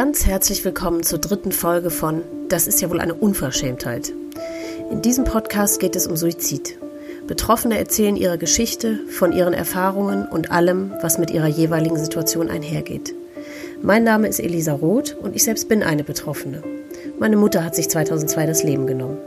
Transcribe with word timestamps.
Ganz 0.00 0.24
herzlich 0.24 0.64
willkommen 0.64 1.02
zur 1.02 1.18
dritten 1.18 1.52
Folge 1.52 1.90
von 1.90 2.22
Das 2.48 2.66
ist 2.66 2.80
ja 2.80 2.88
wohl 2.88 3.00
eine 3.00 3.12
Unverschämtheit. 3.12 4.14
In 4.90 5.02
diesem 5.02 5.24
Podcast 5.24 5.78
geht 5.78 5.94
es 5.94 6.06
um 6.06 6.16
Suizid. 6.16 6.78
Betroffene 7.26 7.76
erzählen 7.76 8.16
ihre 8.16 8.38
Geschichte 8.38 8.98
von 9.10 9.30
ihren 9.30 9.52
Erfahrungen 9.52 10.26
und 10.26 10.50
allem, 10.50 10.90
was 11.02 11.18
mit 11.18 11.30
ihrer 11.30 11.48
jeweiligen 11.48 11.98
Situation 11.98 12.48
einhergeht. 12.48 13.14
Mein 13.82 14.02
Name 14.02 14.26
ist 14.26 14.40
Elisa 14.40 14.72
Roth 14.72 15.18
und 15.20 15.36
ich 15.36 15.44
selbst 15.44 15.68
bin 15.68 15.82
eine 15.82 16.02
Betroffene. 16.02 16.62
Meine 17.18 17.36
Mutter 17.36 17.62
hat 17.62 17.74
sich 17.74 17.90
2002 17.90 18.46
das 18.46 18.62
Leben 18.62 18.86
genommen. 18.86 19.18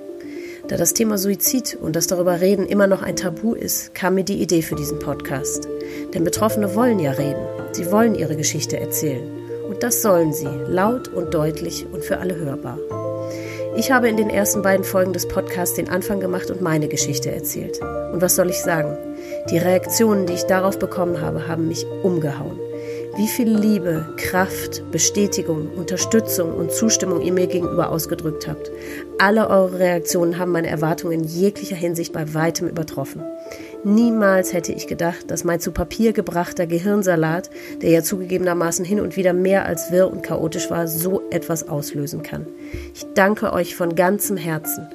Da 0.70 0.76
das 0.76 0.96
Thema 0.96 1.20
Suizid 1.20 1.78
und 1.80 1.96
das 1.96 2.08
darüber 2.08 2.42
reden 2.42 2.66
immer 2.66 2.88
noch 2.88 3.04
ein 3.04 3.16
Tabu 3.16 3.54
ist, 3.54 3.94
kam 3.94 4.16
mir 4.16 4.24
die 4.24 4.42
Idee 4.42 4.64
für 4.64 4.76
diesen 4.76 4.98
Podcast. 4.98 5.68
Denn 6.16 6.24
Betroffene 6.24 6.74
wollen 6.74 6.98
ja 6.98 7.12
reden. 7.12 7.46
Sie 7.74 7.92
wollen 7.92 8.16
ihre 8.16 8.36
Geschichte 8.36 8.80
erzählen. 8.80 9.43
Das 9.84 10.02
sollen 10.02 10.32
sie, 10.32 10.48
laut 10.70 11.10
und 11.10 11.34
deutlich 11.34 11.86
und 11.92 12.06
für 12.06 12.20
alle 12.20 12.38
hörbar. 12.38 12.80
Ich 13.76 13.92
habe 13.92 14.08
in 14.08 14.16
den 14.16 14.30
ersten 14.30 14.62
beiden 14.62 14.86
Folgen 14.86 15.12
des 15.12 15.28
Podcasts 15.28 15.76
den 15.76 15.90
Anfang 15.90 16.22
gemacht 16.22 16.50
und 16.50 16.62
meine 16.62 16.88
Geschichte 16.88 17.30
erzählt. 17.30 17.82
Und 18.14 18.22
was 18.22 18.38
soll 18.38 18.50
ich 18.50 18.62
sagen? 18.62 18.98
Die 19.50 19.58
Reaktionen, 19.58 20.26
die 20.26 20.36
ich 20.36 20.44
darauf 20.44 20.80
bekommen 20.80 21.20
habe, 21.20 21.50
haben 21.50 21.68
mich 21.68 21.86
umgehauen 22.02 22.58
wie 23.16 23.28
viel 23.28 23.56
Liebe, 23.56 24.08
Kraft, 24.18 24.84
Bestätigung, 24.92 25.70
Unterstützung 25.76 26.52
und 26.52 26.72
Zustimmung 26.72 27.22
ihr 27.22 27.32
mir 27.32 27.46
gegenüber 27.46 27.90
ausgedrückt 27.90 28.48
habt. 28.48 28.72
Alle 29.20 29.50
eure 29.50 29.78
Reaktionen 29.78 30.40
haben 30.40 30.52
meine 30.52 30.68
Erwartungen 30.68 31.20
in 31.20 31.24
jeglicher 31.24 31.76
Hinsicht 31.76 32.12
bei 32.12 32.34
weitem 32.34 32.68
übertroffen. 32.68 33.22
Niemals 33.86 34.54
hätte 34.54 34.72
ich 34.72 34.88
gedacht, 34.88 35.30
dass 35.30 35.44
mein 35.44 35.60
zu 35.60 35.72
Papier 35.72 36.14
gebrachter 36.14 36.66
Gehirnsalat, 36.66 37.50
der 37.82 37.90
ja 37.90 38.02
zugegebenermaßen 38.02 38.86
hin 38.86 39.02
und 39.02 39.18
wieder 39.18 39.34
mehr 39.34 39.66
als 39.66 39.92
wirr 39.92 40.10
und 40.10 40.24
chaotisch 40.24 40.70
war, 40.70 40.88
so 40.88 41.22
etwas 41.32 41.68
auslösen 41.68 42.24
kann. 42.24 42.48
Ich 42.94 43.06
danke 43.14 43.52
euch 43.52 43.76
von 43.76 43.96
ganzem 43.96 44.38
Herzen 44.38 44.88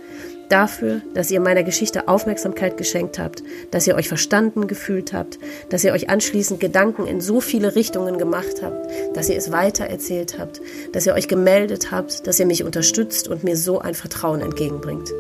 dafür, 0.48 1.02
dass 1.12 1.30
ihr 1.30 1.40
meiner 1.40 1.62
Geschichte 1.62 2.08
Aufmerksamkeit 2.08 2.78
geschenkt 2.78 3.18
habt, 3.18 3.42
dass 3.70 3.86
ihr 3.86 3.94
euch 3.94 4.08
verstanden 4.08 4.66
gefühlt 4.66 5.12
habt, 5.12 5.38
dass 5.68 5.84
ihr 5.84 5.92
euch 5.92 6.08
anschließend 6.08 6.58
Gedanken 6.58 7.06
in 7.06 7.20
so 7.20 7.42
viele 7.42 7.74
Richtungen 7.74 8.16
gemacht 8.16 8.62
habt, 8.62 8.88
dass 9.14 9.28
ihr 9.28 9.36
es 9.36 9.52
weitererzählt 9.52 10.38
habt, 10.38 10.62
dass 10.92 11.06
ihr 11.06 11.12
euch 11.12 11.28
gemeldet 11.28 11.90
habt, 11.90 12.26
dass 12.26 12.40
ihr 12.40 12.46
mich 12.46 12.64
unterstützt 12.64 13.28
und 13.28 13.44
mir 13.44 13.56
so 13.56 13.80
ein 13.80 13.94
Vertrauen 13.94 14.40
entgegenbringt. 14.40 15.10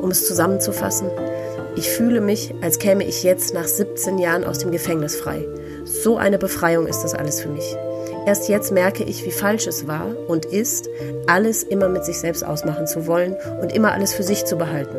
Um 0.00 0.12
es 0.12 0.28
zusammenzufassen, 0.28 1.10
ich 1.78 1.90
fühle 1.90 2.20
mich, 2.20 2.52
als 2.60 2.80
käme 2.80 3.04
ich 3.04 3.22
jetzt 3.22 3.54
nach 3.54 3.68
17 3.68 4.18
Jahren 4.18 4.42
aus 4.42 4.58
dem 4.58 4.72
Gefängnis 4.72 5.14
frei. 5.14 5.46
So 5.84 6.16
eine 6.16 6.36
Befreiung 6.36 6.88
ist 6.88 7.02
das 7.02 7.14
alles 7.14 7.40
für 7.40 7.50
mich. 7.50 7.76
Erst 8.26 8.48
jetzt 8.48 8.72
merke 8.72 9.04
ich, 9.04 9.24
wie 9.24 9.30
falsch 9.30 9.68
es 9.68 9.86
war 9.86 10.12
und 10.26 10.44
ist, 10.44 10.88
alles 11.28 11.62
immer 11.62 11.88
mit 11.88 12.04
sich 12.04 12.18
selbst 12.18 12.44
ausmachen 12.44 12.88
zu 12.88 13.06
wollen 13.06 13.36
und 13.62 13.72
immer 13.72 13.92
alles 13.92 14.12
für 14.12 14.24
sich 14.24 14.44
zu 14.44 14.56
behalten. 14.56 14.96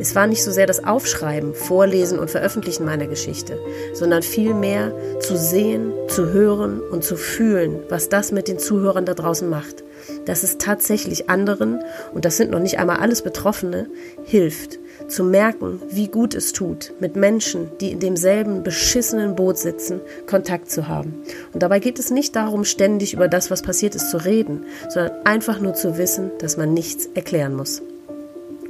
Es 0.00 0.16
war 0.16 0.26
nicht 0.26 0.42
so 0.42 0.50
sehr 0.50 0.66
das 0.66 0.84
Aufschreiben, 0.84 1.54
Vorlesen 1.54 2.18
und 2.18 2.28
Veröffentlichen 2.28 2.84
meiner 2.84 3.06
Geschichte, 3.06 3.56
sondern 3.94 4.22
vielmehr 4.22 4.92
zu 5.20 5.36
sehen, 5.36 5.92
zu 6.08 6.32
hören 6.32 6.80
und 6.80 7.04
zu 7.04 7.16
fühlen, 7.16 7.78
was 7.88 8.08
das 8.08 8.32
mit 8.32 8.48
den 8.48 8.58
Zuhörern 8.58 9.06
da 9.06 9.14
draußen 9.14 9.48
macht. 9.48 9.84
Dass 10.24 10.42
es 10.42 10.58
tatsächlich 10.58 11.30
anderen, 11.30 11.84
und 12.12 12.24
das 12.24 12.36
sind 12.36 12.50
noch 12.50 12.58
nicht 12.58 12.80
einmal 12.80 12.96
alles 12.96 13.22
Betroffene, 13.22 13.86
hilft 14.24 14.80
zu 15.08 15.24
merken, 15.24 15.80
wie 15.90 16.08
gut 16.08 16.34
es 16.34 16.52
tut, 16.52 16.92
mit 17.00 17.16
Menschen, 17.16 17.70
die 17.80 17.92
in 17.92 18.00
demselben 18.00 18.62
beschissenen 18.62 19.34
Boot 19.34 19.58
sitzen, 19.58 20.00
Kontakt 20.26 20.70
zu 20.70 20.88
haben. 20.88 21.22
Und 21.52 21.62
dabei 21.62 21.78
geht 21.78 21.98
es 21.98 22.10
nicht 22.10 22.36
darum, 22.36 22.64
ständig 22.64 23.14
über 23.14 23.28
das, 23.28 23.50
was 23.50 23.62
passiert 23.62 23.94
ist, 23.94 24.10
zu 24.10 24.24
reden, 24.24 24.64
sondern 24.88 25.12
einfach 25.24 25.60
nur 25.60 25.74
zu 25.74 25.98
wissen, 25.98 26.30
dass 26.38 26.56
man 26.56 26.74
nichts 26.74 27.08
erklären 27.14 27.54
muss. 27.54 27.82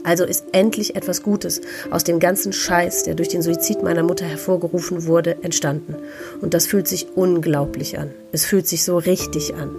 Also 0.06 0.24
ist 0.24 0.44
endlich 0.52 0.94
etwas 0.94 1.24
Gutes 1.24 1.60
aus 1.91 2.04
dem 2.04 2.20
ganzen 2.20 2.53
Scheiß, 2.53 3.03
der 3.03 3.16
durch 3.16 3.28
den 3.28 3.42
Suizid 3.42 3.82
meiner 3.82 4.04
Mutter 4.04 4.24
hervorgerufen 4.24 5.06
wurde, 5.06 5.42
entstanden. 5.42 5.97
Und 6.41 6.54
das 6.54 6.68
fühlt 6.68 6.86
sich 6.86 7.08
unglaublich 7.16 7.98
an. 7.98 8.12
Es 8.30 8.44
fühlt 8.44 8.68
sich 8.68 8.84
so 8.84 8.98
richtig 8.98 9.54
an. 9.54 9.70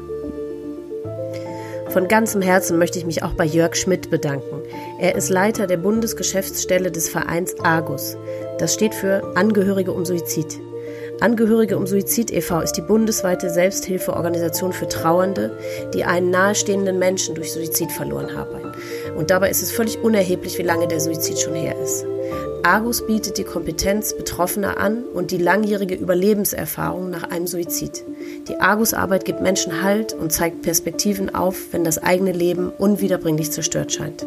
Von 1.90 2.08
ganzem 2.08 2.42
Herzen 2.42 2.78
möchte 2.78 3.00
ich 3.00 3.06
mich 3.06 3.24
auch 3.24 3.34
bei 3.34 3.46
Jörg 3.46 3.76
Schmidt 3.76 4.10
bedanken. 4.10 4.62
Er 5.00 5.16
ist 5.16 5.30
Leiter 5.30 5.68
der 5.68 5.78
Bundesgeschäftsstelle 5.78 6.92
des 6.92 7.10
Vereins 7.10 7.56
Argus. 7.62 8.18
Das 8.60 8.74
steht 8.74 8.94
für 8.94 9.36
Angehörige 9.36 9.92
um 9.92 10.06
Suizid. 10.06 10.60
Angehörige 11.20 11.78
um 11.78 11.88
Suizid 11.88 12.32
e.V. 12.32 12.60
ist 12.60 12.74
die 12.74 12.82
bundesweite 12.82 13.50
Selbsthilfeorganisation 13.50 14.74
für 14.74 14.88
Trauernde, 14.88 15.58
die 15.94 16.04
einen 16.04 16.30
nahestehenden 16.30 17.00
Menschen 17.00 17.34
durch 17.34 17.54
Suizid 17.54 17.92
verloren 17.92 18.36
haben. 18.36 18.74
Und 19.16 19.32
dabei 19.32 19.50
ist 19.50 19.64
es 19.64 19.72
völlig 19.72 19.98
unerheblich, 20.04 20.58
wie 20.60 20.64
lange 20.64 20.88
der 20.88 21.00
Suizid 21.00 21.40
schon 21.40 21.56
her 21.56 21.76
ist. 21.82 22.06
Argus 22.64 23.06
bietet 23.06 23.38
die 23.38 23.44
Kompetenz 23.44 24.14
Betroffener 24.16 24.78
an 24.78 25.04
und 25.14 25.32
die 25.32 25.38
langjährige 25.38 25.96
Überlebenserfahrung 25.96 27.10
nach 27.10 27.24
einem 27.24 27.48
Suizid. 27.48 28.04
Die 28.48 28.58
Argus-Arbeit 28.58 29.26
gibt 29.26 29.42
Menschen 29.42 29.84
Halt 29.84 30.14
und 30.14 30.32
zeigt 30.32 30.62
Perspektiven 30.62 31.34
auf, 31.34 31.72
wenn 31.72 31.84
das 31.84 31.98
eigene 31.98 32.32
Leben 32.32 32.70
unwiederbringlich 32.70 33.52
zerstört 33.52 33.94
scheint. 33.94 34.26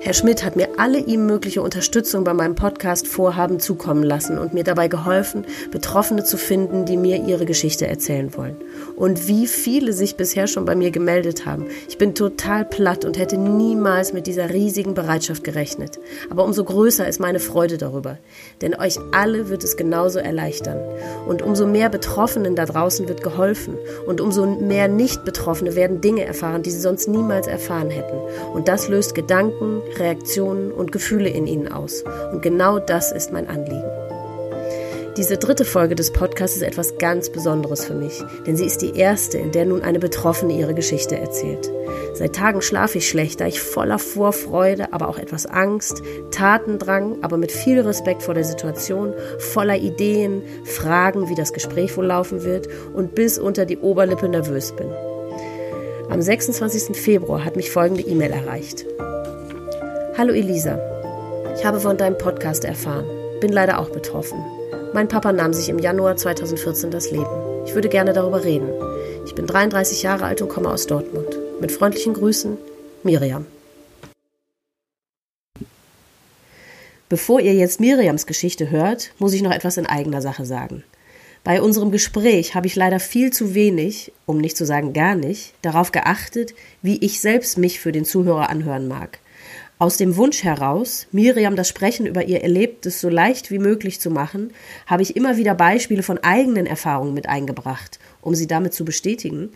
Herr 0.00 0.14
Schmidt 0.14 0.44
hat 0.44 0.56
mir 0.56 0.68
alle 0.78 0.98
ihm 0.98 1.26
mögliche 1.26 1.60
Unterstützung 1.60 2.24
bei 2.24 2.32
meinem 2.32 2.54
Podcast 2.54 3.08
Vorhaben 3.08 3.58
zukommen 3.58 4.04
lassen 4.04 4.38
und 4.38 4.54
mir 4.54 4.64
dabei 4.64 4.88
geholfen, 4.88 5.44
Betroffene 5.70 6.24
zu 6.24 6.36
finden, 6.36 6.86
die 6.86 6.96
mir 6.96 7.22
ihre 7.24 7.46
Geschichte 7.46 7.86
erzählen 7.86 8.34
wollen. 8.36 8.56
Und 8.98 9.28
wie 9.28 9.46
viele 9.46 9.92
sich 9.92 10.16
bisher 10.16 10.48
schon 10.48 10.64
bei 10.64 10.74
mir 10.74 10.90
gemeldet 10.90 11.46
haben. 11.46 11.66
Ich 11.88 11.98
bin 11.98 12.16
total 12.16 12.64
platt 12.64 13.04
und 13.04 13.16
hätte 13.16 13.38
niemals 13.38 14.12
mit 14.12 14.26
dieser 14.26 14.50
riesigen 14.50 14.94
Bereitschaft 14.94 15.44
gerechnet. 15.44 16.00
Aber 16.30 16.44
umso 16.44 16.64
größer 16.64 17.06
ist 17.06 17.20
meine 17.20 17.38
Freude 17.38 17.78
darüber. 17.78 18.18
Denn 18.60 18.74
euch 18.74 18.98
alle 19.12 19.50
wird 19.50 19.62
es 19.62 19.76
genauso 19.76 20.18
erleichtern. 20.18 20.80
Und 21.28 21.42
umso 21.42 21.64
mehr 21.64 21.90
Betroffenen 21.90 22.56
da 22.56 22.66
draußen 22.66 23.08
wird 23.08 23.22
geholfen. 23.22 23.78
Und 24.06 24.20
umso 24.20 24.46
mehr 24.46 24.88
Nicht-Betroffene 24.88 25.76
werden 25.76 26.00
Dinge 26.00 26.24
erfahren, 26.24 26.64
die 26.64 26.72
sie 26.72 26.80
sonst 26.80 27.06
niemals 27.06 27.46
erfahren 27.46 27.90
hätten. 27.90 28.18
Und 28.52 28.66
das 28.66 28.88
löst 28.88 29.14
Gedanken, 29.14 29.80
Reaktionen 29.96 30.72
und 30.72 30.90
Gefühle 30.90 31.28
in 31.28 31.46
ihnen 31.46 31.68
aus. 31.68 32.02
Und 32.32 32.42
genau 32.42 32.80
das 32.80 33.12
ist 33.12 33.32
mein 33.32 33.48
Anliegen. 33.48 34.07
Diese 35.18 35.36
dritte 35.36 35.64
Folge 35.64 35.96
des 35.96 36.12
Podcasts 36.12 36.56
ist 36.58 36.62
etwas 36.62 36.96
ganz 36.96 37.28
Besonderes 37.28 37.84
für 37.84 37.94
mich, 37.94 38.22
denn 38.46 38.56
sie 38.56 38.64
ist 38.64 38.82
die 38.82 38.96
erste, 38.96 39.36
in 39.36 39.50
der 39.50 39.66
nun 39.66 39.82
eine 39.82 39.98
Betroffene 39.98 40.56
ihre 40.56 40.74
Geschichte 40.74 41.18
erzählt. 41.18 41.68
Seit 42.14 42.36
Tagen 42.36 42.62
schlafe 42.62 42.98
ich 42.98 43.08
schlecht, 43.08 43.40
da 43.40 43.46
ich 43.48 43.60
voller 43.60 43.98
Vorfreude, 43.98 44.92
aber 44.92 45.08
auch 45.08 45.18
etwas 45.18 45.44
Angst, 45.44 46.04
Tatendrang, 46.30 47.18
aber 47.22 47.36
mit 47.36 47.50
viel 47.50 47.80
Respekt 47.80 48.22
vor 48.22 48.34
der 48.34 48.44
Situation, 48.44 49.12
voller 49.40 49.76
Ideen, 49.76 50.40
Fragen, 50.62 51.28
wie 51.28 51.34
das 51.34 51.52
Gespräch 51.52 51.96
wohl 51.96 52.06
laufen 52.06 52.44
wird 52.44 52.68
und 52.94 53.16
bis 53.16 53.40
unter 53.40 53.66
die 53.66 53.78
Oberlippe 53.78 54.28
nervös 54.28 54.70
bin. 54.70 54.86
Am 56.10 56.22
26. 56.22 56.96
Februar 56.96 57.44
hat 57.44 57.56
mich 57.56 57.72
folgende 57.72 58.04
E-Mail 58.04 58.30
erreicht. 58.30 58.86
Hallo 60.16 60.32
Elisa, 60.32 60.78
ich 61.56 61.64
habe 61.64 61.80
von 61.80 61.96
deinem 61.96 62.18
Podcast 62.18 62.64
erfahren, 62.64 63.06
bin 63.40 63.50
leider 63.50 63.80
auch 63.80 63.90
betroffen. 63.90 64.38
Mein 64.94 65.08
Papa 65.08 65.32
nahm 65.32 65.52
sich 65.52 65.68
im 65.68 65.78
Januar 65.78 66.16
2014 66.16 66.90
das 66.90 67.10
Leben. 67.10 67.26
Ich 67.66 67.74
würde 67.74 67.90
gerne 67.90 68.14
darüber 68.14 68.42
reden. 68.42 68.70
Ich 69.26 69.34
bin 69.34 69.46
33 69.46 70.02
Jahre 70.02 70.24
alt 70.24 70.40
und 70.40 70.48
komme 70.48 70.70
aus 70.70 70.86
Dortmund. 70.86 71.38
Mit 71.60 71.72
freundlichen 71.72 72.14
Grüßen, 72.14 72.56
Miriam. 73.02 73.46
Bevor 77.10 77.40
ihr 77.40 77.54
jetzt 77.54 77.80
Miriams 77.80 78.26
Geschichte 78.26 78.70
hört, 78.70 79.12
muss 79.18 79.34
ich 79.34 79.42
noch 79.42 79.52
etwas 79.52 79.76
in 79.76 79.86
eigener 79.86 80.22
Sache 80.22 80.46
sagen. 80.46 80.84
Bei 81.44 81.60
unserem 81.60 81.90
Gespräch 81.90 82.54
habe 82.54 82.66
ich 82.66 82.74
leider 82.74 82.98
viel 82.98 83.32
zu 83.32 83.54
wenig, 83.54 84.12
um 84.26 84.38
nicht 84.38 84.56
zu 84.56 84.64
sagen 84.64 84.94
gar 84.94 85.14
nicht, 85.14 85.52
darauf 85.62 85.92
geachtet, 85.92 86.54
wie 86.82 86.98
ich 87.04 87.20
selbst 87.20 87.58
mich 87.58 87.78
für 87.78 87.92
den 87.92 88.04
Zuhörer 88.04 88.48
anhören 88.48 88.88
mag. 88.88 89.18
Aus 89.80 89.96
dem 89.96 90.16
Wunsch 90.16 90.42
heraus, 90.42 91.06
Miriam 91.12 91.54
das 91.54 91.68
Sprechen 91.68 92.04
über 92.04 92.24
ihr 92.24 92.42
Erlebtes 92.42 93.00
so 93.00 93.08
leicht 93.08 93.52
wie 93.52 93.60
möglich 93.60 94.00
zu 94.00 94.10
machen, 94.10 94.52
habe 94.86 95.02
ich 95.02 95.14
immer 95.14 95.36
wieder 95.36 95.54
Beispiele 95.54 96.02
von 96.02 96.18
eigenen 96.18 96.66
Erfahrungen 96.66 97.14
mit 97.14 97.28
eingebracht, 97.28 98.00
um 98.20 98.34
sie 98.34 98.48
damit 98.48 98.74
zu 98.74 98.84
bestätigen. 98.84 99.50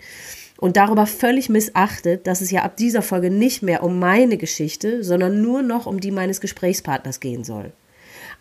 Und 0.59 0.77
darüber 0.77 1.07
völlig 1.07 1.49
missachtet, 1.49 2.29
dass 2.29 2.41
es 2.41 2.53
ja 2.53 2.63
ab 2.63 2.77
dieser 2.77 3.03
Folge 3.03 3.31
nicht 3.31 3.65
mehr 3.65 3.83
um 3.83 3.99
meine 3.99 4.37
Geschichte, 4.37 5.03
sondern 5.03 5.43
nur 5.43 5.63
noch 5.63 5.87
um 5.87 5.99
die 5.99 6.13
meines 6.13 6.41
Gesprächspartners 6.41 7.19
gehen 7.19 7.43
soll. 7.43 7.73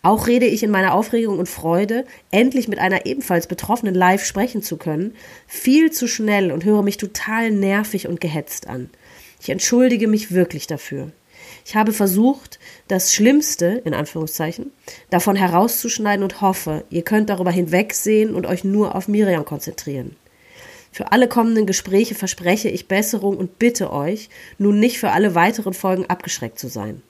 Auch 0.02 0.28
rede 0.28 0.46
ich 0.46 0.62
in 0.62 0.70
meiner 0.70 0.94
Aufregung 0.94 1.40
und 1.40 1.48
Freude, 1.48 2.04
endlich 2.30 2.68
mit 2.68 2.78
einer 2.78 3.06
ebenfalls 3.06 3.48
Betroffenen 3.48 3.96
live 3.96 4.24
sprechen 4.24 4.62
zu 4.62 4.76
können, 4.76 5.16
viel 5.48 5.90
zu 5.90 6.06
schnell 6.06 6.52
und 6.52 6.64
höre 6.64 6.82
mich 6.82 6.96
total 6.96 7.50
nervig 7.50 8.06
und 8.06 8.20
gehetzt 8.20 8.68
an. 8.68 8.88
Ich 9.40 9.50
entschuldige 9.50 10.06
mich 10.06 10.30
wirklich 10.30 10.68
dafür. 10.68 11.10
Ich 11.64 11.76
habe 11.76 11.92
versucht, 11.92 12.58
das 12.88 13.12
Schlimmste, 13.12 13.82
in 13.84 13.94
Anführungszeichen, 13.94 14.72
davon 15.10 15.36
herauszuschneiden 15.36 16.22
und 16.22 16.40
hoffe, 16.40 16.84
ihr 16.90 17.02
könnt 17.02 17.30
darüber 17.30 17.50
hinwegsehen 17.50 18.34
und 18.34 18.46
euch 18.46 18.64
nur 18.64 18.94
auf 18.94 19.08
Miriam 19.08 19.44
konzentrieren. 19.44 20.16
Für 20.90 21.10
alle 21.10 21.26
kommenden 21.26 21.66
Gespräche 21.66 22.14
verspreche 22.14 22.68
ich 22.68 22.88
Besserung 22.88 23.38
und 23.38 23.58
bitte 23.58 23.92
euch, 23.92 24.28
nun 24.58 24.78
nicht 24.78 24.98
für 24.98 25.10
alle 25.10 25.34
weiteren 25.34 25.72
Folgen 25.72 26.06
abgeschreckt 26.06 26.58
zu 26.58 26.68
sein. 26.68 27.02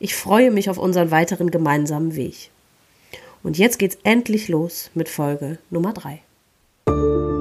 Ich 0.00 0.16
freue 0.16 0.50
mich 0.50 0.68
auf 0.68 0.78
unseren 0.78 1.12
weiteren 1.12 1.50
gemeinsamen 1.50 2.16
Weg. 2.16 2.50
Und 3.44 3.58
jetzt 3.58 3.78
geht's 3.78 3.98
endlich 4.02 4.48
los 4.48 4.90
mit 4.94 5.08
Folge 5.08 5.58
Nummer 5.70 5.92
3. 5.92 7.33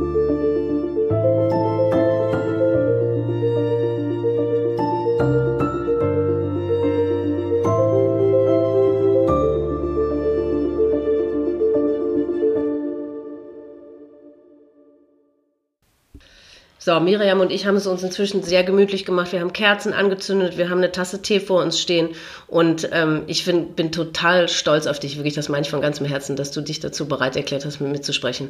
So, 16.94 17.00
Miriam 17.00 17.40
und 17.40 17.52
ich 17.52 17.66
haben 17.66 17.76
es 17.76 17.88
uns 17.88 18.04
inzwischen 18.04 18.44
sehr 18.44 18.64
gemütlich 18.64 19.04
gemacht. 19.04 19.32
Wir 19.32 19.40
haben 19.40 19.52
Kerzen 19.52 19.94
angezündet, 19.94 20.58
wir 20.58 20.70
haben 20.70 20.78
eine 20.78 20.92
Tasse 20.92 21.24
Tee 21.24 21.40
vor 21.40 21.64
uns 21.64 21.80
stehen 21.80 22.10
und 22.46 22.88
ähm, 22.92 23.24
ich 23.26 23.44
find, 23.44 23.76
bin 23.76 23.92
total 23.92 24.48
stolz 24.48 24.86
auf 24.86 25.00
dich, 25.00 25.18
wirklich, 25.18 25.34
das 25.34 25.50
meine 25.50 25.64
ich 25.64 25.72
von 25.72 25.82
ganzem 25.82 26.06
Herzen, 26.06 26.36
dass 26.36 26.52
du 26.52 26.62
dich 26.62 26.82
dazu 26.82 27.08
bereit 27.08 27.36
erklärt 27.36 27.66
hast, 27.66 27.82
mit 27.82 27.92
mir 27.92 28.02
zu 28.02 28.14
sprechen, 28.14 28.50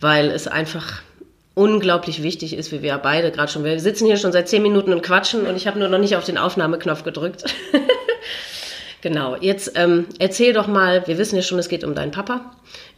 weil 0.00 0.32
es 0.32 0.48
einfach 0.48 1.02
unglaublich 1.54 2.24
wichtig 2.24 2.56
ist, 2.56 2.72
wie 2.72 2.82
wir 2.82 2.98
beide 2.98 3.30
gerade 3.30 3.52
schon. 3.52 3.62
Wir 3.62 3.78
sitzen 3.78 4.06
hier 4.06 4.16
schon 4.16 4.32
seit 4.32 4.48
zehn 4.48 4.62
Minuten 4.62 4.92
und 4.92 5.02
quatschen 5.02 5.46
und 5.46 5.54
ich 5.54 5.68
habe 5.68 5.78
nur 5.78 5.88
noch 5.88 5.98
nicht 5.98 6.16
auf 6.16 6.24
den 6.24 6.36
Aufnahmeknopf 6.36 7.04
gedrückt. 7.04 7.44
genau, 9.04 9.36
jetzt 9.40 9.72
ähm, 9.76 10.06
erzähl 10.18 10.52
doch 10.52 10.66
mal, 10.66 11.06
wir 11.06 11.18
wissen 11.18 11.36
ja 11.36 11.42
schon, 11.42 11.60
es 11.60 11.68
geht 11.68 11.84
um 11.84 11.94
deinen 11.94 12.10
Papa 12.10 12.40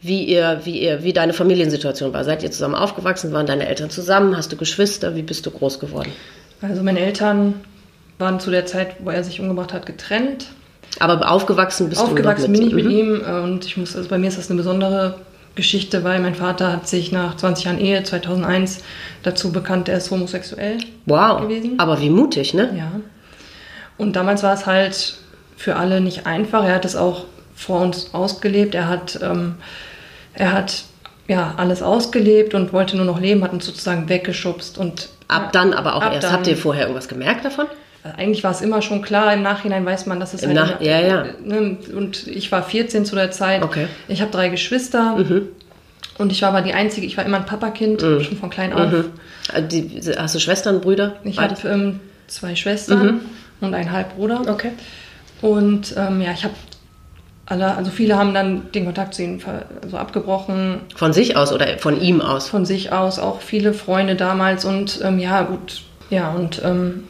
wie 0.01 0.25
ihr, 0.25 0.61
wie 0.65 0.81
ihr, 0.81 1.03
wie 1.03 1.13
deine 1.13 1.33
Familiensituation 1.33 2.13
war. 2.15 2.25
Seid 2.25 2.43
ihr 2.43 2.51
zusammen 2.51 2.75
aufgewachsen? 2.75 3.33
Waren 3.33 3.47
deine 3.47 3.67
Eltern 3.67 3.91
zusammen? 3.91 4.37
Hast 4.37 4.53
du 4.53 4.57
Geschwister? 4.57 5.17
Wie 5.17 5.23
bist 5.23 5.45
du 5.45 5.51
groß 5.51 5.81
geworden? 5.81 6.11
Also 6.63 6.83
meine 6.83 7.01
Eltern 7.01 7.55
waren 8.19 8.41
zu 8.41 8.51
der 8.51 8.67
Zeit, 8.67 8.97
wo 9.01 9.11
er 9.11 9.25
sich 9.25 9.41
umgebracht 9.41 9.73
hat, 9.73 9.85
getrennt. 9.85 10.47
Aber 10.99 11.31
aufgewachsen 11.31 11.89
bist 11.89 12.01
aufgewachsen 12.01 12.15
du 12.15 12.29
Aufgewachsen 12.31 12.53
bin 12.53 12.63
ich 12.69 12.75
mit 12.75 12.85
mhm. 12.87 12.91
ihm 12.91 13.21
und 13.45 13.65
ich 13.67 13.77
muss, 13.77 13.97
also 13.97 14.09
bei 14.09 14.17
mir 14.17 14.29
ist 14.29 14.39
das 14.39 14.49
eine 14.49 14.57
besondere 14.57 15.17
Geschichte, 15.55 16.05
weil 16.05 16.21
mein 16.21 16.35
Vater 16.35 16.73
hat 16.73 16.89
sich 16.89 17.13
nach 17.13 17.37
20 17.37 17.65
Jahren 17.65 17.79
Ehe 17.79 18.03
2001 18.03 18.79
dazu 19.23 19.53
bekannt, 19.53 19.89
er 19.89 19.99
ist 19.99 20.11
homosexuell 20.11 20.79
wow. 21.05 21.41
gewesen. 21.43 21.79
Aber 21.79 22.01
wie 22.01 22.11
mutig, 22.11 22.55
ne? 22.55 22.75
Ja. 22.77 22.93
Und 23.99 24.15
damals 24.15 24.43
war 24.43 24.55
es 24.55 24.67
halt 24.67 25.17
für 25.57 25.77
alle 25.77 26.01
nicht 26.01 26.27
einfach. 26.27 26.65
Er 26.65 26.75
hat 26.75 26.85
es 26.85 26.97
auch 26.97 27.25
vor 27.55 27.81
uns 27.81 28.15
ausgelebt. 28.15 28.75
Er 28.75 28.89
hat 28.89 29.19
ähm, 29.23 29.57
er 30.37 30.53
hat 30.53 30.85
ja 31.29 31.55
alles 31.57 31.83
ausgelebt 31.83 32.55
und 32.55 32.73
wollte 32.73 32.97
nur 32.97 33.07
noch 33.07 33.21
leben, 33.21 33.43
hat 33.43 33.53
uns 33.53 33.67
sozusagen 33.67 34.09
weggeschubst 34.09 34.79
und 34.79 35.09
ab 35.29 35.53
dann 35.53 35.73
aber 35.73 35.97
auch 35.97 36.03
erst. 36.03 36.25
Dann, 36.25 36.33
Habt 36.33 36.47
ihr 36.47 36.57
vorher 36.57 36.83
irgendwas 36.83 37.09
gemerkt 37.09 37.45
davon? 37.45 37.67
Äh, 38.05 38.21
eigentlich 38.21 38.45
war 38.45 38.53
es 38.53 38.61
immer 38.61 38.83
schon 38.83 39.03
klar. 39.03 39.33
Im 39.33 39.43
Nachhinein 39.43 39.85
weiß 39.85 40.07
man, 40.07 40.21
dass 40.21 40.35
es 40.35 40.43
Im 40.43 40.51
halt 40.51 40.57
Nach 40.57 40.81
ja, 40.81 41.01
ja. 41.01 41.25
Ne, 41.45 41.79
und 41.95 42.27
ich 42.27 42.53
war 42.53 42.63
14 42.63 43.05
zu 43.05 43.17
der 43.17 43.31
Zeit. 43.31 43.63
Okay. 43.63 43.89
Ich 44.09 44.21
habe 44.21 44.31
drei 44.31 44.49
Geschwister. 44.49 45.17
Mhm. 45.17 45.49
Und 46.19 46.33
ich 46.33 46.41
war 46.43 46.51
aber 46.51 46.63
die 46.63 46.73
Einzige, 46.73 47.07
ich 47.07 47.17
war 47.19 47.27
immer 47.27 47.37
ein 47.37 47.47
Papakind, 47.47 48.03
mhm. 48.03 48.23
schon 48.23 48.39
von 48.39 48.49
klein 48.49 48.73
auf. 48.73 48.91
Mhm. 48.91 49.05
Äh, 49.53 49.63
die, 49.63 50.01
hast 50.17 50.35
du 50.35 50.39
Schwestern, 50.39 50.81
Brüder? 50.81 51.17
Ich 51.25 51.39
habe 51.39 51.57
ähm, 51.69 52.01
zwei 52.27 52.57
Schwestern 52.57 53.07
mhm. 53.07 53.21
und 53.61 53.75
einen 53.75 53.91
Halbbruder. 53.91 54.43
Okay. 54.47 54.73
Und 55.43 55.95
ähm, 55.97 56.21
ja, 56.21 56.33
ich 56.33 56.45
habe 56.45 56.55
alle, 57.47 57.77
also 57.77 57.91
viele 57.91 58.17
haben 58.17 58.35
dann 58.35 58.73
den 58.73 58.85
Kontakt 58.85 59.15
zu 59.15 59.23
ihnen 59.23 59.41
also 59.83 59.97
abgebrochen. 59.97 60.81
Von 60.95 61.13
sich 61.13 61.37
aus 61.37 61.53
oder 61.53 61.79
von 61.79 62.01
ihm 62.01 62.21
aus? 62.21 62.49
Von 62.49 62.67
sich 62.67 62.93
aus, 62.93 63.19
auch 63.19 63.41
viele 63.41 63.73
Freunde 63.73 64.17
damals 64.17 64.65
und 64.65 65.01
ähm, 65.05 65.19
ja, 65.19 65.43
gut, 65.43 65.83
ja, 66.11 66.31
und 66.33 66.61
ähm, 66.65 67.05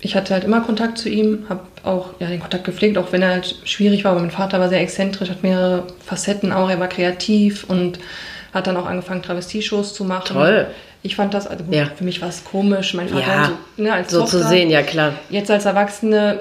ich 0.00 0.14
hatte 0.14 0.34
halt 0.34 0.44
immer 0.44 0.60
Kontakt 0.60 0.98
zu 0.98 1.08
ihm, 1.08 1.46
habe 1.48 1.62
auch 1.84 2.10
ja, 2.20 2.26
den 2.26 2.40
Kontakt 2.40 2.64
gepflegt, 2.64 2.98
auch 2.98 3.12
wenn 3.12 3.22
er 3.22 3.30
halt 3.30 3.56
schwierig 3.64 4.04
war, 4.04 4.12
aber 4.12 4.20
mein 4.20 4.30
Vater 4.30 4.60
war 4.60 4.68
sehr 4.68 4.80
exzentrisch, 4.80 5.30
hat 5.30 5.42
mehrere 5.42 5.84
Facetten 6.04 6.52
auch, 6.52 6.68
er 6.68 6.78
war 6.78 6.88
kreativ 6.88 7.64
und 7.64 7.98
hat 8.52 8.66
dann 8.66 8.76
auch 8.76 8.86
angefangen, 8.86 9.22
Travestie-Shows 9.22 9.94
zu 9.94 10.04
machen. 10.04 10.34
Toll. 10.34 10.66
Ich 11.02 11.16
fand 11.16 11.32
das, 11.34 11.46
also 11.46 11.64
gut, 11.64 11.74
ja. 11.74 11.86
für 11.94 12.04
mich 12.04 12.20
war 12.20 12.28
es 12.28 12.44
komisch, 12.44 12.92
mein 12.94 13.08
Vater 13.08 13.26
ja, 13.26 13.52
so, 13.76 13.82
ne, 13.82 13.92
als 13.92 14.10
so 14.10 14.20
Tochter, 14.20 14.42
zu 14.42 14.48
sehen, 14.48 14.70
ja 14.70 14.82
klar. 14.82 15.12
Jetzt 15.30 15.50
als 15.50 15.64
Erwachsene 15.64 16.40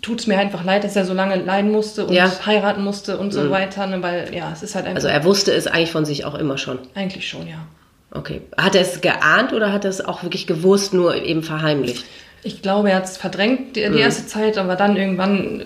tut 0.00 0.20
es 0.20 0.26
mir 0.26 0.38
einfach 0.38 0.64
leid, 0.64 0.84
dass 0.84 0.96
er 0.96 1.04
so 1.04 1.14
lange 1.14 1.36
leiden 1.36 1.70
musste 1.70 2.06
und 2.06 2.12
ja. 2.12 2.30
heiraten 2.44 2.84
musste 2.84 3.18
und 3.18 3.32
so 3.32 3.42
mhm. 3.42 3.50
weiter, 3.50 3.86
ne, 3.86 4.02
weil 4.02 4.34
ja, 4.34 4.50
es 4.52 4.62
ist 4.62 4.74
halt 4.74 4.86
einfach. 4.86 4.96
Also 4.96 5.08
er 5.08 5.24
wusste 5.24 5.52
es 5.52 5.66
eigentlich 5.66 5.90
von 5.90 6.04
sich 6.04 6.24
auch 6.24 6.34
immer 6.34 6.58
schon. 6.58 6.78
Eigentlich 6.94 7.28
schon, 7.28 7.46
ja. 7.48 7.66
Okay. 8.10 8.42
Hat 8.56 8.74
er 8.74 8.82
es 8.82 9.00
geahnt 9.00 9.52
oder 9.52 9.72
hat 9.72 9.84
er 9.84 9.90
es 9.90 10.04
auch 10.04 10.22
wirklich 10.22 10.46
gewusst, 10.46 10.94
nur 10.94 11.14
eben 11.14 11.42
verheimlicht? 11.42 12.04
Ich 12.42 12.62
glaube, 12.62 12.90
er 12.90 12.96
hat 12.96 13.04
es 13.04 13.16
verdrängt 13.16 13.76
die, 13.76 13.82
die 13.82 13.88
mhm. 13.88 13.98
erste 13.98 14.26
Zeit, 14.26 14.56
aber 14.56 14.76
dann 14.76 14.96
irgendwann, 14.96 15.64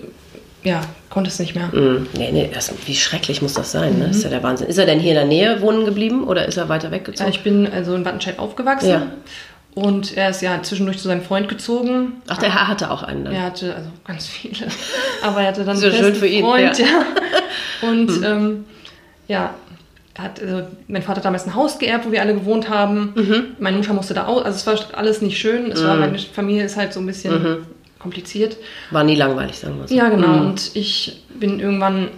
ja, 0.63 0.81
konnte 1.09 1.29
es 1.29 1.39
nicht 1.39 1.55
mehr. 1.55 1.67
Mhm. 1.71 2.07
Nee, 2.17 2.31
nee, 2.31 2.49
das, 2.53 2.73
wie 2.85 2.95
schrecklich 2.95 3.41
muss 3.41 3.53
das 3.53 3.71
sein, 3.71 3.99
ne? 3.99 4.07
Das 4.07 4.17
ist 4.17 4.23
ja 4.23 4.29
der 4.29 4.43
Wahnsinn. 4.43 4.67
Ist 4.67 4.77
er 4.77 4.85
denn 4.85 4.99
hier 4.99 5.11
in 5.11 5.17
der 5.17 5.25
Nähe 5.25 5.61
wohnen 5.61 5.85
geblieben 5.85 6.23
oder 6.23 6.45
ist 6.45 6.57
er 6.57 6.69
weiter 6.69 6.91
weggezogen? 6.91 7.29
Ja, 7.29 7.37
ich 7.37 7.43
bin 7.43 7.67
also 7.67 7.95
in 7.95 8.03
Wattenscheid 8.03 8.39
aufgewachsen. 8.39 8.89
Ja. 8.89 9.07
Und 9.75 10.15
er 10.15 10.29
ist 10.29 10.41
ja 10.41 10.61
zwischendurch 10.61 10.99
zu 10.99 11.07
seinem 11.07 11.23
Freund 11.23 11.49
gezogen. 11.49 12.21
Ach, 12.27 12.37
der 12.37 12.53
Herr 12.53 12.67
hatte 12.67 12.91
auch 12.91 13.01
einen 13.01 13.25
dann. 13.25 13.33
Er 13.33 13.43
hatte 13.43 13.75
also 13.75 13.89
ganz 14.05 14.27
viele. 14.27 14.67
Aber 15.23 15.41
er 15.41 15.47
hatte 15.47 15.65
dann 15.65 15.77
so 15.77 15.87
einen 15.87 15.95
schön 15.95 16.15
für 16.15 16.27
ihn, 16.27 16.43
Freund, 16.43 16.77
ja. 16.77 16.85
ja. 16.85 17.89
Und 17.89 18.09
hm. 18.09 18.23
ähm, 18.23 18.65
ja, 19.27 19.55
hat, 20.17 20.41
also 20.41 20.67
mein 20.87 21.01
Vater 21.01 21.17
hat 21.17 21.25
damals 21.25 21.47
ein 21.47 21.55
Haus 21.55 21.79
geerbt, 21.79 22.05
wo 22.05 22.11
wir 22.11 22.21
alle 22.21 22.35
gewohnt 22.35 22.69
haben. 22.69 23.13
Mhm. 23.15 23.43
Meine 23.59 23.77
Mutter 23.77 23.93
musste 23.93 24.13
da 24.13 24.25
aus. 24.25 24.43
Also 24.43 24.57
es 24.57 24.67
war 24.67 24.97
alles 24.97 25.21
nicht 25.21 25.39
schön. 25.39 25.71
Es 25.71 25.81
mhm. 25.81 25.87
war, 25.87 25.95
meine 25.95 26.19
Familie 26.19 26.63
ist 26.65 26.77
halt 26.77 26.93
so 26.93 26.99
ein 26.99 27.07
bisschen 27.07 27.41
mhm. 27.41 27.65
kompliziert. 27.97 28.57
War 28.91 29.03
nie 29.03 29.15
langweilig, 29.15 29.57
sagen 29.57 29.79
wir 29.79 29.87
so. 29.87 29.95
Ja, 29.95 30.09
genau. 30.09 30.27
Mhm. 30.27 30.47
Und 30.49 30.71
ich 30.75 31.23
bin 31.39 31.59
irgendwann 31.59 32.09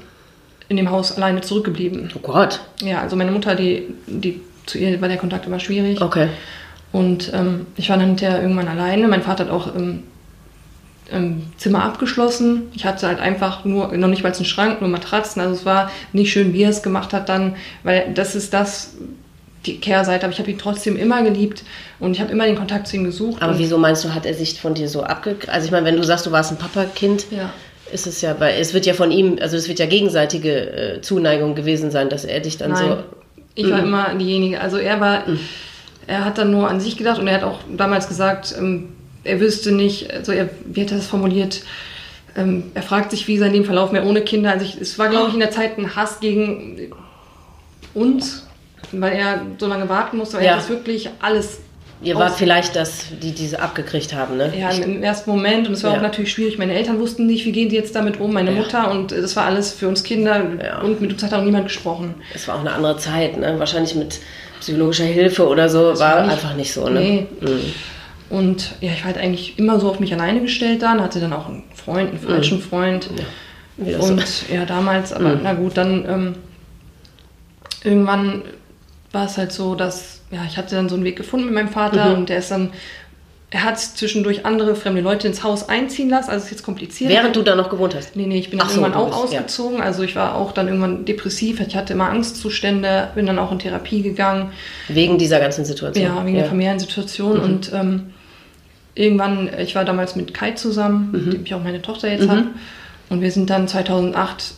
in 0.68 0.78
dem 0.78 0.90
Haus 0.92 1.16
alleine 1.16 1.42
zurückgeblieben. 1.42 2.12
Oh 2.16 2.20
Gott. 2.20 2.60
Ja, 2.82 3.02
also 3.02 3.16
meine 3.16 3.32
Mutter, 3.32 3.56
die, 3.56 3.94
die 4.08 4.42
zu 4.66 4.78
ihr 4.78 5.00
war 5.00 5.08
der 5.08 5.18
Kontakt 5.18 5.46
immer 5.46 5.60
schwierig. 5.60 6.02
Okay. 6.02 6.30
Und 6.96 7.34
ähm, 7.34 7.66
ich 7.76 7.90
war 7.90 7.98
dann 7.98 8.08
hinterher 8.08 8.42
irgendwann 8.42 8.70
alleine. 8.70 9.10
Mein 9.10 9.22
Vater 9.22 9.44
hat 9.44 9.52
auch 9.52 9.76
im, 9.76 10.04
im, 11.12 11.44
Zimmer 11.58 11.84
abgeschlossen. 11.84 12.70
Ich 12.74 12.86
hatte 12.86 13.06
halt 13.06 13.20
einfach 13.20 13.66
nur, 13.66 13.92
noch 13.98 14.08
nicht 14.08 14.24
mal 14.24 14.32
einen 14.32 14.46
Schrank, 14.46 14.80
nur 14.80 14.90
Matratzen. 14.90 15.42
Also 15.42 15.56
es 15.56 15.66
war 15.66 15.92
nicht 16.14 16.32
schön, 16.32 16.54
wie 16.54 16.64
er 16.64 16.70
es 16.70 16.84
gemacht 16.84 17.12
hat 17.12 17.28
dann, 17.28 17.58
weil 17.84 18.14
das 18.14 18.34
ist 18.34 18.54
das, 18.54 18.94
die 19.66 19.78
Kehrseite, 19.78 20.24
aber 20.24 20.32
ich 20.32 20.40
habe 20.40 20.50
ihn 20.50 20.58
trotzdem 20.58 20.96
immer 20.96 21.22
geliebt 21.22 21.66
und 22.00 22.14
ich 22.14 22.22
habe 22.22 22.32
immer 22.32 22.46
den 22.46 22.56
Kontakt 22.56 22.88
zu 22.88 22.96
ihm 22.96 23.04
gesucht. 23.04 23.42
Aber 23.42 23.60
wieso 23.60 23.78
meinst 23.78 24.06
du, 24.06 24.16
hat 24.16 24.26
er 24.26 24.34
sich 24.34 24.62
von 24.62 24.74
dir 24.74 24.88
so 24.88 25.04
abgegrenzt? 25.04 25.50
Also 25.50 25.66
ich 25.66 25.74
meine, 25.74 25.86
wenn 25.86 25.98
du 25.98 26.04
sagst, 26.04 26.26
du 26.26 26.32
warst 26.32 26.54
ein 26.54 26.58
Papakind, 26.58 27.26
ja. 27.30 27.52
ist 27.92 28.08
es 28.08 28.22
ja, 28.22 28.40
weil 28.40 28.56
es 28.58 28.74
wird 28.74 28.86
ja 28.86 28.94
von 28.94 29.12
ihm, 29.12 29.38
also 29.42 29.58
es 29.58 29.68
wird 29.68 29.80
ja 29.80 29.86
gegenseitige 29.86 30.96
äh, 30.96 31.02
Zuneigung 31.02 31.56
gewesen 31.56 31.92
sein, 31.92 32.08
dass 32.08 32.24
er 32.24 32.40
dich 32.40 32.58
dann 32.58 32.72
Nein, 32.72 32.88
so. 32.88 32.98
Ich 33.56 33.70
war 33.70 33.82
mm. 33.82 33.86
immer 33.86 34.16
diejenige, 34.16 34.62
also 34.62 34.78
er 34.78 35.02
war. 35.02 35.28
Mm 35.28 35.40
er 36.08 36.26
hat 36.26 36.38
dann 36.38 36.52
nur 36.52 36.70
an 36.70 36.80
sich 36.80 36.98
gedacht 36.98 37.20
und 37.20 37.28
er 37.28 37.36
hat 37.36 37.44
auch 37.44 37.60
damals 37.76 38.08
gesagt, 38.08 38.56
ähm, 38.58 38.90
er 39.24 39.40
wüsste 39.40 39.72
nicht, 39.72 40.14
also 40.14 40.32
er, 40.32 40.50
wie 40.66 40.82
hat 40.82 40.92
er 40.92 40.98
das 40.98 41.08
formuliert, 41.08 41.64
ähm, 42.38 42.72
er 42.74 42.84
fragt 42.84 43.12
sich, 43.12 43.28
wie 43.28 43.38
sein 43.38 43.52
Leben 43.52 43.66
verlaufen 43.66 43.96
wäre 43.96 44.06
ohne 44.06 44.22
Kinder. 44.22 44.52
Also 44.52 44.66
ich, 44.66 44.80
es 44.80 45.00
war, 45.00 45.10
glaube 45.10 45.30
ich, 45.30 45.34
in 45.34 45.40
der 45.40 45.52
Zeit 45.52 45.78
ein 45.78 45.96
Hass 45.96 46.20
gegen 46.20 46.92
uns, 47.94 48.46
weil 48.92 49.14
er 49.14 49.42
so 49.58 49.68
lange 49.68 49.90
warten 49.90 50.18
musste, 50.18 50.38
weil 50.38 50.46
ja. 50.46 50.52
er 50.52 50.58
das 50.58 50.70
wirklich 50.70 51.10
alles 51.22 51.60
Ihr 52.02 52.16
wart 52.16 52.34
vielleicht 52.34 52.76
das, 52.76 53.06
die 53.24 53.32
diese 53.32 53.62
abgekriegt 53.62 54.14
haben, 54.14 54.36
ne? 54.36 54.52
Ja, 54.56 54.70
im 54.70 55.02
ersten 55.02 55.30
Moment. 55.30 55.68
Und 55.68 55.74
es 55.74 55.84
war 55.84 55.92
ja. 55.92 55.98
auch 55.98 56.02
natürlich 56.02 56.32
schwierig. 56.32 56.58
Meine 56.58 56.74
Eltern 56.74 57.00
wussten 57.00 57.26
nicht, 57.26 57.46
wie 57.46 57.54
gehen 57.54 57.70
sie 57.70 57.78
jetzt 57.78 57.96
damit 57.96 58.20
um, 58.20 58.34
meine 58.34 58.52
ja. 58.52 58.58
Mutter. 58.58 58.92
Und 58.92 59.12
das 59.12 59.36
war 59.36 59.46
alles 59.46 59.72
für 59.72 59.88
uns 59.88 60.04
Kinder. 60.04 60.46
Ja. 60.64 60.82
Und 60.82 61.00
mit 61.00 61.14
uns 61.14 61.24
hat 61.24 61.34
auch 61.34 61.42
niemand 61.42 61.66
gesprochen. 61.66 62.16
Es 62.34 62.48
war 62.48 62.56
auch 62.56 62.60
eine 62.60 62.74
andere 62.74 62.98
Zeit, 62.98 63.38
ne? 63.38 63.58
Wahrscheinlich 63.58 63.96
mit 63.96 64.20
psychologischer 64.60 65.06
Hilfe 65.06 65.48
oder 65.48 65.70
so 65.70 65.92
das 65.92 66.00
war, 66.00 66.16
war 66.16 66.22
nicht, 66.24 66.32
einfach 66.32 66.56
nicht 66.56 66.74
so. 66.74 66.90
Ne? 66.90 67.00
Nee. 67.00 67.28
Mhm. 67.42 67.74
Und 68.30 68.72
ja, 68.82 68.92
ich 68.92 69.00
war 69.00 69.14
halt 69.14 69.18
eigentlich 69.18 69.60
immer 69.60 69.80
so 69.80 69.90
auf 69.90 70.00
mich 70.00 70.14
alleine 70.14 70.42
gestellt 70.42 70.82
dann, 70.82 71.02
hatte 71.02 71.20
dann 71.20 71.34
auch 71.34 71.48
einen 71.48 71.64
Freund, 71.74 72.10
einen 72.10 72.20
falschen 72.20 72.58
mhm. 72.58 72.64
Freund. 72.64 73.10
Ja. 73.78 74.00
Und 74.00 74.26
so. 74.26 74.54
ja, 74.54 74.66
damals, 74.66 75.14
aber 75.14 75.36
mhm. 75.36 75.42
na 75.44 75.54
gut, 75.54 75.78
dann 75.78 76.06
ähm, 76.08 76.36
irgendwann 77.84 78.42
war 79.12 79.26
es 79.26 79.38
halt 79.38 79.52
so, 79.52 79.76
dass 79.76 80.22
ja, 80.32 80.42
ich 80.48 80.58
hatte 80.58 80.76
dann 80.76 80.90
so 80.90 80.96
einen 80.96 81.04
Weg 81.04 81.16
gefunden 81.16 81.46
mit 81.46 81.56
meinem 81.56 81.70
Vater 81.70 82.10
mhm. 82.10 82.16
und 82.16 82.30
der 82.30 82.38
ist 82.38 82.52
dann 82.52 82.72
er 83.52 83.64
hat 83.64 83.80
zwischendurch 83.80 84.46
andere 84.46 84.76
fremde 84.76 85.02
Leute 85.02 85.28
ins 85.28 85.44
Haus 85.44 85.70
einziehen 85.70 86.10
lassen, 86.10 86.30
also 86.30 86.40
es 86.40 86.46
ist 86.46 86.52
jetzt 86.52 86.64
kompliziert. 86.64 87.10
Während 87.12 87.36
du 87.36 87.42
da 87.42 87.56
noch 87.56 87.70
gewohnt 87.70 87.96
hast? 87.96 88.16
Nee, 88.16 88.26
nee, 88.26 88.40
ich 88.40 88.50
bin 88.50 88.60
dann 88.60 88.68
so, 88.68 88.82
irgendwann 88.82 89.00
auch 89.00 89.22
bist, 89.22 89.36
ausgezogen. 89.36 89.78
Ja. 89.78 89.84
Also 89.86 90.04
ich 90.04 90.16
war 90.16 90.36
auch 90.36 90.52
dann 90.52 90.68
irgendwann 90.68 91.06
depressiv, 91.06 91.62
ich 91.62 91.76
hatte 91.76 91.94
immer 91.94 92.10
Angstzustände, 92.10 93.10
bin 93.16 93.26
dann 93.26 93.40
auch 93.40 93.52
in 93.52 93.60
Therapie 93.60 94.02
gegangen. 94.02 94.52
Wegen 94.88 95.18
dieser 95.18 95.40
ganzen 95.40 95.64
Situation? 95.64 96.04
Ja, 96.04 96.26
wegen 96.26 96.36
ja. 96.36 96.42
der 96.42 96.50
familiären 96.50 96.80
Situation. 96.80 97.38
Mhm. 97.38 97.44
Und 97.44 97.72
ähm, 97.74 98.04
irgendwann, 98.96 99.50
ich 99.60 99.76
war 99.76 99.86
damals 99.86 100.16
mit 100.16 100.34
Kai 100.34 100.52
zusammen, 100.52 101.12
mhm. 101.12 101.26
mit 101.26 101.34
dem 101.34 101.44
ich 101.46 101.54
auch 101.54 101.64
meine 101.64 101.82
Tochter 101.82 102.12
jetzt 102.12 102.26
mhm. 102.26 102.32
habe. 102.32 102.44
Und 103.10 103.22
wir 103.22 103.32
sind 103.32 103.50
dann 103.52 103.68
2008 103.68 104.54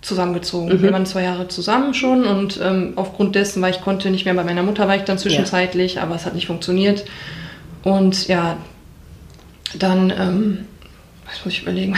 zusammengezogen. 0.00 0.76
Mhm. 0.76 0.82
Wir 0.82 0.92
waren 0.92 1.06
zwei 1.06 1.22
Jahre 1.22 1.46
zusammen 1.46 1.94
schon 1.94 2.24
und 2.24 2.60
ähm, 2.62 2.94
aufgrund 2.96 3.36
dessen, 3.36 3.62
weil 3.62 3.70
ich 3.70 3.80
konnte 3.80 4.10
nicht 4.10 4.24
mehr 4.24 4.34
bei 4.34 4.42
meiner 4.42 4.64
Mutter, 4.64 4.88
war 4.88 4.96
ich 4.96 5.02
dann 5.02 5.16
zwischenzeitlich, 5.16 5.94
ja. 5.94 6.02
aber 6.02 6.16
es 6.16 6.26
hat 6.26 6.34
nicht 6.34 6.48
funktioniert. 6.48 7.04
Und 7.82 8.28
ja, 8.28 8.56
dann, 9.78 10.10
ähm, 10.10 10.66
was 11.26 11.44
muss 11.44 11.54
ich 11.54 11.62
überlegen? 11.62 11.96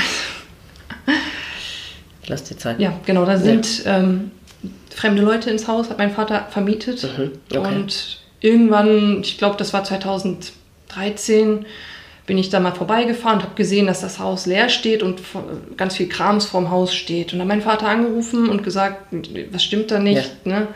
Lass 2.26 2.44
dir 2.44 2.56
Zeit. 2.56 2.80
Ja, 2.80 2.98
genau, 3.04 3.24
da 3.24 3.36
sind 3.36 3.84
ja. 3.84 3.98
ähm, 3.98 4.30
fremde 4.94 5.22
Leute 5.22 5.50
ins 5.50 5.68
Haus, 5.68 5.90
hat 5.90 5.98
mein 5.98 6.12
Vater 6.12 6.46
vermietet. 6.50 7.02
Mhm. 7.02 7.32
Okay. 7.50 7.58
Und 7.58 8.20
irgendwann, 8.40 9.20
ich 9.20 9.38
glaube, 9.38 9.56
das 9.56 9.72
war 9.72 9.84
2013, 9.84 11.66
bin 12.26 12.38
ich 12.38 12.48
da 12.48 12.60
mal 12.60 12.72
vorbeigefahren 12.72 13.38
und 13.38 13.44
habe 13.44 13.54
gesehen, 13.54 13.86
dass 13.86 14.00
das 14.00 14.18
Haus 14.18 14.46
leer 14.46 14.70
steht 14.70 15.02
und 15.02 15.20
ganz 15.76 15.96
viel 15.96 16.08
Krams 16.08 16.46
vorm 16.46 16.70
Haus 16.70 16.94
steht. 16.94 17.32
Und 17.32 17.40
dann 17.40 17.48
hat 17.48 17.56
mein 17.56 17.62
Vater 17.62 17.88
angerufen 17.88 18.48
und 18.48 18.62
gesagt, 18.62 19.12
was 19.50 19.62
stimmt 19.62 19.90
da 19.90 19.98
nicht? 19.98 20.30
Ja. 20.44 20.60
Ne? 20.60 20.68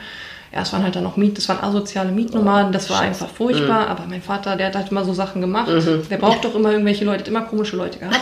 Ja, 0.53 0.63
es 0.63 0.73
waren 0.73 0.83
halt 0.83 0.97
dann 0.97 1.03
noch 1.03 1.17
Miet, 1.17 1.37
das 1.37 1.49
waren 1.49 1.63
asoziale 1.63 2.11
Mietnomaden, 2.11 2.73
das 2.73 2.89
war 2.89 3.01
einfach 3.01 3.29
furchtbar. 3.29 3.83
Mhm. 3.83 3.89
Aber 3.89 4.05
mein 4.09 4.23
Vater, 4.23 4.57
der 4.57 4.69
hat 4.69 4.77
halt 4.77 4.91
immer 4.91 5.05
so 5.05 5.13
Sachen 5.13 5.41
gemacht. 5.41 5.69
Mhm. 5.69 6.09
Der 6.09 6.17
braucht 6.17 6.45
doch 6.45 6.55
immer 6.55 6.71
irgendwelche 6.73 7.05
Leute, 7.05 7.21
hat 7.21 7.29
immer 7.29 7.43
komische 7.43 7.77
Leute 7.77 7.99
gehabt. 7.99 8.19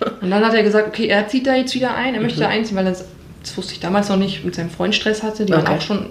und 0.20 0.30
dann 0.30 0.44
hat 0.44 0.54
er 0.54 0.62
gesagt, 0.62 0.88
okay, 0.88 1.06
er 1.06 1.26
zieht 1.28 1.46
da 1.46 1.54
jetzt 1.54 1.74
wieder 1.74 1.94
ein, 1.94 2.14
er 2.14 2.20
möchte 2.20 2.38
mhm. 2.38 2.44
da 2.44 2.48
einziehen, 2.48 2.76
weil 2.76 2.86
er, 2.86 2.92
das 2.92 3.56
wusste 3.56 3.72
ich 3.72 3.80
damals 3.80 4.08
noch 4.08 4.16
nicht, 4.16 4.44
mit 4.44 4.54
seinem 4.54 4.70
Freund 4.70 4.94
Stress 4.94 5.22
hatte. 5.22 5.44
Die 5.44 5.52
okay. 5.52 5.64
waren 5.64 5.78
auch 5.78 5.82
schon 5.82 6.06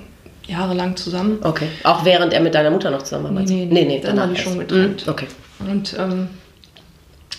jahrelang 0.47 0.97
zusammen. 0.97 1.39
Okay. 1.43 1.67
Auch 1.83 2.03
während 2.03 2.33
er 2.33 2.41
mit 2.41 2.53
deiner 2.53 2.71
Mutter 2.71 2.91
noch 2.91 3.03
zusammen 3.03 3.35
war? 3.35 3.43
Nee, 3.43 3.65
nee, 3.65 3.65
nee, 3.65 3.85
nee 3.85 3.99
dann 4.01 4.17
war 4.17 4.27
die 4.27 4.37
schon 4.37 4.59
getrennt. 4.59 5.05
Mhm. 5.05 5.11
Okay. 5.11 5.27
Und 5.59 5.95
ähm, 5.97 6.29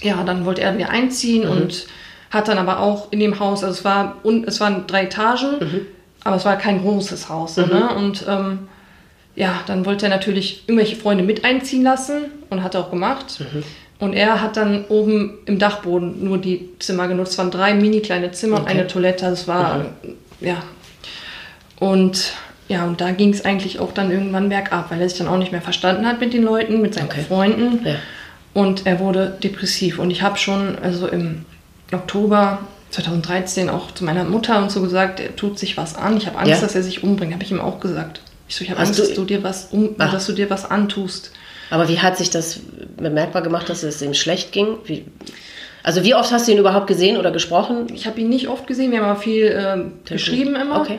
ja, 0.01 0.23
dann 0.25 0.45
wollte 0.45 0.63
er 0.63 0.77
wieder 0.77 0.91
einziehen 0.91 1.45
mhm. 1.45 1.51
und 1.51 1.87
hat 2.31 2.49
dann 2.49 2.59
aber 2.59 2.81
auch 2.81 3.13
in 3.13 3.21
dem 3.21 3.39
Haus, 3.39 3.63
also 3.63 3.79
es 3.79 3.85
war 3.85 4.17
und 4.23 4.47
es 4.49 4.61
waren 4.61 4.87
drei 4.87 5.05
Etagen, 5.05 5.59
mhm. 5.61 5.81
Aber 6.25 6.37
es 6.37 6.45
war 6.45 6.57
kein 6.57 6.83
großes 6.83 7.29
Haus. 7.29 7.57
So, 7.57 7.67
mhm. 7.67 7.73
ne? 7.73 7.95
Und 7.95 8.25
ähm, 8.29 8.69
ja, 9.35 9.61
dann 9.67 9.87
wollte 9.87 10.07
er 10.07 10.11
natürlich 10.11 10.65
irgendwelche 10.67 10.97
Freunde 10.97 11.25
mit 11.25 11.45
einziehen 11.45 11.83
lassen 11.83 12.25
und 12.51 12.63
hat 12.63 12.75
er 12.75 12.83
auch 12.83 12.91
gemacht. 12.91 13.41
Mhm. 13.41 13.63
Und 13.99 14.15
er 14.15 14.43
hat 14.43 14.57
dann 14.57 14.85
oben 14.89 15.39
im 15.47 15.59
Dachboden 15.59 16.25
nur 16.25 16.39
die 16.39 16.71
Zimmer 16.81 17.07
genutzt. 17.07 17.33
Es 17.33 17.39
waren 17.39 17.51
drei 17.51 17.75
mini 17.75 18.01
kleine 18.01 18.33
Zimmer 18.33 18.57
okay. 18.57 18.63
und 18.63 18.71
eine 18.71 18.87
Toilette. 18.87 19.27
Das 19.27 19.47
war, 19.47 19.79
mhm. 19.79 19.87
ja. 20.41 20.57
Und 21.79 22.35
ja, 22.69 22.85
und 22.85 23.01
da 23.01 23.11
ging 23.11 23.33
es 23.33 23.45
eigentlich 23.45 23.81
auch 23.81 23.93
dann 23.93 24.11
irgendwann 24.11 24.49
bergab, 24.49 24.91
weil 24.91 25.01
er 25.01 25.09
sich 25.09 25.19
dann 25.19 25.29
auch 25.29 25.37
nicht 25.37 25.53
mehr 25.53 25.61
verstanden 25.61 26.07
hat 26.07 26.21
mit 26.21 26.33
den 26.33 26.43
Leuten, 26.43 26.81
mit 26.81 26.95
seinen 26.95 27.07
okay. 27.07 27.23
Freunden. 27.23 27.85
Ja. 27.85 27.97
Und 28.55 28.87
er 28.87 28.99
wurde 28.99 29.37
depressiv. 29.43 29.99
Und 29.99 30.11
ich 30.11 30.23
habe 30.23 30.39
schon, 30.39 30.79
also 30.79 31.07
im 31.07 31.45
Oktober 31.93 32.61
2013 32.93 33.71
auch 33.71 33.91
zu 33.91 34.05
meiner 34.05 34.25
Mutter 34.25 34.63
und 34.63 34.71
so 34.71 34.83
gesagt, 34.83 35.19
er 35.19 35.35
tut 35.35 35.59
sich 35.59 35.77
was 35.77 35.97
an. 35.97 36.17
Ich 36.17 36.27
habe 36.27 36.39
Angst, 36.39 36.51
ja. 36.51 36.61
dass 36.61 36.75
er 36.75 36.83
sich 36.83 37.03
umbringt. 37.03 37.33
Habe 37.33 37.43
ich 37.43 37.51
ihm 37.51 37.61
auch 37.61 37.81
gesagt. 37.81 38.21
Ich 38.49 38.55
so, 38.55 38.65
ich 38.65 38.71
habe 38.71 38.81
Angst, 38.81 38.99
du, 38.99 39.03
dass 39.03 39.15
du 39.15 39.25
dir 39.25 39.43
was 39.43 39.69
um, 39.73 39.97
dass 39.97 40.27
du 40.27 40.33
dir 40.33 40.51
was 40.51 40.71
antust. 40.71 41.33
Aber 41.71 41.89
wie 41.89 42.01
hat 42.01 42.19
sich 42.19 42.29
das 42.29 42.61
bemerkbar 42.99 43.41
gemacht, 43.41 43.71
dass 43.71 43.83
es 43.83 44.03
ihm 44.03 44.13
schlecht 44.13 44.53
ging? 44.53 44.77
Wie, 44.85 45.07
also 45.83 46.05
wie 46.05 46.15
oft 46.15 46.31
hast 46.31 46.47
du 46.47 46.53
ihn 46.53 46.59
überhaupt 46.59 46.87
gesehen 46.87 47.17
oder 47.17 47.31
gesprochen? 47.31 47.87
Ich 47.95 48.07
habe 48.07 48.21
ihn 48.21 48.29
nicht 48.29 48.49
oft 48.49 48.67
gesehen. 48.67 48.93
Wir 48.93 48.99
haben 48.99 49.09
aber 49.09 49.21
viel 49.21 49.47
äh, 49.47 50.09
geschrieben 50.09 50.55
immer. 50.55 50.83
Okay. 50.83 50.99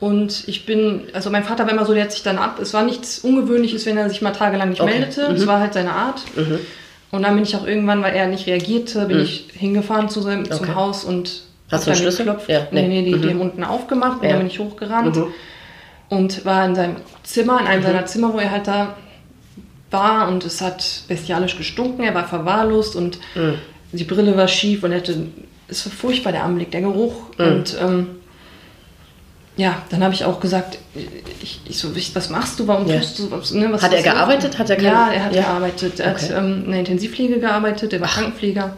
Und 0.00 0.48
ich 0.48 0.64
bin, 0.64 1.02
also 1.12 1.28
mein 1.30 1.44
Vater 1.44 1.64
war 1.64 1.72
immer 1.72 1.84
so, 1.84 1.92
der 1.92 2.04
hat 2.04 2.12
sich 2.12 2.22
dann 2.22 2.38
ab. 2.38 2.58
Es 2.60 2.72
war 2.72 2.82
nichts 2.82 3.18
Ungewöhnliches, 3.18 3.84
wenn 3.84 3.98
er 3.98 4.08
sich 4.08 4.22
mal 4.22 4.32
tagelang 4.32 4.70
nicht 4.70 4.80
okay. 4.80 4.98
meldete. 4.98 5.22
Es 5.22 5.42
mhm. 5.42 5.46
war 5.46 5.60
halt 5.60 5.74
seine 5.74 5.92
Art. 5.92 6.22
Mhm. 6.34 6.60
Und 7.10 7.22
dann 7.22 7.34
bin 7.34 7.44
ich 7.44 7.56
auch 7.56 7.66
irgendwann, 7.66 8.02
weil 8.02 8.14
er 8.14 8.26
nicht 8.26 8.46
reagierte, 8.46 9.06
bin 9.06 9.18
mhm. 9.18 9.22
ich 9.24 9.48
hingefahren 9.54 10.08
zu 10.08 10.20
seinem, 10.20 10.44
okay. 10.44 10.54
zum 10.54 10.74
Haus 10.74 11.04
und 11.04 11.42
Hast 11.70 11.86
du 11.86 11.90
einen 11.90 12.00
Schlüssel? 12.00 12.26
Geklopft. 12.26 12.48
Ja, 12.48 12.68
nee, 12.70 12.86
nee, 12.86 13.02
die, 13.02 13.14
mhm. 13.14 13.22
die 13.22 13.28
haben 13.30 13.40
unten 13.40 13.64
aufgemacht 13.64 14.18
und 14.20 14.24
ja. 14.24 14.30
dann 14.30 14.40
bin 14.40 14.46
ich 14.48 14.58
hochgerannt 14.58 15.16
mhm. 15.16 15.26
und 16.08 16.44
war 16.44 16.64
in 16.64 16.74
seinem 16.74 16.96
Zimmer, 17.22 17.60
in 17.60 17.66
einem 17.66 17.80
mhm. 17.80 17.86
seiner 17.86 18.06
Zimmer, 18.06 18.32
wo 18.32 18.38
er 18.38 18.50
halt 18.50 18.66
da 18.66 18.94
war 19.90 20.28
und 20.28 20.44
es 20.44 20.60
hat 20.60 21.02
bestialisch 21.08 21.56
gestunken, 21.56 22.04
er 22.04 22.14
war 22.14 22.26
verwahrlost 22.26 22.96
und 22.96 23.18
mhm. 23.34 23.54
die 23.92 24.04
Brille 24.04 24.36
war 24.36 24.48
schief 24.48 24.82
und 24.82 24.92
er 24.92 24.98
hatte, 24.98 25.26
es 25.68 25.86
war 25.86 25.92
furchtbar 25.92 26.32
der 26.32 26.44
Anblick, 26.44 26.70
der 26.70 26.82
Geruch 26.82 27.30
mhm. 27.38 27.44
und 27.46 27.76
ähm, 27.80 28.06
ja, 29.56 29.82
dann 29.88 30.04
habe 30.04 30.12
ich 30.12 30.24
auch 30.24 30.38
gesagt, 30.40 30.78
ich, 31.42 31.60
ich 31.64 31.78
so, 31.78 31.88
was 32.14 32.28
machst 32.28 32.60
du, 32.60 32.66
warum 32.68 32.86
ja. 32.86 32.98
tust 32.98 33.18
du 33.18 33.30
was? 33.30 33.52
Ne, 33.52 33.72
was 33.72 33.82
hat 33.82 33.94
er 33.94 34.02
gearbeitet? 34.02 34.58
Hat 34.58 34.68
er 34.68 34.76
keine... 34.76 34.88
Ja, 34.88 35.10
er 35.10 35.24
hat 35.24 35.34
ja. 35.34 35.42
gearbeitet. 35.42 36.00
Er 36.00 36.12
okay. 36.12 36.24
hat 36.24 36.30
ähm, 36.38 36.64
in 36.66 36.70
der 36.70 36.80
Intensivpflege 36.80 37.40
gearbeitet, 37.40 37.92
er 37.92 38.00
war 38.00 38.08
Ach. 38.10 38.14
Krankenpfleger. 38.16 38.76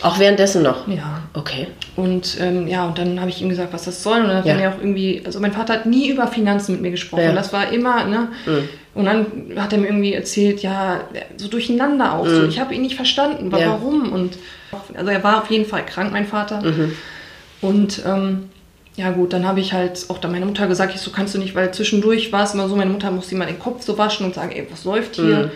Auch 0.00 0.18
währenddessen 0.18 0.62
noch? 0.62 0.86
Ja. 0.86 1.22
Okay. 1.34 1.66
Und 1.96 2.38
ähm, 2.40 2.68
ja, 2.68 2.86
und 2.86 2.98
dann 2.98 3.20
habe 3.20 3.30
ich 3.30 3.42
ihm 3.42 3.48
gesagt, 3.48 3.72
was 3.72 3.84
das 3.84 4.02
soll. 4.02 4.20
Und 4.20 4.28
dann 4.28 4.36
hat 4.38 4.46
ja. 4.46 4.54
er 4.54 4.70
auch 4.70 4.78
irgendwie, 4.78 5.22
also 5.26 5.40
mein 5.40 5.52
Vater 5.52 5.74
hat 5.74 5.86
nie 5.86 6.08
über 6.08 6.28
Finanzen 6.28 6.72
mit 6.72 6.82
mir 6.82 6.90
gesprochen. 6.92 7.24
Ja. 7.24 7.32
Das 7.32 7.52
war 7.52 7.72
immer, 7.72 8.04
ne? 8.04 8.28
Mhm. 8.46 8.68
Und 8.94 9.04
dann 9.04 9.26
hat 9.56 9.72
er 9.72 9.78
mir 9.78 9.88
irgendwie 9.88 10.14
erzählt, 10.14 10.62
ja, 10.62 11.00
so 11.36 11.48
durcheinander 11.48 12.14
auch. 12.14 12.24
Mhm. 12.24 12.34
So. 12.34 12.46
Ich 12.46 12.60
habe 12.60 12.74
ihn 12.74 12.82
nicht 12.82 12.94
verstanden, 12.94 13.50
warum. 13.50 14.12
Und 14.12 14.38
also 14.94 15.10
er 15.10 15.22
war 15.24 15.42
auf 15.42 15.50
jeden 15.50 15.66
Fall 15.66 15.84
krank, 15.84 16.12
mein 16.12 16.26
Vater. 16.26 16.62
Mhm. 16.62 16.92
Und 17.60 18.02
ähm, 18.06 18.50
ja 18.98 19.12
gut, 19.12 19.32
dann 19.32 19.46
habe 19.46 19.60
ich 19.60 19.72
halt 19.72 20.06
auch 20.08 20.18
da 20.18 20.26
meine 20.26 20.44
Mutter 20.44 20.66
gesagt, 20.66 20.92
ich 20.92 21.00
so 21.00 21.12
kannst 21.12 21.32
du 21.32 21.38
nicht, 21.38 21.54
weil 21.54 21.72
zwischendurch 21.72 22.32
war 22.32 22.42
es 22.42 22.54
immer 22.54 22.68
so, 22.68 22.74
meine 22.74 22.90
Mutter 22.90 23.12
musste 23.12 23.36
immer 23.36 23.46
den 23.46 23.60
Kopf 23.60 23.84
so 23.84 23.96
waschen 23.96 24.26
und 24.26 24.34
sagen, 24.34 24.50
ey, 24.50 24.66
was 24.68 24.82
läuft 24.84 25.14
hier? 25.14 25.44
Mhm. 25.44 25.50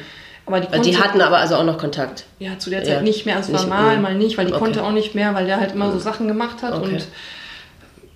Aber 0.47 0.61
die, 0.61 0.69
konnte, 0.69 0.91
die, 0.91 0.97
hatten 0.97 1.21
aber 1.21 1.39
also 1.39 1.57
auch 1.57 1.65
noch 1.65 1.77
Kontakt. 1.77 2.25
Ja, 2.39 2.57
zu 2.59 2.71
der 2.71 2.85
Zeit 2.85 2.95
ja. 2.95 3.03
nicht 3.03 3.27
mehr. 3.27 3.37
Also 3.37 3.53
es 3.53 3.69
war 3.69 3.83
mal, 3.83 3.99
mal 3.99 4.15
nicht, 4.15 4.39
weil 4.39 4.47
die 4.47 4.53
okay. 4.53 4.63
konnte 4.63 4.85
auch 4.85 4.93
nicht 4.93 5.17
mehr, 5.17 5.35
weil 5.35 5.47
der 5.47 5.59
halt 5.59 5.73
immer 5.73 5.91
so 5.91 5.97
mhm. 5.97 6.01
Sachen 6.01 6.29
gemacht 6.29 6.63
hat. 6.63 6.73
Okay. 6.73 6.95
Und 6.95 7.07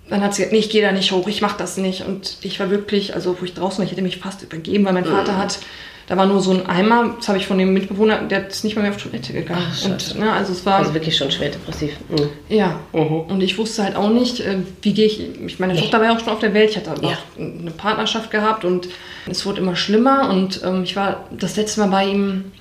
dann 0.09 0.21
hat 0.21 0.33
sie 0.33 0.41
gesagt, 0.41 0.53
nee, 0.53 0.59
ich 0.59 0.69
gehe 0.69 0.81
da 0.81 0.91
nicht 0.91 1.11
hoch, 1.11 1.27
ich 1.27 1.41
mache 1.41 1.57
das 1.57 1.77
nicht. 1.77 2.05
Und 2.05 2.37
ich 2.41 2.59
war 2.59 2.69
wirklich, 2.69 3.13
also 3.13 3.37
wo 3.39 3.45
ich 3.45 3.53
draußen 3.53 3.79
war, 3.79 3.85
ich 3.85 3.91
hätte 3.91 4.01
mich 4.01 4.17
fast 4.17 4.43
übergeben, 4.43 4.85
weil 4.85 4.93
mein 4.93 5.05
mhm. 5.05 5.11
Vater 5.11 5.37
hat 5.37 5.59
da 6.07 6.15
war 6.15 6.25
nur 6.25 6.39
so 6.39 6.51
ein 6.51 6.65
Eimer, 6.65 7.15
das 7.17 7.27
habe 7.27 7.37
ich 7.37 7.47
von 7.47 7.57
dem 7.57 7.73
Mitbewohner, 7.73 8.19
der 8.23 8.47
ist 8.47 8.63
nicht 8.63 8.77
mal 8.77 8.83
mehr 8.83 8.91
auf 8.91 9.03
Toilette 9.03 9.33
gegangen. 9.33 9.61
Ach, 9.69 9.85
und, 9.85 10.17
ne, 10.17 10.31
also 10.31 10.53
es 10.53 10.65
war 10.65 10.75
also 10.75 10.93
wirklich 10.93 11.17
schon 11.17 11.31
schwer 11.31 11.49
depressiv. 11.49 11.97
Mhm. 12.07 12.29
Ja. 12.47 12.79
Mhm. 12.93 13.21
Und 13.27 13.41
ich 13.41 13.57
wusste 13.57 13.83
halt 13.83 13.97
auch 13.97 14.09
nicht, 14.09 14.39
äh, 14.39 14.59
wie 14.81 14.93
gehe 14.93 15.05
ich. 15.05 15.59
Meine 15.59 15.73
nee. 15.73 15.81
Tochter 15.81 15.99
war 15.99 16.05
ja 16.05 16.15
auch 16.15 16.19
schon 16.21 16.29
auf 16.29 16.39
der 16.39 16.53
Welt, 16.53 16.69
ich 16.69 16.77
hatte 16.77 16.93
ja. 17.01 17.09
auch 17.09 17.39
eine 17.39 17.71
Partnerschaft 17.71 18.31
gehabt 18.31 18.63
und 18.63 18.87
es 19.29 19.45
wurde 19.45 19.59
immer 19.59 19.75
schlimmer. 19.75 20.29
Und 20.29 20.61
ähm, 20.63 20.83
ich 20.83 20.95
war 20.95 21.27
das 21.37 21.57
letzte 21.57 21.81
Mal 21.81 21.89
bei 21.89 22.05
ihm, 22.05 22.53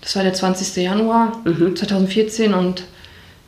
das 0.00 0.14
war 0.14 0.22
der 0.22 0.34
20. 0.34 0.76
Januar 0.76 1.40
mhm. 1.44 1.74
2014 1.74 2.54
und 2.54 2.84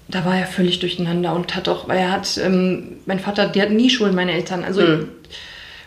da 0.08 0.25
war 0.25 0.36
er 0.36 0.46
völlig 0.46 0.78
durcheinander 0.78 1.34
und 1.34 1.54
hat 1.56 1.68
auch, 1.68 1.88
weil 1.88 1.98
er 1.98 2.12
hat, 2.12 2.38
ähm, 2.38 2.98
mein 3.06 3.18
Vater, 3.18 3.46
der 3.46 3.64
hat 3.64 3.70
nie 3.70 3.90
Schulden, 3.90 4.14
meine 4.14 4.32
Eltern. 4.32 4.64
Also 4.64 4.82
mhm. 4.82 5.08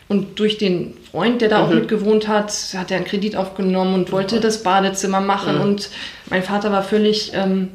Und 0.10 0.40
durch 0.40 0.58
den 0.58 0.96
Freund, 1.12 1.40
der 1.40 1.50
da 1.50 1.60
mhm. 1.60 1.64
auch 1.64 1.70
mitgewohnt 1.70 2.28
hat, 2.28 2.52
hat 2.76 2.90
er 2.90 2.98
einen 2.98 3.06
Kredit 3.06 3.36
aufgenommen 3.36 3.94
und 3.94 4.12
wollte 4.12 4.38
oh. 4.38 4.40
das 4.40 4.64
Badezimmer 4.64 5.22
machen. 5.22 5.56
Mhm. 5.56 5.62
Und 5.62 5.90
mein 6.32 6.42
Vater 6.42 6.72
war 6.72 6.82
völlig 6.82 7.32
ähm, 7.36 7.70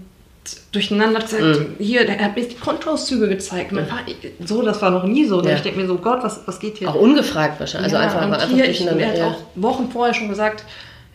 durcheinander, 0.72 1.20
hat 1.20 1.30
gesagt, 1.30 1.60
mhm. 1.60 1.66
hier, 1.78 2.08
er 2.08 2.24
hat 2.24 2.36
mir 2.36 2.44
die 2.44 2.56
Kontoauszüge 2.56 3.28
gezeigt. 3.28 3.70
Mein 3.70 3.86
Vater, 3.86 4.12
so, 4.44 4.62
das 4.62 4.82
war 4.82 4.90
noch 4.90 5.04
nie 5.04 5.26
so. 5.26 5.40
Ja. 5.44 5.54
Ich 5.54 5.62
denke 5.62 5.80
mir 5.80 5.86
so, 5.86 5.96
Gott, 5.96 6.24
was, 6.24 6.40
was 6.44 6.58
geht 6.58 6.78
hier? 6.78 6.90
Auch 6.90 6.96
ungefragt 6.96 7.60
wahrscheinlich. 7.60 7.94
Also 7.94 8.04
ja, 8.04 8.20
einfach, 8.20 8.22
einfach 8.22 8.48
hier, 8.48 8.68
ich, 8.68 8.84
Er 8.84 9.08
hat 9.08 9.18
ja. 9.18 9.28
auch 9.28 9.38
Wochen 9.54 9.88
vorher 9.92 10.12
schon 10.12 10.28
gesagt, 10.28 10.64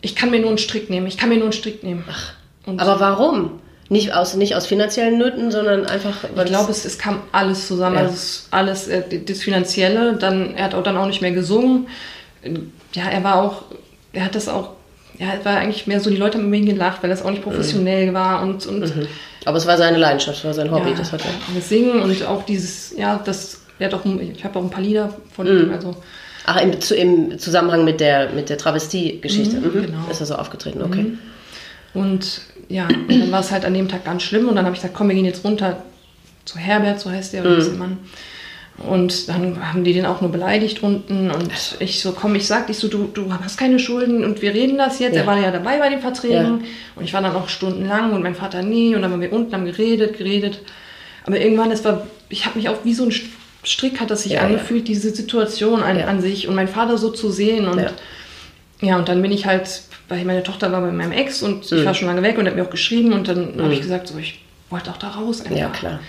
ich 0.00 0.16
kann 0.16 0.30
mir 0.30 0.40
nur 0.40 0.48
einen 0.48 0.58
Strick 0.58 0.88
nehmen, 0.88 1.06
ich 1.06 1.18
kann 1.18 1.28
mir 1.28 1.36
nur 1.36 1.44
einen 1.44 1.52
Strick 1.52 1.84
nehmen. 1.84 2.02
Ach, 2.10 2.32
aber 2.78 2.98
warum? 2.98 3.60
Nicht 3.92 4.14
aus, 4.14 4.36
nicht 4.36 4.54
aus 4.54 4.66
finanziellen 4.66 5.18
Nöten, 5.18 5.50
sondern 5.50 5.84
einfach. 5.84 6.22
Ich 6.22 6.44
glaube, 6.44 6.70
es, 6.70 6.84
es 6.84 6.96
kam 6.96 7.22
alles 7.32 7.66
zusammen. 7.66 7.96
Ja. 7.96 8.02
Also 8.02 8.42
alles, 8.52 8.86
äh, 8.86 9.02
das 9.20 9.42
Finanzielle, 9.42 10.14
dann, 10.14 10.54
er 10.54 10.66
hat 10.66 10.74
auch 10.74 10.84
dann 10.84 10.96
auch 10.96 11.08
nicht 11.08 11.20
mehr 11.20 11.32
gesungen. 11.32 11.88
Ja, 12.94 13.08
er 13.10 13.24
war 13.24 13.42
auch, 13.42 13.64
er 14.12 14.26
hat 14.26 14.36
das 14.36 14.48
auch, 14.48 14.70
ja, 15.18 15.32
er 15.32 15.44
war 15.44 15.56
eigentlich 15.56 15.88
mehr 15.88 15.98
so, 15.98 16.08
die 16.08 16.16
Leute 16.16 16.38
haben 16.38 16.46
über 16.46 16.56
ihn 16.56 16.66
gelacht, 16.66 17.02
weil 17.02 17.10
das 17.10 17.24
auch 17.24 17.32
nicht 17.32 17.42
professionell 17.42 18.10
mhm. 18.10 18.14
war 18.14 18.42
und. 18.42 18.64
und 18.64 18.96
mhm. 18.96 19.08
Aber 19.44 19.56
es 19.56 19.66
war 19.66 19.76
seine 19.76 19.98
Leidenschaft, 19.98 20.44
war 20.44 20.54
sein 20.54 20.70
Hobby, 20.70 20.90
ja, 20.90 20.96
das 20.96 21.10
hat 21.10 21.22
er. 21.24 21.32
Das 21.52 21.68
Singen 21.68 22.00
und 22.00 22.24
auch 22.26 22.44
dieses, 22.44 22.94
ja, 22.96 23.20
das, 23.24 23.62
er 23.80 23.86
hat 23.86 23.94
auch, 23.94 24.04
ich 24.04 24.44
habe 24.44 24.56
auch 24.56 24.62
ein 24.62 24.70
paar 24.70 24.82
Lieder 24.82 25.12
von 25.32 25.52
mhm. 25.52 25.64
ihm, 25.64 25.72
also. 25.72 25.96
Ach, 26.46 26.62
im, 26.62 26.80
zu, 26.80 26.94
im 26.94 27.38
Zusammenhang 27.40 27.84
mit 27.84 27.98
der, 27.98 28.30
mit 28.30 28.50
der 28.50 28.56
Travestie-Geschichte. 28.56 29.56
Mhm, 29.56 29.66
mhm. 29.66 29.82
genau. 29.86 29.98
Ist 30.10 30.20
er 30.20 30.26
so 30.26 30.36
aufgetreten, 30.36 30.80
okay. 30.80 31.02
Mhm. 31.02 31.18
Und 31.92 32.42
ja, 32.70 32.86
und 32.86 33.20
dann 33.20 33.32
war 33.32 33.40
es 33.40 33.50
halt 33.50 33.64
an 33.64 33.74
dem 33.74 33.88
Tag 33.88 34.04
ganz 34.04 34.22
schlimm 34.22 34.48
und 34.48 34.56
dann 34.56 34.64
habe 34.64 34.74
ich 34.74 34.80
gesagt, 34.80 34.96
komm, 34.96 35.08
wir 35.08 35.16
gehen 35.16 35.24
jetzt 35.24 35.44
runter 35.44 35.82
zu 36.44 36.58
Herbert, 36.58 37.00
so 37.00 37.10
heißt 37.10 37.32
der, 37.32 37.42
oder 37.42 37.62
mhm. 37.62 37.78
Mann. 37.78 37.98
Und 38.78 39.28
dann 39.28 39.58
haben 39.72 39.84
die 39.84 39.92
den 39.92 40.06
auch 40.06 40.22
nur 40.22 40.32
beleidigt 40.32 40.82
unten 40.82 41.30
und 41.30 41.50
ich 41.80 42.00
so, 42.00 42.12
komm, 42.12 42.34
ich 42.34 42.46
sag 42.46 42.68
dich 42.68 42.78
so, 42.78 42.88
du, 42.88 43.10
du 43.12 43.30
hast 43.30 43.58
keine 43.58 43.78
Schulden 43.78 44.24
und 44.24 44.40
wir 44.40 44.54
reden 44.54 44.78
das 44.78 45.00
jetzt. 45.00 45.16
Ja. 45.16 45.22
Er 45.22 45.26
war 45.26 45.38
ja 45.38 45.50
dabei 45.50 45.78
bei 45.78 45.90
den 45.90 46.00
Verträgen 46.00 46.60
ja. 46.60 46.66
und 46.96 47.04
ich 47.04 47.12
war 47.12 47.20
dann 47.20 47.34
auch 47.36 47.50
stundenlang 47.50 48.12
und 48.12 48.22
mein 48.22 48.34
Vater 48.34 48.62
nie 48.62 48.94
und 48.94 49.02
dann 49.02 49.10
waren 49.10 49.20
wir 49.20 49.32
unten, 49.32 49.52
haben 49.52 49.66
geredet, 49.66 50.16
geredet. 50.16 50.62
Aber 51.26 51.38
irgendwann, 51.38 51.70
es 51.70 51.84
war, 51.84 52.06
ich 52.30 52.46
habe 52.46 52.58
mich 52.58 52.70
auch 52.70 52.84
wie 52.84 52.94
so 52.94 53.04
ein 53.04 53.12
Strick 53.62 54.00
hat 54.00 54.10
das 54.10 54.22
sich 54.22 54.32
ja, 54.32 54.40
angefühlt, 54.40 54.88
diese 54.88 55.10
Situation 55.10 55.82
an, 55.82 56.00
an, 56.00 56.22
sich 56.22 56.48
und 56.48 56.54
mein 56.54 56.68
Vater 56.68 56.96
so 56.96 57.10
zu 57.10 57.30
sehen 57.30 57.68
und 57.68 57.84
ja, 58.80 58.96
und 58.96 59.08
dann 59.08 59.22
bin 59.22 59.32
ich 59.32 59.46
halt 59.46 59.82
weil 60.10 60.24
meine 60.24 60.42
Tochter 60.42 60.72
war 60.72 60.80
bei 60.80 60.90
meinem 60.90 61.12
Ex 61.12 61.42
und 61.42 61.64
ich 61.64 61.70
mhm. 61.70 61.84
war 61.86 61.94
schon 61.94 62.08
lange 62.08 62.22
weg 62.22 62.36
und 62.36 62.46
hat 62.46 62.56
mir 62.56 62.64
auch 62.64 62.70
geschrieben 62.70 63.12
und 63.12 63.28
dann 63.28 63.56
mhm. 63.56 63.62
habe 63.62 63.72
ich 63.72 63.80
gesagt, 63.80 64.08
so, 64.08 64.18
ich 64.18 64.44
wollte 64.68 64.90
auch 64.90 64.96
da 64.96 65.08
raus 65.08 65.40
einfach. 65.40 65.56
Ja, 65.56 65.68
klar. 65.68 66.00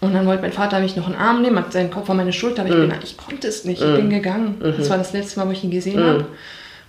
Und 0.00 0.14
dann 0.14 0.26
wollte 0.26 0.42
mein 0.42 0.52
Vater 0.52 0.80
mich 0.80 0.96
noch 0.96 1.06
einen 1.06 1.16
Arm 1.16 1.42
nehmen, 1.42 1.58
hat 1.58 1.72
seinen 1.72 1.90
Kopf 1.90 2.08
auf 2.08 2.16
meine 2.16 2.32
Schulter, 2.32 2.62
aber 2.62 2.70
ich, 2.70 2.76
bin, 2.76 2.92
ich 3.04 3.16
konnte 3.16 3.46
es 3.46 3.64
nicht, 3.64 3.82
ich 3.82 3.94
bin 3.94 4.10
gegangen. 4.10 4.56
Das 4.60 4.90
war 4.90 4.98
das 4.98 5.12
letzte 5.12 5.38
Mal, 5.38 5.46
wo 5.46 5.52
ich 5.52 5.62
ihn 5.62 5.70
gesehen 5.70 6.02
habe. 6.02 6.26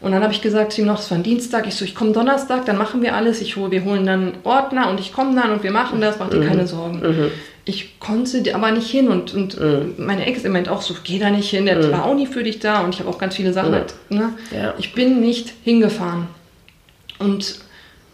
Und 0.01 0.11
dann 0.11 0.23
habe 0.23 0.33
ich 0.33 0.41
gesagt 0.41 0.73
zu 0.73 0.81
ihm 0.81 0.87
noch, 0.87 0.97
das 0.97 1.11
war 1.11 1.17
ein 1.19 1.23
Dienstag, 1.23 1.67
ich 1.67 1.75
so, 1.75 1.85
ich 1.85 1.93
komme 1.93 2.11
Donnerstag, 2.11 2.65
dann 2.65 2.77
machen 2.77 3.03
wir 3.03 3.15
alles, 3.15 3.39
ich 3.39 3.55
hol, 3.55 3.69
wir 3.69 3.83
holen 3.83 4.05
dann 4.05 4.33
Ordner 4.43 4.89
und 4.89 4.99
ich 4.99 5.13
komme 5.13 5.39
dann 5.39 5.51
und 5.51 5.63
wir 5.63 5.71
machen 5.71 6.01
das, 6.01 6.17
mach 6.19 6.29
dir 6.29 6.45
keine 6.45 6.67
Sorgen. 6.67 7.31
Ich 7.65 7.99
konnte 7.99 8.43
aber 8.53 8.71
nicht 8.71 8.89
hin 8.89 9.07
und, 9.07 9.33
und 9.33 9.57
meine 9.97 10.25
Ex 10.25 10.43
meint 10.43 10.67
auch 10.67 10.81
so, 10.81 10.95
geh 11.03 11.17
da 11.17 11.29
nicht 11.29 11.49
hin, 11.49 11.65
der 11.65 11.91
war 11.91 12.05
auch 12.05 12.15
nie 12.15 12.27
für 12.27 12.43
dich 12.43 12.59
da 12.59 12.81
und 12.81 12.93
ich 12.93 12.99
habe 12.99 13.09
auch 13.09 13.17
ganz 13.17 13.35
viele 13.35 13.53
Sachen 13.53 13.73
halt, 13.73 13.93
ne? 14.09 14.33
Ja. 14.51 14.73
Ich 14.77 14.93
bin 14.93 15.21
nicht 15.21 15.53
hingefahren. 15.63 16.27
Und 17.19 17.59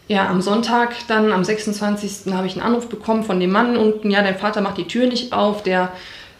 ja, 0.06 0.28
am 0.28 0.40
Sonntag, 0.40 0.94
dann 1.08 1.32
am 1.32 1.42
26. 1.42 2.32
habe 2.32 2.46
ich 2.46 2.52
einen 2.52 2.62
Anruf 2.62 2.88
bekommen 2.88 3.24
von 3.24 3.40
dem 3.40 3.50
Mann 3.50 3.76
unten, 3.76 4.10
ja, 4.10 4.22
dein 4.22 4.38
Vater 4.38 4.60
macht 4.60 4.78
die 4.78 4.86
Tür 4.86 5.06
nicht 5.06 5.32
auf, 5.32 5.64
der, 5.64 5.90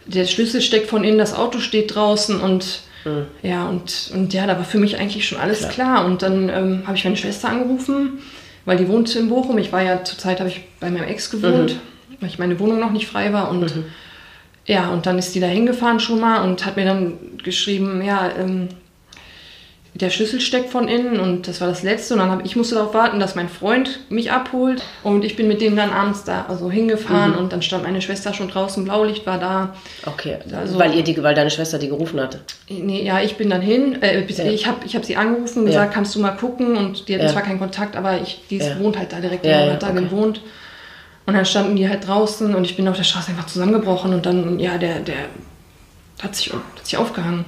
der 0.07 0.27
Schlüssel 0.27 0.61
steckt 0.61 0.89
von 0.89 1.03
innen, 1.03 1.19
das 1.19 1.35
Auto 1.35 1.59
steht 1.59 1.95
draußen 1.95 2.41
und 2.41 2.83
ja, 3.43 3.67
und, 3.67 4.11
und 4.13 4.35
ja, 4.35 4.47
da 4.47 4.57
war 4.57 4.65
für 4.65 4.79
mich 4.79 4.99
eigentlich 4.99 5.27
schon 5.27 5.39
alles 5.39 5.61
Klar. 5.61 5.71
klar. 5.71 6.05
Und 6.05 6.23
dann 6.23 6.49
ähm, 6.49 6.83
habe 6.87 6.97
ich 6.97 7.05
meine 7.05 7.17
Schwester 7.17 7.49
angerufen, 7.49 8.19
weil 8.65 8.77
die 8.77 8.89
wohnte 8.89 9.19
in 9.19 9.29
Bochum. 9.29 9.57
Ich 9.59 9.73
war 9.73 9.83
ja 9.83 10.05
zur 10.05 10.19
Zeit, 10.19 10.39
habe 10.41 10.51
ich 10.51 10.61
bei 10.81 10.91
meinem 10.91 11.05
Ex 11.05 11.31
gewohnt, 11.31 11.77
weil 12.21 12.29
ich 12.29 12.39
meine 12.39 12.59
Wohnung 12.61 12.79
noch 12.81 12.93
nicht 12.93 13.07
frei 13.07 13.33
war. 13.33 13.51
Und 13.51 13.73
ja, 14.67 14.91
und 14.91 15.07
dann 15.07 15.19
ist 15.19 15.35
die 15.35 15.41
da 15.41 15.47
hingefahren 15.47 16.01
schon 16.01 16.21
mal 16.21 16.43
und 16.45 16.65
hat 16.67 16.77
mir 16.77 16.85
dann 16.85 17.15
geschrieben, 17.43 18.03
ja, 18.05 18.31
ähm, 18.39 18.69
der 19.93 20.11
Schlüssel 20.11 20.41
steckt 20.41 20.71
von 20.71 20.87
innen 20.87 21.19
und 21.19 21.49
das 21.49 21.61
war 21.61 21.67
das 21.67 21.83
Letzte. 21.83 22.15
Und 22.15 22.21
dann 22.21 22.31
hab, 22.31 22.45
ich 22.45 22.55
musste 22.55 22.77
darauf 22.77 22.95
warten, 22.95 23.19
dass 23.19 23.35
mein 23.35 23.49
Freund 23.49 23.99
mich 24.09 24.31
abholt. 24.31 24.83
Und 25.03 25.25
ich 25.25 25.35
bin 25.35 25.49
mit 25.49 25.61
dem 25.61 25.75
dann 25.75 25.91
abends 25.91 26.23
da 26.23 26.47
also 26.49 26.71
hingefahren 26.71 27.35
und 27.35 27.53
dann 27.53 27.61
stand 27.61 27.83
meine 27.83 28.01
Schwester 28.01 28.33
schon 28.33 28.49
draußen, 28.49 28.85
Blaulicht 28.85 29.27
war 29.27 29.39
da. 29.39 29.75
Okay, 30.07 30.37
Also- 30.57 30.79
weil, 30.79 30.95
ihr 30.95 31.03
die, 31.03 31.21
weil 31.21 31.35
deine 31.35 31.51
Schwester 31.51 31.79
die 31.79 31.89
gerufen 31.89 32.21
hatte. 32.21 32.39
Nee, 32.69 33.03
ja, 33.05 33.21
ich 33.21 33.37
bin 33.37 33.51
dann 33.51 33.63
hin. 33.63 34.01
Äh, 34.01 34.21
Ja. 34.29 34.45
Ich 34.45 34.67
habe 34.69 34.87
ich 34.87 34.95
hab 34.95 35.05
sie 35.05 35.17
angerufen, 35.17 35.67
gesagt, 35.67 35.87
Ja. 35.91 35.93
kannst 35.93 36.15
du 36.15 36.21
mal 36.21 36.31
gucken? 36.37 36.77
Und 36.77 37.09
die 37.09 37.15
hatten 37.15 37.25
Ja. 37.27 37.33
zwar 37.33 37.43
keinen 37.43 37.59
Kontakt, 37.59 37.97
aber 37.97 38.21
ich, 38.23 38.43
die 38.49 38.59
ist, 38.59 38.79
wohnt 38.79 38.97
halt 38.97 39.13
da 39.13 39.19
direkt, 39.19 39.45
Ja, 39.45 39.51
ja, 39.61 39.67
ja, 39.67 39.73
hat 39.73 39.83
da 39.83 39.89
okay. 39.91 40.03
gewohnt. 40.05 40.41
Und 41.31 41.37
dann 41.37 41.47
standen 41.47 41.77
die 41.77 41.89
halt 41.89 42.09
draußen 42.09 42.57
und 42.57 42.65
ich 42.65 42.75
bin 42.75 42.89
auf 42.89 42.97
der 42.97 43.05
Straße 43.05 43.31
einfach 43.31 43.47
zusammengebrochen 43.47 44.13
und 44.13 44.27
dann, 44.27 44.59
ja, 44.59 44.79
der, 44.79 44.99
der 44.99 45.15
hat 46.21 46.35
sich, 46.35 46.53
hat 46.53 46.61
sich 46.85 46.97
aufgehangen. 46.97 47.45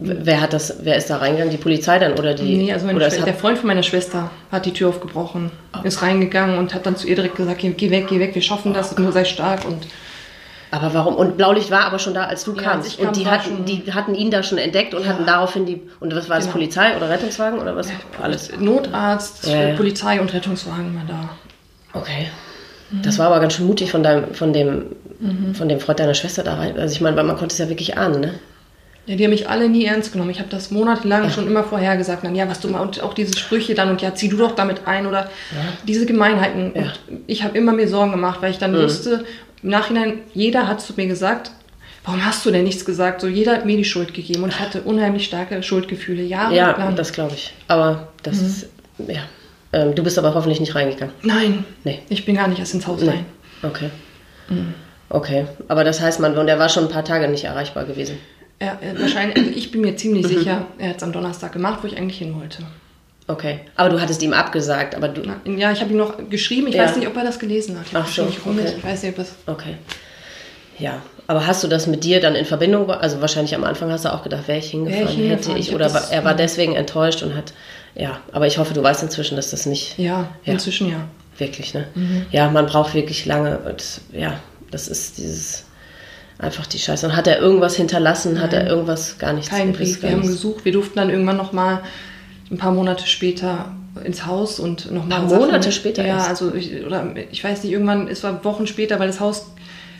Wer 0.00 0.40
hat 0.40 0.52
das, 0.52 0.78
wer 0.82 0.96
ist 0.96 1.08
da 1.08 1.18
reingegangen? 1.18 1.52
Die 1.52 1.62
Polizei 1.62 2.00
dann 2.00 2.14
oder 2.14 2.34
die? 2.34 2.56
Nee, 2.56 2.72
also 2.72 2.88
oder 2.88 3.08
der 3.08 3.34
Freund 3.34 3.58
von 3.58 3.68
meiner 3.68 3.84
Schwester 3.84 4.28
hat 4.50 4.66
die 4.66 4.72
Tür 4.72 4.88
aufgebrochen, 4.88 5.52
ist 5.84 6.02
reingegangen 6.02 6.58
und 6.58 6.74
hat 6.74 6.84
dann 6.84 6.96
zu 6.96 7.06
ihr 7.06 7.14
direkt 7.14 7.36
gesagt, 7.36 7.60
geh, 7.60 7.90
weg, 7.92 8.08
geh 8.08 8.18
weg, 8.18 8.34
wir 8.34 8.42
schaffen 8.42 8.74
das, 8.74 8.98
nur 8.98 9.12
sei 9.12 9.24
stark 9.24 9.64
und 9.64 9.86
aber 10.72 10.94
warum? 10.94 11.14
Und 11.14 11.36
Blaulicht 11.36 11.70
war 11.70 11.84
aber 11.84 12.00
schon 12.00 12.14
da, 12.14 12.24
als 12.24 12.42
du 12.42 12.56
Ja, 12.56 12.62
kamst. 12.62 12.96
kam, 12.96 13.06
und 13.06 13.16
die 13.16 13.28
hatten, 13.28 13.64
die 13.66 13.92
hatten 13.92 14.16
ihn 14.16 14.32
da 14.32 14.42
schon 14.42 14.58
entdeckt 14.58 14.94
und 14.94 15.06
hatten 15.06 15.26
daraufhin 15.26 15.66
die. 15.66 15.82
Und 16.00 16.16
was 16.16 16.28
war 16.30 16.36
das? 16.36 16.46
Genau. 16.46 16.54
Polizei 16.54 16.96
oder 16.96 17.10
Rettungswagen 17.10 17.60
oder 17.60 17.76
was? 17.76 17.88
Alles. 18.20 18.50
Notarzt, 18.58 19.46
Ja, 19.46 19.68
ja. 19.68 19.76
Polizei 19.76 20.18
und 20.18 20.32
Rettungswagen 20.32 20.96
war 20.96 21.04
da. 21.06 21.28
Okay. 21.92 22.28
Das 23.02 23.18
war 23.18 23.28
aber 23.28 23.40
ganz 23.40 23.54
schön 23.54 23.66
mutig 23.66 23.90
von 23.90 24.02
deinem, 24.02 24.34
von 24.34 24.52
dem, 24.52 24.86
von 25.54 25.68
dem 25.68 25.80
Freund 25.80 25.98
deiner 25.98 26.14
Schwester 26.14 26.42
da 26.42 26.56
rein. 26.56 26.78
Also 26.78 26.94
ich 26.94 27.00
meine, 27.00 27.16
weil 27.16 27.24
man 27.24 27.36
konnte 27.36 27.52
es 27.52 27.58
ja 27.58 27.68
wirklich 27.68 27.96
ahnen, 27.96 28.20
ne? 28.20 28.34
Ja, 29.06 29.16
die 29.16 29.24
haben 29.24 29.30
mich 29.30 29.48
alle 29.48 29.68
nie 29.68 29.84
ernst 29.84 30.12
genommen. 30.12 30.30
Ich 30.30 30.38
habe 30.38 30.48
das 30.48 30.70
monatelang 30.70 31.28
schon 31.30 31.46
immer 31.48 31.64
vorher 31.64 31.96
gesagt. 31.96 32.22
Dann, 32.24 32.36
ja, 32.36 32.48
was 32.48 32.60
du 32.60 32.68
mal, 32.68 32.80
und 32.80 33.02
auch 33.02 33.14
diese 33.14 33.36
Sprüche 33.36 33.74
dann 33.74 33.90
und 33.90 34.00
ja, 34.00 34.14
zieh 34.14 34.28
du 34.28 34.36
doch 34.36 34.54
damit 34.54 34.86
ein 34.86 35.06
oder 35.06 35.28
diese 35.88 36.06
Gemeinheiten. 36.06 36.72
Und 36.72 37.00
ich 37.26 37.42
habe 37.42 37.58
immer 37.58 37.72
mir 37.72 37.88
Sorgen 37.88 38.12
gemacht, 38.12 38.42
weil 38.42 38.52
ich 38.52 38.58
dann 38.58 38.76
wusste, 38.76 39.24
im 39.62 39.70
Nachhinein, 39.70 40.20
jeder 40.34 40.68
hat 40.68 40.80
zu 40.80 40.92
mir 40.96 41.06
gesagt, 41.06 41.50
warum 42.04 42.24
hast 42.24 42.46
du 42.46 42.50
denn 42.52 42.64
nichts 42.64 42.84
gesagt? 42.84 43.20
So, 43.20 43.26
jeder 43.26 43.54
hat 43.54 43.64
mir 43.66 43.76
die 43.76 43.84
Schuld 43.84 44.14
gegeben 44.14 44.44
und 44.44 44.50
ich 44.50 44.60
hatte 44.60 44.82
unheimlich 44.82 45.24
starke 45.24 45.62
Schuldgefühle. 45.62 46.22
Ja, 46.22 46.50
Jahrelang. 46.52 46.94
das 46.94 47.12
glaube 47.12 47.34
ich. 47.34 47.52
Aber 47.66 48.08
das 48.22 48.40
ist, 48.40 48.68
ja. 48.98 49.22
Ähm, 49.72 49.94
du 49.94 50.02
bist 50.02 50.18
aber 50.18 50.34
hoffentlich 50.34 50.60
nicht 50.60 50.74
reingegangen. 50.74 51.14
Nein, 51.22 51.64
Nee. 51.84 52.00
ich 52.08 52.24
bin 52.24 52.36
gar 52.36 52.46
nicht 52.48 52.58
erst 52.58 52.74
ins 52.74 52.86
Haus 52.86 53.00
rein. 53.06 53.24
Okay. 53.62 53.90
Okay. 55.08 55.46
Aber 55.68 55.84
das 55.84 56.00
heißt, 56.00 56.20
man, 56.20 56.36
und 56.36 56.48
er 56.48 56.58
war 56.58 56.68
schon 56.68 56.84
ein 56.84 56.90
paar 56.90 57.04
Tage 57.04 57.28
nicht 57.28 57.44
erreichbar 57.44 57.84
gewesen. 57.84 58.18
Er, 58.58 58.78
er, 58.80 59.00
wahrscheinlich, 59.00 59.36
also 59.36 59.50
ich 59.50 59.70
bin 59.72 59.80
mir 59.80 59.96
ziemlich 59.96 60.26
sicher, 60.26 60.66
er 60.78 60.90
hat 60.90 60.96
es 60.98 61.02
am 61.02 61.12
Donnerstag 61.12 61.52
gemacht, 61.52 61.80
wo 61.82 61.86
ich 61.86 61.96
eigentlich 61.96 62.18
hin 62.18 62.34
wollte. 62.38 62.62
Okay. 63.28 63.60
Aber 63.76 63.88
du 63.88 64.00
hattest 64.00 64.22
ihm 64.22 64.32
abgesagt, 64.32 64.94
aber 64.94 65.08
du. 65.08 65.22
Ja, 65.56 65.72
ich 65.72 65.80
habe 65.80 65.90
ihm 65.90 65.96
noch 65.96 66.14
geschrieben. 66.28 66.66
Ich 66.68 66.74
Ja. 66.74 66.84
weiß 66.84 66.96
nicht, 66.96 67.06
ob 67.08 67.16
er 67.16 67.24
das 67.24 67.38
gelesen 67.38 67.78
hat. 67.78 67.86
Ich 67.86 67.96
Ach 67.96 68.06
so, 68.06 68.22
okay. 68.22 68.74
Ich 68.76 68.84
weiß 68.84 69.02
nicht, 69.02 69.10
ob 69.12 69.16
das. 69.16 69.34
Okay. 69.46 69.76
Ja. 70.78 71.02
Aber 71.28 71.46
hast 71.46 71.62
du 71.62 71.68
das 71.68 71.86
mit 71.86 72.04
dir 72.04 72.20
dann 72.20 72.34
in 72.34 72.44
Verbindung, 72.44 72.90
also 72.90 73.20
wahrscheinlich 73.20 73.54
am 73.54 73.64
Anfang 73.64 73.90
hast 73.90 74.04
du 74.04 74.12
auch 74.12 74.22
gedacht, 74.24 74.48
wäre 74.48 74.58
ich 74.58 74.70
hingefahren, 74.70 75.04
ich 75.08 75.14
hingefahren? 75.14 75.38
hätte 75.50 75.58
ich, 75.58 75.68
Ich 75.68 75.74
oder 75.74 75.92
war, 75.94 76.10
er 76.10 76.24
war 76.24 76.34
deswegen 76.34 76.74
enttäuscht 76.74 77.22
und 77.22 77.34
hat, 77.36 77.52
ja, 77.94 78.20
aber 78.32 78.46
ich 78.46 78.58
hoffe, 78.58 78.74
du 78.74 78.82
weißt 78.82 79.02
inzwischen, 79.02 79.36
dass 79.36 79.50
das 79.50 79.66
nicht 79.66 79.98
Ja, 79.98 80.28
Ja. 80.44 80.52
inzwischen 80.54 80.90
ja. 80.90 81.04
wirklich, 81.38 81.74
ne? 81.74 81.86
Mhm. 81.94 82.26
Ja, 82.30 82.50
man 82.50 82.66
braucht 82.66 82.94
wirklich 82.94 83.26
lange, 83.26 83.58
und, 83.58 84.00
ja, 84.12 84.38
das 84.70 84.88
ist 84.88 85.18
dieses, 85.18 85.64
einfach 86.38 86.66
die 86.66 86.78
Scheiße. 86.78 87.06
Und 87.06 87.16
hat 87.16 87.26
er 87.26 87.38
irgendwas 87.40 87.76
hinterlassen, 87.76 88.40
hat 88.40 88.52
er 88.52 88.66
irgendwas 88.66 89.18
gar 89.18 89.32
nichts? 89.32 89.50
Kein 89.50 89.72
Brief. 89.72 90.02
Wir 90.02 90.10
haben 90.10 90.22
gesucht. 90.22 90.64
Wir 90.64 90.72
durften 90.72 90.96
dann 90.96 91.10
irgendwann 91.10 91.36
noch 91.36 91.52
mal 91.52 91.82
ein 92.50 92.58
paar 92.58 92.72
Monate 92.72 93.06
später 93.06 93.72
ins 94.04 94.24
Haus 94.26 94.58
und 94.58 94.90
noch 94.90 95.04
mal 95.04 95.20
Paar 95.20 95.28
Sachen- 95.28 95.42
Monate 95.42 95.70
später 95.72 96.02
Ja, 96.06 96.16
erst? 96.16 96.28
also 96.30 96.54
ich, 96.54 96.84
oder 96.84 97.14
ich 97.30 97.44
weiß 97.44 97.62
nicht. 97.62 97.72
Irgendwann, 97.72 98.08
es 98.08 98.22
war 98.24 98.42
Wochen 98.44 98.66
später, 98.66 98.98
weil 98.98 99.06
das 99.08 99.20
Haus 99.20 99.46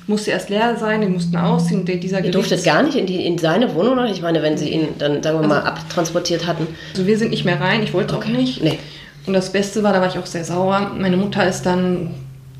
musste 0.07 0.31
erst 0.33 0.49
leer 0.51 0.77
sein. 0.77 1.01
Wir 1.01 1.09
mussten 1.09 1.37
ausziehen. 1.37 1.85
Dieser 1.85 2.25
Ihr 2.25 2.31
durftet 2.31 2.65
gar 2.65 2.83
nicht 2.83 2.97
in, 2.97 3.07
die, 3.07 3.25
in 3.25 3.39
seine 3.39 3.75
Wohnung 3.75 3.97
noch? 3.97 4.11
Ich 4.11 4.23
meine, 4.23 4.43
wenn 4.43 4.57
sie 4.59 4.69
ihn 4.71 4.89
dann, 4.99 5.23
sagen 5.23 5.41
wir 5.41 5.47
mal, 5.49 5.61
abtransportiert 5.63 6.47
hatten. 6.47 6.67
Also 6.93 7.07
wir 7.07 7.19
sind 7.19 7.31
nicht 7.31 7.45
mehr 7.45 7.61
rein. 7.61 7.83
Ich 7.83 7.93
wollte 7.95 8.17
Okay. 8.17 8.29
auch 8.33 8.37
nicht. 8.39 8.63
Nee. 8.63 8.79
Und 9.27 9.35
das 9.35 9.53
Beste 9.53 9.83
war, 9.83 9.93
da 9.93 10.01
war 10.01 10.09
ich 10.09 10.19
auch 10.19 10.27
sehr 10.27 10.45
sauer. 10.45 10.91
Meine 10.99 11.17
Mutter 11.17 11.47
ist 11.47 11.63
dann 11.63 12.11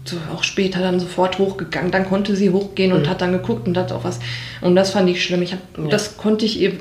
so 0.05 0.17
auch 0.35 0.43
später 0.45 0.81
dann 0.81 0.99
sofort 1.01 1.39
hochgegangen. 1.39 1.91
Dann 1.91 2.09
konnte 2.09 2.35
sie 2.37 2.51
hochgehen 2.51 2.91
Mhm. 2.91 2.97
und 2.99 3.09
hat 3.09 3.21
dann 3.21 3.33
geguckt 3.33 3.67
und 3.69 3.77
hat 3.77 3.93
auch 3.93 4.05
was. 4.05 4.19
Und 4.61 4.75
das 4.77 4.91
fand 4.93 5.09
ich 5.11 5.25
schlimm. 5.25 5.43
Ich 5.43 5.53
hab, 5.53 5.61
Das 5.91 6.17
konnte 6.17 6.45
ich 6.45 6.61
ihr, 6.61 6.73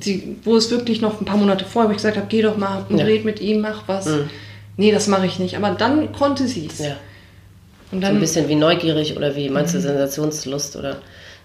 sie, 0.00 0.36
wo 0.44 0.56
es 0.56 0.70
wirklich 0.70 1.00
noch 1.00 1.20
ein 1.20 1.24
paar 1.24 1.36
Monate 1.36 1.64
vorher, 1.64 1.88
wo 1.88 1.92
ich 1.92 1.98
gesagt 1.98 2.16
habe, 2.16 2.26
geh 2.28 2.42
doch 2.42 2.56
mal 2.56 2.84
und 2.88 2.98
Ja. 2.98 3.04
red 3.04 3.24
mit 3.24 3.40
ihm, 3.40 3.60
mach 3.60 3.82
was. 3.86 4.08
Nee, 4.76 4.90
das 4.90 5.06
mache 5.06 5.26
ich 5.26 5.38
nicht. 5.38 5.56
Aber 5.56 5.70
dann 5.70 6.10
konnte 6.12 6.46
sie 6.48 6.66
es. 6.66 6.78
Ja. 6.80 6.96
Und 7.94 8.00
So 8.02 8.06
ein 8.06 8.12
dann, 8.14 8.20
bisschen 8.20 8.48
wie 8.48 8.54
neugierig 8.54 9.16
oder 9.16 9.34
wie, 9.36 9.48
meinst 9.48 9.74
du, 9.74 9.80
Sensationslust 9.80 10.76
oder 10.76 10.96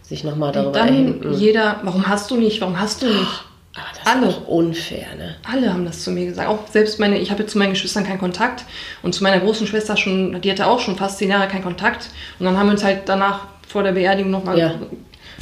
sich 0.02 0.24
nochmal 0.24 0.52
darüber 0.52 0.72
dann 0.74 0.88
erheben? 0.90 1.20
Mhm. 1.30 1.34
jeder, 1.34 1.80
warum 1.84 2.08
hast 2.08 2.32
du 2.32 2.38
nicht, 2.38 2.60
warum 2.62 2.80
hast 2.80 3.02
du 3.02 3.06
nicht? 3.08 3.44
Aber 3.76 3.86
das 4.04 4.14
alle. 4.14 4.28
ist 4.30 4.36
auch 4.38 4.48
unfair, 4.48 5.06
ne? 5.18 5.36
Alle 5.50 5.72
haben 5.72 5.86
das 5.86 6.04
zu 6.04 6.12
mir 6.12 6.26
gesagt. 6.26 6.50
Auch 6.50 6.68
selbst 6.68 7.00
meine, 7.00 7.20
ich 7.20 7.30
habe 7.32 7.46
zu 7.46 7.58
meinen 7.60 7.70
Geschwistern 7.70 8.04
keinen 8.06 8.18
Kontakt 8.20 8.66
und 9.04 9.14
zu 9.14 9.24
meiner 9.24 9.40
großen 9.40 9.68
Schwester 9.68 9.96
schon, 9.96 10.42
die 10.42 10.50
hatte 10.52 10.66
auch 10.68 10.80
schon 10.80 10.96
fast 10.98 11.20
zehn 11.20 11.30
Jahre 11.30 11.48
keinen 11.48 11.64
Kontakt. 11.64 12.10
Und 12.40 12.46
dann 12.48 12.58
haben 12.58 12.68
wir 12.68 12.72
uns 12.74 12.84
halt 12.84 13.02
danach 13.06 13.42
vor 13.68 13.84
der 13.84 13.92
Beerdigung 13.92 14.32
nochmal, 14.32 14.58
Ja. 14.58 14.74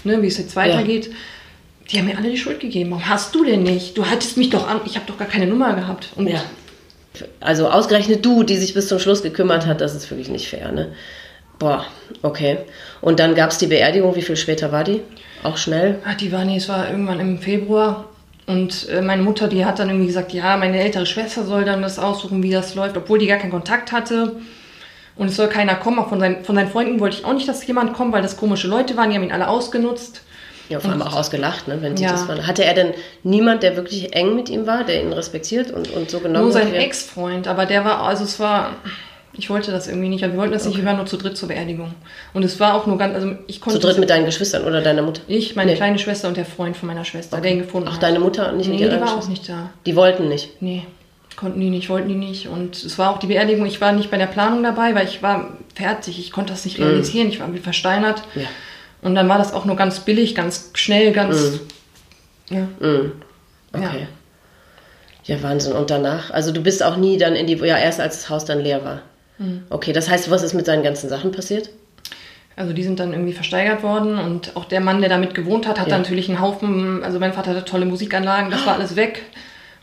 ne, 0.03 0.21
wie 0.21 0.27
es 0.27 0.37
jetzt 0.37 0.55
weitergeht. 0.57 1.09
Die 1.89 1.97
haben 1.97 2.05
mir 2.07 2.17
alle 2.17 2.29
die 2.29 2.37
Schuld 2.37 2.59
gegeben. 2.59 2.91
Warum 2.91 3.07
hast 3.07 3.33
du 3.33 3.45
denn 3.45 3.63
nicht? 3.63 3.97
Du 3.97 4.05
hattest 4.05 4.35
mich 4.35 4.49
doch 4.49 4.67
an, 4.67 4.81
ich 4.85 4.95
habe 4.97 5.05
doch 5.07 5.17
gar 5.17 5.27
keine 5.29 5.47
Nummer 5.47 5.73
gehabt. 5.73 6.09
Und 6.17 6.27
Ja. 6.27 6.41
Also 7.39 7.69
ausgerechnet 7.69 8.25
du, 8.25 8.43
die 8.43 8.57
sich 8.57 8.73
bis 8.73 8.87
zum 8.87 8.99
Schluss 8.99 9.23
gekümmert 9.23 9.65
hat, 9.65 9.81
das 9.81 9.95
ist 9.95 10.09
wirklich 10.09 10.29
nicht 10.29 10.47
fair, 10.47 10.71
ne? 10.71 10.93
Boah, 11.59 11.85
okay. 12.21 12.59
Und 13.01 13.19
dann 13.19 13.33
gab 13.33 13.49
es 13.49 13.57
die 13.57 13.67
Beerdigung, 13.67 14.15
wie 14.15 14.21
viel 14.21 14.35
später 14.35 14.71
war 14.71 14.83
die? 14.83 15.01
Auch 15.43 15.57
schnell? 15.57 15.99
Ah, 16.05 16.13
die 16.13 16.31
war, 16.31 16.45
nee, 16.45 16.57
es 16.57 16.69
war 16.69 16.89
irgendwann 16.89 17.19
im 17.19 17.39
Februar. 17.39 18.09
Und 18.45 18.87
äh, 18.89 19.01
meine 19.01 19.23
Mutter, 19.23 19.47
die 19.47 19.65
hat 19.65 19.79
dann 19.79 19.89
irgendwie 19.89 20.07
gesagt, 20.07 20.31
ja, 20.33 20.55
meine 20.55 20.79
ältere 20.79 21.05
Schwester 21.05 21.43
soll 21.43 21.65
dann 21.65 21.81
das 21.81 21.99
aussuchen, 21.99 22.43
wie 22.43 22.51
das 22.51 22.75
läuft, 22.75 22.95
obwohl 22.95 23.19
die 23.19 23.27
gar 23.27 23.37
keinen 23.37 23.51
Kontakt 23.51 23.91
hatte. 23.91 24.37
Und 25.15 25.27
es 25.27 25.35
soll 25.35 25.47
keiner 25.47 25.75
kommen. 25.75 25.99
Auch 25.99 26.09
von 26.09 26.19
seinen, 26.19 26.45
von 26.45 26.55
seinen 26.55 26.69
Freunden 26.69 26.99
wollte 26.99 27.17
ich 27.17 27.25
auch 27.25 27.33
nicht, 27.33 27.47
dass 27.47 27.65
jemand 27.65 27.93
kommt, 27.93 28.13
weil 28.13 28.21
das 28.21 28.37
komische 28.37 28.67
Leute 28.67 28.95
waren, 28.95 29.09
die 29.09 29.15
haben 29.15 29.23
ihn 29.23 29.31
alle 29.31 29.47
ausgenutzt. 29.47 30.21
Ja, 30.69 30.79
vor 30.79 30.91
allem 30.91 31.01
auch 31.01 31.15
ausgelacht, 31.15 31.67
ne? 31.67 31.77
Wenn 31.81 31.95
die 31.95 32.03
Ja. 32.03 32.11
das 32.11 32.27
waren. 32.27 32.45
Hatte 32.45 32.65
er 32.65 32.73
denn 32.73 32.93
niemand, 33.23 33.63
der 33.63 33.75
wirklich 33.75 34.13
eng 34.15 34.35
mit 34.35 34.49
ihm 34.49 34.67
war, 34.67 34.83
der 34.83 35.01
ihn 35.01 35.13
respektiert 35.13 35.71
und, 35.71 35.89
und 35.91 36.09
so 36.09 36.19
genommen 36.19 36.45
Nur 36.45 36.51
sein 36.53 36.67
hat? 36.67 36.73
Ex-Freund, 36.75 37.47
aber 37.47 37.65
der 37.65 37.85
war, 37.85 38.01
also 38.01 38.23
es 38.25 38.39
war, 38.39 38.71
ich 39.33 39.49
wollte 39.49 39.71
das 39.71 39.87
irgendwie 39.87 40.09
nicht, 40.09 40.23
aber 40.23 40.33
wir 40.33 40.39
wollten 40.39 40.53
das 40.53 40.65
nicht, 40.65 40.77
wir 40.77 40.83
waren 40.85 40.97
nur 40.97 41.05
zu 41.05 41.15
dritt 41.17 41.37
zur 41.37 41.47
Beerdigung. 41.47 41.93
Und 42.33 42.43
es 42.43 42.59
war 42.59 42.73
auch 42.73 42.85
nur 42.85 42.97
ganz, 42.97 43.15
also 43.15 43.31
ich 43.47 43.61
konnte. 43.61 43.79
Zu 43.79 43.85
dritt 43.87 43.97
mit 43.99 44.09
deinen 44.09 44.25
Geschwistern 44.25 44.65
oder 44.65 44.81
deiner 44.81 45.03
Mutter? 45.03 45.21
Ich, 45.27 45.55
meine 45.55 45.71
Nee. 45.71 45.77
kleine 45.77 45.99
Schwester 45.99 46.27
und 46.27 46.35
der 46.37 46.45
Freund 46.45 46.75
von 46.75 46.87
meiner 46.87 47.05
Schwester, 47.05 47.39
der 47.39 47.51
ihn 47.51 47.59
gefunden 47.59 47.87
Ach, 47.89 47.95
hat. 47.95 48.03
deine 48.03 48.19
Mutter 48.19 48.51
nicht 48.51 48.67
mit 48.69 48.79
Nee, 48.79 48.85
die 48.87 48.91
ihrer 48.93 49.01
war 49.05 49.17
auch 49.17 49.27
nicht 49.27 49.47
da. 49.47 49.69
Die 49.85 49.95
wollten 49.95 50.27
nicht. 50.27 50.61
Nee, 50.61 50.83
konnten 51.37 51.59
die 51.61 51.69
nicht, 51.69 51.89
wollten 51.89 52.09
die 52.09 52.15
nicht. 52.15 52.47
Und 52.49 52.75
es 52.75 52.97
war 52.97 53.11
auch 53.11 53.19
die 53.19 53.27
Beerdigung, 53.27 53.65
ich 53.67 53.79
war 53.79 53.91
nicht 53.93 54.09
bei 54.11 54.17
der 54.17 54.25
Planung 54.25 54.63
dabei, 54.63 54.95
weil 54.95 55.05
ich 55.07 55.21
war 55.23 55.57
fertig, 55.75 56.19
ich 56.19 56.31
konnte 56.31 56.51
das 56.51 56.65
nicht 56.65 56.79
realisieren, 56.79 57.29
ich 57.29 57.39
war 57.39 57.45
irgendwie 57.47 57.63
versteinert. 57.63 58.23
Ja. 58.35 58.41
Und 59.01 59.15
dann 59.15 59.29
war 59.29 59.37
das 59.37 59.53
auch 59.53 59.65
nur 59.65 59.75
ganz 59.75 59.99
billig, 60.01 60.35
ganz 60.35 60.71
schnell, 60.73 61.11
ganz. 61.13 61.59
Ja. 62.49 62.67
Mhm. 62.79 63.11
Okay. 63.73 64.07
Ja. 65.25 65.43
Wahnsinn. 65.43 65.73
Und 65.73 65.89
danach? 65.89 66.31
Also 66.31 66.51
du 66.51 66.61
bist 66.61 66.81
auch 66.83 66.95
nie 66.97 67.17
dann 67.17 67.35
in 67.35 67.47
die, 67.47 67.55
ja, 67.55 67.77
erst 67.77 67.99
als 67.99 68.15
das 68.15 68.29
Haus 68.29 68.45
dann 68.45 68.61
leer 68.61 68.83
war. 68.85 69.01
Mhm. 69.39 69.63
Okay, 69.69 69.91
das 69.93 70.09
heißt, 70.09 70.31
was 70.31 70.41
ist 70.41 70.53
mit 70.53 70.65
seinen 70.65 70.83
ganzen 70.83 71.09
Sachen 71.09 71.31
passiert? 71.31 71.69
Also 72.55 72.73
die 72.73 72.81
sind 72.83 72.99
dann 72.99 73.11
irgendwie 73.13 73.33
versteigert 73.33 73.83
worden 73.83 74.17
und 74.17 74.55
auch 74.55 74.65
der 74.65 74.79
Mann, 74.79 74.99
der 75.01 75.09
damit 75.09 75.35
gewohnt 75.35 75.67
hat, 75.67 75.79
hat 75.79 75.89
Ja. 75.89 75.97
natürlich 75.97 76.27
einen 76.27 76.41
Haufen, 76.41 77.03
also 77.03 77.19
mein 77.19 77.33
Vater 77.33 77.51
hatte 77.51 77.65
tolle 77.65 77.85
Musikanlagen, 77.85 78.49
das 78.49 78.65
war 78.65 78.75
alles 78.75 78.95
weg. 78.95 79.21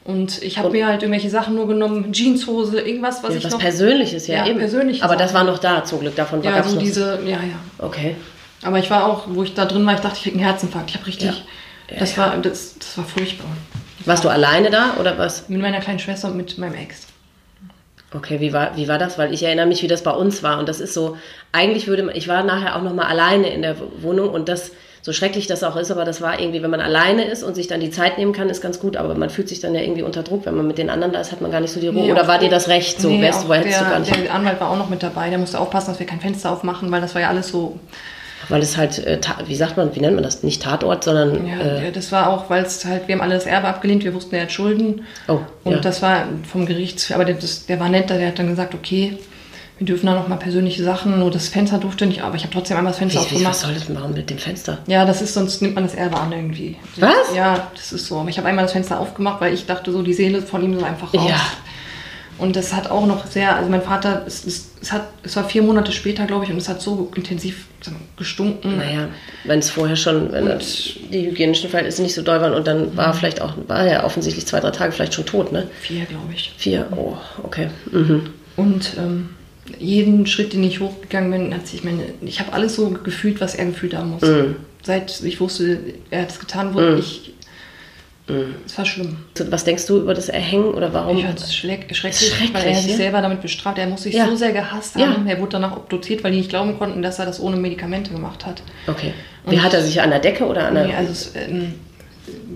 Und 0.02 0.42
ich 0.42 0.58
habe 0.58 0.70
mir 0.70 0.86
halt 0.86 1.02
irgendwelche 1.02 1.30
Sachen 1.30 1.54
nur 1.54 1.68
genommen, 1.68 2.12
Jeanshose, 2.12 2.80
irgendwas, 2.80 3.22
was 3.22 3.30
Ja, 3.30 3.36
ich 3.38 3.44
was 3.44 3.52
noch... 3.52 3.60
Persönliches, 3.60 4.26
ja, 4.26 4.38
Ja, 4.38 4.46
eben. 4.48 4.58
persönliche 4.58 5.04
Aber 5.04 5.14
das 5.16 5.32
war 5.32 5.42
Sachen. 5.42 5.52
noch 5.52 5.58
da, 5.60 5.84
zum 5.84 6.00
Glück. 6.00 6.16
Davon 6.16 6.42
ja, 6.42 6.50
gab 6.50 6.64
es 6.64 6.70
so 6.70 6.76
noch. 6.76 6.82
diese, 6.82 7.20
ja, 7.24 7.36
ja. 7.36 7.58
Okay. 7.78 8.16
Aber 8.64 8.78
ich 8.78 8.90
war 8.90 9.06
auch, 9.06 9.24
wo 9.28 9.42
ich 9.42 9.54
da 9.54 9.64
drin 9.66 9.84
war, 9.86 9.94
ich 9.94 10.00
dachte, 10.00 10.16
ich 10.16 10.22
krieg 10.22 10.34
einen 10.34 10.42
Herzinfarkt. 10.42 10.90
Ich 10.90 10.96
habe 10.96 11.06
richtig, 11.06 11.28
Ja. 11.90 11.96
das, 11.98 12.16
War, 12.18 12.36
das, 12.38 12.78
das 12.78 12.96
war 12.98 13.04
furchtbar. 13.04 13.46
Warst 14.06 14.24
du 14.24 14.28
alleine 14.28 14.70
da 14.70 14.94
oder 14.98 15.16
was? 15.18 15.48
Mit 15.48 15.60
meiner 15.60 15.80
kleinen 15.80 15.98
Schwester 15.98 16.28
und 16.28 16.36
mit 16.36 16.58
meinem 16.58 16.74
Ex. 16.74 17.06
Okay, 18.14 18.38
wie 18.40 18.52
war, 18.52 18.76
wie 18.76 18.86
war 18.88 18.98
das? 18.98 19.18
Weil 19.18 19.32
ich 19.34 19.42
erinnere 19.42 19.66
mich, 19.66 19.82
wie 19.82 19.88
das 19.88 20.02
bei 20.02 20.12
uns 20.12 20.42
war. 20.42 20.58
Und 20.58 20.68
das 20.68 20.80
ist 20.80 20.94
so, 20.94 21.16
eigentlich 21.52 21.86
würde 21.88 22.04
man, 22.04 22.14
ich 22.14 22.28
war 22.28 22.42
nachher 22.44 22.76
auch 22.76 22.82
nochmal 22.82 23.06
alleine 23.06 23.48
in 23.48 23.62
der 23.62 23.76
Wohnung 24.02 24.28
und 24.30 24.48
das, 24.48 24.70
so 25.02 25.12
schrecklich 25.12 25.46
das 25.46 25.62
auch 25.64 25.76
ist, 25.76 25.90
aber 25.90 26.04
das 26.06 26.22
war 26.22 26.40
irgendwie, 26.40 26.62
wenn 26.62 26.70
man 26.70 26.80
alleine 26.80 27.24
ist 27.24 27.42
und 27.42 27.54
sich 27.54 27.66
dann 27.66 27.80
die 27.80 27.90
Zeit 27.90 28.16
nehmen 28.16 28.32
kann, 28.32 28.48
ist 28.48 28.62
ganz 28.62 28.78
gut, 28.80 28.96
aber 28.96 29.14
man 29.14 29.28
fühlt 29.28 29.48
sich 29.50 29.60
dann 29.60 29.74
ja 29.74 29.82
irgendwie 29.82 30.02
unter 30.02 30.22
Druck, 30.22 30.46
wenn 30.46 30.54
man 30.56 30.66
mit 30.66 30.78
den 30.78 30.88
anderen 30.88 31.12
da 31.12 31.20
ist, 31.20 31.30
hat 31.32 31.42
man 31.42 31.50
gar 31.50 31.60
nicht 31.60 31.72
so 31.74 31.80
die 31.80 31.88
Ruhe. 31.88 32.04
Nee, 32.04 32.12
Oder 32.12 32.26
war 32.26 32.38
dir 32.38 32.48
das 32.48 32.68
recht? 32.68 33.00
So, 33.00 33.08
Nee, 33.10 33.20
wärst 33.20 33.44
du, 33.46 33.52
hättest 33.52 33.80
du 33.80 33.84
der, 33.84 33.90
gar 33.92 33.98
nicht. 33.98 34.16
der 34.16 34.32
Anwalt 34.34 34.60
war 34.60 34.70
auch 34.70 34.78
noch 34.78 34.88
mit 34.88 35.02
dabei, 35.02 35.28
der 35.28 35.38
musste 35.38 35.58
aufpassen, 35.60 35.90
dass 35.90 35.98
wir 35.98 36.06
kein 36.06 36.20
Fenster 36.20 36.50
aufmachen, 36.52 36.90
weil 36.90 37.02
das 37.02 37.14
war 37.14 37.20
ja 37.20 37.28
alles 37.28 37.48
so, 37.48 37.78
Weil 38.48 38.62
es 38.62 38.76
halt, 38.76 38.98
äh, 38.98 39.18
wie 39.46 39.56
sagt 39.56 39.76
man, 39.76 39.94
wie 39.94 40.00
nennt 40.00 40.14
man 40.14 40.24
das? 40.24 40.42
Nicht 40.42 40.62
Tatort, 40.62 41.04
sondern. 41.04 41.46
ja, 41.46 41.58
äh, 41.58 41.92
das 41.92 42.12
war 42.12 42.28
auch, 42.28 42.50
weil 42.50 42.64
es 42.64 42.84
halt, 42.84 43.08
wir 43.08 43.14
haben 43.14 43.22
alle 43.22 43.34
das 43.34 43.46
Erbe 43.46 43.68
abgelehnt, 43.68 44.04
wir 44.04 44.14
wussten, 44.14 44.34
er 44.34 44.42
hat 44.42 44.52
Schulden. 44.52 45.02
oh, 45.28 45.40
Und 45.64 45.72
ja. 45.72 45.78
das 45.78 46.02
war 46.02 46.24
vom 46.50 46.66
Gericht, 46.66 47.12
aber 47.12 47.24
der, 47.24 47.36
das, 47.36 47.66
der 47.66 47.80
war 47.80 47.88
netter, 47.88 48.18
der 48.18 48.28
hat 48.28 48.38
dann 48.38 48.48
gesagt, 48.48 48.74
okay, 48.74 49.18
wir 49.78 49.86
dürfen 49.86 50.06
da 50.06 50.14
noch 50.14 50.28
mal 50.28 50.36
persönliche 50.36 50.84
Sachen, 50.84 51.18
nur 51.18 51.30
das 51.30 51.48
Fenster 51.48 51.78
durfte 51.78 52.06
nicht, 52.06 52.22
aber 52.22 52.36
ich 52.36 52.44
habe 52.44 52.52
trotzdem 52.52 52.76
einmal 52.76 52.92
das 52.92 52.98
Fenster 52.98 53.20
wie, 53.22 53.40
wie, 53.40 53.44
was 53.44 53.64
aufgemacht. 53.64 53.86
soll 53.86 53.94
das 53.94 54.00
warum 54.02 54.14
mit 54.14 54.30
dem 54.30 54.38
Fenster? 54.38 54.78
Ja, 54.86 55.04
das 55.04 55.20
ist, 55.20 55.34
sonst 55.34 55.62
nimmt 55.62 55.74
man 55.74 55.84
das 55.84 55.94
Erbe 55.94 56.16
an 56.16 56.30
irgendwie. 56.30 56.76
Was? 56.96 57.34
Ja, 57.34 57.68
das 57.74 57.92
ist 57.92 58.06
so. 58.06 58.18
Aber 58.18 58.28
ich 58.28 58.38
habe 58.38 58.46
einmal 58.48 58.64
das 58.64 58.72
Fenster 58.72 59.00
aufgemacht, 59.00 59.40
weil 59.40 59.52
ich 59.52 59.66
dachte 59.66 59.90
so, 59.90 60.02
die 60.02 60.12
Seele 60.12 60.42
von 60.42 60.62
ihm 60.62 60.78
so 60.78 60.84
einfach 60.84 61.12
raus. 61.12 61.28
Ja. 61.28 61.40
Und 62.38 62.56
das 62.56 62.72
hat 62.72 62.90
auch 62.90 63.06
noch 63.06 63.26
sehr, 63.26 63.54
also 63.56 63.70
mein 63.70 63.82
Vater, 63.82 64.24
es, 64.26 64.44
es, 64.44 64.70
es, 64.82 64.92
hat, 64.92 65.06
es 65.22 65.36
war 65.36 65.48
vier 65.48 65.62
Monate 65.62 65.92
später, 65.92 66.26
glaube 66.26 66.44
ich, 66.44 66.50
und 66.50 66.56
es 66.56 66.68
hat 66.68 66.82
so 66.82 67.10
intensiv 67.14 67.66
gestunken. 68.16 68.76
Naja, 68.78 69.08
wenn 69.44 69.58
es 69.60 69.70
vorher 69.70 69.96
schon, 69.96 70.32
wenn 70.32 70.46
das- 70.46 70.94
die 71.12 71.26
hygienischen 71.26 71.70
Verhältnisse 71.70 72.02
nicht 72.02 72.14
so 72.14 72.22
doll 72.22 72.40
waren 72.40 72.52
und 72.54 72.66
dann 72.66 72.96
war 72.96 73.14
vielleicht 73.14 73.40
auch, 73.40 73.52
war 73.68 73.86
er 73.86 74.04
offensichtlich 74.04 74.46
zwei, 74.46 74.60
drei 74.60 74.70
Tage 74.70 74.92
vielleicht 74.92 75.14
schon 75.14 75.26
tot, 75.26 75.52
ne? 75.52 75.68
Vier, 75.80 76.04
glaube 76.06 76.32
ich. 76.34 76.52
Vier, 76.56 76.86
oh, 76.96 77.16
okay. 77.42 77.68
Mhm. 77.92 78.30
Und 78.56 78.92
ähm, 78.98 79.30
jeden 79.78 80.26
Schritt, 80.26 80.52
den 80.52 80.62
ich 80.64 80.80
hochgegangen 80.80 81.30
bin, 81.30 81.54
hat 81.54 81.66
sich 81.66 81.84
meine, 81.84 82.02
ich 82.22 82.40
habe 82.40 82.52
alles 82.52 82.74
so 82.76 82.90
gefühlt, 82.90 83.40
was 83.40 83.54
er 83.54 83.66
gefühlt 83.66 83.94
haben 83.94 84.10
muss. 84.10 84.22
Mhm. 84.22 84.56
Seit 84.82 85.22
ich 85.22 85.40
wusste, 85.40 85.78
er 86.10 86.22
hat 86.22 86.30
es 86.30 86.38
getan, 86.40 86.74
wurde 86.74 86.92
Mhm. 86.92 86.98
ich, 86.98 87.32
es 88.66 88.78
war 88.78 88.86
schlimm. 88.86 89.18
Was 89.50 89.64
denkst 89.64 89.84
du 89.86 89.98
über 90.00 90.14
das 90.14 90.30
Erhängen 90.30 90.72
oder 90.72 90.92
warum? 90.94 91.18
Ich 91.18 91.24
fand 91.26 91.38
es 91.38 91.54
schreck, 91.54 91.94
schrecklich, 91.94 92.30
Schrecklich, 92.30 92.54
weil 92.54 92.64
er 92.68 92.74
sich 92.74 92.96
selber 92.96 93.20
damit 93.20 93.42
bestraft. 93.42 93.76
Er 93.76 93.86
muss 93.86 94.04
sich 94.04 94.14
Ja. 94.14 94.26
so 94.26 94.34
sehr 94.36 94.52
gehasst 94.52 94.96
Ja. 94.96 95.08
haben. 95.08 95.26
Er 95.26 95.38
wurde 95.40 95.50
danach 95.52 95.76
obduziert, 95.76 96.24
weil 96.24 96.32
die 96.32 96.38
nicht 96.38 96.48
glauben 96.48 96.78
konnten, 96.78 97.02
dass 97.02 97.18
er 97.18 97.26
das 97.26 97.38
ohne 97.38 97.56
Medikamente 97.56 98.10
gemacht 98.12 98.46
hat. 98.46 98.62
Okay. 98.86 99.12
Wie 99.46 99.56
Und- 99.56 99.62
hat 99.62 99.74
er 99.74 99.82
sich 99.82 100.00
an 100.00 100.08
der 100.10 100.20
Decke 100.20 100.46
oder 100.46 100.68
an 100.68 100.74
der. 100.74 100.86
Nee, 100.86 100.94
also 100.94 101.12
es, 101.12 101.32
ähm, 101.36 101.74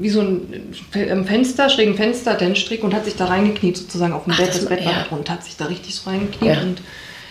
wie 0.00 0.08
so 0.08 0.22
ein 0.22 0.72
ähm, 0.94 1.26
Fenster, 1.26 1.68
schrägen 1.68 1.94
Fenster, 1.96 2.30
er 2.32 2.40
einen 2.40 2.56
Strick 2.56 2.82
und 2.82 2.94
hat 2.94 3.04
sich 3.04 3.16
da 3.16 3.26
reingekniet 3.26 3.76
sozusagen 3.76 4.14
auf 4.14 4.24
dem 4.24 4.34
Bett. 4.36 4.48
das- 4.48 4.64
Bett 4.64 4.84
war 4.86 4.92
ja. 4.92 4.98
da 5.02 5.08
drunter, 5.14 5.34
hat 5.34 5.44
sich 5.44 5.58
da 5.58 5.66
richtig 5.66 5.94
so 5.94 6.08
reingekniet 6.08 6.54
Ja. 6.54 6.60
und 6.62 6.80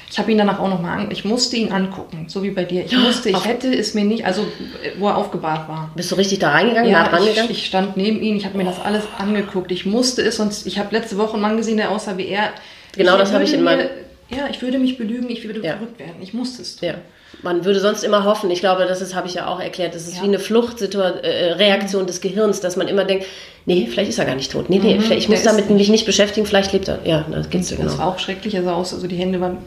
ich 0.10 0.18
habe 0.20 0.32
ihn 0.32 0.38
danach 0.38 0.60
auch 0.60 0.70
nochmal 0.70 1.00
an, 1.00 1.12
ich 1.12 1.26
musste 1.26 1.58
ihn 1.58 1.72
angucken, 1.72 2.26
so 2.30 2.42
wie 2.44 2.52
bei 2.52 2.64
dir. 2.64 2.86
Ich 2.86 2.92
Ja, 2.94 3.00
musste, 3.00 3.30
ich 3.30 3.46
hätte 3.46 3.74
es 3.74 3.94
mir 3.94 4.06
nicht, 4.06 4.26
also 4.26 4.42
äh, 4.44 4.92
wo 5.00 5.08
er 5.10 5.18
aufgebahrt 5.18 5.68
war. 5.68 5.92
Bist 5.96 6.12
du 6.12 6.16
richtig 6.16 6.40
da 6.40 6.52
reingegangen, 6.52 6.92
nah 6.92 7.08
dran 7.10 7.24
ich, 7.24 7.50
ich 7.50 7.66
stand 7.66 7.98
neben 7.98 8.22
ihm, 8.22 8.38
ich 8.38 8.46
habe 8.46 8.58
mir 8.58 8.64
das 8.64 8.80
alles 8.80 9.04
angeguckt. 9.18 9.72
Ich 9.72 9.86
musste 9.86 10.22
es, 10.22 10.38
sonst 10.38 10.66
ich 10.66 10.80
habe 10.80 10.96
letzte 10.96 11.18
Woche 11.18 11.34
einen 11.34 11.42
Mann 11.42 11.58
gesehen, 11.58 11.78
der 11.78 11.92
aussah 11.92 12.18
wie 12.18 12.28
er. 12.28 12.50
Genau 12.96 13.18
das 13.18 13.34
habe 13.34 13.44
ich 13.44 13.54
in 13.54 13.64
meinem- 13.64 13.90
Ja, 14.30 14.48
ich 14.50 14.62
würde 14.62 14.80
mich 14.80 14.98
belügen, 14.98 15.30
ich 15.30 15.44
würde 15.46 15.62
Ja. 15.64 15.74
verrückt 15.78 16.00
werden. 16.00 16.16
Ich 16.22 16.34
musste 16.34 16.62
es. 16.62 16.78
tun. 16.78 16.90
Ja. 16.90 16.96
Man 17.44 17.66
würde 17.66 17.80
sonst 17.82 18.04
immer 18.04 18.24
hoffen, 18.24 18.50
ich 18.52 18.62
glaube, 18.62 18.86
das 18.86 19.14
habe 19.14 19.28
ich 19.28 19.34
ja 19.34 19.48
auch 19.48 19.60
erklärt, 19.60 19.94
das 19.94 20.08
ist 20.08 20.16
Ja. 20.18 20.24
wie 20.24 20.28
eine 20.28 20.40
Fluchtreaktion 20.40 22.08
des 22.08 22.22
Gehirns, 22.22 22.62
dass 22.62 22.76
man 22.78 22.88
immer 22.88 23.04
denkt, 23.04 23.26
nee, 23.66 23.88
vielleicht 23.90 24.10
ist 24.10 24.20
er 24.20 24.26
gar 24.26 24.36
nicht 24.36 24.52
tot. 24.52 24.70
Nee, 24.70 24.80
nee, 24.80 24.96
Mhm, 24.98 25.12
ich 25.12 25.30
muss 25.30 25.44
damit 25.44 25.70
mich 25.70 25.90
nicht 25.90 26.06
beschäftigen, 26.06 26.46
vielleicht 26.46 26.74
lebt 26.74 26.88
er. 26.88 27.00
Ja, 27.06 27.26
das 27.30 27.50
gibt's 27.50 27.72
Und 27.72 27.78
genau. 27.78 27.90
Das 27.90 28.00
war 28.00 28.08
auch 28.08 28.20
schrecklich. 28.20 28.56
Er 28.56 28.64
sah 28.64 28.74
aus, 28.74 28.94
also 28.94 29.08
die 29.08 29.16
Hände 29.18 29.40
waren 29.42 29.58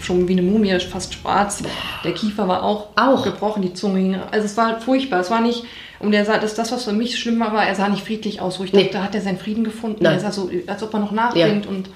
schon 0.00 0.26
wie 0.28 0.32
eine 0.32 0.42
Mumie, 0.42 0.78
fast 0.80 1.14
schwarz. 1.14 1.62
Der 2.04 2.12
Kiefer 2.12 2.46
war 2.48 2.62
auch, 2.62 2.88
Auch? 2.96 3.24
gebrochen, 3.24 3.62
die 3.62 3.74
Zunge 3.74 3.98
hing. 4.00 4.16
Also 4.30 4.46
es 4.46 4.56
war 4.56 4.80
furchtbar. 4.80 5.20
Es 5.20 5.30
war 5.30 5.40
nicht, 5.40 5.64
und 6.00 6.12
er 6.12 6.24
sah, 6.24 6.38
das, 6.38 6.54
das 6.54 6.70
was 6.72 6.84
für 6.84 6.92
mich 6.92 7.18
schlimm 7.18 7.40
war, 7.40 7.52
war, 7.52 7.66
er 7.66 7.74
sah 7.74 7.88
nicht 7.88 8.04
friedlich 8.04 8.40
aus, 8.40 8.58
wo 8.60 8.64
ich 8.64 8.72
Nee. 8.72 8.84
dachte, 8.84 9.02
hat 9.02 9.14
er 9.14 9.20
seinen 9.20 9.38
Frieden 9.38 9.64
gefunden? 9.64 10.02
Nein. 10.02 10.14
Er 10.14 10.20
sah 10.20 10.30
so, 10.32 10.50
als 10.66 10.82
ob 10.82 10.92
er 10.94 11.00
noch 11.00 11.12
nachdenkt 11.12 11.66
und 11.66 11.88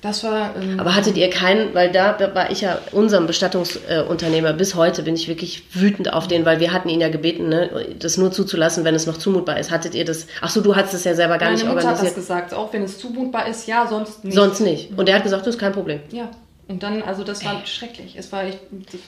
das 0.00 0.24
war. 0.24 0.56
Ähm, 0.60 0.80
Aber 0.80 0.96
hattet 0.96 1.16
ihr 1.16 1.30
keinen, 1.30 1.74
weil 1.74 1.92
da 1.92 2.18
war 2.34 2.50
ich 2.50 2.60
ja 2.62 2.78
unserem 2.90 3.28
Bestattungsunternehmer 3.28 4.52
bis 4.52 4.74
heute 4.74 5.04
bin 5.04 5.14
ich 5.14 5.28
wirklich 5.28 5.62
wütend 5.74 6.12
auf 6.12 6.26
den, 6.26 6.44
weil 6.44 6.58
wir 6.58 6.72
hatten 6.72 6.88
ihn 6.88 7.00
ja 7.00 7.08
gebeten, 7.08 7.48
ne, 7.48 7.70
das 8.00 8.16
nur 8.16 8.32
zuzulassen, 8.32 8.84
wenn 8.84 8.96
es 8.96 9.06
noch 9.06 9.16
zumutbar 9.16 9.60
ist. 9.60 9.70
Hattet 9.70 9.94
ihr 9.94 10.04
das? 10.04 10.26
Ach 10.40 10.50
so, 10.50 10.60
du 10.60 10.74
hattest 10.74 10.94
es 10.94 11.04
ja 11.04 11.14
selber 11.14 11.38
gar 11.38 11.50
meine 11.50 11.54
nicht 11.54 11.62
Mutter 11.66 11.76
hat 11.78 11.84
das 11.84 11.90
organisiert. 12.00 12.16
gesagt, 12.16 12.52
auch 12.52 12.72
wenn 12.72 12.82
es 12.82 12.98
zumutbar 12.98 13.46
ist, 13.46 13.68
ja, 13.68 13.86
sonst 13.88 14.24
nicht. 14.24 14.34
Sonst 14.34 14.58
nicht. 14.60 14.90
Und 14.98 15.08
er 15.08 15.14
hat 15.14 15.22
gesagt, 15.22 15.46
das 15.46 15.54
ist 15.54 15.60
kein 15.60 15.72
Problem. 15.72 16.00
Ja. 16.10 16.28
Und 16.68 16.84
dann, 16.84 17.02
also 17.02 17.24
das 17.24 17.44
war 17.44 17.66
schrecklich. 17.66 18.14
Es 18.16 18.30
war 18.30 18.44
echt. 18.44 18.58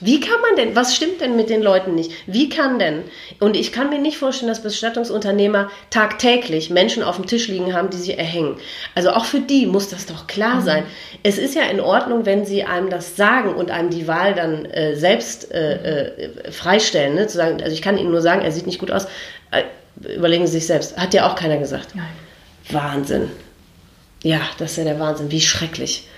Wie 0.01 0.19
kann 0.19 0.39
man 0.41 0.57
denn, 0.57 0.75
was 0.75 0.93
stimmt 0.93 1.21
denn 1.21 1.37
mit 1.37 1.49
den 1.49 1.63
Leuten 1.63 1.95
nicht? 1.95 2.11
Wie 2.27 2.49
kann 2.49 2.79
denn, 2.79 3.03
und 3.39 3.55
ich 3.55 3.71
kann 3.71 3.89
mir 3.89 3.97
nicht 3.97 4.17
vorstellen, 4.17 4.49
dass 4.49 4.61
Bestattungsunternehmer 4.61 5.71
tagtäglich 5.89 6.69
Menschen 6.69 7.01
auf 7.01 7.15
dem 7.15 7.27
Tisch 7.27 7.47
liegen 7.47 7.73
haben, 7.73 7.89
die 7.89 7.97
sich 7.97 8.17
erhängen. 8.17 8.57
Also 8.93 9.11
auch 9.11 9.25
für 9.25 9.39
die 9.39 9.65
muss 9.67 9.87
das 9.87 10.05
doch 10.05 10.27
klar 10.27 10.61
sein. 10.61 10.83
Es 11.23 11.37
ist 11.37 11.55
ja 11.55 11.63
in 11.63 11.79
Ordnung, 11.79 12.25
wenn 12.25 12.45
sie 12.45 12.65
einem 12.65 12.89
das 12.89 13.15
sagen 13.15 13.55
und 13.55 13.71
einem 13.71 13.89
die 13.89 14.07
Wahl 14.07 14.35
dann 14.35 14.65
äh, 14.65 14.95
selbst 14.95 15.49
äh, 15.51 16.07
äh, 16.07 16.51
freistellen. 16.51 17.15
Ne? 17.15 17.27
Zu 17.27 17.37
sagen, 17.37 17.61
also 17.63 17.73
ich 17.73 17.81
kann 17.81 17.97
Ihnen 17.97 18.11
nur 18.11 18.21
sagen, 18.21 18.41
er 18.41 18.51
sieht 18.51 18.67
nicht 18.67 18.79
gut 18.79 18.91
aus. 18.91 19.07
Äh, 19.51 19.63
überlegen 20.13 20.45
Sie 20.45 20.53
sich 20.53 20.67
selbst. 20.67 20.97
Hat 20.97 21.13
ja 21.13 21.27
auch 21.27 21.35
keiner 21.35 21.57
gesagt. 21.57 21.95
Nein. 21.95 22.05
Wahnsinn. 22.69 23.31
Ja, 24.23 24.41
das 24.57 24.71
ist 24.71 24.77
ja 24.77 24.83
der 24.83 24.99
Wahnsinn. 24.99 25.31
Wie 25.31 25.41
schrecklich. 25.41 26.09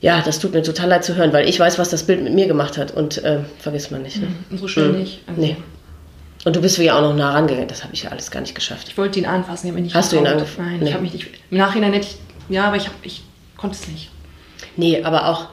Ja, 0.00 0.22
das 0.22 0.38
tut 0.38 0.52
mir 0.54 0.62
total 0.62 0.88
leid 0.88 1.04
zu 1.04 1.14
hören, 1.16 1.32
weil 1.32 1.46
ich 1.48 1.60
weiß, 1.60 1.78
was 1.78 1.90
das 1.90 2.04
Bild 2.04 2.22
mit 2.22 2.32
mir 2.34 2.46
gemacht 2.46 2.78
hat 2.78 2.92
und 2.92 3.22
äh, 3.22 3.40
vergisst 3.58 3.90
man 3.90 4.02
nicht. 4.02 4.16
Ne? 4.20 4.28
So 4.56 4.66
schnell 4.66 4.92
nicht. 4.92 5.20
Also, 5.26 5.40
Nee. 5.40 5.56
Und 6.46 6.56
du 6.56 6.62
bist 6.62 6.78
ja 6.78 6.96
auch 6.96 7.02
noch 7.02 7.14
nah 7.14 7.32
rangegangen. 7.32 7.68
Das 7.68 7.84
habe 7.84 7.92
ich 7.92 8.04
ja 8.04 8.10
alles 8.10 8.30
gar 8.30 8.40
nicht 8.40 8.54
geschafft. 8.54 8.88
Ich 8.88 8.96
wollte 8.96 9.18
ihn 9.18 9.26
anfassen, 9.26 9.66
ich 9.66 9.72
habe 9.72 9.74
mich 9.82 9.84
nicht 9.84 9.94
Hast 9.94 10.10
du 10.12 10.16
ihn 10.16 10.24
getraut. 10.24 10.40
angef- 10.42 10.58
Nein, 10.58 10.78
Nee. 10.80 10.86
ich 10.88 10.92
habe 10.94 11.02
mich 11.02 11.12
nicht. 11.12 11.26
Im 11.50 11.58
Nachhinein 11.58 11.92
hätte 11.92 12.06
ich. 12.06 12.16
Ja, 12.54 12.64
aber 12.68 12.76
ich, 12.76 12.86
hab, 12.86 12.94
ich 13.02 13.22
konnte 13.58 13.76
es 13.78 13.86
nicht. 13.88 14.10
Nee, 14.76 15.02
aber 15.04 15.26
auch, 15.28 15.48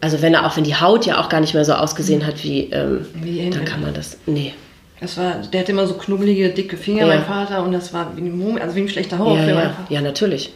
also 0.00 0.20
wenn 0.22 0.34
er 0.34 0.44
auch, 0.44 0.56
wenn 0.56 0.64
die 0.64 0.74
Haut 0.74 1.06
ja 1.06 1.20
auch 1.20 1.28
gar 1.28 1.40
nicht 1.40 1.54
mehr 1.54 1.64
so 1.64 1.74
ausgesehen 1.74 2.26
hat 2.26 2.42
wie, 2.42 2.64
ähm, 2.72 3.06
Wie 3.14 3.48
dann 3.48 3.64
kann 3.64 3.80
man 3.80 3.94
das. 3.94 4.18
Nee. 4.26 4.54
Das 5.00 5.16
war, 5.16 5.34
der 5.52 5.60
hatte 5.60 5.70
immer 5.70 5.86
so 5.86 5.94
knubbelige, 5.94 6.48
dicke 6.50 6.76
Finger, 6.76 7.02
Ja. 7.06 7.14
mein 7.14 7.24
Vater, 7.24 7.62
und 7.62 7.70
das 7.70 7.92
war 7.92 8.16
wie 8.16 8.22
ein, 8.22 8.58
also 8.60 8.74
wie 8.74 8.80
ein 8.80 8.88
schlechter 8.88 9.16
Ja, 9.18 9.22
Horrorfilm 9.24 9.56
ja, 9.56 9.62
einfach. 9.62 9.88
ja, 9.90 10.00
natürlich. 10.00 10.52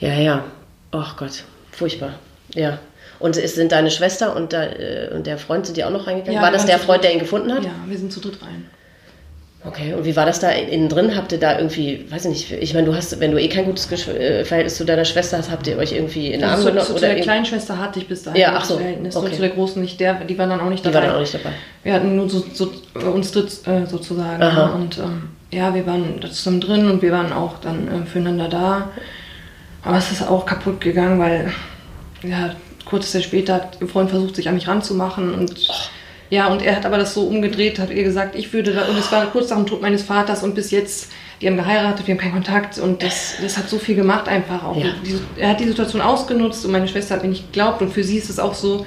Ja, 0.00 0.14
ja. 0.14 0.44
Ach 0.90 1.16
Gott, 1.16 1.44
furchtbar. 1.74 2.14
Ja. 2.54 2.78
Und 3.20 3.36
es 3.36 3.54
sind 3.54 3.72
deine 3.72 3.90
Schwester 3.90 4.34
und, 4.36 4.52
da, 4.52 4.64
äh, 4.64 5.10
und 5.14 5.26
der 5.26 5.38
Freund, 5.38 5.66
sind 5.66 5.76
die 5.76 5.84
auch 5.84 5.90
noch 5.90 6.06
reingegangen? 6.06 6.34
Ja, 6.36 6.42
war 6.42 6.50
das 6.50 6.62
waren 6.62 6.68
der 6.68 6.78
zu 6.78 6.84
Freund, 6.86 7.04
der 7.04 7.12
ihn 7.12 7.20
gefunden 7.20 7.52
hat? 7.52 7.64
Ja, 7.64 7.70
wir 7.86 7.96
sind 7.96 8.12
zu 8.12 8.20
dritt 8.20 8.42
rein. 8.42 8.66
Okay, 9.66 9.94
und 9.94 10.04
wie 10.04 10.14
war 10.14 10.26
das 10.26 10.40
da 10.40 10.50
innen 10.50 10.90
drin? 10.90 11.16
Habt 11.16 11.32
ihr 11.32 11.38
da 11.40 11.56
irgendwie, 11.56 12.04
weiß 12.10 12.26
ich 12.26 12.30
nicht, 12.30 12.52
ich 12.52 12.74
meine, 12.74 12.86
du 12.86 12.94
hast, 12.94 13.18
wenn 13.18 13.30
du 13.30 13.40
eh 13.40 13.48
kein 13.48 13.64
gutes 13.64 13.90
äh, 14.08 14.44
Verhältnis 14.44 14.76
zu 14.76 14.84
deiner 14.84 15.06
Schwester 15.06 15.38
hast, 15.38 15.50
habt 15.50 15.66
ihr 15.66 15.78
euch 15.78 15.92
irgendwie 15.92 16.32
in 16.32 16.40
den 16.40 16.50
Arm 16.50 16.58
zu, 16.60 16.66
genommen? 16.66 16.80
zu, 16.86 16.92
zu 16.92 16.98
oder 16.98 17.14
der 17.14 17.20
kleinen 17.22 17.46
Schwester 17.46 17.78
hatte 17.78 17.98
ich 17.98 18.06
bis 18.06 18.24
dahin 18.24 18.42
Ja, 18.42 18.52
ach 18.56 18.64
so, 18.66 18.76
Verhältnis. 18.76 19.16
okay. 19.16 19.24
Und 19.26 19.34
zu 19.34 19.40
der 19.40 19.50
großen 19.50 19.80
nicht, 19.80 19.98
der, 20.00 20.14
die 20.24 20.36
waren 20.36 20.50
dann 20.50 20.60
auch 20.60 20.68
nicht 20.68 20.84
Die 20.84 20.90
dabei. 20.90 21.06
war 21.06 21.06
dann 21.06 21.16
auch 21.16 21.20
nicht 21.20 21.32
dabei. 21.32 21.54
Wir 21.82 21.94
hatten 21.94 22.14
nur 22.14 22.28
so, 22.28 22.44
so 22.52 22.70
uns 23.10 23.32
dritt 23.32 23.66
äh, 23.66 23.86
sozusagen. 23.86 24.42
Aha. 24.42 24.60
Ja, 24.60 24.66
und 24.74 24.98
ähm, 24.98 25.28
ja, 25.50 25.74
wir 25.74 25.86
waren 25.86 26.20
da 26.20 26.28
zusammen 26.28 26.60
drin 26.60 26.90
und 26.90 27.00
wir 27.00 27.12
waren 27.12 27.32
auch 27.32 27.58
dann 27.60 27.88
äh, 27.88 28.04
füreinander 28.06 28.48
da. 28.50 28.90
Aber 29.84 29.98
es 29.98 30.10
ist 30.10 30.22
auch 30.22 30.46
kaputt 30.46 30.80
gegangen, 30.80 31.18
weil 31.18 31.52
ja, 32.22 32.54
Zeit 33.00 33.24
später 33.24 33.54
hat 33.54 33.78
ihr 33.80 33.88
Freund 33.88 34.10
versucht, 34.10 34.36
sich 34.36 34.48
an 34.48 34.54
mich 34.54 34.68
ranzumachen 34.68 35.34
und 35.34 35.68
ja, 36.30 36.48
und 36.48 36.62
er 36.62 36.76
hat 36.76 36.86
aber 36.86 36.98
das 36.98 37.14
so 37.14 37.26
umgedreht, 37.26 37.78
hat 37.78 37.90
ihr 37.90 38.02
gesagt, 38.02 38.34
ich 38.34 38.52
würde 38.52 38.72
da, 38.72 38.86
und 38.86 38.96
es 38.96 39.12
war 39.12 39.26
kurz 39.26 39.50
nach 39.50 39.56
dem 39.56 39.66
Tod 39.66 39.82
meines 39.82 40.02
Vaters 40.02 40.42
und 40.42 40.54
bis 40.54 40.70
jetzt, 40.70 41.12
die 41.40 41.46
haben 41.46 41.56
geheiratet, 41.56 42.06
wir 42.06 42.14
haben 42.14 42.20
keinen 42.20 42.32
Kontakt 42.32 42.78
und 42.78 43.02
das, 43.02 43.34
das 43.42 43.58
hat 43.58 43.68
so 43.68 43.78
viel 43.78 43.94
gemacht 43.94 44.28
einfach 44.28 44.64
auch. 44.64 44.76
Ja. 44.76 44.92
Die, 45.04 45.18
er 45.40 45.50
hat 45.50 45.60
die 45.60 45.68
Situation 45.68 46.00
ausgenutzt 46.00 46.64
und 46.64 46.72
meine 46.72 46.88
Schwester 46.88 47.16
hat 47.16 47.22
mir 47.22 47.28
nicht 47.28 47.52
geglaubt 47.52 47.82
und 47.82 47.92
für 47.92 48.02
sie 48.02 48.16
ist 48.16 48.30
es 48.30 48.38
auch 48.38 48.54
so, 48.54 48.86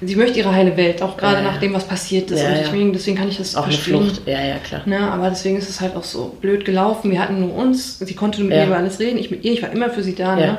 sie 0.00 0.16
möchte 0.16 0.38
ihre 0.38 0.52
heile 0.52 0.76
Welt, 0.76 1.02
auch 1.02 1.16
gerade 1.16 1.38
Ja, 1.38 1.42
ja. 1.42 1.50
nach 1.52 1.60
dem, 1.60 1.72
was 1.74 1.84
passiert 1.84 2.30
ist. 2.30 2.42
Ja, 2.42 2.48
und 2.48 2.56
deswegen, 2.58 2.92
deswegen 2.92 3.16
kann 3.16 3.28
ich 3.28 3.38
das 3.38 3.56
Auch 3.56 3.64
eine 3.64 3.72
verstehen. 3.72 4.02
Flucht. 4.02 4.22
Ja, 4.26 4.42
ja, 4.44 4.58
klar. 4.58 4.82
Ne, 4.86 4.98
aber 5.10 5.30
deswegen 5.30 5.56
ist 5.56 5.68
es 5.68 5.80
halt 5.80 5.96
auch 5.96 6.04
so 6.04 6.36
blöd 6.40 6.64
gelaufen. 6.64 7.10
Wir 7.10 7.20
hatten 7.20 7.40
nur 7.40 7.54
uns, 7.54 7.98
sie 7.98 8.14
konnte 8.14 8.40
mit 8.40 8.50
mir 8.50 8.66
über 8.66 8.76
alles 8.76 8.98
reden, 8.98 9.18
ich 9.18 9.30
mit 9.30 9.44
ihr, 9.44 9.52
ich 9.52 9.62
war 9.62 9.70
immer 9.70 9.90
für 9.90 10.02
sie 10.02 10.14
da. 10.14 10.36
Ne? 10.36 10.58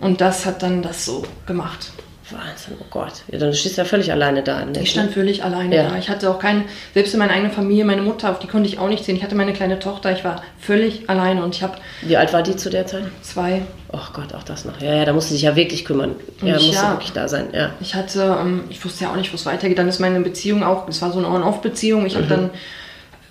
Und 0.00 0.20
das 0.20 0.44
hat 0.46 0.62
dann 0.62 0.82
das 0.82 1.04
so 1.04 1.24
gemacht. 1.46 1.92
Wahnsinn, 2.30 2.74
oh 2.80 2.86
Gott. 2.90 3.12
Ja, 3.30 3.38
dann 3.38 3.54
stehst 3.54 3.76
du 3.76 3.82
ja 3.82 3.84
völlig 3.84 4.10
alleine 4.10 4.42
da. 4.42 4.64
Ne? 4.64 4.80
Ich 4.82 4.90
stand 4.90 5.12
völlig 5.12 5.44
alleine 5.44 5.74
ja. 5.74 5.88
da. 5.90 5.96
Ich 5.96 6.08
hatte 6.08 6.28
auch 6.28 6.40
keine, 6.40 6.64
selbst 6.92 7.14
in 7.14 7.20
meiner 7.20 7.32
eigenen 7.32 7.52
Familie, 7.52 7.84
meine 7.84 8.02
Mutter, 8.02 8.30
auf 8.30 8.40
die 8.40 8.48
konnte 8.48 8.68
ich 8.68 8.78
auch 8.78 8.88
nicht 8.88 9.04
sehen. 9.04 9.16
Ich 9.16 9.22
hatte 9.22 9.36
meine 9.36 9.52
kleine 9.52 9.78
Tochter, 9.78 10.10
ich 10.12 10.24
war 10.24 10.42
völlig 10.58 11.08
alleine 11.08 11.44
und 11.44 11.54
ich 11.54 11.62
habe. 11.62 11.74
Wie 12.02 12.16
alt 12.16 12.32
war 12.32 12.42
die 12.42 12.56
zu 12.56 12.68
der 12.68 12.86
Zeit? 12.86 13.04
Zwei. 13.22 13.62
Oh 13.92 13.98
Gott, 14.12 14.34
auch 14.34 14.42
das 14.42 14.64
noch. 14.64 14.80
Ja, 14.80 14.94
ja, 14.94 15.04
da 15.04 15.12
musste 15.12 15.34
sich 15.34 15.42
ja 15.42 15.54
wirklich 15.54 15.84
kümmern. 15.84 16.16
Ja, 16.42 16.54
musste 16.54 16.74
ja, 16.74 16.90
wirklich 16.92 17.12
da 17.12 17.28
sein. 17.28 17.48
Ja. 17.52 17.70
Ich 17.80 17.94
hatte, 17.94 18.38
ähm, 18.40 18.64
ich 18.70 18.84
wusste 18.84 19.04
ja 19.04 19.10
auch 19.10 19.16
nicht, 19.16 19.32
wo 19.32 19.36
es 19.36 19.46
weitergeht. 19.46 19.78
Dann 19.78 19.88
ist 19.88 20.00
meine 20.00 20.20
Beziehung 20.20 20.64
auch, 20.64 20.88
es 20.88 21.00
war 21.02 21.12
so 21.12 21.18
eine 21.18 21.28
On-Off-Beziehung. 21.28 22.06
Ich 22.06 22.14
mhm. 22.14 22.18
habe 22.18 22.28
dann 22.28 22.50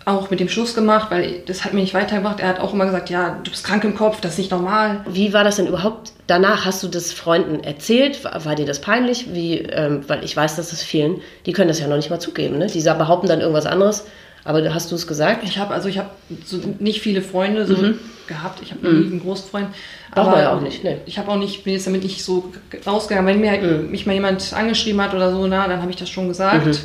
auch 0.06 0.30
mit 0.30 0.40
dem 0.40 0.50
Schluss 0.50 0.76
gemacht, 0.76 1.10
weil 1.10 1.42
das 1.48 1.66
hat 1.66 1.74
mir 1.74 1.82
nicht 1.82 1.96
weitergebracht. 1.96 2.40
Er 2.40 2.50
hat 2.50 2.60
auch 2.60 2.74
immer 2.74 2.86
gesagt, 2.86 3.10
ja, 3.10 3.40
du 3.44 3.50
bist 3.50 3.64
krank 3.64 3.84
im 3.84 3.96
Kopf, 3.96 4.22
das 4.22 4.34
ist 4.34 4.38
nicht 4.38 4.52
normal. 4.52 5.02
Wie 5.10 5.34
war 5.34 5.44
das 5.44 5.56
denn 5.56 5.66
überhaupt 5.66 6.14
danach? 6.28 6.66
Hast 6.66 6.84
du 6.84 6.88
das 6.88 7.12
Freunden 7.12 7.64
erzählt? 7.64 8.24
War, 8.24 8.46
war 8.46 8.56
dir 8.56 8.68
das 8.68 8.82
peinlich? 8.82 9.34
Wie, 9.34 9.58
ähm, 9.58 10.04
weil 10.08 10.24
ich 10.24 10.38
weiß, 10.38 10.58
dass 10.58 10.72
es 10.72 10.84
vielen, 10.84 11.22
die 11.48 11.54
können 11.54 11.70
das 11.70 11.80
ja 11.80 11.88
noch 11.88 11.96
nicht 11.96 12.12
mal 12.12 12.20
zugeben. 12.20 12.60
Ne? 12.60 12.68
Die 12.68 12.82
behaupten 12.82 13.28
dann 13.28 13.42
irgendwas 13.42 13.66
anderes. 13.66 14.06
Aber 14.44 14.64
hast 14.76 14.92
du 14.92 14.96
es 14.96 15.08
gesagt? 15.08 15.44
Ich 15.44 15.58
habe 15.58 15.74
also 15.74 15.90
ich 15.90 15.98
habe 15.98 16.12
so 16.46 16.58
nicht 16.78 17.02
viele 17.02 17.24
Freunde 17.24 17.66
so 17.66 17.76
mhm. 17.76 18.00
gehabt. 18.28 18.62
Ich 18.62 18.72
habe 18.72 18.88
mhm. 18.88 19.00
nie 19.00 19.06
einen 19.08 19.22
Großfreund. 19.22 19.70
Braucht 20.14 20.30
man 20.30 20.40
ja 20.40 20.56
auch 20.56 20.62
nicht. 20.62 20.84
Nee. 20.84 20.98
Ich 21.08 21.18
habe 21.18 21.32
auch 21.32 21.38
nicht 21.38 21.64
bin 21.64 21.74
jetzt 21.74 21.88
damit 21.88 22.04
nicht 22.04 22.24
so 22.24 22.54
rausgegangen. 22.86 23.26
Wenn 23.26 23.42
mir 23.42 23.60
mhm. 23.60 23.90
mich 23.90 24.06
mal 24.06 24.14
jemand 24.14 24.54
angeschrieben 24.54 25.02
hat 25.02 25.16
oder 25.16 25.32
so, 25.32 25.48
na, 25.48 25.68
dann 25.68 25.82
habe 25.82 25.90
ich 25.90 25.98
das 25.98 26.12
schon 26.12 26.28
gesagt. 26.28 26.68
Mhm. 26.68 26.78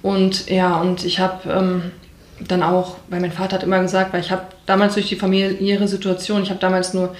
Und 0.00 0.48
ja, 0.48 0.80
und 0.80 1.04
ich 1.04 1.20
habe 1.20 1.52
ähm, 1.52 1.82
dann 2.46 2.62
auch, 2.62 2.96
weil 3.08 3.20
mein 3.20 3.32
Vater 3.32 3.56
hat 3.56 3.62
immer 3.62 3.80
gesagt, 3.80 4.12
weil 4.12 4.20
ich 4.20 4.30
habe 4.30 4.42
damals 4.66 4.94
durch 4.94 5.08
die 5.08 5.16
familiäre 5.16 5.88
Situation, 5.88 6.42
ich 6.42 6.50
habe 6.50 6.60
damals 6.60 6.94
nur, 6.94 7.14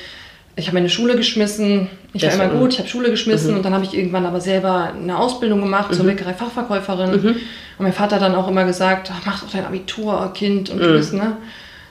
ich 0.57 0.67
habe 0.67 0.75
meine 0.75 0.91
Schule 0.91 1.17
geschmissen, 1.17 1.89
ich 2.13 2.23
das 2.23 2.39
war 2.39 2.47
immer 2.47 2.59
gut, 2.59 2.73
ich 2.73 2.79
habe 2.79 2.89
Schule 2.89 3.11
geschmissen 3.11 3.51
mhm. 3.51 3.57
und 3.59 3.65
dann 3.65 3.75
habe 3.75 3.85
ich 3.85 3.95
irgendwann 3.95 4.27
aber 4.27 4.41
selber 4.41 4.93
eine 4.95 5.19
Ausbildung 5.19 5.61
gemacht 5.61 5.91
mhm. 5.91 5.95
zur 5.95 6.07
Bäckerei-Fachverkäuferin. 6.07 7.11
Mhm. 7.11 7.29
Und 7.29 7.85
mein 7.85 7.93
Vater 7.93 8.17
hat 8.17 8.23
dann 8.23 8.35
auch 8.35 8.49
immer 8.49 8.65
gesagt, 8.65 9.11
mach 9.25 9.43
doch 9.43 9.51
dein 9.51 9.65
Abitur, 9.65 10.33
Kind 10.35 10.71
und 10.71 10.79
mhm. 10.79 11.11
du 11.11 11.17
ne? 11.17 11.37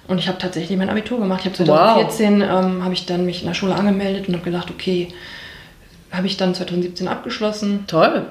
Und 0.07 0.19
ich 0.19 0.27
habe 0.29 0.37
tatsächlich 0.37 0.77
mein 0.77 0.89
Abitur 0.89 1.19
gemacht. 1.19 1.41
Ich 1.41 1.47
habe 1.47 1.55
2014 1.55 2.39
wow. 2.39 2.63
ähm, 2.63 2.83
habe 2.83 2.93
ich 2.93 3.05
dann 3.05 3.25
mich 3.25 3.41
in 3.41 3.47
der 3.47 3.53
Schule 3.53 3.75
angemeldet 3.75 4.27
und 4.27 4.35
habe 4.35 4.45
gedacht, 4.45 4.69
okay, 4.69 5.09
habe 6.11 6.27
ich 6.27 6.37
dann 6.37 6.55
2017 6.55 7.07
abgeschlossen. 7.09 7.83
Toll. 7.87 8.25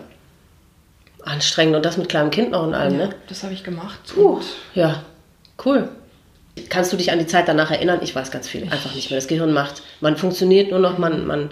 Anstrengend 1.27 1.77
und 1.77 1.85
das 1.85 1.97
mit 1.97 2.09
kleinem 2.09 2.31
Kind 2.31 2.53
noch 2.53 2.63
und 2.63 2.75
allem, 2.75 2.99
ja, 2.99 3.07
ne? 3.07 3.15
Das 3.29 3.43
habe 3.43 3.53
ich 3.53 3.65
gemacht. 3.65 3.99
Puh, 4.15 4.41
ja, 4.75 5.03
cool. 5.65 5.89
Kannst 6.71 6.93
du 6.93 6.97
dich 6.97 7.13
an 7.13 7.19
die 7.19 7.27
Zeit 7.27 7.49
danach 7.49 7.71
erinnern? 7.71 7.99
Ich 8.03 8.15
weiß 8.15 8.31
ganz 8.31 8.49
viel 8.49 8.63
einfach 8.65 8.95
nicht 8.95 9.11
mehr. 9.11 9.19
Das 9.19 9.27
Gehirn 9.27 9.53
macht, 9.53 9.83
man 10.01 10.17
funktioniert 10.17 10.71
nur 10.71 10.81
noch, 10.81 10.99
man, 10.99 11.27
man 11.27 11.51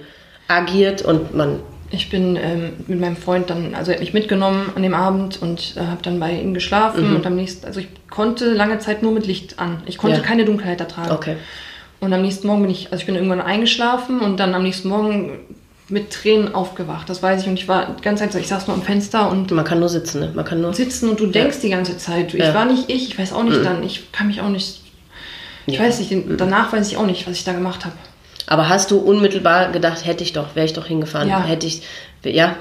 agiert 0.49 1.03
und 1.03 1.35
man. 1.35 1.61
Ich 1.91 2.09
bin 2.09 2.37
ähm, 2.37 2.73
mit 2.87 2.99
meinem 2.99 3.17
Freund 3.17 3.51
dann, 3.51 3.75
also 3.75 3.91
er 3.91 3.97
hat 3.97 4.01
mich 4.01 4.15
mitgenommen 4.15 4.73
an 4.75 4.83
dem 4.83 4.95
Abend 4.95 5.41
und 5.41 5.75
äh, 5.77 5.81
habe 5.81 6.03
dann 6.03 6.19
bei 6.19 6.33
ihm 6.33 6.55
geschlafen 6.55 7.11
mhm. 7.11 7.17
und 7.17 7.27
am 7.27 7.37
nächsten, 7.37 7.67
also 7.67 7.79
ich 7.79 7.89
konnte 8.11 8.53
lange 8.53 8.79
Zeit 8.79 9.03
nur 9.03 9.13
mit 9.13 9.27
Licht 9.27 9.59
an. 9.59 9.83
Ich 9.87 9.99
konnte 9.99 10.17
ja. 10.17 10.23
keine 10.23 10.45
Dunkelheit 10.45 10.81
ertragen. 10.81 11.13
Okay. 11.13 11.37
Und 12.01 12.13
am 12.13 12.23
nächsten 12.23 12.47
Morgen 12.47 12.63
bin 12.63 12.71
ich, 12.71 12.91
also 12.91 13.01
ich 13.03 13.07
bin 13.07 13.15
irgendwann 13.15 13.41
eingeschlafen 13.41 14.21
und 14.21 14.39
dann 14.39 14.55
am 14.55 14.63
nächsten 14.63 14.89
Morgen 14.89 15.39
mit 15.89 16.11
Tränen 16.11 16.55
aufgewacht. 16.55 17.09
Das 17.11 17.23
weiß 17.23 17.43
ich. 17.43 17.49
Und 17.49 17.59
ich 17.59 17.69
war 17.69 17.95
die 17.99 18.03
ganze 18.03 18.29
Zeit, 18.29 18.41
ich 18.41 18.49
saß 18.49 18.67
nur 18.67 18.77
am 18.77 18.83
Fenster 18.83 19.31
und. 19.31 19.51
Man 19.51 19.65
kann 19.65 19.81
nur 19.81 19.89
sitzen, 19.89 20.21
ne? 20.21 20.33
Man 20.35 20.45
kann 20.45 20.61
nur. 20.61 20.73
Sitzen 20.73 21.11
und 21.11 21.21
du 21.21 21.27
denkst 21.27 21.57
ja. 21.57 21.63
die 21.63 21.71
ganze 21.71 21.99
Zeit. 21.99 22.33
Ich 22.33 22.41
ja. 22.41 22.55
war 22.55 22.65
nicht 22.65 22.91
ich, 22.91 23.09
ich 23.09 23.19
weiß 23.19 23.33
auch 23.33 23.43
nicht 23.43 23.59
mhm. 23.59 23.65
dann. 23.65 23.83
Ich 23.83 24.11
kann 24.13 24.27
mich 24.27 24.41
auch 24.41 24.49
nicht. 24.49 24.81
Ich 25.67 25.75
ja. 25.75 25.81
weiß 25.81 25.99
nicht, 25.99 26.13
mhm. 26.13 26.37
danach 26.37 26.73
weiß 26.73 26.91
ich 26.91 26.97
auch 26.97 27.07
nicht, 27.07 27.27
was 27.27 27.37
ich 27.37 27.45
da 27.45 27.53
gemacht 27.53 27.85
habe. 27.85 27.95
Aber 28.47 28.69
hast 28.69 28.91
du 28.91 28.99
unmittelbar 28.99 29.73
gedacht, 29.73 30.05
hätte 30.05 30.23
ich 30.23 30.35
doch, 30.35 30.55
wäre 30.55 30.67
ich 30.67 30.75
doch 30.75 30.87
hingefahren? 30.87 31.29
Ja. 31.29 31.43
Hätte 31.43 31.67
ich. 31.67 31.83
Ja. 32.25 32.57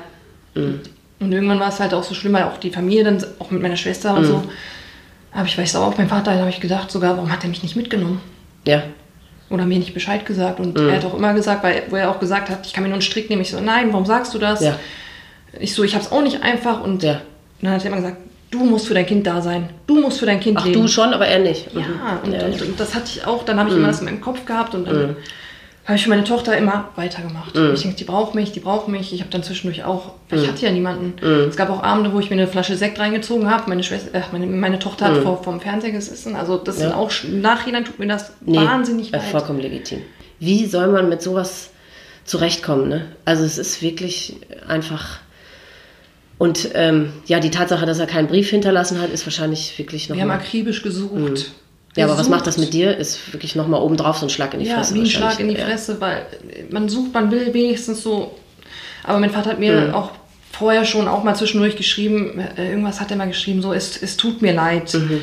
Mhm. 0.56 0.82
Und 1.20 1.32
irgendwann 1.32 1.60
war 1.60 1.70
es 1.70 1.80
halt 1.80 1.94
auch 1.94 2.04
so 2.04 2.14
schlimm, 2.14 2.34
weil 2.34 2.44
auch 2.44 2.58
die 2.58 2.72
Familie 2.72 3.06
dann, 3.06 3.24
auch 3.40 3.52
mit 3.52 3.62
meiner 3.62 3.78
Schwester 3.78 4.16
und 4.16 4.24
mhm. 4.24 4.28
so. 4.28 4.44
Aber 5.32 5.46
ich 5.46 5.58
weiß 5.58 5.76
auch, 5.78 5.88
auf 5.88 5.98
meinen 5.98 6.10
Vater 6.10 6.38
habe 6.38 6.50
ich 6.50 6.60
gedacht, 6.60 6.92
sogar, 6.92 7.16
warum 7.16 7.32
hat 7.32 7.44
er 7.44 7.50
mich 7.50 7.64
nicht 7.64 7.76
mitgenommen? 7.76 8.22
Ja 8.66 8.84
oder 9.54 9.66
mir 9.66 9.78
nicht 9.78 9.94
Bescheid 9.94 10.26
gesagt. 10.26 10.60
Und 10.60 10.78
mhm. 10.78 10.90
er 10.90 10.96
hat 10.98 11.06
auch 11.06 11.14
immer 11.14 11.34
gesagt, 11.34 11.64
weil, 11.64 11.84
wo 11.90 11.96
er 11.96 12.10
auch 12.10 12.20
gesagt 12.20 12.50
hat, 12.50 12.66
ich 12.66 12.74
kann 12.74 12.84
mir 12.84 12.90
nur 12.90 12.96
einen 12.96 13.02
Strick 13.02 13.30
nehmen. 13.30 13.42
Ich 13.42 13.52
so, 13.52 13.60
nein, 13.60 13.92
warum 13.92 14.06
sagst 14.06 14.34
du 14.34 14.40
das? 14.40 14.62
Ja. 14.62 14.78
Ich 15.60 15.74
so, 15.74 15.84
ich 15.84 15.94
habe 15.96 16.04
es 16.04 16.12
auch 16.12 16.22
nicht 16.22 16.42
einfach. 16.42 16.84
Und 16.84 17.04
ja. 17.04 17.22
dann 17.62 17.74
hat 17.74 17.82
er 17.82 17.88
immer 17.88 17.98
gesagt, 17.98 18.18
du 18.52 18.64
musst 18.64 18.88
für 18.88 18.94
dein 18.94 19.06
Kind 19.06 19.26
da 19.28 19.42
sein. 19.42 19.70
Du 19.88 20.02
musst 20.02 20.20
für 20.20 20.26
dein 20.26 20.40
Kind 20.40 20.58
Ach, 20.60 20.66
leben. 20.66 20.82
du 20.82 20.88
schon, 20.88 21.14
aber 21.14 21.28
er 21.28 21.40
nicht. 21.40 21.74
Mhm. 21.74 21.82
Ja, 21.82 22.20
und, 22.24 22.34
ja. 22.34 22.46
Und, 22.46 22.62
und, 22.62 22.80
das 22.80 22.96
hatte 22.96 23.06
ich 23.08 23.26
auch, 23.26 23.44
dann 23.46 23.60
habe 23.60 23.70
ich 23.70 23.76
mhm. 23.76 23.82
immer 23.82 23.90
das 23.90 24.00
in 24.00 24.06
meinem 24.06 24.22
Kopf 24.22 24.46
gehabt 24.46 24.76
und 24.76 24.88
dann 24.88 25.08
mhm 25.08 25.16
habe 25.86 25.98
ich 25.98 26.04
für 26.04 26.10
meine 26.10 26.24
Tochter 26.24 26.58
immer 26.58 26.90
weitergemacht. 26.96 27.56
Mhm. 27.56 27.74
Ich 27.74 27.82
denke, 27.82 27.98
die 27.98 28.06
braucht 28.06 28.36
mich, 28.36 28.54
die 28.54 28.62
braucht 28.62 28.88
mich. 28.88 29.12
Ich 29.12 29.20
habe 29.20 29.30
dann 29.30 29.44
zwischendurch 29.44 29.84
auch, 29.84 30.14
ich 30.32 30.42
mhm. 30.42 30.48
hatte 30.48 30.66
ja 30.66 30.72
niemanden. 30.72 31.14
Mhm. 31.22 31.50
Es 31.50 31.58
gab 31.58 31.70
auch 31.70 31.84
Abende, 31.84 32.14
wo 32.14 32.20
ich 32.20 32.30
mir 32.30 32.38
eine 32.38 32.48
Flasche 32.48 32.78
Sekt 32.78 33.00
reingezogen 33.00 33.50
habe. 33.50 33.68
Meine, 33.68 33.84
Schwester, 33.84 34.16
äh, 34.16 34.22
meine, 34.32 34.46
meine 34.46 34.80
Tochter 34.80 35.08
hat 35.08 35.18
mhm. 35.18 35.24
vor, 35.24 35.44
vom 35.44 35.60
Fernseher 35.60 35.92
gesessen. 35.92 36.38
Also 36.38 36.58
das 36.58 36.80
ja. 36.80 36.88
sind 36.88 36.96
auch, 36.96 37.12
im 37.26 37.42
Nachhinein 37.42 37.84
tut 37.84 38.00
mir 38.00 38.08
das 38.08 38.32
nee, 38.42 38.56
wahnsinnig 38.56 39.12
leid. 39.12 39.24
vollkommen 39.24 39.60
legitim. 39.60 40.02
Wie 40.40 40.66
soll 40.68 40.88
man 40.88 41.10
mit 41.10 41.22
sowas 41.22 41.72
zurechtkommen? 42.24 42.88
Ne? 42.88 43.12
Also 43.26 43.44
es 43.44 43.58
ist 43.58 43.82
wirklich 43.82 44.38
einfach... 44.68 45.20
Und 46.38 46.70
ähm, 46.74 47.14
ja, 47.26 47.40
die 47.40 47.52
Tatsache, 47.52 47.86
dass 47.86 48.00
er 48.00 48.08
keinen 48.08 48.28
Brief 48.28 48.50
hinterlassen 48.50 49.00
hat, 49.00 49.12
ist 49.12 49.26
wahrscheinlich 49.26 49.78
wirklich 49.78 50.10
noch. 50.10 50.16
Wir 50.16 50.24
haben 50.24 50.32
akribisch 50.32 50.82
gesucht. 50.82 51.52
Ja, 51.96 52.06
aber 52.06 52.18
was 52.18 52.30
macht 52.30 52.48
das 52.48 52.58
mit 52.58 52.74
dir? 52.74 52.98
Ist 52.98 53.34
wirklich 53.34 53.56
nochmal 53.56 53.82
obendrauf 53.82 54.18
so 54.18 54.26
ein 54.26 54.30
Schlag 54.30 54.54
in 54.54 54.62
die 54.62 54.66
ja, 54.66 54.76
Fresse. 54.76 54.96
Wie 54.96 55.02
ein 55.02 55.06
Schlag 55.06 55.40
in 55.40 55.50
die 55.50 55.56
ja. 55.56 55.66
Fresse, 55.66 56.02
weil 56.02 56.26
man 56.72 56.90
sucht, 56.90 57.14
man 57.14 57.30
will 57.30 57.54
wenigstens 57.54 58.02
so. 58.02 58.36
Aber 59.04 59.20
mein 59.20 59.30
Vater 59.30 59.52
hat 59.52 59.60
mir 59.60 59.90
mhm. 59.90 59.94
auch 59.94 60.12
vorher 60.52 60.86
schon 60.86 61.08
auch 61.08 61.24
mal 61.24 61.36
zwischendurch 61.36 61.76
geschrieben, 61.76 62.40
äh, 62.40 62.70
irgendwas 62.70 63.00
hat 63.00 63.12
er 63.12 63.18
mal 63.18 63.28
geschrieben, 63.28 63.62
so, 63.62 63.74
es, 63.74 64.02
es 64.02 64.18
tut 64.18 64.42
mir 64.42 64.54
leid. 64.54 64.94
Mhm. 64.94 65.22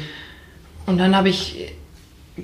Und 0.86 0.98
dann 0.98 1.16
habe 1.16 1.28
ich 1.28 1.72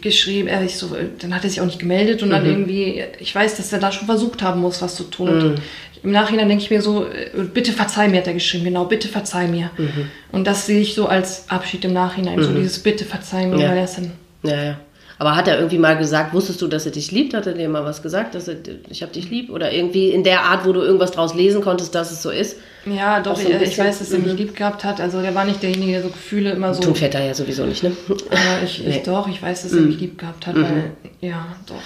geschrieben, 0.00 0.48
er 0.48 0.62
ich 0.62 0.76
so, 0.76 0.94
dann 1.18 1.34
hat 1.34 1.44
er 1.44 1.50
sich 1.50 1.60
auch 1.60 1.66
nicht 1.66 1.78
gemeldet 1.78 2.22
und 2.22 2.28
mhm. 2.28 2.32
dann 2.32 2.46
irgendwie, 2.46 3.02
ich 3.18 3.34
weiß, 3.34 3.56
dass 3.56 3.72
er 3.72 3.78
da 3.78 3.92
schon 3.92 4.06
versucht 4.06 4.42
haben 4.42 4.60
muss, 4.60 4.82
was 4.82 4.94
zu 4.96 5.04
tun. 5.04 5.60
Mhm. 6.06 6.12
im 6.12 6.12
Nachhinein 6.12 6.48
denke 6.48 6.64
ich 6.64 6.70
mir 6.70 6.82
so, 6.82 7.04
äh, 7.04 7.42
bitte 7.52 7.72
verzeih 7.72 8.08
mir, 8.08 8.18
hat 8.18 8.26
er 8.26 8.34
geschrieben, 8.34 8.64
genau, 8.64 8.84
bitte 8.84 9.08
verzeih 9.08 9.48
mir. 9.48 9.70
Mhm. 9.76 10.10
Und 10.32 10.46
das 10.46 10.66
sehe 10.66 10.80
ich 10.80 10.94
so 10.94 11.06
als 11.06 11.48
Abschied 11.48 11.84
im 11.84 11.92
Nachhinein, 11.92 12.42
so 12.42 12.50
mhm. 12.50 12.56
dieses 12.56 12.78
bitte 12.78 13.04
verzeih 13.04 13.46
mir, 13.46 13.58
ja. 13.58 13.70
weil 13.70 13.78
er 13.78 13.86
dann. 13.86 14.12
Ja, 14.42 14.62
ja. 14.62 14.76
Aber 15.18 15.34
hat 15.34 15.48
er 15.48 15.56
irgendwie 15.56 15.78
mal 15.78 15.96
gesagt, 15.96 16.34
wusstest 16.34 16.60
du, 16.60 16.66
dass 16.66 16.84
er 16.84 16.92
dich 16.92 17.10
liebt? 17.10 17.32
Hat 17.32 17.46
er 17.46 17.54
dir 17.54 17.70
mal 17.70 17.84
was 17.84 18.02
gesagt, 18.02 18.34
dass 18.34 18.48
er, 18.48 18.56
ich 18.90 19.02
hab 19.02 19.14
dich 19.14 19.30
lieb? 19.30 19.48
Oder 19.50 19.72
irgendwie 19.72 20.10
in 20.10 20.24
der 20.24 20.42
Art, 20.42 20.66
wo 20.66 20.72
du 20.72 20.80
irgendwas 20.82 21.10
draus 21.10 21.34
lesen 21.34 21.62
konntest, 21.62 21.94
dass 21.94 22.12
es 22.12 22.22
so 22.22 22.28
ist? 22.28 22.58
Ja, 22.84 23.20
doch, 23.20 23.34
so 23.34 23.48
ich, 23.48 23.62
ich, 23.62 23.78
weiß, 23.78 23.98
dass 23.98 24.12
er 24.12 24.18
mich 24.18 24.32
mhm. 24.32 24.38
lieb 24.38 24.56
gehabt 24.56 24.84
hat. 24.84 25.00
Also 25.00 25.22
der 25.22 25.34
war 25.34 25.46
nicht 25.46 25.62
derjenige, 25.62 25.92
der 25.92 26.02
so 26.02 26.08
Gefühle 26.08 26.50
immer 26.50 26.74
so... 26.74 26.82
Tun 26.82 26.94
Vetter 26.94 27.24
ja 27.24 27.32
sowieso 27.32 27.64
nicht, 27.64 27.82
ne? 27.82 27.92
Ja, 28.08 28.62
ich, 28.62 28.84
nee. 28.84 28.90
ich 28.90 29.02
doch, 29.04 29.26
ich 29.26 29.40
weiß, 29.40 29.62
dass 29.62 29.72
er 29.72 29.80
mhm. 29.80 29.86
mich 29.86 30.00
lieb 30.00 30.18
gehabt 30.18 30.46
hat, 30.46 30.54
mhm. 30.54 30.62
weil, 30.64 30.90
ja, 31.22 31.46
doch. 31.66 31.76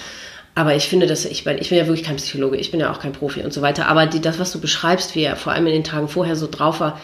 Aber 0.53 0.75
ich 0.75 0.87
finde, 0.87 1.07
dass 1.07 1.25
ich, 1.25 1.45
ich 1.45 1.69
bin 1.69 1.77
ja 1.77 1.87
wirklich 1.87 2.03
kein 2.03 2.17
Psychologe, 2.17 2.57
ich 2.57 2.71
bin 2.71 2.79
ja 2.79 2.91
auch 2.91 2.99
kein 2.99 3.13
Profi 3.13 3.41
und 3.41 3.53
so 3.53 3.61
weiter. 3.61 3.87
Aber 3.87 4.05
die, 4.05 4.19
das, 4.19 4.37
was 4.37 4.51
du 4.51 4.59
beschreibst, 4.59 5.15
wie 5.15 5.23
er 5.23 5.35
vor 5.35 5.53
allem 5.53 5.67
in 5.67 5.73
den 5.73 5.83
Tagen 5.83 6.07
vorher 6.07 6.35
so 6.35 6.47
drauf 6.47 6.81
war, 6.81 6.99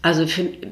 also 0.00 0.24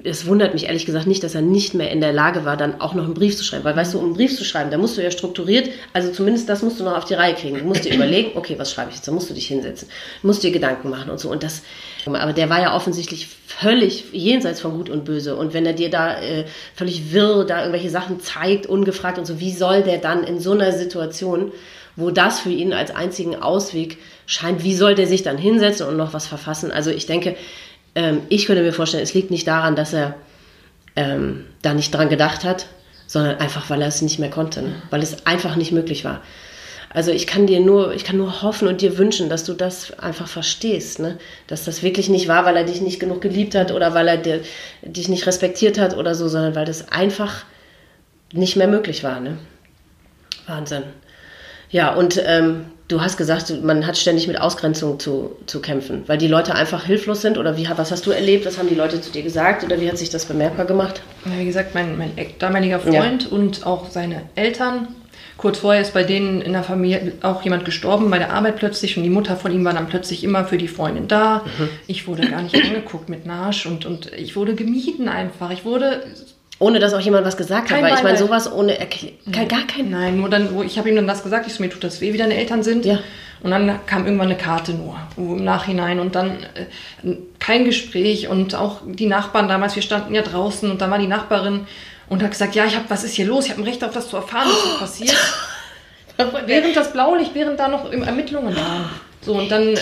es 0.04 0.26
wundert 0.26 0.54
mich 0.54 0.66
ehrlich 0.66 0.86
gesagt 0.86 1.08
nicht, 1.08 1.24
dass 1.24 1.34
er 1.34 1.42
nicht 1.42 1.74
mehr 1.74 1.90
in 1.90 2.00
der 2.00 2.12
Lage 2.12 2.44
war, 2.44 2.56
dann 2.56 2.80
auch 2.80 2.94
noch 2.94 3.04
einen 3.04 3.14
Brief 3.14 3.36
zu 3.36 3.42
schreiben. 3.42 3.64
Weil 3.64 3.74
weißt 3.74 3.94
du, 3.94 3.98
um 3.98 4.04
einen 4.04 4.14
Brief 4.14 4.36
zu 4.36 4.44
schreiben, 4.44 4.70
da 4.70 4.78
musst 4.78 4.96
du 4.96 5.02
ja 5.02 5.10
strukturiert, 5.10 5.68
also 5.92 6.12
zumindest 6.12 6.48
das 6.48 6.62
musst 6.62 6.78
du 6.78 6.84
noch 6.84 6.96
auf 6.96 7.06
die 7.06 7.14
Reihe 7.14 7.34
kriegen. 7.34 7.58
Du 7.58 7.64
musst 7.64 7.84
dir 7.84 7.92
überlegen, 7.92 8.30
okay, 8.36 8.54
was 8.56 8.70
schreibe 8.70 8.90
ich 8.90 8.96
jetzt? 8.96 9.08
Da 9.08 9.12
musst 9.12 9.28
du 9.28 9.34
dich 9.34 9.48
hinsetzen, 9.48 9.88
musst 10.22 10.44
dir 10.44 10.52
Gedanken 10.52 10.90
machen 10.90 11.10
und 11.10 11.18
so. 11.18 11.28
Und 11.28 11.42
das, 11.42 11.62
aber 12.06 12.32
der 12.32 12.48
war 12.50 12.60
ja 12.60 12.76
offensichtlich 12.76 13.26
völlig 13.46 14.04
jenseits 14.12 14.60
von 14.60 14.76
Gut 14.76 14.90
und 14.90 15.04
Böse. 15.04 15.34
Und 15.34 15.54
wenn 15.54 15.66
er 15.66 15.72
dir 15.72 15.90
da 15.90 16.20
äh, 16.20 16.44
völlig 16.76 17.12
wirr 17.12 17.44
da 17.44 17.60
irgendwelche 17.60 17.90
Sachen 17.90 18.20
zeigt, 18.20 18.66
ungefragt 18.66 19.18
und 19.18 19.26
so, 19.26 19.40
wie 19.40 19.52
soll 19.52 19.82
der 19.82 19.98
dann 19.98 20.22
in 20.22 20.38
so 20.38 20.52
einer 20.52 20.70
Situation, 20.70 21.50
wo 21.96 22.10
das 22.10 22.40
für 22.40 22.50
ihn 22.50 22.72
als 22.72 22.94
einzigen 22.94 23.36
Ausweg 23.36 23.98
scheint, 24.26 24.62
wie 24.62 24.74
soll 24.74 24.94
der 24.94 25.06
sich 25.06 25.22
dann 25.22 25.38
hinsetzen 25.38 25.86
und 25.86 25.96
noch 25.96 26.12
was 26.12 26.26
verfassen? 26.26 26.70
Also 26.70 26.90
ich 26.90 27.06
denke, 27.06 27.36
ähm, 27.94 28.20
ich 28.28 28.46
könnte 28.46 28.62
mir 28.62 28.72
vorstellen, 28.72 29.02
es 29.02 29.14
liegt 29.14 29.30
nicht 29.30 29.46
daran, 29.46 29.74
dass 29.74 29.92
er 29.92 30.14
ähm, 30.94 31.46
da 31.62 31.74
nicht 31.74 31.92
dran 31.92 32.08
gedacht 32.08 32.44
hat, 32.44 32.66
sondern 33.06 33.38
einfach, 33.38 33.70
weil 33.70 33.82
er 33.82 33.88
es 33.88 34.02
nicht 34.02 34.18
mehr 34.18 34.30
konnte, 34.30 34.62
ne? 34.62 34.82
weil 34.90 35.02
es 35.02 35.26
einfach 35.26 35.56
nicht 35.56 35.72
möglich 35.72 36.04
war. 36.04 36.22
Also 36.90 37.10
ich 37.10 37.26
kann 37.26 37.46
dir 37.46 37.60
nur, 37.60 37.94
ich 37.94 38.04
kann 38.04 38.16
nur 38.16 38.42
hoffen 38.42 38.68
und 38.68 38.80
dir 38.80 38.96
wünschen, 38.96 39.28
dass 39.28 39.44
du 39.44 39.52
das 39.52 39.98
einfach 39.98 40.28
verstehst, 40.28 40.98
ne? 40.98 41.18
dass 41.46 41.64
das 41.64 41.82
wirklich 41.82 42.08
nicht 42.08 42.28
war, 42.28 42.44
weil 42.44 42.56
er 42.56 42.64
dich 42.64 42.80
nicht 42.80 43.00
genug 43.00 43.20
geliebt 43.20 43.54
hat 43.54 43.72
oder 43.72 43.94
weil 43.94 44.08
er 44.08 44.16
dir, 44.16 44.40
dich 44.82 45.08
nicht 45.08 45.26
respektiert 45.26 45.78
hat 45.78 45.96
oder 45.96 46.14
so, 46.14 46.28
sondern 46.28 46.54
weil 46.54 46.64
das 46.64 46.90
einfach 46.90 47.44
nicht 48.32 48.56
mehr 48.56 48.68
möglich 48.68 49.04
war. 49.04 49.20
Ne? 49.20 49.38
Wahnsinn. 50.46 50.84
Ja, 51.70 51.94
und 51.94 52.22
ähm, 52.24 52.66
du 52.88 53.00
hast 53.00 53.16
gesagt, 53.16 53.52
man 53.62 53.86
hat 53.86 53.96
ständig 53.96 54.26
mit 54.28 54.40
Ausgrenzung 54.40 55.00
zu, 55.00 55.36
zu 55.46 55.60
kämpfen, 55.60 56.04
weil 56.06 56.18
die 56.18 56.28
Leute 56.28 56.54
einfach 56.54 56.84
hilflos 56.84 57.22
sind 57.22 57.38
oder 57.38 57.56
wie, 57.56 57.68
was 57.76 57.90
hast 57.90 58.06
du 58.06 58.10
erlebt, 58.10 58.46
was 58.46 58.58
haben 58.58 58.68
die 58.68 58.74
Leute 58.74 59.00
zu 59.00 59.10
dir 59.10 59.22
gesagt 59.22 59.64
oder 59.64 59.80
wie 59.80 59.88
hat 59.88 59.98
sich 59.98 60.10
das 60.10 60.24
bemerkbar 60.24 60.66
gemacht? 60.66 61.02
Ja, 61.24 61.38
wie 61.38 61.46
gesagt, 61.46 61.74
mein, 61.74 61.98
mein 61.98 62.12
damaliger 62.38 62.78
Freund 62.78 63.24
ja. 63.24 63.30
und 63.30 63.66
auch 63.66 63.90
seine 63.90 64.22
Eltern 64.34 64.88
kurz 65.36 65.58
vorher 65.58 65.82
ist 65.82 65.92
bei 65.92 66.02
denen 66.02 66.40
in 66.40 66.52
der 66.52 66.62
Familie 66.62 67.12
auch 67.22 67.42
jemand 67.42 67.64
gestorben 67.64 68.10
bei 68.10 68.18
der 68.18 68.32
Arbeit 68.32 68.56
plötzlich 68.56 68.96
und 68.96 69.02
die 69.02 69.10
Mutter 69.10 69.36
von 69.36 69.52
ihm 69.52 69.64
war 69.64 69.74
dann 69.74 69.88
plötzlich 69.88 70.24
immer 70.24 70.44
für 70.46 70.58
die 70.58 70.68
Freundin 70.68 71.08
da. 71.08 71.44
Mhm. 71.58 71.68
Ich 71.86 72.06
wurde 72.06 72.28
gar 72.28 72.42
nicht 72.42 72.54
angeguckt 72.54 73.08
mit 73.08 73.26
Narsch 73.26 73.66
und, 73.66 73.84
und 73.84 74.12
ich 74.14 74.36
wurde 74.36 74.54
gemieden 74.54 75.08
einfach. 75.08 75.50
Ich 75.50 75.64
wurde 75.64 76.02
ohne 76.58 76.78
dass 76.78 76.94
auch 76.94 77.00
jemand 77.00 77.26
was 77.26 77.36
gesagt 77.36 77.70
hat, 77.70 77.82
weil 77.82 77.94
ich 77.94 78.02
meine, 78.02 78.16
sowas 78.16 78.50
ohne 78.50 78.78
Erklärung, 78.78 79.18
gar 79.30 79.66
kein. 79.66 79.90
Nein, 79.90 80.16
nur 80.16 80.30
dann, 80.30 80.54
wo 80.54 80.62
ich 80.62 80.78
habe 80.78 80.88
ihm 80.88 80.96
dann 80.96 81.06
das 81.06 81.22
gesagt, 81.22 81.46
ich 81.46 81.54
so, 81.54 81.62
mir 81.62 81.68
tut 81.68 81.84
das 81.84 82.00
weh, 82.00 82.12
wie 82.12 82.18
deine 82.18 82.34
Eltern 82.34 82.62
sind. 82.62 82.84
Ja. 82.84 83.00
Und 83.42 83.50
dann 83.50 83.80
kam 83.86 84.06
irgendwann 84.06 84.28
eine 84.28 84.38
Karte 84.38 84.72
nur 84.72 84.96
im 85.18 85.44
Nachhinein 85.44 86.00
und 86.00 86.14
dann 86.14 86.38
äh, 86.54 87.16
kein 87.38 87.66
Gespräch 87.66 88.28
und 88.28 88.54
auch 88.54 88.80
die 88.86 89.06
Nachbarn 89.06 89.48
damals, 89.48 89.76
wir 89.76 89.82
standen 89.82 90.14
ja 90.14 90.22
draußen 90.22 90.70
und 90.70 90.80
dann 90.80 90.90
war 90.90 90.98
die 90.98 91.06
Nachbarin 91.06 91.66
und 92.08 92.22
hat 92.22 92.30
gesagt, 92.30 92.54
ja, 92.54 92.64
ich 92.64 92.74
habe, 92.74 92.86
was 92.88 93.04
ist 93.04 93.14
hier 93.14 93.26
los? 93.26 93.44
Ich 93.44 93.50
habe 93.50 93.60
ein 93.60 93.68
Recht 93.68 93.84
auf 93.84 93.92
das 93.92 94.08
zu 94.08 94.16
erfahren, 94.16 94.48
was 94.80 94.96
hier 94.96 95.08
passiert. 96.16 96.46
während 96.46 96.74
das 96.74 96.92
Blaulicht, 96.92 97.34
während 97.34 97.60
da 97.60 97.68
noch 97.68 97.92
Ermittlungen 97.92 98.56
waren. 98.56 98.88
So, 99.26 99.32
und 99.32 99.50
dann 99.50 99.74
äh, 99.74 99.76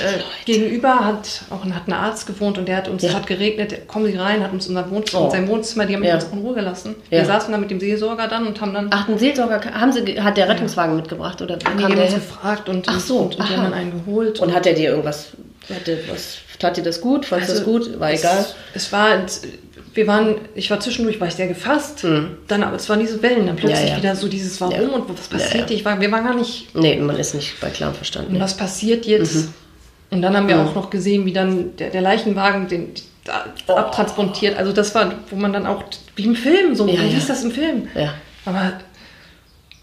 gegenüber 0.47 1.05
hat 1.05 1.43
auch 1.51 1.67
hat 1.67 1.87
ein 1.87 1.93
Arzt 1.93 2.27
gewohnt 2.27 2.57
und 2.57 2.67
der 2.67 2.79
hat 2.79 2.89
uns, 2.89 3.03
ja. 3.03 3.13
hat 3.13 3.27
geregnet, 3.27 3.87
kommen 3.87 4.07
Sie 4.07 4.17
rein, 4.17 4.43
hat 4.43 4.55
uns 4.55 4.67
unser 4.69 4.91
Wohnzimmer, 4.91 5.27
oh. 5.27 5.31
sein 5.31 5.47
Wohnzimmer, 5.47 5.85
die 5.85 5.95
haben 5.95 6.03
ja. 6.03 6.15
uns 6.15 6.25
in 6.25 6.39
Ruhe 6.39 6.55
gelassen. 6.55 6.95
Ja. 7.11 7.19
Wir 7.19 7.27
saßen 7.27 7.53
da 7.53 7.59
mit 7.59 7.71
dem 7.71 7.79
Seelsorger 7.79 8.27
dann 8.27 8.47
und 8.47 8.59
haben 8.63 8.73
dann. 8.73 8.89
Ach, 8.91 9.05
den 9.05 9.19
Seelsorger, 9.19 9.61
haben 9.79 9.93
Sie, 9.93 10.19
hat 10.19 10.39
der 10.39 10.49
Rettungswagen 10.49 10.97
mitgebracht 10.97 11.43
oder 11.43 11.57
nee, 11.57 11.83
kam 11.83 11.95
der 11.95 12.07
uns 12.07 12.15
gefragt 12.15 12.71
und, 12.71 12.89
Ach 12.89 12.99
so, 12.99 13.19
und, 13.19 13.39
und 13.39 13.49
die 13.49 13.53
haben 13.55 13.65
dann 13.65 13.75
einen 13.75 13.93
geholt. 13.93 14.41
Und, 14.41 14.49
und 14.49 14.55
hat 14.55 14.67
er 14.67 14.73
dir 14.73 14.89
irgendwas, 14.89 15.33
hat 15.69 15.87
der, 15.87 15.99
was, 16.09 16.39
tat 16.59 16.79
dir 16.79 16.83
das 16.83 17.03
gut? 17.03 17.27
Fandest 17.27 17.51
also, 17.51 17.63
das 17.63 17.89
gut? 17.89 18.01
War 18.01 18.13
es, 18.13 18.21
egal? 18.21 18.47
Es 18.73 18.93
war, 18.93 19.19
wir 19.95 20.07
waren, 20.07 20.37
ich 20.55 20.71
war 20.71 20.81
zwischendurch, 20.81 21.21
war 21.21 21.29
ich 21.29 21.35
sehr 21.35 21.49
gefasst. 21.49 22.05
Mhm. 22.05 22.39
Dann, 22.49 22.63
aber 22.63 22.77
es 22.77 22.89
waren 22.89 23.01
diese 23.01 23.23
Wellen, 23.23 23.47
dann 23.47 23.57
plötzlich 23.57 23.89
ja, 23.89 23.95
ja. 23.95 23.97
wieder 23.97 24.17
so 24.17 24.29
dieses 24.29 24.61
Warum 24.61 24.75
ja. 24.75 24.89
und 24.89 25.09
was 25.09 25.29
passiert? 25.29 25.71
Ich 25.71 25.85
war, 25.85 26.01
wir 26.01 26.11
waren 26.11 26.25
gar 26.25 26.35
nicht. 26.35 26.75
Nee, 26.75 26.97
man 26.97 27.17
ist 27.17 27.35
nicht 27.35 27.61
bei 27.61 27.71
klarem 27.71 27.95
Verstand. 27.95 28.29
Und 28.29 28.41
was 28.41 28.57
passiert 28.57 29.07
jetzt? 29.07 29.35
Mhm 29.35 29.55
und 30.15 30.23
dann 30.23 30.37
haben 30.37 30.47
wir 30.47 30.61
auch 30.61 30.75
noch 30.75 30.91
gesehen, 30.91 31.27
wie 31.27 31.33
dann 31.33 31.77
der, 31.77 31.91
der 31.91 32.01
Leichenwagen 32.01 32.69
den 32.69 32.93
oh. 33.67 33.73
abtransportiert. 33.73 34.57
Also 34.57 34.73
das 34.73 34.95
war, 34.95 35.13
wo 35.29 35.37
man 35.37 35.53
dann 35.53 35.67
auch, 35.67 35.83
wie 36.15 36.25
im 36.25 36.37
Film, 36.37 36.77
so, 36.77 36.87
ja, 36.87 37.03
wie 37.03 37.09
ja. 37.09 37.19
ist 37.19 37.29
das 37.29 37.43
im 37.43 37.51
Film? 37.51 37.89
Ja. 37.95 38.15
Aber, 38.45 38.75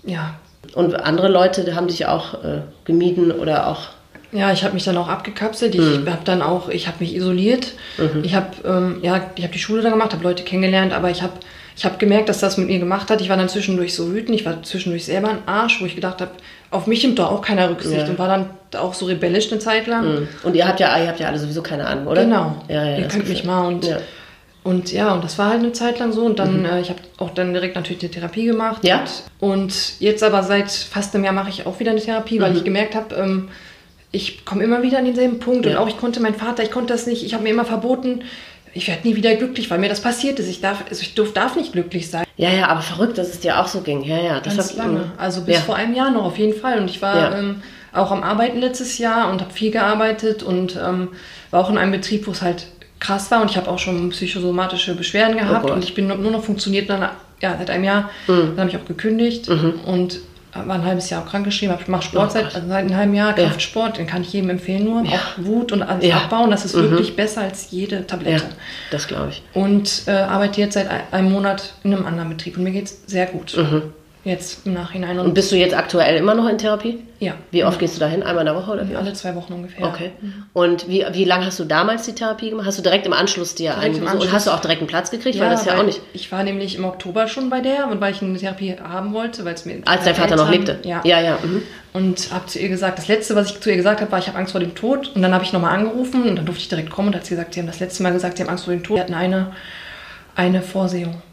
ja. 0.04 0.36
Und 0.74 0.96
andere 0.96 1.28
Leute 1.28 1.76
haben 1.76 1.88
dich 1.88 2.06
auch 2.06 2.44
äh, 2.44 2.62
gemieden 2.86 3.32
oder 3.32 3.68
auch... 3.68 3.90
Ja, 4.32 4.52
ich 4.54 4.64
habe 4.64 4.74
mich 4.74 4.84
dann 4.84 4.98
auch 4.98 5.10
abgekapselt. 5.10 5.76
Ich 5.76 5.82
mhm. 5.82 6.10
habe 6.10 6.24
dann 6.24 6.42
auch, 6.42 6.70
ich 6.70 6.88
habe 6.88 6.98
mich 7.00 7.16
isoliert. 7.16 7.74
Mhm. 7.98 8.24
Ich 8.24 8.34
habe, 8.36 8.50
ähm, 8.66 9.00
ja, 9.02 9.30
ich 9.36 9.44
habe 9.44 9.54
die 9.54 9.60
Schule 9.60 9.82
dann 9.82 9.92
gemacht, 9.92 10.14
habe 10.14 10.24
Leute 10.24 10.44
kennengelernt, 10.44 10.94
aber 10.94 11.10
ich 11.10 11.22
habe 11.22 11.34
ich 11.76 11.86
habe 11.86 11.98
gemerkt, 11.98 12.30
dass 12.30 12.40
das 12.40 12.58
mit 12.58 12.68
mir 12.68 12.80
gemacht 12.80 13.10
hat. 13.10 13.22
Ich 13.22 13.30
war 13.30 13.38
dann 13.38 13.50
zwischendurch 13.50 13.96
so 13.96 14.14
wütend, 14.14 14.40
ich 14.40 14.46
war 14.46 14.62
zwischendurch 14.62 15.06
selber 15.06 15.30
ein 15.30 15.40
Arsch, 15.48 15.82
wo 15.82 15.86
ich 15.86 15.96
gedacht 15.96 16.22
habe, 16.22 16.32
auf 16.70 16.86
mich 16.88 17.04
nimmt 17.04 17.20
doch 17.20 17.32
auch 17.32 17.42
keiner 17.42 17.70
Rücksicht 17.70 17.98
ja. 17.98 18.06
und 18.06 18.20
war 18.20 18.28
dann 18.28 18.50
auch 18.80 18.94
so 18.94 19.06
rebellisch 19.06 19.52
eine 19.52 19.60
Zeit 19.60 19.88
lang. 19.88 20.06
Mhm. 20.06 20.28
Und 20.44 20.56
ihr 20.56 20.68
habt 20.68 20.80
ja, 20.80 20.98
ihr 21.02 21.08
habt 21.08 21.20
ja 21.20 21.28
alle 21.28 21.40
sowieso 21.40 21.62
keine 21.62 21.88
Ahnung, 21.88 22.08
oder? 22.08 22.24
Genau. 22.24 22.56
Ja, 22.68 22.86
ja, 22.86 22.98
ihr 23.00 23.08
könnt 23.08 23.28
mich 23.28 23.44
mal 23.44 23.68
und 23.68 23.86
ja. 23.86 23.98
und 24.64 24.92
ja, 24.92 25.14
und 25.14 25.24
das 25.24 25.38
war 25.38 25.50
halt 25.50 25.60
eine 25.60 25.72
Zeit 25.72 26.00
lang 26.00 26.14
so 26.14 26.24
und 26.24 26.40
dann, 26.40 26.60
mhm. 26.60 26.66
äh, 26.66 26.82
ich 26.82 26.90
habe 26.90 27.00
auch 27.18 27.32
dann 27.32 27.54
direkt 27.54 27.76
natürlich 27.76 28.04
eine 28.04 28.12
Therapie 28.12 28.46
gemacht. 28.46 28.84
Ja. 28.84 29.04
Und, 29.40 29.52
und 29.52 30.00
jetzt 30.00 30.24
aber 30.24 30.44
seit 30.44 30.72
fast 30.72 31.16
einem 31.16 31.24
Jahr 31.24 31.34
mache 31.34 31.50
ich 31.50 31.66
auch 31.66 31.80
wieder 31.80 31.92
eine 31.92 32.02
Therapie, 32.02 32.40
weil 32.40 32.52
mhm. 32.52 32.58
ich 32.58 32.64
gemerkt 32.64 32.96
habe, 32.96 33.16
ähm, 33.16 33.50
ich 34.12 34.46
komme 34.46 34.64
immer 34.64 34.84
wieder 34.84 34.98
an 34.98 35.06
denselben 35.06 35.40
Punkt 35.40 35.66
ja. 35.66 35.72
und 35.72 35.78
auch 35.78 35.88
ich 35.88 35.98
konnte 35.98 36.20
mein 36.20 36.36
Vater, 36.36 36.64
ich 36.64 36.72
konnte 36.72 36.94
das 36.94 37.08
nicht, 37.08 37.24
ich 37.24 37.34
habe 37.34 37.44
mir 37.44 37.50
immer 37.50 37.66
verboten, 37.66 38.24
ich 38.74 38.88
werde 38.88 39.08
nie 39.08 39.16
wieder 39.16 39.36
glücklich, 39.36 39.70
weil 39.70 39.80
mir 39.80 39.90
das 39.90 40.02
passiert 40.02 40.40
ist. 40.40 40.48
Ich 40.48 40.62
darf, 40.62 40.86
also 40.90 41.02
ich 41.02 41.14
darf, 41.14 41.34
darf 41.34 41.56
nicht 41.56 41.74
glücklich 41.74 42.10
sein. 42.10 42.26
Ja, 42.38 42.50
ja, 42.50 42.68
aber 42.68 42.82
verrückt, 42.82 43.18
dass 43.18 43.30
es 43.30 43.40
dir 43.40 43.60
auch 43.60 43.68
so 43.68 43.82
ging. 43.82 44.04
Ja, 44.04 44.18
ja, 44.18 44.40
das 44.40 44.56
Ganz 44.56 44.76
lange. 44.76 45.12
Also 45.18 45.42
bis 45.42 45.56
ja. 45.56 45.62
vor 45.62 45.76
einem 45.76 45.94
Jahr 45.94 46.12
noch 46.12 46.24
auf 46.24 46.38
jeden 46.38 46.58
Fall. 46.58 46.80
Und 46.80 46.90
ich 46.90 47.02
war 47.02 47.16
ja. 47.18 47.38
ähm, 47.38 47.62
auch 47.92 48.12
am 48.12 48.24
Arbeiten 48.24 48.60
letztes 48.60 48.98
Jahr 48.98 49.30
und 49.30 49.42
habe 49.42 49.52
viel 49.52 49.72
gearbeitet 49.72 50.42
und 50.42 50.78
ähm, 50.78 51.10
war 51.52 51.66
auch 51.66 51.70
in 51.70 51.78
einem 51.78 51.92
Betrieb, 51.92 52.28
wo 52.28 52.32
es 52.32 52.42
halt 52.42 52.68
krass 53.00 53.30
war. 53.30 53.42
Und 53.42 53.52
ich 53.52 53.58
habe 53.58 53.70
auch 53.70 53.80
schon 53.80 54.10
psychosomatische 54.12 54.96
Beschwerden 54.96 55.38
gehabt 55.38 55.70
oh 55.70 55.74
und 55.74 55.84
ich 55.84 55.94
bin 55.94 56.08
nur 56.08 56.32
noch 56.32 56.44
funktioniert 56.44 56.90
dann, 56.90 57.02
ja, 57.42 57.56
seit 57.58 57.70
einem 57.70 57.84
Jahr. 57.84 58.10
Mhm. 58.28 58.54
Dann 58.56 58.60
habe 58.60 58.70
ich 58.70 58.78
auch 58.78 58.86
gekündigt 58.86 59.50
mhm. 59.50 59.82
und 59.86 60.22
war 60.54 60.76
ein 60.76 60.86
halbes 60.86 61.10
Jahr 61.10 61.24
auch 61.24 61.28
krankgeschrieben, 61.28 61.76
ich 61.80 61.88
mache 61.88 62.04
Sport 62.04 62.30
oh 62.30 62.34
seit, 62.34 62.56
also 62.56 62.68
seit 62.68 62.86
einem 62.86 62.96
halben 62.96 63.14
Jahr, 63.14 63.34
Kraftsport, 63.34 63.98
den 63.98 64.08
kann 64.08 64.22
ich 64.22 64.34
jedem 64.34 64.50
empfehlen 64.50 64.84
nur. 64.84 65.04
Ja. 65.04 65.14
Auch 65.14 65.46
Wut 65.46 65.72
und 65.72 65.82
alles 65.82 66.06
ja. 66.06 66.18
abbauen, 66.18 66.52
das 66.52 66.66
ist 66.66 66.76
mhm. 66.76 66.92
wirklich 66.92 67.16
besser 67.16 67.42
als 67.42 67.72
jede 67.72 68.06
Tablette. 68.06 68.44
Ja, 68.44 68.50
das 68.92 69.08
glaube 69.08 69.30
ich. 69.30 69.44
Und 69.54 70.04
äh, 70.08 70.12
arbeite 70.12 70.60
jetzt 70.60 70.74
seit 70.74 70.90
einem 71.12 71.32
Monat 71.32 71.74
in 71.84 71.94
einem 71.94 72.06
anderen 72.06 72.30
Betrieb 72.30 72.58
und 72.58 72.64
mir 72.64 72.72
geht 72.72 72.86
es 72.86 73.02
sehr 73.08 73.28
gut. 73.28 73.56
Mhm. 73.56 73.94
Jetzt 74.24 74.68
im 74.68 74.74
Nachhinein. 74.74 75.18
Und, 75.18 75.28
und, 75.28 75.34
bist 75.34 75.52
du 75.52 75.56
jetzt 75.56 75.76
aktuell 75.76 76.16
immer 76.18 76.36
noch 76.36 76.48
in 76.48 76.60
Therapie? 76.60 77.00
Ja. 77.20 77.34
Wie 77.50 77.64
oft 77.64 77.78
ja. 77.78 77.80
gehst 77.80 77.96
du 77.96 78.00
dahin? 78.00 78.22
Einmal 78.22 78.46
in 78.46 78.54
der 78.54 78.56
Woche 78.56 78.72
oder 78.72 78.88
wie? 78.88 78.96
Alle 78.96 79.14
zwei 79.14 79.34
Wochen 79.34 79.54
ungefähr. 79.54 79.84
Okay. 79.88 80.12
Mhm. 80.22 80.44
Und 80.54 80.88
wie, 80.88 81.04
wie 81.12 81.26
lange 81.26 81.48
hast 81.48 81.60
du 81.60 81.64
damals 81.64 82.04
die 82.06 82.14
Therapie 82.14 82.52
gemacht? 82.52 82.68
Hast 82.68 82.78
du 82.78 82.84
direkt 82.84 83.08
im 83.08 83.14
Anschluss 83.14 83.56
dir 83.56 83.80
einen 83.80 83.96
und 84.04 84.32
hast 84.32 84.46
du 84.46 84.52
auch 84.52 84.60
direkt 84.60 84.82
einen 84.82 84.88
Platz 84.88 85.10
gekriegt? 85.10 85.36
Ja, 85.36 85.44
weil 85.44 85.50
das 85.50 85.66
ja 85.66 85.80
auch 85.80 85.84
nicht. 85.84 86.02
Ich 86.14 86.32
war 86.32 86.44
nämlich 86.44 86.76
im 86.76 86.86
Oktober 86.86 87.28
schon 87.28 87.50
bei 87.50 87.62
der 87.62 87.88
und 87.90 88.00
weil 88.00 88.14
ich 88.14 88.22
eine 88.22 88.38
Therapie 88.38 88.76
haben 88.76 89.14
wollte, 89.14 89.44
weil 89.44 89.56
es 89.56 89.66
mir. 89.66 89.82
Als 89.86 90.04
dein 90.04 90.14
Vater 90.14 90.36
noch 90.36 90.52
lebte? 90.52 90.80
Ja. 90.84 91.02
Ja, 91.04 91.20
ja. 91.20 91.40
Mhm. 91.44 91.64
Und 91.94 92.32
habe 92.32 92.46
zu 92.46 92.60
ihr 92.60 92.70
gesagt, 92.70 93.00
das 93.00 93.08
letzte, 93.08 93.36
was 93.36 93.52
ich 93.52 93.60
zu 93.60 93.72
ihr 93.72 93.76
gesagt 93.76 94.02
habe, 94.02 94.12
war, 94.12 94.20
ich 94.20 94.28
habe 94.28 94.38
Angst 94.38 94.52
vor 94.52 94.62
dem 94.62 94.76
Tod. 94.76 95.12
Und 95.16 95.24
dann 95.24 95.34
habe 95.34 95.44
ich 95.44 95.52
nochmal 95.52 95.76
angerufen 95.76 96.30
und 96.30 96.36
dann 96.36 96.46
durfte 96.46 96.62
ich 96.62 96.70
direkt 96.70 96.92
kommen 96.92 97.08
und 97.08 97.16
hat 97.16 97.26
sie 97.26 97.32
gesagt, 97.32 97.56
sie 97.56 97.60
haben 97.60 97.68
das 97.68 97.80
letzte 97.80 98.04
Mal 98.04 98.14
gesagt, 98.14 98.38
sie 98.38 98.44
haben 98.44 98.50
Angst 98.50 98.66
vor 98.66 98.74
dem 98.74 98.84
Tod. 98.84 98.98
Sie 98.98 99.02
hatten 99.02 99.16
eine, 99.16 99.52
eine 100.36 100.62
Vorsehung. 100.62 101.24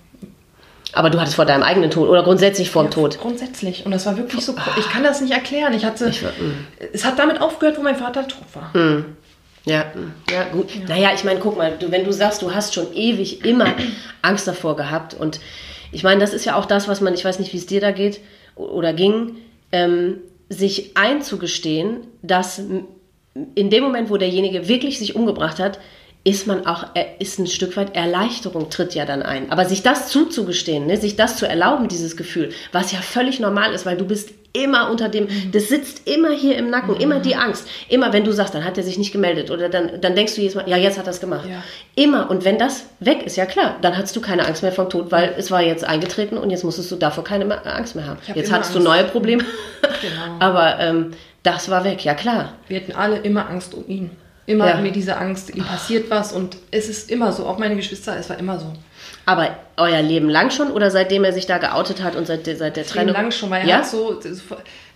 Aber 0.92 1.11
du 1.11 1.20
hattest 1.20 1.37
vor 1.37 1.44
deinem 1.44 1.62
eigenen 1.62 1.90
Tod 1.90 2.09
oder 2.09 2.22
grundsätzlich 2.22 2.70
vor 2.70 2.83
dem 2.83 2.90
ja, 2.90 2.94
Tod? 2.94 3.18
Grundsätzlich. 3.18 3.85
Und 3.85 3.92
das 3.92 4.07
war 4.07 4.16
wirklich 4.16 4.44
so. 4.44 4.55
Ich 4.79 4.88
kann 4.88 5.03
das 5.03 5.20
nicht 5.20 5.33
erklären. 5.33 5.72
Ich 5.74 5.85
hatte. 5.85 6.09
Ich, 6.09 6.22
mm. 6.22 6.87
es 6.92 7.05
hat 7.05 7.18
damit 7.18 7.40
aufgehört, 7.40 7.79
wo 7.79 7.83
mein 7.83 7.96
Vater 7.96 8.27
tot 8.27 8.44
war. 8.55 8.77
Mm. 8.77 9.16
Ja, 9.64 9.85
mm. 9.94 10.14
ja, 10.31 10.44
gut. 10.44 10.74
Ja. 10.74 10.88
Naja, 10.88 11.11
ich 11.14 11.24
meine, 11.24 11.40
guck 11.40 11.59
mal, 11.59 11.77
du, 11.79 11.90
wenn 11.90 12.05
du 12.05 12.12
sagst, 12.12 12.40
du 12.42 12.55
hast 12.55 12.74
schon 12.74 12.92
ewig 12.94 13.44
immer 13.44 13.66
Angst 14.22 14.48
davor 14.48 14.77
gehabt. 14.77 15.14
Und 15.14 15.40
ich 15.92 16.03
meine, 16.03 16.20
das 16.20 16.33
ist 16.33 16.46
ja 16.46 16.57
auch 16.57 16.64
das, 16.64 16.88
was 16.88 17.01
man, 17.01 17.12
ich 17.14 17.24
weiß 17.24 17.38
nicht, 17.38 17.53
wie 17.53 17.59
es 17.59 17.66
dir 17.66 17.81
da 17.81 17.90
geht 17.90 18.20
oder 18.57 18.92
ging, 18.92 19.37
ähm, 19.72 20.18
sich 20.48 20.96
einzugestehen, 20.96 22.07
dass 22.22 22.59
in 23.55 23.70
dem 23.70 23.85
Moment, 23.85 24.11
wo 24.11 24.16
derjenige 24.16 24.68
wirklich 24.68 24.98
sich 24.98 25.14
umgebracht 25.14 25.59
hat, 25.59 25.79
ist 26.29 26.47
man 26.47 26.67
auch, 26.67 26.85
ist 27.19 27.38
ein 27.38 27.47
Stück 27.47 27.79
weit 27.79 27.97
Erleichterung 27.97 28.69
tritt 28.69 28.95
ja 28.95 29.07
dann 29.07 29.23
ein. 29.23 29.51
Aber 29.51 29.64
sich 29.64 29.83
das 29.83 30.09
zuzugestehen, 30.09 30.87
ne, 30.87 30.99
sich 30.99 31.17
das 31.17 31.38
zu 31.38 31.49
erlauben, 31.49 31.88
dieses 31.88 32.19
Gefühl, 32.19 32.51
was 32.71 32.93
ja 32.93 32.99
völlig 32.99 33.41
normal 33.41 33.73
ist, 33.73 33.87
weil 33.87 33.97
du 33.97 34.05
bist 34.05 34.31
immer 34.53 34.91
unter 34.91 35.09
dem, 35.09 35.25
mhm. 35.25 35.53
das 35.53 35.69
sitzt 35.69 36.07
immer 36.07 36.31
hier 36.31 36.59
im 36.59 36.69
Nacken, 36.69 36.95
mhm. 36.95 37.01
immer 37.01 37.21
die 37.21 37.35
Angst. 37.35 37.67
Immer, 37.88 38.12
wenn 38.12 38.25
du 38.25 38.33
sagst, 38.33 38.55
dann 38.55 38.64
hat 38.64 38.77
er 38.77 38.85
sich 38.85 38.99
nicht 38.99 39.11
gemeldet 39.11 39.51
oder 39.51 39.71
dann, 39.71 40.03
dann 40.03 40.14
denkst 40.14 40.35
du 40.35 40.43
jedes 40.43 40.55
Mal, 40.55 40.69
ja, 40.69 40.77
jetzt 40.77 40.99
hat 40.99 41.07
er 41.07 41.12
es 41.12 41.21
gemacht. 41.21 41.49
Ja. 41.49 41.62
Immer. 41.95 42.29
Und 42.29 42.45
wenn 42.45 42.59
das 42.59 42.85
weg 43.01 43.23
ist, 43.25 43.37
ja 43.37 43.47
klar, 43.47 43.77
dann 43.81 43.97
hast 43.97 44.14
du 44.14 44.21
keine 44.21 44.47
Angst 44.47 44.62
mehr 44.62 44.73
vom 44.73 44.91
Tod, 44.91 45.11
weil 45.11 45.35
es 45.38 45.51
war 45.51 45.62
jetzt 45.62 45.85
eingetreten 45.85 46.37
und 46.37 46.51
jetzt 46.51 46.62
musstest 46.62 46.91
du 46.91 46.97
davor 46.97 47.25
keine 47.25 47.64
Angst 47.64 47.97
mehr 47.97 48.07
haben. 48.07 48.19
Hab 48.29 48.37
jetzt 48.37 48.53
hattest 48.53 48.75
Angst. 48.75 48.87
du 48.87 48.91
neue 48.91 49.05
Probleme. 49.05 49.45
Genau. 50.03 50.38
Aber 50.41 50.79
ähm, 50.79 51.12
das 51.43 51.71
war 51.71 51.85
weg, 51.85 52.05
ja 52.05 52.12
klar. 52.12 52.53
Wir 52.69 52.81
hatten 52.81 52.93
alle 52.93 53.17
immer 53.19 53.49
Angst 53.49 53.73
um 53.73 53.87
ihn. 53.88 54.11
Immer 54.49 54.67
ja. 54.67 54.81
mir 54.81 54.93
diese 54.93 55.19
Angst, 55.19 55.55
ihm 55.55 55.63
passiert 55.63 56.09
was 56.09 56.33
und 56.33 56.57
es 56.71 56.89
ist 56.89 57.11
immer 57.11 57.33
so, 57.33 57.45
auch 57.45 57.59
meine 57.59 57.77
Geschwister, 57.77 58.17
es 58.19 58.31
war 58.31 58.39
immer 58.39 58.59
so. 58.59 58.73
Aber 59.27 59.55
euer 59.77 60.01
Leben 60.01 60.31
lang 60.31 60.51
schon 60.51 60.73
oder 60.73 60.91
seitdem 60.91 61.23
er 61.23 61.35
sich 61.35 61.45
da 61.45 61.59
geoutet 61.59 62.03
hat 62.03 62.17
und 62.17 62.27
seit, 62.27 62.47
seit 62.47 62.77
der 62.77 62.87
Trennung? 62.87 63.09
Leben 63.09 63.25
lang 63.25 63.31
schon, 63.31 63.51
weil 63.51 63.61
er 63.61 63.69
ja? 63.69 63.77
hat 63.77 63.87
so, 63.87 64.19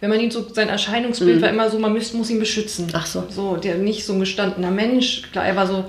wenn 0.01 0.09
man 0.09 0.19
ihn 0.21 0.31
so, 0.31 0.49
sein 0.51 0.71
Erscheinungsbild 0.71 1.37
mhm. 1.37 1.43
war 1.43 1.51
immer 1.51 1.69
so, 1.69 1.79
man 1.79 1.93
muss, 1.93 2.15
muss 2.15 2.31
ihn 2.31 2.41
beschützen. 2.41 2.87
Ach 2.95 3.05
so. 3.05 3.25
So, 3.29 3.57
der 3.57 3.75
nicht 3.75 4.07
so 4.07 4.15
ein 4.15 4.21
gestandener 4.21 4.71
Mensch, 4.71 5.31
klar, 5.33 5.45
er 5.45 5.55
war 5.55 5.67
so, 5.67 5.85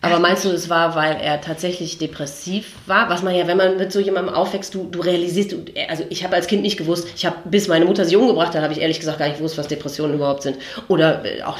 aber 0.00 0.20
meinst 0.20 0.44
du, 0.44 0.50
es 0.50 0.70
war, 0.70 0.94
weil 0.94 1.16
er 1.20 1.40
tatsächlich 1.40 1.98
depressiv 1.98 2.72
war? 2.86 3.08
Was 3.08 3.22
man 3.22 3.34
ja, 3.34 3.48
wenn 3.48 3.56
man 3.56 3.78
mit 3.78 3.92
so 3.92 3.98
jemandem 3.98 4.32
aufwächst, 4.32 4.74
du, 4.74 4.88
du 4.88 5.00
realisierst, 5.00 5.52
du, 5.52 5.64
also 5.88 6.04
ich 6.08 6.22
habe 6.22 6.36
als 6.36 6.46
Kind 6.46 6.62
nicht 6.62 6.76
gewusst, 6.76 7.08
ich 7.16 7.26
habe, 7.26 7.36
bis 7.44 7.66
meine 7.66 7.84
Mutter 7.84 8.04
sich 8.04 8.16
umgebracht 8.16 8.54
hat, 8.54 8.62
habe 8.62 8.72
ich 8.72 8.80
ehrlich 8.80 9.00
gesagt 9.00 9.18
gar 9.18 9.26
nicht 9.26 9.38
gewusst, 9.38 9.58
was 9.58 9.66
Depressionen 9.66 10.14
überhaupt 10.14 10.42
sind. 10.42 10.56
Oder 10.86 11.24
äh, 11.24 11.42
auch, 11.42 11.58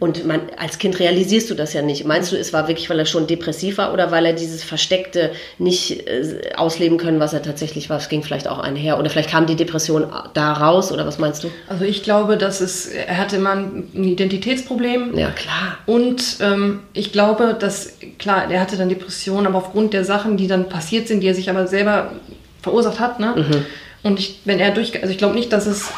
und 0.00 0.26
man, 0.26 0.40
als 0.56 0.78
Kind 0.78 0.98
realisierst 0.98 1.50
du 1.50 1.54
das 1.54 1.72
ja 1.72 1.82
nicht. 1.82 2.04
Meinst 2.04 2.32
du, 2.32 2.36
es 2.36 2.52
war 2.52 2.68
wirklich, 2.68 2.88
weil 2.90 2.98
er 2.98 3.06
schon 3.06 3.26
depressiv 3.26 3.78
war 3.78 3.92
oder 3.92 4.10
weil 4.10 4.26
er 4.26 4.32
dieses 4.32 4.64
Versteckte 4.64 5.32
nicht 5.58 6.06
äh, 6.08 6.52
ausleben 6.56 6.98
können, 6.98 7.20
was 7.20 7.32
er 7.32 7.42
tatsächlich 7.42 7.90
war? 7.90 7.98
Es 7.98 8.08
ging 8.08 8.22
vielleicht 8.22 8.48
auch 8.48 8.58
einher. 8.58 8.98
Oder 8.98 9.10
vielleicht 9.10 9.30
kam 9.30 9.46
die 9.46 9.54
Depression 9.54 10.06
da 10.34 10.52
raus 10.52 10.90
oder 10.92 11.06
was 11.06 11.18
meinst 11.18 11.44
du? 11.44 11.50
Also 11.68 11.84
ich 11.84 12.02
glaube, 12.02 12.36
dass 12.36 12.60
es, 12.60 12.86
er 12.86 13.18
hatte 13.18 13.36
immer 13.36 13.52
ein 13.52 14.04
Identitätsproblem. 14.04 15.16
Ja, 15.16 15.30
klar. 15.30 15.78
Und 15.86 16.38
ähm, 16.40 16.80
ich 16.92 17.12
glaube, 17.12 17.56
dass, 17.58 17.98
klar, 18.18 18.50
er 18.50 18.60
hatte 18.60 18.76
dann 18.76 18.88
Depressionen, 18.88 19.46
aber 19.46 19.58
aufgrund 19.58 19.92
der 19.92 20.04
Sachen, 20.04 20.36
die 20.36 20.46
dann 20.46 20.68
passiert 20.68 21.08
sind, 21.08 21.20
die 21.20 21.28
er 21.28 21.34
sich 21.34 21.50
aber 21.50 21.66
selber 21.66 22.12
verursacht 22.60 23.00
hat, 23.00 23.20
ne? 23.20 23.34
Mhm. 23.36 23.66
Und 24.02 24.18
ich, 24.18 24.40
wenn 24.44 24.58
er 24.58 24.72
durch, 24.72 25.00
also 25.00 25.10
ich 25.12 25.18
glaube 25.18 25.34
nicht, 25.34 25.52
dass 25.52 25.66
es, 25.66 25.92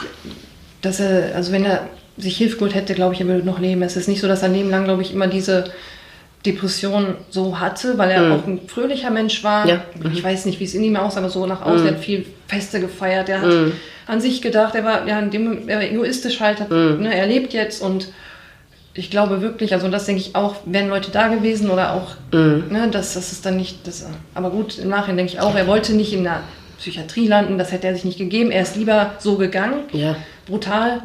dass 0.83 1.01
er, 1.01 1.35
also 1.35 1.53
wenn 1.53 1.65
er 1.65 1.89
sich 2.17 2.37
Hilfe 2.37 2.57
geholt 2.57 2.75
hätte, 2.75 2.95
glaube 2.95 3.15
ich, 3.15 3.21
er 3.21 3.27
würde 3.27 3.45
noch 3.47 3.59
leben. 3.59 3.83
Es 3.83 3.97
ist 3.97 4.09
nicht 4.09 4.21
so, 4.21 4.29
dass 4.29 4.43
er 4.43 4.49
Leben 4.49 4.71
lang, 4.71 4.85
glaube 4.85 5.03
ich, 5.03 5.13
immer 5.13 5.27
diese 5.27 5.65
Depression 6.47 7.17
so 7.31 7.59
hatte, 7.59 7.97
weil 7.97 8.11
er 8.11 8.23
Mhm. 8.23 8.33
auch 8.33 8.47
ein 8.47 8.61
fröhlicher 8.69 9.11
Mensch 9.11 9.43
war. 9.43 9.67
Ja. 9.67 9.85
Ich 10.13 10.23
weiß 10.23 10.45
nicht, 10.45 10.61
wie 10.61 10.65
es 10.65 10.75
in 10.75 10.85
ihm 10.85 10.97
aussah, 10.97 11.21
aber 11.21 11.31
so 11.31 11.47
nach 11.47 11.63
außen, 11.63 11.81
Mhm. 11.81 11.87
er 11.87 11.93
hat 11.95 12.01
viel 12.05 12.27
Feste 12.49 12.81
gefeiert, 12.81 13.29
er 13.31 13.41
hat 13.41 13.53
an 14.07 14.21
sich 14.21 14.43
gedacht, 14.43 14.75
er 14.75 14.85
war 14.85 15.07
ja 15.09 15.19
in 15.19 15.31
dem 15.31 15.69
er 15.69 15.77
war 15.79 15.85
egoistisch 15.85 16.41
halt, 16.41 16.61
hat, 16.61 16.71
Mhm. 16.71 16.99
ne, 17.03 17.15
er 17.17 17.27
lebt 17.27 17.55
jetzt 17.55 17.81
und 17.81 18.09
ich 18.93 19.11
glaube 19.11 19.41
wirklich, 19.41 19.73
also 19.73 19.89
das 19.89 20.05
denke 20.05 20.21
ich 20.21 20.37
auch, 20.37 20.57
wären 20.67 20.89
Leute 20.89 21.11
da 21.11 21.29
gewesen 21.29 21.71
oder 21.71 21.95
auch, 21.95 22.13
Mhm. 22.33 22.65
ne, 22.71 22.89
das, 22.93 23.15
das 23.15 23.33
ist 23.33 23.47
dann 23.47 23.57
nicht, 23.57 23.87
das, 23.87 24.05
aber 24.35 24.51
gut, 24.51 24.79
im 24.79 24.91
Nachhinein 24.91 25.17
denke 25.17 25.33
ich 25.33 25.41
auch, 25.41 25.55
er 25.57 25.67
wollte 25.67 25.95
nicht 25.95 26.13
in 26.13 26.25
der 26.25 26.41
Psychiatrie 26.79 27.27
landen, 27.27 27.57
das 27.57 27.73
hätte 27.73 27.87
er 27.87 27.95
sich 27.95 28.05
nicht 28.05 28.19
gegeben, 28.19 28.51
er 28.51 28.63
ist 28.63 28.77
lieber 28.77 29.13
so 29.19 29.37
gegangen, 29.37 29.85
Ja. 29.93 30.15
brutal, 30.47 31.03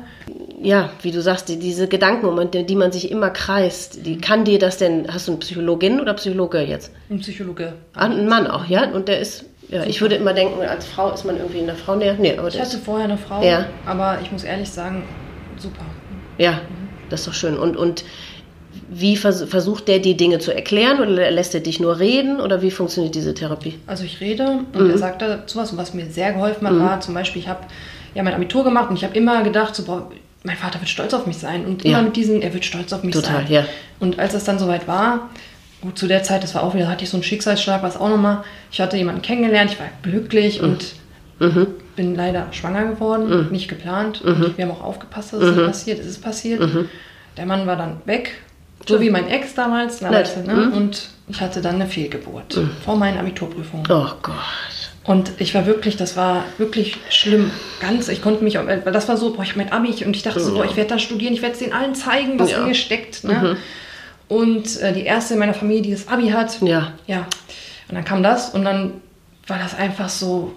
Ja, 0.61 0.89
wie 1.01 1.11
du 1.11 1.21
sagst, 1.21 1.47
die, 1.47 1.57
diese 1.57 1.87
Gedanken, 1.87 2.25
um 2.25 2.51
die 2.51 2.65
die 2.65 2.75
man 2.75 2.91
sich 2.91 3.11
immer 3.11 3.29
kreist, 3.29 4.05
die 4.05 4.17
kann 4.17 4.43
dir 4.43 4.59
das 4.59 4.77
denn, 4.77 5.07
hast 5.11 5.27
du 5.27 5.31
eine 5.31 5.39
Psychologin 5.39 6.01
oder 6.01 6.13
Psychologe 6.15 6.59
jetzt? 6.61 6.91
ein 7.09 7.19
Psychologe. 7.19 7.73
Ah, 7.93 8.05
ein 8.05 8.27
Mann 8.27 8.45
auch, 8.47 8.65
ja? 8.65 8.89
Und 8.91 9.07
der 9.07 9.19
ist, 9.19 9.45
ja, 9.69 9.83
ich 9.85 10.01
würde 10.01 10.15
immer 10.15 10.33
denken, 10.33 10.61
als 10.61 10.85
Frau 10.85 11.11
ist 11.13 11.23
man 11.25 11.37
irgendwie 11.37 11.59
in 11.59 11.65
der 11.67 11.75
Frau 11.75 11.95
näher. 11.95 12.15
Nee, 12.19 12.37
aber 12.37 12.49
Ich 12.49 12.59
hatte 12.59 12.77
vorher 12.77 13.05
eine 13.05 13.17
Frau, 13.17 13.41
Ja. 13.43 13.67
aber 13.85 14.19
ich 14.21 14.31
muss 14.31 14.43
ehrlich 14.43 14.69
sagen, 14.69 15.03
super. 15.57 15.85
ja, 16.37 16.59
das 17.09 17.21
ist 17.21 17.27
doch 17.27 17.33
schön. 17.33 17.57
Und, 17.57 17.77
und 17.77 18.03
wie 18.89 19.15
vers 19.17 19.43
versucht 19.43 19.87
der 19.87 19.99
die 19.99 20.17
Dinge 20.17 20.39
zu 20.39 20.53
erklären 20.53 20.99
oder 20.99 21.31
lässt 21.31 21.53
er 21.53 21.61
dich 21.61 21.79
nur 21.79 21.99
reden 21.99 22.41
oder 22.41 22.61
wie 22.61 22.71
funktioniert 22.71 23.15
diese 23.15 23.33
Therapie? 23.33 23.79
Also 23.87 24.03
ich 24.03 24.19
rede 24.19 24.59
und 24.73 24.83
Mhm. 24.83 24.89
er 24.91 24.97
sagt 24.97 25.21
dazu 25.21 25.57
was, 25.59 25.71
und 25.71 25.77
was 25.77 25.93
mir 25.93 26.05
sehr 26.07 26.33
geholfen 26.33 26.67
hat, 26.67 26.79
war 26.79 26.99
zum 27.01 27.13
Beispiel, 27.13 27.41
ich 27.41 27.47
habe 27.47 27.61
ja 28.15 28.23
mein 28.23 28.33
Abitur 28.33 28.63
gemacht 28.63 28.89
und 28.89 28.95
ich 28.97 29.03
habe 29.03 29.15
immer 29.15 29.43
gedacht, 29.43 29.75
so, 29.75 29.83
boah, 29.83 30.09
mein 30.43 30.55
Vater 30.57 30.79
wird 30.79 30.89
stolz 30.89 31.13
auf 31.13 31.25
mich 31.27 31.37
sein 31.37 31.65
und 31.65 31.83
immer 31.85 31.97
Ja. 31.97 32.01
mit 32.03 32.15
diesen, 32.15 32.41
er 32.41 32.53
wird 32.53 32.65
stolz 32.65 32.93
auf 32.93 33.03
mich 33.03 33.13
Total, 33.13 33.43
sein. 33.43 33.47
ja. 33.51 33.65
Und 33.99 34.19
als 34.19 34.33
es 34.33 34.43
dann 34.45 34.57
soweit 34.59 34.87
war, 34.87 35.29
gut, 35.81 35.97
zu 35.97 36.07
der 36.07 36.23
Zeit, 36.23 36.43
das 36.43 36.55
war 36.55 36.63
auch 36.63 36.73
wieder, 36.75 36.87
hatte 36.87 37.03
ich 37.03 37.09
so 37.09 37.17
einen 37.17 37.23
Schicksalsschlag, 37.23 37.83
was 37.83 37.97
auch 37.97 38.09
nochmal, 38.09 38.43
ich 38.71 38.79
hatte 38.81 38.95
jemanden 38.97 39.21
kennengelernt, 39.21 39.71
ich 39.73 39.79
war 39.79 39.87
glücklich 40.01 40.61
und 40.61 40.93
Mhm. 41.39 41.67
bin 41.95 42.15
leider 42.15 42.47
schwanger 42.51 42.85
geworden, 42.85 43.47
nicht 43.51 43.69
geplant. 43.69 44.21
Und 44.21 44.57
wir 44.57 44.65
haben 44.65 44.71
auch 44.71 44.83
aufgepasst, 44.83 45.31
dass 45.33 45.41
es 45.41 45.51
Mhm. 45.51 45.55
nicht 45.57 45.67
passiert. 45.67 45.99
Es 45.99 46.05
ist 46.05 46.21
passiert. 46.21 46.61
Der 47.37 47.45
Mann 47.45 47.65
war 47.65 47.77
dann 47.77 48.01
weg, 48.05 48.41
so 48.85 48.99
wie 48.99 49.09
mein 49.09 49.27
Ex 49.29 49.55
damals. 49.55 49.99
Du, 49.99 50.05
ne? 50.09 50.53
Mhm. 50.53 50.73
Und 50.73 51.09
ich 51.29 51.39
hatte 51.39 51.61
dann 51.61 51.75
eine 51.75 51.85
Fehlgeburt 51.87 52.59
vor 52.83 52.97
meinen 52.97 53.17
Abiturprüfungen. 53.17 53.85
Oh 53.89 54.07
Gott. 54.21 54.35
Und 55.05 55.31
ich 55.39 55.55
war 55.55 55.65
wirklich, 55.65 55.97
das 55.97 56.15
war 56.17 56.43
wirklich 56.57 56.97
schlimm. 57.09 57.51
Ganz, 57.79 58.09
ich 58.09 58.21
konnte 58.21 58.43
mich, 58.43 58.55
weil 58.55 58.81
das 58.91 59.07
war 59.07 59.17
so, 59.17 59.33
boah, 59.33 59.43
ich 59.43 59.49
habe 59.51 59.59
mein 59.59 59.71
Abi 59.71 60.03
und 60.05 60.15
ich 60.15 60.23
dachte 60.23 60.39
so, 60.39 60.53
boah, 60.53 60.65
ich 60.65 60.75
werde 60.75 60.89
da 60.91 60.99
studieren, 60.99 61.33
ich 61.33 61.41
werde 61.41 61.53
es 61.53 61.59
denen 61.59 61.73
allen 61.73 61.95
zeigen, 61.95 62.37
was 62.39 62.51
Ja. 62.51 62.57
Mhm. 62.57 62.63
in 62.63 62.69
mir 62.69 62.75
steckt. 62.75 63.23
Ne? 63.23 63.57
Und 64.27 64.79
äh, 64.81 64.93
die 64.93 65.03
erste 65.03 65.33
in 65.33 65.39
meiner 65.39 65.53
Familie, 65.55 65.81
die 65.81 65.91
das 65.91 66.07
Abi 66.07 66.29
hat, 66.29 66.61
Ja. 66.61 66.93
ja. 67.07 67.25
Und 67.87 67.95
dann 67.95 68.05
kam 68.05 68.21
das 68.21 68.49
und 68.51 68.63
dann 68.65 69.01
war 69.47 69.57
das 69.57 69.73
einfach 69.75 70.09
so, 70.09 70.53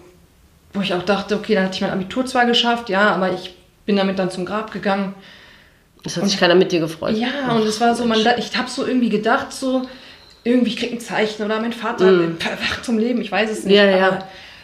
wo 0.74 0.82
ich 0.82 0.92
auch 0.92 1.02
dachte, 1.02 1.36
okay, 1.36 1.54
dann 1.54 1.64
hatte 1.64 1.76
ich 1.76 1.80
mein 1.80 1.90
Abitur 1.90 2.26
zwar 2.26 2.44
geschafft, 2.44 2.90
ja, 2.90 3.14
aber 3.14 3.32
ich 3.32 3.54
bin 3.86 3.96
damit 3.96 4.18
dann 4.18 4.30
zum 4.30 4.44
Grab 4.44 4.70
gegangen. 4.70 5.14
Das 6.04 6.16
hat 6.16 6.24
sich 6.28 6.38
keiner 6.38 6.54
mit 6.56 6.72
dir 6.72 6.80
gefreut. 6.80 7.16
Ja, 7.16 7.52
und 7.54 7.62
es 7.66 7.80
war 7.80 7.94
so, 7.94 8.04
man, 8.04 8.18
ich 8.36 8.56
habe 8.56 8.68
so 8.68 8.84
irgendwie 8.84 9.08
gedacht, 9.08 9.52
so, 9.52 9.88
irgendwie 10.44 10.70
ich 10.70 10.76
krieg 10.76 10.92
ein 10.92 11.00
Zeichen 11.00 11.44
oder 11.44 11.60
mein 11.60 11.72
Vater 11.72 12.06
erwacht 12.06 12.84
zum 12.84 12.98
Leben, 12.98 13.20
ich 13.20 13.30
weiß 13.30 13.50
es 13.50 13.64
nicht. 13.64 13.76
Ja, 13.76 13.84
ja. 13.84 14.18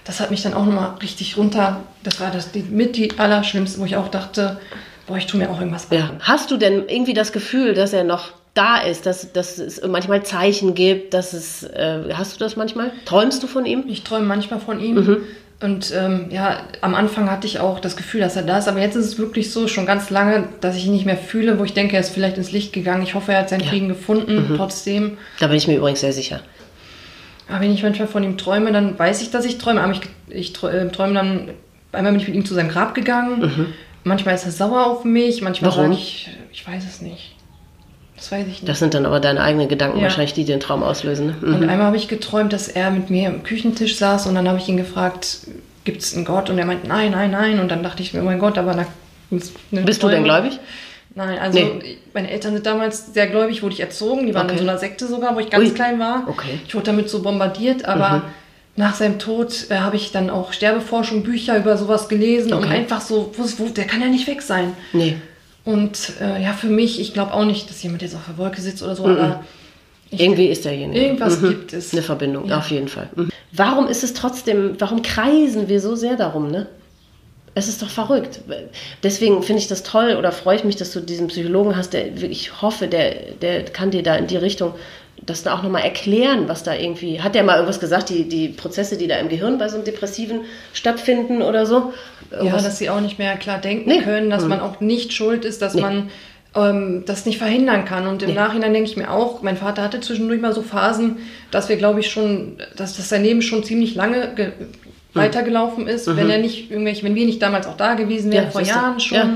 Das 0.04 0.20
hat 0.20 0.30
mich 0.30 0.42
dann 0.42 0.54
auch 0.54 0.64
nochmal 0.64 0.94
richtig 1.02 1.36
runter, 1.36 1.80
das 2.02 2.18
war 2.20 2.30
das 2.30 2.50
die, 2.52 2.62
mit 2.62 2.96
die 2.96 3.18
allerschlimmste, 3.18 3.78
wo 3.80 3.84
ich 3.84 3.96
auch 3.96 4.08
dachte, 4.08 4.58
boah, 5.06 5.18
ich 5.18 5.26
tue 5.26 5.38
mir 5.38 5.50
auch 5.50 5.58
irgendwas 5.58 5.88
Ja. 5.90 6.10
Hast 6.20 6.50
du 6.50 6.56
denn 6.56 6.88
irgendwie 6.88 7.14
das 7.14 7.32
Gefühl, 7.32 7.74
dass 7.74 7.92
er 7.92 8.04
noch 8.04 8.32
da 8.54 8.78
ist, 8.78 9.06
dass, 9.06 9.32
dass 9.32 9.58
es 9.58 9.80
manchmal 9.86 10.24
Zeichen 10.24 10.74
gibt, 10.74 11.14
dass 11.14 11.32
es, 11.32 11.62
äh, 11.62 12.12
hast 12.12 12.34
du 12.34 12.38
das 12.38 12.56
manchmal? 12.56 12.92
Träumst 13.04 13.42
du 13.42 13.46
von 13.46 13.66
ihm? 13.66 13.84
Ich 13.86 14.02
träume 14.02 14.26
manchmal 14.26 14.60
von 14.60 14.80
ihm. 14.80 14.96
Mhm. 14.96 15.16
Und 15.60 15.92
ähm, 15.92 16.26
ja, 16.30 16.60
am 16.82 16.94
Anfang 16.94 17.28
hatte 17.28 17.46
ich 17.48 17.58
auch 17.58 17.80
das 17.80 17.96
Gefühl, 17.96 18.20
dass 18.20 18.36
er 18.36 18.44
da 18.44 18.58
ist. 18.58 18.68
Aber 18.68 18.80
jetzt 18.80 18.94
ist 18.94 19.06
es 19.06 19.18
wirklich 19.18 19.50
so, 19.52 19.66
schon 19.66 19.86
ganz 19.86 20.08
lange, 20.08 20.44
dass 20.60 20.76
ich 20.76 20.86
ihn 20.86 20.92
nicht 20.92 21.04
mehr 21.04 21.16
fühle, 21.16 21.58
wo 21.58 21.64
ich 21.64 21.74
denke, 21.74 21.94
er 21.96 22.00
ist 22.00 22.10
vielleicht 22.10 22.36
ins 22.38 22.52
Licht 22.52 22.72
gegangen. 22.72 23.02
Ich 23.02 23.14
hoffe, 23.14 23.32
er 23.32 23.40
hat 23.40 23.48
seinen 23.48 23.64
Frieden 23.64 23.88
gefunden, 23.88 24.52
Mhm. 24.52 24.56
trotzdem. 24.56 25.18
Da 25.40 25.48
bin 25.48 25.56
ich 25.56 25.66
mir 25.66 25.76
übrigens 25.76 26.00
sehr 26.00 26.12
sicher. 26.12 26.40
Aber 27.48 27.60
wenn 27.60 27.72
ich 27.74 27.82
manchmal 27.82 28.06
von 28.06 28.22
ihm 28.22 28.38
träume, 28.38 28.70
dann 28.72 28.96
weiß 28.98 29.20
ich, 29.22 29.30
dass 29.30 29.44
ich 29.46 29.58
träume. 29.58 29.80
Aber 29.82 29.92
ich, 29.92 30.00
ich 30.28 30.62
äh, 30.62 30.88
träume 30.90 31.14
dann, 31.14 31.50
einmal 31.90 32.12
bin 32.12 32.20
ich 32.20 32.28
mit 32.28 32.36
ihm 32.36 32.44
zu 32.44 32.54
seinem 32.54 32.68
Grab 32.68 32.94
gegangen. 32.94 33.74
Manchmal 34.04 34.36
ist 34.36 34.44
er 34.44 34.52
sauer 34.52 34.86
auf 34.86 35.04
mich, 35.04 35.42
manchmal 35.42 35.72
Mhm. 35.72 35.74
Sage 35.76 35.92
ich, 35.94 36.28
ich 36.52 36.68
weiß 36.68 36.84
es 36.84 37.02
nicht. 37.02 37.34
Das 38.18 38.32
weiß 38.32 38.42
ich 38.42 38.46
nicht. 38.60 38.68
Das 38.68 38.78
sind 38.80 38.94
dann 38.94 39.06
aber 39.06 39.20
deine 39.20 39.40
eigenen 39.40 39.68
Gedanken 39.68 39.98
Ja. 39.98 40.04
wahrscheinlich, 40.04 40.32
die 40.34 40.44
den 40.44 40.58
Traum 40.60 40.82
auslösen. 40.82 41.26
Ne? 41.28 41.34
Mhm. 41.40 41.54
Und 41.54 41.68
einmal 41.68 41.86
habe 41.86 41.96
ich 41.96 42.08
geträumt, 42.08 42.52
dass 42.52 42.66
er 42.68 42.90
mit 42.90 43.10
mir 43.10 43.28
am 43.28 43.42
Küchentisch 43.44 43.96
saß 43.96 44.26
und 44.26 44.34
dann 44.34 44.48
habe 44.48 44.58
ich 44.58 44.68
ihn 44.68 44.76
gefragt, 44.76 45.38
gibt 45.84 46.02
es 46.02 46.14
einen 46.14 46.24
Gott? 46.24 46.50
Und 46.50 46.58
er 46.58 46.66
meint, 46.66 46.86
nein, 46.86 47.12
nein, 47.12 47.30
nein. 47.30 47.60
Und 47.60 47.68
dann 47.70 47.82
dachte 47.82 48.02
ich 48.02 48.12
mir, 48.12 48.20
oh 48.20 48.24
mein 48.24 48.38
Gott, 48.38 48.58
aber 48.58 48.74
na, 48.74 48.86
Bist 49.30 50.02
du 50.02 50.08
denn 50.08 50.24
gläubig? 50.24 50.58
Nein, 51.14 51.38
also 51.38 51.58
Nee. 51.58 51.98
meine 52.14 52.30
Eltern 52.30 52.54
sind 52.54 52.66
damals 52.66 53.12
sehr 53.12 53.26
gläubig, 53.26 53.62
wurde 53.62 53.74
ich 53.74 53.80
erzogen. 53.80 54.26
Die 54.26 54.34
waren 54.34 54.46
Okay. 54.46 54.54
in 54.58 54.58
so 54.64 54.68
einer 54.68 54.78
Sekte 54.78 55.06
sogar, 55.06 55.34
wo 55.34 55.40
ich 55.40 55.50
ganz 55.50 55.64
Ui. 55.68 55.74
klein 55.74 55.98
war. 55.98 56.24
Okay. 56.26 56.52
Mhm. 56.54 56.60
Ich 56.66 56.74
wurde 56.74 56.86
damit 56.86 57.08
so 57.10 57.22
bombardiert, 57.22 57.84
aber 57.86 58.22
nach 58.76 58.94
seinem 58.94 59.18
Tod 59.18 59.66
äh, 59.70 59.76
habe 59.78 59.96
ich 59.96 60.12
dann 60.12 60.30
auch 60.30 60.52
Sterbeforschung, 60.52 61.22
Bücher 61.24 61.56
über 61.56 61.76
sowas 61.76 62.08
gelesen 62.08 62.52
und 62.52 62.64
Okay. 62.64 62.74
einfach 62.74 63.00
so, 63.00 63.32
wo, 63.36 63.44
wo, 63.64 63.68
der 63.68 63.84
kann 63.86 64.00
ja 64.00 64.06
nicht 64.08 64.26
weg 64.28 64.42
sein. 64.42 64.74
Nee. 64.92 65.16
Und 65.68 66.12
äh, 66.22 66.42
ja, 66.42 66.54
für 66.54 66.68
mich, 66.68 66.98
ich 66.98 67.12
glaube 67.12 67.34
auch 67.34 67.44
nicht, 67.44 67.68
dass 67.68 67.82
jemand 67.82 68.00
jetzt 68.00 68.14
auf 68.14 68.22
der 68.26 68.38
Wolke 68.38 68.60
sitzt 68.62 68.82
oder 68.82 68.96
so, 68.96 69.04
aber 69.06 69.44
ich, 70.10 70.18
Irgendwie 70.18 70.46
ist 70.46 70.64
derjenige. 70.64 70.98
irgendwas 70.98 71.42
gibt 71.42 71.74
es. 71.74 71.92
Eine 71.92 72.00
Verbindung, 72.00 72.46
Ja. 72.48 72.56
auf 72.58 72.70
jeden 72.70 72.88
Fall. 72.88 73.10
Mhm. 73.14 73.28
Warum 73.52 73.86
ist 73.86 74.02
es 74.02 74.14
trotzdem, 74.14 74.76
warum 74.78 75.02
kreisen 75.02 75.68
wir 75.68 75.80
so 75.80 75.94
sehr 75.94 76.16
darum, 76.16 76.50
ne? 76.50 76.68
Es 77.54 77.68
ist 77.68 77.82
doch 77.82 77.90
verrückt. 77.90 78.40
Deswegen 79.02 79.42
finde 79.42 79.60
ich 79.60 79.68
das 79.68 79.82
toll 79.82 80.16
oder 80.18 80.32
freue 80.32 80.56
ich 80.56 80.64
mich, 80.64 80.76
dass 80.76 80.92
du 80.92 81.00
diesen 81.00 81.26
Psychologen 81.26 81.76
hast, 81.76 81.92
der 81.92 82.16
ich 82.22 82.62
hoffe, 82.62 82.86
der, 82.86 83.32
der 83.42 83.64
kann 83.64 83.90
dir 83.90 84.02
da 84.02 84.16
in 84.16 84.26
die 84.26 84.36
Richtung 84.38 84.72
das 85.24 85.42
da 85.42 85.54
auch 85.54 85.62
nochmal 85.62 85.82
erklären, 85.82 86.48
was 86.48 86.62
da 86.62 86.74
irgendwie. 86.74 87.20
Hat 87.20 87.34
der 87.34 87.42
mal 87.42 87.54
irgendwas 87.54 87.80
gesagt, 87.80 88.08
die, 88.08 88.28
die 88.28 88.48
Prozesse, 88.48 88.96
die 88.96 89.06
da 89.08 89.16
im 89.16 89.28
Gehirn 89.28 89.58
bei 89.58 89.68
so 89.68 89.76
einem 89.76 89.84
Depressiven 89.84 90.42
stattfinden 90.72 91.42
oder 91.42 91.66
so? 91.66 91.92
Ja, 92.30 92.38
Irgendwas- 92.38 92.64
dass 92.64 92.78
sie 92.78 92.88
auch 92.90 93.00
nicht 93.00 93.18
mehr 93.18 93.36
klar 93.36 93.58
denken 93.58 93.88
Nee. 93.90 94.02
können, 94.02 94.30
dass 94.30 94.42
Mhm. 94.44 94.48
man 94.50 94.60
auch 94.60 94.80
nicht 94.80 95.12
schuld 95.12 95.44
ist, 95.44 95.60
dass 95.62 95.74
Nee. 95.74 95.80
man 95.82 96.10
ähm, 96.56 97.04
das 97.06 97.26
nicht 97.26 97.36
verhindern 97.38 97.84
kann. 97.84 98.06
Und 98.06 98.22
im 98.22 98.30
Nee. 98.30 98.34
Nachhinein 98.34 98.72
denke 98.72 98.88
ich 98.90 98.96
mir 98.96 99.10
auch, 99.12 99.42
mein 99.42 99.56
Vater 99.58 99.82
hatte 99.82 100.00
zwischendurch 100.00 100.40
mal 100.40 100.54
so 100.54 100.62
Phasen, 100.62 101.18
dass 101.50 101.68
wir, 101.68 101.76
glaube 101.76 102.00
ich, 102.00 102.10
schon, 102.10 102.56
dass 102.74 102.96
das 102.96 103.08
sein 103.10 103.22
Leben 103.22 103.42
schon 103.42 103.62
ziemlich 103.64 103.94
lange 103.94 104.32
ge 104.34 104.52
weitergelaufen 105.14 105.86
ist, 105.88 106.06
wenn 106.16 106.30
er 106.30 106.38
nicht 106.38 106.70
irgendwelche, 106.70 107.02
wenn 107.04 107.14
wir 107.14 107.26
nicht 107.26 107.42
damals 107.42 107.66
auch 107.66 107.76
da 107.76 107.94
gewesen 107.94 108.30
wären, 108.32 108.44
Mhm. 108.44 108.50
Ja, 108.50 108.52
vor. 108.52 108.60
Jahren 108.62 109.00
schon. 109.00 109.16
Ja, 109.18 109.28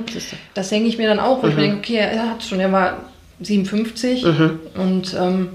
das 0.54 0.68
denke 0.70 0.88
ich 0.88 0.96
mir 0.98 1.08
dann 1.08 1.18
auch, 1.20 1.42
wo 1.42 1.46
Mhm. 1.46 1.50
ich 1.50 1.56
mir 1.56 1.62
denke, 1.62 1.78
okay, 1.78 1.96
er 1.96 2.30
hat 2.30 2.42
schon, 2.42 2.60
er 2.60 2.72
war 2.72 2.98
57 3.40 4.24
und 4.24 5.14
ähm, 5.18 5.48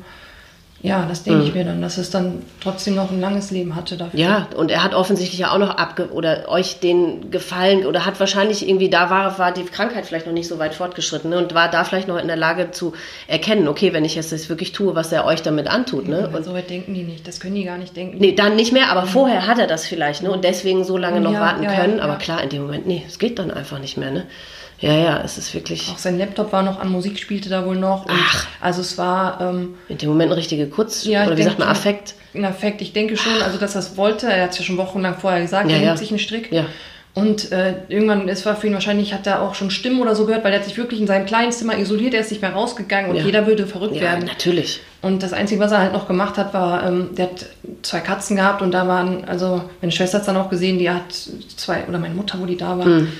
ja, 0.84 1.05
das 1.09 1.23
denke 1.23 1.43
ich 1.43 1.53
mir 1.55 1.65
dann, 1.65 1.82
dass 1.82 1.97
es 1.97 2.11
dann 2.11 2.43
trotzdem 2.61 2.93
noch 2.93 3.09
ein 3.09 3.19
langes 3.19 3.49
Leben 3.49 3.75
hatte 3.75 3.97
dafür. 3.97 4.13
Mhm. 4.13 4.19
Ja, 4.19 4.47
und 4.55 4.69
er 4.69 4.84
hat 4.84 4.93
offensichtlich 4.93 5.39
ja 5.39 5.51
auch 5.51 5.57
noch 5.57 5.71
abge 5.71 6.09
oder 6.11 6.47
euch 6.49 6.80
den 6.80 7.32
gefallen 7.32 7.86
oder 7.86 8.05
hat 8.05 8.19
wahrscheinlich 8.19 8.67
irgendwie, 8.67 8.89
da 8.89 9.09
war, 9.09 9.39
war 9.39 9.51
die 9.51 9.63
Krankheit 9.63 10.05
vielleicht 10.05 10.28
noch 10.28 10.34
nicht 10.34 10.47
so 10.47 10.59
weit 10.59 10.75
fortgeschritten 10.75 11.32
ne, 11.32 11.39
und 11.39 11.55
war 11.55 11.71
da 11.71 11.84
vielleicht 11.84 12.07
noch 12.07 12.17
in 12.17 12.28
der 12.28 12.36
Lage 12.36 12.69
zu 12.69 12.93
erkennen, 13.28 13.67
okay, 13.67 13.91
wenn 13.93 14.05
ich 14.05 14.13
jetzt 14.13 14.32
das 14.32 14.49
wirklich 14.49 14.71
tue, 14.71 14.93
was 14.93 15.11
er 15.11 15.25
euch 15.25 15.41
damit 15.41 15.67
antut. 15.67 16.07
Ne? 16.07 16.30
Und 16.32 16.45
so 16.45 16.53
weit 16.53 16.69
denken 16.69 16.93
die 16.93 17.03
nicht, 17.03 17.28
das 17.28 17.39
können 17.39 17.55
die 17.55 17.63
gar 17.63 17.80
nicht 17.80 17.95
denken. 17.95 18.17
Nee, 18.19 18.34
dann 18.34 18.55
nicht 18.55 18.71
mehr, 18.71 18.91
aber 18.91 19.07
vorher 19.07 19.47
hat 19.47 19.57
er 19.57 19.67
das 19.67 19.88
vielleicht 19.88 20.21
ne, 20.21 20.30
und 20.32 20.43
deswegen 20.43 20.84
so 20.84 20.97
lange 20.97 21.21
noch 21.21 21.34
Ja, 21.34 21.41
warten 21.41 21.63
ja, 21.63 21.73
können. 21.73 21.99
Aber 21.99 22.17
klar, 22.17 22.43
in 22.43 22.49
dem 22.49 22.61
Moment, 22.61 22.86
nee, 22.86 23.03
es 23.07 23.17
geht 23.17 23.39
dann 23.39 23.49
einfach 23.49 23.80
nicht 23.80 23.97
mehr. 23.97 24.11
Ne? 24.11 24.25
Ja, 24.80 24.93
ja, 24.93 25.21
es 25.23 25.38
ist 25.39 25.53
wirklich 25.55 25.89
Auch 25.91 25.97
sein 25.97 26.19
Laptop 26.19 26.51
war 26.53 26.61
noch 26.61 26.80
an, 26.80 26.89
Musik 26.91 27.17
spielte 27.17 27.49
da 27.49 27.65
wohl 27.65 27.75
noch. 27.78 28.05
Und 28.05 28.11
Ach. 28.13 28.45
Also 28.61 28.82
es 28.82 28.97
war 28.97 29.41
ähm, 29.41 29.73
in 29.89 29.97
dem 29.97 30.09
Moment 30.09 30.30
eine 30.32 30.38
richtige 30.39 30.67
Kurz- 30.67 31.03
Ja, 31.05 31.21
ich 31.23 31.28
oder 31.30 31.38
wie 31.38 31.43
sagt 31.43 31.57
denke 31.57 31.65
man, 31.67 31.75
schon. 31.75 31.82
Affekt. 31.82 32.13
ein 32.36 32.45
Affekt. 32.45 32.82
Ich 32.82 32.93
denke 32.93 33.17
schon, 33.17 33.41
also 33.43 33.57
dass 33.57 33.73
er 33.75 33.80
es 33.80 33.97
wollte. 33.97 34.28
Er 34.32 34.43
hat 34.43 34.51
es 34.51 34.59
ja 34.59 34.63
schon 34.65 34.78
wochenlang 34.78 35.17
vorher 35.17 35.41
gesagt, 35.41 35.69
Ja, 35.69 35.75
er 35.78 35.82
ja. 35.82 35.88
nimmt 35.88 35.99
sich 35.99 36.09
einen 36.11 36.19
Strick. 36.19 36.51
Ja. 36.51 36.65
Und 37.15 37.51
äh, 37.51 37.73
irgendwann, 37.88 38.30
es 38.30 38.45
war 38.45 38.55
für 38.55 38.67
ihn 38.67 38.73
wahrscheinlich, 38.73 39.11
hat 39.15 39.25
er 39.25 39.41
auch 39.41 39.55
schon 39.55 39.71
Stimmen 39.71 39.99
oder 40.01 40.13
so 40.13 40.28
gehört, 40.28 40.43
weil 40.43 40.53
er 40.53 40.59
hat 40.59 40.65
sich 40.67 40.78
wirklich 40.78 40.99
in 41.01 41.07
seinem 41.07 41.25
kleinen 41.25 41.51
Zimmer 41.51 41.75
isoliert, 41.80 42.13
er 42.13 42.19
ist 42.19 42.30
nicht 42.30 42.43
mehr 42.43 42.53
rausgegangen 42.53 43.09
und 43.09 43.15
Ja. 43.17 43.23
jeder 43.23 43.47
würde 43.47 43.65
verrückt 43.65 43.95
Ja, 43.95 44.01
werden. 44.03 44.25
natürlich. 44.25 44.82
Und 45.01 45.23
das 45.23 45.34
Einzige, 45.34 45.59
was 45.59 45.71
er 45.71 45.80
halt 45.80 45.93
noch 45.93 46.07
gemacht 46.07 46.38
hat, 46.38 46.53
war, 46.53 46.86
ähm, 46.86 47.15
der 47.17 47.25
hat 47.32 47.47
zwei 47.82 48.01
Katzen 48.01 48.36
gehabt 48.36 48.61
und 48.61 48.71
da 48.71 48.88
waren, 48.88 49.25
also 49.25 49.63
meine 49.82 49.91
Schwester 49.91 50.17
hat 50.17 50.21
es 50.21 50.25
dann 50.28 50.38
auch 50.38 50.51
gesehen, 50.51 50.78
die 50.78 50.91
hat 50.91 51.05
zwei, 51.55 51.86
oder 51.89 51.97
meine 51.97 52.13
Mutter, 52.13 52.38
wo 52.39 52.45
die 52.45 52.55
da 52.57 52.78
war, 52.78 52.86
Hm. 52.86 53.11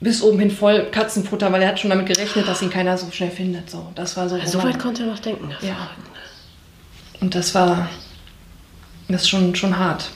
Bis 0.00 0.22
oben 0.22 0.38
hin 0.38 0.50
voll 0.50 0.90
Katzenfutter, 0.90 1.50
weil 1.52 1.62
er 1.62 1.68
hat 1.68 1.80
schon 1.80 1.90
damit 1.90 2.06
gerechnet, 2.06 2.46
dass 2.46 2.62
ihn 2.62 2.70
keiner 2.70 2.96
so 2.98 3.10
schnell 3.10 3.30
findet. 3.30 3.70
So, 3.70 3.86
das 3.94 4.16
war 4.16 4.28
so. 4.28 4.38
So 4.44 4.62
weit 4.62 4.78
konnte 4.78 5.04
er 5.04 5.08
noch 5.08 5.18
denken. 5.18 5.50
Ja. 5.62 5.90
Und 7.20 7.34
das 7.34 7.54
war, 7.54 7.88
das 9.08 9.22
ist 9.22 9.28
schon, 9.28 9.54
schon 9.54 9.76
hart. 9.78 10.10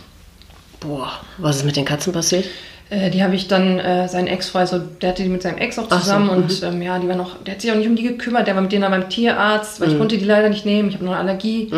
Boah, 0.81 1.13
was 1.39 1.57
ist 1.57 1.65
mit 1.65 1.77
den 1.77 1.85
Katzen 1.85 2.13
passiert? 2.13 2.47
Äh, 2.91 3.09
die 3.11 3.23
habe 3.23 3.37
ich 3.37 3.47
dann, 3.47 3.79
äh, 3.79 4.09
sein 4.09 4.27
Ex, 4.27 4.55
also 4.57 4.79
der 5.01 5.11
hatte 5.11 5.23
die 5.23 5.29
mit 5.29 5.43
seinem 5.43 5.59
Ex 5.59 5.79
auch 5.79 5.89
zusammen 5.89 6.27
so, 6.27 6.33
und 6.67 6.75
ähm, 6.75 6.83
ja, 6.83 6.99
die 6.99 7.07
war 7.07 7.15
noch, 7.15 7.37
der 7.45 7.55
hat 7.55 7.61
sich 7.63 7.71
auch 7.71 7.77
nicht 7.77 7.87
um 7.87 7.95
die 7.95 8.03
gekümmert, 8.03 8.49
der 8.49 8.57
war 8.57 8.63
mit 8.63 8.73
denen 8.73 8.83
dann 8.83 8.91
beim 8.91 9.09
Tierarzt, 9.09 9.81
weil 9.81 9.93
ich 9.93 9.99
konnte 9.99 10.19
die 10.19 10.25
leider 10.25 10.49
nicht 10.49 10.67
nehmen, 10.67 10.89
ich 10.89 10.97
habe 10.97 11.05
noch 11.05 11.13
eine 11.13 11.21
Allergie 11.21 11.71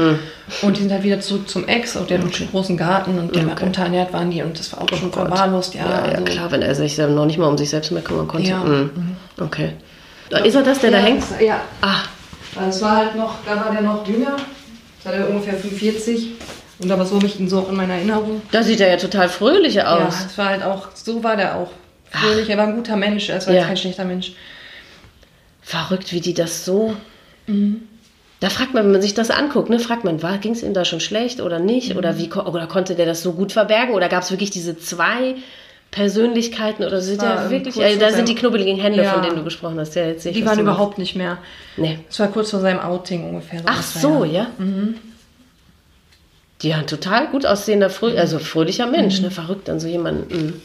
und 0.62 0.76
die 0.76 0.80
sind 0.80 0.90
halt 0.90 1.02
wieder 1.02 1.20
zurück 1.20 1.50
zum 1.50 1.68
Ex 1.68 1.96
und 1.96 2.08
der 2.08 2.16
hat 2.18 2.24
einen 2.24 2.48
großen 2.50 2.78
Garten 2.78 3.18
und 3.18 3.36
der 3.36 3.46
war 3.46 3.62
unterernährt 3.62 4.10
waren 4.14 4.30
die 4.30 4.40
und 4.42 4.58
das 4.58 4.72
war 4.72 4.80
auch 4.82 4.88
schon 4.88 5.10
Gott. 5.10 5.28
verwahrlost, 5.28 5.74
ja. 5.74 5.82
Ja, 5.84 5.90
ja, 5.90 6.12
also, 6.12 6.24
klar, 6.24 6.50
wenn 6.50 6.62
er 6.62 6.74
sich 6.74 6.96
dann 6.96 7.14
noch 7.14 7.26
nicht 7.26 7.36
mal 7.38 7.46
um 7.48 7.58
sich 7.58 7.68
selbst 7.68 7.92
mehr 7.92 8.02
kümmern 8.02 8.26
konnte. 8.26 8.48
Ja. 8.48 8.64
Mhm. 8.64 8.90
Okay. 9.38 9.72
Da 10.30 10.38
Ist 10.38 10.54
er 10.54 10.62
das, 10.62 10.78
der 10.78 10.92
da 10.92 10.98
ja, 10.98 11.04
hängt? 11.04 11.22
das- 11.22 11.40
Ja, 11.46 11.60
Ah, 11.82 11.96
Also 12.56 12.70
es 12.70 12.80
war 12.82 12.96
halt 12.96 13.16
noch, 13.16 13.34
da 13.44 13.54
war 13.56 13.70
der 13.70 13.82
noch 13.82 14.06
jünger, 14.08 14.36
da 15.04 15.10
war 15.10 15.18
der 15.18 15.28
ungefähr 15.28 15.52
45 15.54 16.28
und 16.82 16.90
aber 16.90 17.04
so 17.06 17.16
habe 17.16 17.26
ich 17.26 17.38
ihn 17.40 17.48
so 17.48 17.60
auch 17.60 17.68
in 17.70 17.76
meiner 17.76 17.94
Erinnerung. 17.94 18.42
da 18.50 18.62
sieht 18.62 18.80
er 18.80 18.88
ja 18.90 18.96
total 18.96 19.28
fröhlich 19.28 19.74
Ja, 19.74 19.96
aus. 20.06 20.14
es 20.26 20.36
war 20.38 20.48
halt 20.48 20.62
auch, 20.62 20.88
so 20.94 21.22
war 21.24 21.36
der 21.36 21.56
auch. 21.56 21.70
Fröhlich, 22.10 22.48
er 22.50 22.58
war 22.58 22.66
ein 22.66 22.76
guter 22.76 22.96
Mensch, 22.96 23.28
er 23.30 23.40
war 23.46 23.52
Ja. 23.52 23.60
jetzt 23.60 23.68
kein 23.68 23.76
schlechter 23.76 24.04
Mensch. 24.04 24.32
Verrückt, 25.62 26.12
wie 26.12 26.20
die 26.20 26.34
das 26.34 26.64
so. 26.64 26.94
Mhm. 27.46 27.82
Da 28.40 28.50
fragt 28.50 28.74
man, 28.74 28.84
wenn 28.84 28.92
man 28.92 29.02
sich 29.02 29.14
das 29.14 29.30
anguckt, 29.30 29.70
ne, 29.70 29.78
fragt 29.78 30.02
man, 30.04 30.18
ging 30.40 30.52
es 30.52 30.62
ihm 30.64 30.74
da 30.74 30.84
schon 30.84 30.98
schlecht 30.98 31.40
oder 31.40 31.60
nicht? 31.60 31.90
Mhm. 31.92 31.96
Oder, 31.98 32.18
wie, 32.18 32.30
oder 32.32 32.66
konnte 32.66 32.94
der 32.96 33.06
das 33.06 33.22
so 33.22 33.32
gut 33.34 33.52
verbergen? 33.52 33.94
Oder 33.94 34.08
gab 34.08 34.22
es 34.24 34.30
wirklich 34.32 34.50
diese 34.50 34.76
zwei 34.76 35.36
Persönlichkeiten? 35.92 36.82
Oder 36.84 37.00
sind 37.00 37.22
ähm, 37.22 37.50
wirklich. 37.50 37.76
Äh, 37.78 37.96
da 37.98 38.10
sind 38.10 38.28
die 38.28 38.34
knubbeligen 38.34 38.80
Hände, 38.80 39.04
Ja. 39.04 39.12
von 39.12 39.22
denen 39.22 39.36
du 39.36 39.44
gesprochen 39.44 39.78
hast. 39.78 39.94
Ja, 39.94 40.06
jetzt 40.06 40.24
sehe 40.24 40.32
ich, 40.32 40.38
Die 40.38 40.44
waren 40.44 40.58
überhaupt 40.58 40.98
nicht 40.98 41.14
mehr. 41.14 41.38
Nee. 41.76 42.00
Es 42.10 42.18
war 42.18 42.28
kurz 42.28 42.50
vor 42.50 42.58
seinem 42.60 42.80
Outing 42.80 43.28
ungefähr. 43.28 43.62
Ach 43.64 43.76
das 43.76 43.94
war 44.02 44.02
so, 44.18 44.24
ja. 44.24 44.32
ja? 44.32 44.46
Mhm. 44.58 44.94
Die 46.62 46.68
ja, 46.68 46.76
ein 46.78 46.86
total 46.86 47.28
gut 47.28 47.44
aussehender, 47.46 47.90
frö 47.90 48.16
also 48.16 48.38
fröhlicher 48.38 48.86
Mensch, 48.86 49.20
ne? 49.20 49.30
Verrückt, 49.30 49.68
dann 49.68 49.80
so 49.80 49.88
jemanden 49.88 50.34
mm, 50.48 50.62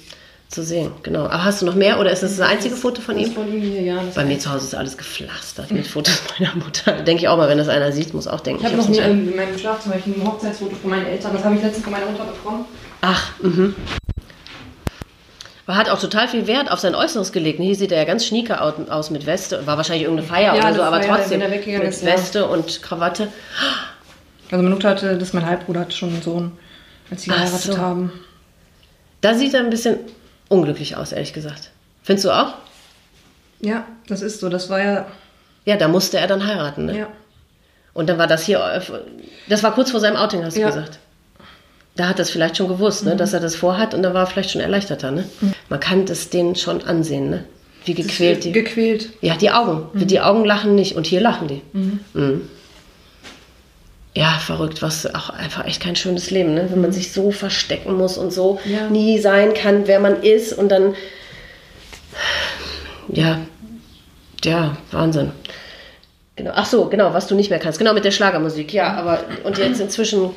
zu 0.49 0.63
sehen. 0.63 0.91
Genau. 1.03 1.25
Aber 1.25 1.43
hast 1.43 1.61
du 1.61 1.65
noch 1.65 1.75
mehr 1.75 1.99
oder 1.99 2.11
ist 2.11 2.21
das 2.23 2.37
das 2.37 2.47
einzige 2.47 2.75
Foto 2.75 3.01
von 3.01 3.17
Das 3.17 3.27
ihm? 3.27 3.33
von 3.33 3.45
hier, 3.47 3.81
ja. 3.81 3.95
Das 4.03 4.15
Bei 4.15 4.23
mir 4.23 4.37
zu 4.39 4.51
Hause 4.51 4.65
ist 4.65 4.75
alles 4.75 4.97
gepflastert 4.97 5.71
mit 5.71 5.87
Fotos 5.93 6.21
meiner 6.39 6.55
Mutter. 6.55 6.91
Denke 7.03 7.23
ich 7.23 7.27
auch 7.27 7.37
mal, 7.37 7.49
wenn 7.49 7.57
das 7.57 7.67
einer 7.67 7.91
sieht, 7.91 8.13
muss 8.13 8.27
auch 8.27 8.41
denken. 8.41 8.61
ich 8.63 8.67
habe 8.71 8.77
noch 8.77 8.87
an- 8.87 9.27
in 9.27 9.35
meinem 9.35 9.57
Schlafzimmer 9.57 9.95
ich 9.95 10.05
ein 10.05 10.23
Hochzeitsfoto 10.25 10.75
von 10.75 10.89
meinen 10.91 11.07
Eltern. 11.07 11.31
Das 11.33 11.43
habe 11.43 11.55
ich 11.55 11.61
letztens 11.63 11.83
von 11.83 11.91
meiner 11.93 12.05
Mutter 12.05 12.25
bekommen. 12.25 12.65
Ach, 13.01 13.31
mhm. 13.41 13.75
Er 15.69 15.75
hat 15.75 15.89
auch 15.89 15.99
total 15.99 16.29
viel 16.29 16.47
Wert 16.47 16.71
auf 16.71 16.79
sein 16.79 16.95
Äußeres 16.95 17.33
gelegt. 17.33 17.59
Hier 17.59 17.75
sieht 17.75 17.91
er 17.91 17.97
ja 17.97 18.05
ganz 18.05 18.25
schnieker 18.25 18.63
au- 18.63 18.89
aus 18.89 19.09
mit 19.09 19.25
Weste. 19.25 19.67
War 19.67 19.75
wahrscheinlich 19.75 20.03
irgendeine 20.03 20.27
Feier 20.29 20.55
Ja, 20.55 20.61
oder 20.61 20.73
so, 20.75 20.81
aber 20.81 21.01
Feier, 21.01 21.17
trotzdem 21.17 21.39
mit 21.39 21.65
ist, 21.89 22.03
ja. 22.03 22.13
Weste 22.13 22.45
und 22.47 22.81
Krawatte. 22.81 23.27
Also 24.51 24.63
meine 24.63 24.73
Mutter 24.75 24.89
hatte, 24.89 25.17
das 25.17 25.33
mein 25.33 25.45
Halbbruder, 25.45 25.81
hatte 25.81 25.91
schon 25.95 26.09
einen 26.09 26.21
Sohn, 26.21 26.51
als 27.11 27.23
sie 27.23 27.29
geheiratet 27.29 27.73
so. 27.73 27.77
haben. 27.77 28.11
Da 29.21 29.33
sieht 29.33 29.53
er 29.53 29.61
ein 29.61 29.69
bisschen 29.69 29.97
unglücklich 30.49 30.95
aus, 30.95 31.11
ehrlich 31.11 31.33
gesagt. 31.33 31.71
Findest 32.03 32.25
du 32.25 32.31
auch? 32.31 32.53
Ja, 33.59 33.85
das 34.07 34.21
ist 34.21 34.39
so. 34.39 34.49
Das 34.49 34.69
war 34.69 34.79
ja, 34.81 35.05
Ja, 35.65 35.75
da 35.75 35.87
musste 35.87 36.17
er 36.19 36.27
dann 36.27 36.45
heiraten. 36.47 36.85
Ne? 36.85 36.97
ja. 36.99 37.07
Und 37.93 38.07
dann 38.09 38.17
war 38.19 38.27
das 38.27 38.43
hier, 38.45 38.59
äh, 38.59 38.79
das 39.49 39.63
war 39.63 39.73
kurz 39.73 39.89
vor 39.91 39.99
seinem 39.99 40.15
Outing, 40.17 40.43
hast 40.45 40.55
du 40.55 40.61
Ja. 40.61 40.67
gesagt. 40.67 40.99
Da 41.95 42.07
hat 42.07 42.19
er 42.19 42.21
es 42.23 42.29
vielleicht 42.29 42.55
schon 42.57 42.67
gewusst, 42.67 43.05
ne, 43.05 43.15
dass 43.15 43.33
er 43.33 43.39
das 43.39 43.55
vorhat 43.55 43.95
und 43.95 44.03
dann 44.03 44.13
war 44.13 44.21
er 44.23 44.27
vielleicht 44.27 44.51
schon 44.51 44.61
erleichterter. 44.61 45.09
Ne? 45.09 45.27
Man 45.67 45.79
kann 45.79 46.05
das 46.05 46.29
denen 46.29 46.55
schon 46.55 46.83
ansehen, 46.83 47.31
ne? 47.31 47.43
wie 47.85 47.95
gequält 47.95 48.43
die. 48.43 48.51
Gequält. 48.51 49.09
Ja, 49.21 49.35
die 49.35 49.49
Augen. 49.49 49.89
Die 50.05 50.19
Augen 50.21 50.45
lachen 50.45 50.75
nicht 50.75 50.95
und 50.95 51.07
hier 51.07 51.21
lachen 51.21 51.47
die. 51.47 51.61
Mhm. 51.73 52.41
Ja, 54.18 54.39
verrückt, 54.39 54.82
was 54.82 55.05
auch 55.13 55.30
einfach 55.30 55.65
echt 55.65 55.80
kein 55.80 55.95
schönes 55.95 56.32
Leben, 56.32 56.55
ne? 56.55 56.68
wenn 56.72 56.82
man 56.82 56.91
sich 56.91 57.11
so 57.13 57.30
verstecken 57.30 57.93
muss 57.97 58.18
und 58.18 58.34
so 58.34 58.59
Ja. 58.65 58.89
nie 58.89 59.20
sein 59.20 59.53
kann, 59.53 59.86
wer 59.86 59.99
man 59.99 60.24
ist 60.24 60.53
und 60.53 60.70
dann, 60.70 60.95
ja, 63.09 63.38
ja, 64.43 64.76
Wahnsinn. 64.91 65.34
Genau. 66.36 66.51
Ach 66.55 66.65
so, 66.65 66.86
genau, 66.86 67.13
was 67.13 67.28
du 67.28 67.36
nicht 67.36 67.51
mehr 67.51 67.59
kannst. 67.59 67.78
Genau, 67.78 67.93
mit 67.93 68.05
der 68.05 68.11
Schlagermusik, 68.11 68.74
ja, 68.74 68.91
aber 68.95 69.24
und 69.43 69.59
jetzt 69.59 69.80
inzwischen 69.80 70.32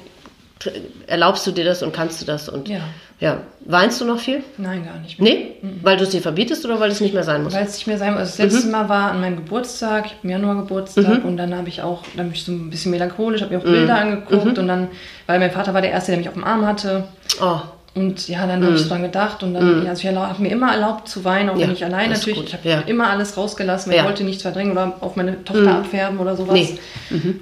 erlaubst 1.06 1.46
du 1.46 1.50
dir 1.52 1.64
das 1.64 1.82
und 1.82 1.92
kannst 1.92 2.20
du 2.20 2.26
das 2.26 2.48
und 2.48 2.68
Ja. 2.68 2.80
ja. 3.18 3.38
Weinst 3.64 4.00
du 4.00 4.04
noch 4.04 4.18
viel? 4.18 4.42
Nein, 4.58 4.84
gar 4.84 4.98
nicht 4.98 5.20
mehr. 5.20 5.32
Nee? 5.32 5.46
Weil 5.82 5.96
du 5.96 6.04
es 6.04 6.10
dir 6.10 6.20
verbietest 6.20 6.64
oder 6.64 6.80
weil 6.80 6.90
es 6.90 7.00
nicht 7.00 7.14
mehr 7.14 7.22
sein 7.24 7.42
muss? 7.42 7.54
Weil 7.54 7.64
es 7.64 7.74
nicht 7.74 7.86
mehr 7.86 7.98
sein 7.98 8.12
muss. 8.12 8.20
Also 8.20 8.42
das 8.42 8.52
letzte 8.54 8.68
Mal 8.70 8.88
war 8.88 9.10
an 9.12 9.20
meinem 9.20 9.36
Geburtstag, 9.36 10.06
ich 10.06 10.12
habe 10.12 10.20
im 10.24 10.30
Januar 10.30 10.56
Geburtstag 10.56 11.24
und 11.24 11.36
dann 11.36 11.54
habe 11.56 11.68
ich 11.68 11.82
auch, 11.82 12.02
dann 12.16 12.26
bin 12.26 12.34
ich 12.34 12.44
so 12.44 12.52
ein 12.52 12.70
bisschen 12.70 12.90
melancholisch, 12.90 13.40
habe 13.42 13.54
mir 13.54 13.60
auch 13.60 13.64
Bilder 13.64 13.96
angeguckt 13.96 14.58
und 14.58 14.68
dann, 14.68 14.88
weil 15.26 15.38
mein 15.38 15.50
Vater 15.50 15.72
war 15.74 15.80
der 15.82 15.90
Erste, 15.92 16.12
der 16.12 16.18
mich 16.18 16.28
auf 16.28 16.34
dem 16.34 16.44
Arm 16.44 16.66
hatte. 16.66 17.04
Oh, 17.40 17.60
Und 17.94 18.28
ja, 18.28 18.46
dann 18.46 18.62
habe 18.64 18.74
ich 18.76 18.82
so 18.82 18.88
dran 18.88 19.02
gedacht 19.02 19.42
und 19.42 19.54
dann, 19.54 19.86
also 19.86 20.08
ich 20.08 20.14
habe 20.16 20.42
mir 20.42 20.50
immer 20.50 20.72
erlaubt 20.72 21.08
zu 21.08 21.24
weinen, 21.24 21.50
auch 21.50 21.56
Ja, 21.56 21.66
wenn 21.66 21.72
ich 21.72 21.84
allein 21.84 22.10
natürlich, 22.10 22.38
gut. 22.38 22.48
ich 22.48 22.54
habe 22.54 22.68
Ja. 22.68 22.80
immer 22.86 23.08
alles 23.10 23.36
rausgelassen, 23.36 23.92
ich 23.92 24.04
wollte 24.04 24.24
nichts 24.24 24.42
verdrängen 24.42 24.72
oder 24.72 24.94
auf 25.00 25.16
meine 25.16 25.42
Tochter 25.44 25.74
abfärben 25.78 26.18
oder 26.18 26.36
sowas. 26.36 26.54
Nee. 26.54 26.78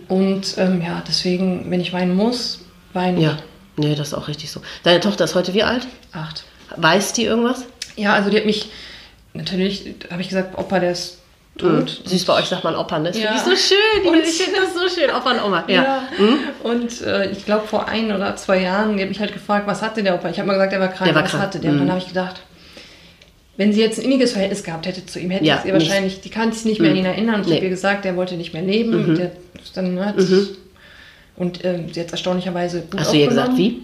Und 0.09 0.55
ähm, 0.59 0.83
ja, 0.85 1.03
deswegen, 1.07 1.67
wenn 1.71 1.81
ich 1.81 1.93
weinen 1.93 2.15
muss, 2.17 2.61
weine 2.93 3.19
ich. 3.19 3.25
ja. 3.25 3.39
Nee, 3.77 3.95
das 3.95 4.09
ist 4.09 4.15
auch 4.15 4.27
richtig 4.29 4.51
so. 4.51 4.61
Deine 4.83 4.99
Tochter 5.01 5.25
ist 5.25 5.35
heute 5.37 5.55
wie 5.55 5.63
alt? 5.63 5.87
Acht. 6.13 6.45
Weiß 6.77 7.13
die 7.13 7.25
irgendwas? 7.25 7.65
Ja, 7.97 8.13
also 8.15 8.29
die 8.29 8.37
hat 8.37 8.45
mich, 8.47 8.71
natürlich 9.35 9.95
habe 10.11 10.21
ich 10.21 10.29
gesagt, 10.29 10.59
Opa, 10.59 10.81
der 10.81 10.93
ist 10.93 11.19
tot. 11.57 12.03
Süß 12.05 12.25
bei 12.25 12.35
euch 12.35 12.47
sagt 12.47 12.65
man 12.65 12.75
Opa, 12.77 12.99
ne? 12.99 13.09
Das 13.11 13.19
Ja. 13.21 13.33
finde 13.37 13.55
ich 13.55 13.61
so 13.61 13.75
schön. 13.75 14.09
Und- 14.09 14.21
ich 14.23 14.43
finde 14.43 14.61
das 14.61 14.75
so 14.75 14.89
schön. 15.01 15.11
Opa 15.11 15.31
und 15.33 15.45
Oma. 15.45 15.65
Ja. 15.69 15.75
Ja. 15.83 16.03
Und 16.65 17.01
äh, 17.03 17.31
ich 17.31 17.45
glaube, 17.45 17.67
vor 17.67 17.87
ein 17.89 18.13
oder 18.13 18.35
zwei 18.37 18.61
Jahren, 18.63 18.97
die 18.97 19.03
hat 19.03 19.09
mich 19.09 19.21
halt 19.21 19.33
gefragt, 19.33 19.67
was 19.67 19.81
hatte 19.83 20.03
der 20.03 20.15
Opa? 20.17 20.29
Ich 20.31 20.39
habe 20.39 20.47
mal 20.49 20.55
gesagt, 20.55 20.73
er 20.73 20.81
war 20.81 20.89
krank. 20.89 21.05
Der 21.07 21.15
war 21.15 21.23
was 21.25 21.31
krank. 21.31 21.43
hatte 21.45 21.59
der? 21.61 21.71
Und 21.71 21.77
Mhm. 21.77 21.81
dann 21.83 21.91
habe 21.91 22.01
ich 22.01 22.09
gedacht, 22.09 22.41
wenn 23.57 23.73
sie 23.73 23.81
jetzt 23.81 23.99
ein 23.99 24.05
inniges 24.05 24.33
Verhältnis 24.33 24.63
gehabt 24.63 24.87
hätte 24.87 25.05
zu 25.07 25.19
ihm, 25.19 25.31
hätte 25.31 25.45
Ja. 25.45 25.63
Mhm. 25.65 25.73
wahrscheinlich, 25.73 26.21
die 26.21 26.31
kann 26.31 26.53
sich 26.53 26.65
nicht 26.65 26.81
mehr 26.81 26.91
an 26.93 26.97
ihn 26.97 27.05
erinnern. 27.07 27.37
Und 27.37 27.41
ich 27.43 27.47
Nee. 27.49 27.53
Mhm. 27.55 27.57
habe 27.59 27.65
ihr 27.67 27.71
gesagt, 27.71 28.05
der 28.05 28.17
wollte 28.17 28.35
nicht 28.37 28.53
mehr 28.53 28.63
leben. 28.63 29.17
Der 29.17 29.31
dann 29.75 30.05
hat 30.05 30.17
Und 31.39 31.65
ähm, 31.65 31.87
sie 31.93 32.01
hat 32.01 32.11
erstaunlicherweise 32.11 32.83
gut 32.83 33.01
Hast 33.01 33.13
du 33.13 33.17
ihr 33.17 33.29
gesagt, 33.29 33.57
wie? 33.57 33.83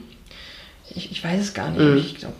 Ich, 0.94 1.10
ich 1.12 1.24
weiß 1.24 1.40
es 1.40 1.54
gar 1.54 1.70
nicht. 1.70 1.80
Mhm. 1.80 1.96
Ich 1.98 2.14
glaub, 2.16 2.32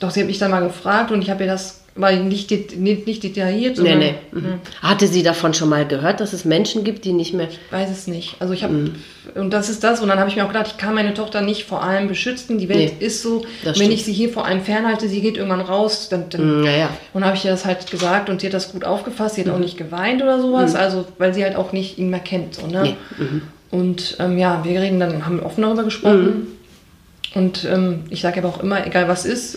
doch, 0.00 0.10
sie 0.10 0.20
hat 0.20 0.26
mich 0.26 0.38
dann 0.38 0.50
mal 0.50 0.60
gefragt 0.62 1.10
und 1.10 1.22
ich 1.22 1.30
habe 1.30 1.44
ihr 1.44 1.50
das, 1.50 1.80
war 1.94 2.10
nicht, 2.10 2.50
nicht, 2.50 3.06
nicht 3.06 3.22
detailliert, 3.22 3.72
Nee, 3.76 3.90
sondern 3.90 3.98
nee. 3.98 4.14
Mhm. 4.32 4.54
Hatte 4.80 5.06
sie 5.06 5.22
davon 5.22 5.52
schon 5.52 5.68
mal 5.68 5.86
gehört, 5.86 6.20
dass 6.20 6.32
es 6.32 6.46
Menschen 6.46 6.84
gibt, 6.84 7.04
die 7.04 7.12
nicht 7.12 7.34
mehr. 7.34 7.48
Ich 7.50 7.58
weiß 7.70 7.90
es 7.90 8.06
nicht. 8.06 8.36
Also 8.40 8.54
ich 8.54 8.64
habe 8.64 8.72
Mhm. 8.72 8.94
und 9.34 9.50
das 9.52 9.68
ist 9.68 9.84
das 9.84 10.00
und 10.00 10.08
dann 10.08 10.18
habe 10.18 10.30
ich 10.30 10.36
mir 10.36 10.44
auch 10.44 10.48
gedacht, 10.48 10.68
ich 10.68 10.78
kann 10.78 10.94
meine 10.94 11.12
Tochter 11.12 11.42
nicht 11.42 11.64
vor 11.64 11.82
allem 11.82 12.08
beschützen. 12.08 12.56
Die 12.58 12.70
Welt 12.70 12.94
Nee, 12.98 13.06
ist 13.06 13.20
so. 13.22 13.44
Wenn 13.62 13.74
stimmt. 13.74 13.92
ich 13.92 14.04
sie 14.06 14.12
hier 14.14 14.30
vor 14.30 14.46
allem 14.46 14.62
fernhalte, 14.62 15.06
sie 15.08 15.20
geht 15.20 15.36
irgendwann 15.36 15.60
raus, 15.60 16.08
dann, 16.08 16.30
dann 16.30 16.62
Mm, 16.62 16.64
Naja. 16.64 16.88
und 17.12 17.20
dann 17.20 17.26
habe 17.28 17.36
ich 17.36 17.44
ihr 17.44 17.50
das 17.50 17.66
halt 17.66 17.88
gesagt 17.90 18.30
und 18.30 18.40
sie 18.40 18.46
hat 18.46 18.54
das 18.54 18.72
gut 18.72 18.84
aufgefasst. 18.84 19.34
Sie 19.34 19.42
hat 19.42 19.50
auch 19.50 19.56
Mhm. 19.56 19.62
nicht 19.64 19.76
geweint 19.76 20.22
oder 20.22 20.40
sowas, 20.40 20.74
also 20.74 21.04
weil 21.18 21.34
sie 21.34 21.44
halt 21.44 21.56
auch 21.56 21.72
nicht 21.72 21.98
ihn 21.98 22.08
mehr 22.08 22.20
kennt. 22.20 22.54
So, 22.54 22.66
ne? 22.66 22.82
Nee. 22.82 22.96
Mhm. 23.72 23.78
Und 23.78 24.16
ähm, 24.20 24.38
ja, 24.38 24.62
wir 24.64 24.80
reden 24.80 25.00
dann, 25.00 25.24
haben 25.26 25.40
offen 25.40 25.62
darüber 25.62 25.84
gesprochen. 25.84 26.24
Mhm. 26.24 26.46
Und 27.34 27.64
ähm, 27.64 28.00
ich 28.10 28.20
sage 28.20 28.40
aber 28.40 28.48
auch 28.50 28.62
immer, 28.62 28.86
egal 28.86 29.08
was 29.08 29.24
ist, 29.24 29.56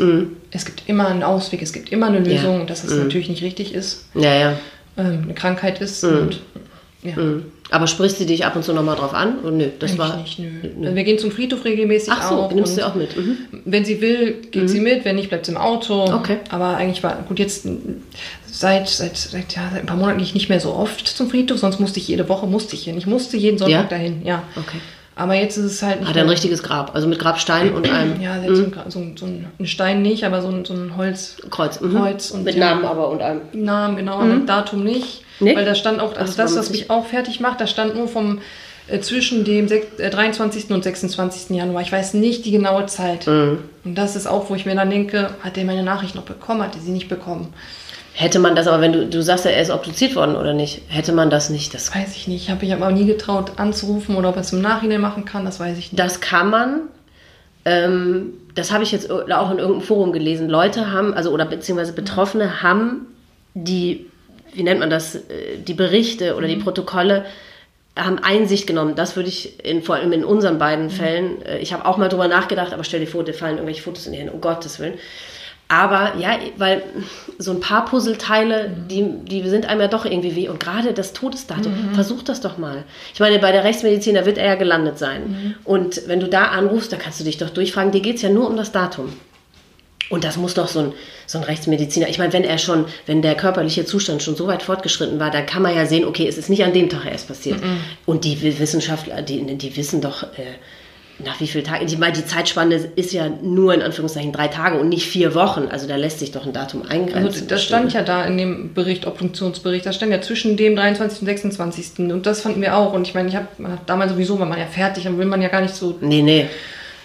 es 0.52 0.64
gibt 0.66 0.84
immer 0.88 1.10
einen 1.10 1.24
Ausweg, 1.24 1.62
es 1.62 1.74
gibt 1.74 1.92
immer 1.92 2.08
eine 2.08 2.20
Lösung 2.20 2.36
Ja. 2.52 2.52
Mhm. 2.56 2.62
und 2.62 2.70
dass 2.70 2.84
das 2.84 2.94
natürlich 2.96 3.28
nicht 3.28 3.44
richtig 3.44 3.74
ist, 3.76 4.06
Naja. 4.14 4.54
ähm, 4.98 5.24
eine 5.24 5.34
Krankheit 5.34 5.82
ist. 5.82 6.04
Mhm. 6.04 6.18
Und, 6.18 6.42
ja. 7.04 7.14
Aber 7.72 7.88
sprichst 7.88 8.20
du 8.20 8.26
dich 8.26 8.46
ab 8.46 8.56
und 8.56 8.64
zu 8.64 8.72
nochmal 8.74 8.96
drauf 8.96 9.14
an? 9.14 9.40
Und 9.40 9.58
nö, 9.58 9.68
das 9.80 9.92
Eigentlich 9.92 10.00
war. 10.00 10.18
nicht, 10.18 10.40
nö. 10.40 10.48
Also 10.84 10.96
wir 10.96 11.04
gehen 11.04 11.20
zum 11.20 11.32
Friedhof 11.32 11.66
regelmäßig 11.66 12.14
Ach 12.14 12.30
so, 12.30 12.36
auch. 12.36 12.52
nimmst 12.54 12.78
du 12.78 12.88
auch 12.88 12.96
mit. 12.96 13.18
Mhm. 13.18 13.38
Wenn 13.66 13.84
sie 13.84 14.00
will, 14.02 14.36
geht 14.52 14.70
sie 14.70 14.80
mit, 14.80 15.04
wenn 15.04 15.18
nicht, 15.18 15.28
bleibt 15.30 15.46
sie 15.48 15.52
im 15.52 15.58
Auto. 15.58 16.04
Okay. 16.14 16.38
Aber 16.50 16.78
eigentlich 16.78 17.04
war, 17.04 17.22
gut, 17.28 17.40
jetzt 17.40 17.68
seit, 18.60 18.88
seit, 18.90 19.18
seit, 19.18 19.56
ja, 19.56 19.70
seit 19.72 19.82
ein 19.82 19.86
paar 19.86 19.98
Monaten 19.98 20.18
gehe 20.18 20.26
ich 20.28 20.34
nicht 20.34 20.50
mehr 20.50 20.60
so 20.60 20.74
oft 20.74 21.08
zum 21.08 21.30
Friedhof, 21.30 21.60
sonst 21.60 21.80
musste 21.80 22.00
ich 22.00 22.08
jede 22.08 22.28
Woche, 22.30 22.48
musste 22.48 22.76
ich 22.76 22.84
hin. 22.84 22.98
Ich 22.98 23.08
musste 23.08 23.38
jeden 23.38 23.58
Sonntag 23.58 23.84
Ja? 23.84 23.88
dahin, 23.90 24.26
ja. 24.26 24.44
Okay. 24.56 24.78
Aber 25.18 25.34
jetzt 25.34 25.56
ist 25.56 25.64
es 25.66 25.82
halt 25.82 26.02
nicht 26.02 26.10
Hat 26.10 26.18
er 26.18 26.24
ein 26.24 26.30
richtiges 26.30 26.62
Grab, 26.62 26.94
also 26.94 27.08
mit 27.08 27.20
Grabstein 27.20 27.74
und 27.74 27.90
einem 27.90 28.20
Ja, 28.22 28.34
hat 28.34 28.44
so, 28.48 28.64
ein, 28.64 28.74
Gra- 28.74 28.90
so, 28.92 29.26
ein- 29.26 29.48
Stein 29.66 30.02
nicht, 30.02 30.26
aber 30.26 30.42
so 30.42 30.50
ein, 30.50 30.66
so 30.66 30.74
ein 30.74 30.98
Holz. 30.98 31.38
Kreuz. 31.50 31.80
Mhm. 31.80 31.96
Kreuz 31.96 32.32
und 32.32 32.44
mit 32.44 32.56
ja. 32.56 32.72
Namen 32.72 32.84
aber 32.86 33.10
und 33.10 33.22
einem. 33.22 33.42
Namen, 33.54 33.96
genau, 33.96 34.20
aber 34.20 34.36
Datum 34.46 34.84
nicht. 34.84 35.22
Nee? 35.40 35.56
Weil 35.56 35.64
da 35.66 35.74
stand 35.76 36.02
auch, 36.02 36.16
also 36.18 36.34
Ach, 36.34 36.38
das, 36.38 36.58
was 36.58 36.70
nicht? 36.70 36.82
mich 36.82 36.90
auch 36.90 37.06
fertig 37.06 37.40
macht, 37.40 37.62
da 37.62 37.68
stand 37.68 37.96
nur 37.96 38.08
vom 38.10 38.40
äh, 38.88 39.00
zwischen 39.00 39.46
dem 39.46 39.68
sech- 39.68 40.00
äh, 40.00 40.10
23. 40.10 40.70
und 40.72 40.84
26. 40.84 41.56
Januar. 41.56 41.82
Ich 41.82 41.92
weiß 41.94 42.14
nicht 42.16 42.46
die 42.46 42.52
genaue 42.52 42.86
Zeit. 42.86 43.26
Mhm. 43.26 43.60
Und 43.86 43.96
das 43.96 44.18
ist 44.18 44.28
auch, 44.28 44.50
wo 44.50 44.56
ich 44.56 44.66
mir 44.66 44.76
dann 44.76 44.90
denke, 44.90 45.30
hat 45.44 45.58
er 45.58 45.64
meine 45.64 45.84
Nachricht 45.84 46.16
noch 46.16 46.24
bekommen, 46.24 46.62
hat 46.62 46.76
er 46.76 46.82
sie 46.82 46.92
nicht 46.92 47.08
bekommen? 47.08 47.54
Hätte 48.18 48.40
man 48.40 48.56
das 48.56 48.68
aber, 48.68 48.82
wenn 48.82 48.94
du, 48.94 49.06
du 49.08 49.22
sagst 49.22 49.44
ja, 49.44 49.52
er 49.52 49.62
ist 49.62 49.72
obduziert 49.72 50.16
worden 50.16 50.38
oder 50.38 50.54
nicht, 50.54 50.84
hätte 50.88 51.12
man 51.12 51.30
das 51.30 51.50
nicht, 51.50 51.74
das, 51.74 51.94
weiß 51.94 52.16
ich 52.16 52.30
nicht. 52.30 52.44
Ich 52.44 52.50
habe 52.50 52.74
aber 52.74 52.90
nie 52.90 53.06
getraut 53.06 53.60
anzurufen 53.60 54.16
oder 54.16 54.30
ob 54.30 54.38
er 54.38 54.42
es 54.42 54.54
im 54.54 54.62
Nachhinein 54.62 55.02
machen 55.02 55.26
kann, 55.26 55.44
das 55.44 55.60
weiß 55.60 55.78
ich 55.78 55.92
nicht. 55.92 56.00
das 56.00 56.22
kann 56.22 56.50
man, 56.50 56.82
ähm, 57.66 58.36
das 58.56 58.72
habe 58.72 58.84
ich 58.84 58.94
jetzt 58.94 59.12
auch 59.12 59.52
in 59.52 59.58
irgendeinem 59.58 59.82
Forum 59.82 60.14
gelesen, 60.14 60.48
Leute 60.48 60.94
haben, 60.94 61.14
also 61.14 61.32
oder 61.32 61.44
beziehungsweise 61.44 61.92
Betroffene 61.92 62.64
haben 62.64 63.06
die, 63.54 64.06
wie 64.54 64.64
nennt 64.64 64.80
man 64.80 64.90
das, 64.90 65.16
äh, 65.16 65.58
die 65.58 65.74
Berichte 65.74 66.38
oder 66.38 66.48
die 66.48 66.56
Protokolle, 66.56 67.26
haben 67.98 68.20
Einsicht 68.20 68.66
genommen. 68.66 68.96
Das 68.96 69.18
würde 69.18 69.28
ich 69.28 69.62
in, 69.66 69.84
vor 69.84 69.96
allem 69.96 70.14
in 70.14 70.24
unseren 70.24 70.58
beiden 70.58 70.90
Fällen, 70.90 71.42
äh, 71.42 71.60
ich 71.60 71.74
habe 71.74 71.86
auch 71.86 71.98
mal 71.98 72.08
drüber 72.08 72.30
nachgedacht, 72.30 72.72
aber 72.74 72.86
stell 72.86 73.02
dir 73.02 73.08
vor, 73.08 73.26
dir 73.26 73.34
fallen 73.34 73.56
irgendwelche 73.56 73.82
Fotos 73.82 74.06
in 74.06 74.14
die 74.14 74.20
Hände, 74.20 74.32
um 74.32 74.40
Gottes 74.40 74.80
Willen. 74.80 74.94
Aber 75.68 76.14
ja, 76.20 76.38
weil 76.58 76.84
so 77.40 77.52
ein 77.52 77.60
paar 77.60 77.86
Puzzleteile, 77.86 78.72
die, 78.90 79.06
die 79.24 79.48
sind 79.50 79.66
einem 79.66 79.82
ja 79.82 79.88
doch 79.88 80.06
irgendwie 80.06 80.36
weh. 80.36 80.48
Und 80.48 80.60
gerade 80.60 80.94
das 80.94 81.14
Todesdatum, 81.14 81.72
mhm. 81.72 81.96
versuch 81.96 82.22
das 82.22 82.40
doch 82.40 82.58
mal. 82.58 82.84
Ich 83.14 83.20
meine, 83.20 83.40
bei 83.40 83.52
der 83.52 83.64
Rechtsmedizin, 83.64 84.14
da 84.16 84.26
wird 84.26 84.38
er 84.38 84.46
ja 84.46 84.56
gelandet 84.56 85.00
sein. 85.00 85.24
Mhm. 85.28 85.56
Und 85.64 86.08
wenn 86.08 86.20
du 86.20 86.28
da 86.28 86.46
anrufst, 86.46 86.92
da 86.92 86.98
kannst 86.98 87.20
du 87.20 87.24
dich 87.24 87.38
doch 87.38 87.50
durchfragen, 87.50 87.92
dir 87.92 88.02
geht 88.02 88.18
es 88.18 88.22
ja 88.22 88.30
nur 88.30 88.48
um 88.48 88.58
das 88.58 88.72
Datum. 88.72 89.14
Und 90.10 90.24
das 90.24 90.38
muss 90.38 90.54
doch 90.54 90.68
so 90.68 90.80
ein, 90.80 90.94
so 91.26 91.40
ein 91.40 91.44
Rechtsmediziner, 91.44 92.08
ich 92.08 92.20
meine, 92.20 92.32
wenn 92.32 92.44
er 92.44 92.60
schon, 92.60 92.86
wenn 93.08 93.24
der 93.24 93.34
körperliche 93.34 93.86
Zustand 93.86 94.22
schon 94.22 94.36
so 94.36 94.46
weit 94.46 94.62
fortgeschritten 94.62 95.20
war, 95.20 95.32
dann 95.32 95.48
kann 95.48 95.64
man 95.64 95.76
ja 95.76 95.88
sehen, 95.88 96.06
okay, 96.06 96.28
es 96.28 96.38
ist 96.38 96.50
nicht 96.50 96.64
an 96.64 96.74
dem 96.74 96.90
Tag 96.90 97.06
erst 97.06 97.28
passiert. 97.28 97.64
Mhm. 97.64 97.78
Und 98.06 98.24
die 98.24 98.60
Wissenschaftler, 98.60 99.24
die, 99.24 99.58
die 99.58 99.76
wissen 99.76 100.02
doch, 100.02 100.22
äh, 100.24 100.46
nach 101.24 101.40
wie 101.40 101.48
vielen 101.48 101.64
Tagen? 101.64 101.86
Ich 101.86 101.98
meine, 101.98 102.14
die 102.14 102.26
Zeitspanne 102.26 102.76
ist 102.96 103.14
ja 103.14 103.30
nur 103.42 103.74
in 103.74 103.82
Anführungszeichen 103.82 104.32
drei 104.34 104.48
Tage 104.48 104.78
und 104.78 104.90
nicht 104.90 105.08
vier 105.08 105.34
Wochen. 105.34 105.68
Also 105.70 105.88
da 105.88 105.96
lässt 105.96 106.20
sich 106.20 106.32
doch 106.32 106.46
ein 106.46 106.52
Datum 106.52 106.84
eingrenzen. 106.88 107.26
Also 107.26 107.46
das 107.46 107.64
stand 107.64 107.94
ja 107.94 108.04
da 108.04 108.26
in 108.26 108.38
dem 108.38 108.74
Bericht, 108.74 109.08
Obduktionsbericht, 109.08 109.86
das 109.86 109.96
stand 109.96 110.12
ja 110.12 110.22
zwischen 110.22 110.58
dem 110.58 110.76
23. 110.76 111.22
und 111.22 111.26
26. 111.26 112.00
Und 112.12 112.26
das 112.26 112.42
fanden 112.42 112.62
wir 112.62 112.76
auch. 112.76 112.94
Und 112.94 113.08
ich 113.08 113.14
meine, 113.14 113.30
ich 113.30 113.36
habe 113.36 113.48
damals 113.86 114.12
sowieso, 114.12 114.40
war 114.40 114.46
man 114.46 114.60
ja 114.60 114.66
fertig, 114.66 115.06
dann 115.06 115.18
will 115.18 115.26
man 115.26 115.42
ja 115.42 115.48
gar 115.48 115.62
nicht 115.62 115.76
so. 115.76 115.98
Nee, 116.02 116.22
nee. 116.22 116.48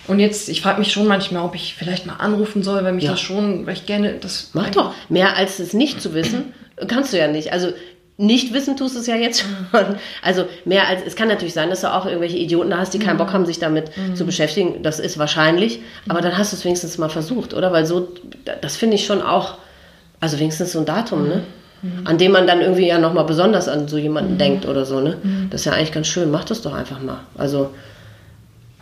Und 0.08 0.18
jetzt, 0.18 0.48
ich 0.48 0.60
frage 0.60 0.80
mich 0.80 0.90
schon 0.90 1.06
manchmal, 1.06 1.44
ob 1.44 1.54
ich 1.54 1.76
vielleicht 1.76 2.06
mal 2.06 2.16
anrufen 2.16 2.64
soll, 2.64 2.82
weil 2.82 2.92
mich 2.92 3.04
ja. 3.04 3.12
das 3.12 3.20
schon, 3.20 3.66
weil 3.66 3.74
ich 3.74 3.86
gerne 3.86 4.14
das. 4.20 4.50
Mach 4.54 4.70
doch. 4.70 4.92
Mehr 5.08 5.36
als 5.36 5.60
es 5.60 5.72
nicht 5.72 6.02
zu 6.02 6.14
wissen, 6.14 6.52
kannst 6.88 7.12
du 7.12 7.18
ja 7.18 7.28
nicht. 7.28 7.52
Also 7.52 7.68
nicht 8.20 8.52
wissen 8.52 8.76
tust 8.76 8.94
du 8.94 9.00
es 9.00 9.06
ja 9.06 9.16
jetzt 9.16 9.40
schon. 9.40 9.96
Also 10.22 10.44
mehr 10.64 10.86
als, 10.86 11.02
es 11.06 11.16
kann 11.16 11.28
natürlich 11.28 11.54
sein, 11.54 11.70
dass 11.70 11.80
du 11.80 11.92
auch 11.92 12.04
irgendwelche 12.04 12.36
Idioten 12.36 12.76
hast, 12.76 12.92
die 12.92 12.98
keinen 12.98 13.16
Bock 13.16 13.32
haben, 13.32 13.46
sich 13.46 13.58
damit 13.58 13.96
mhm. 13.96 14.14
zu 14.14 14.26
beschäftigen. 14.26 14.82
Das 14.82 15.00
ist 15.00 15.18
wahrscheinlich. 15.18 15.80
Aber 16.06 16.20
dann 16.20 16.36
hast 16.36 16.52
du 16.52 16.56
es 16.56 16.64
wenigstens 16.64 16.98
mal 16.98 17.08
versucht, 17.08 17.54
oder? 17.54 17.72
Weil 17.72 17.86
so, 17.86 18.08
das 18.60 18.76
finde 18.76 18.96
ich 18.96 19.06
schon 19.06 19.22
auch, 19.22 19.54
also 20.20 20.38
wenigstens 20.38 20.72
so 20.72 20.80
ein 20.80 20.84
Datum, 20.84 21.28
ne? 21.28 21.42
Mhm. 21.82 22.06
An 22.06 22.18
dem 22.18 22.32
man 22.32 22.46
dann 22.46 22.60
irgendwie 22.60 22.86
ja 22.86 22.98
nochmal 22.98 23.24
besonders 23.24 23.68
an 23.68 23.88
so 23.88 23.96
jemanden 23.96 24.34
mhm. 24.34 24.38
denkt 24.38 24.66
oder 24.66 24.84
so, 24.84 25.00
ne? 25.00 25.16
Mhm. 25.22 25.48
Das 25.48 25.62
ist 25.62 25.64
ja 25.64 25.72
eigentlich 25.72 25.92
ganz 25.92 26.06
schön. 26.06 26.30
Mach 26.30 26.44
das 26.44 26.60
doch 26.60 26.74
einfach 26.74 27.00
mal. 27.00 27.20
Also, 27.38 27.70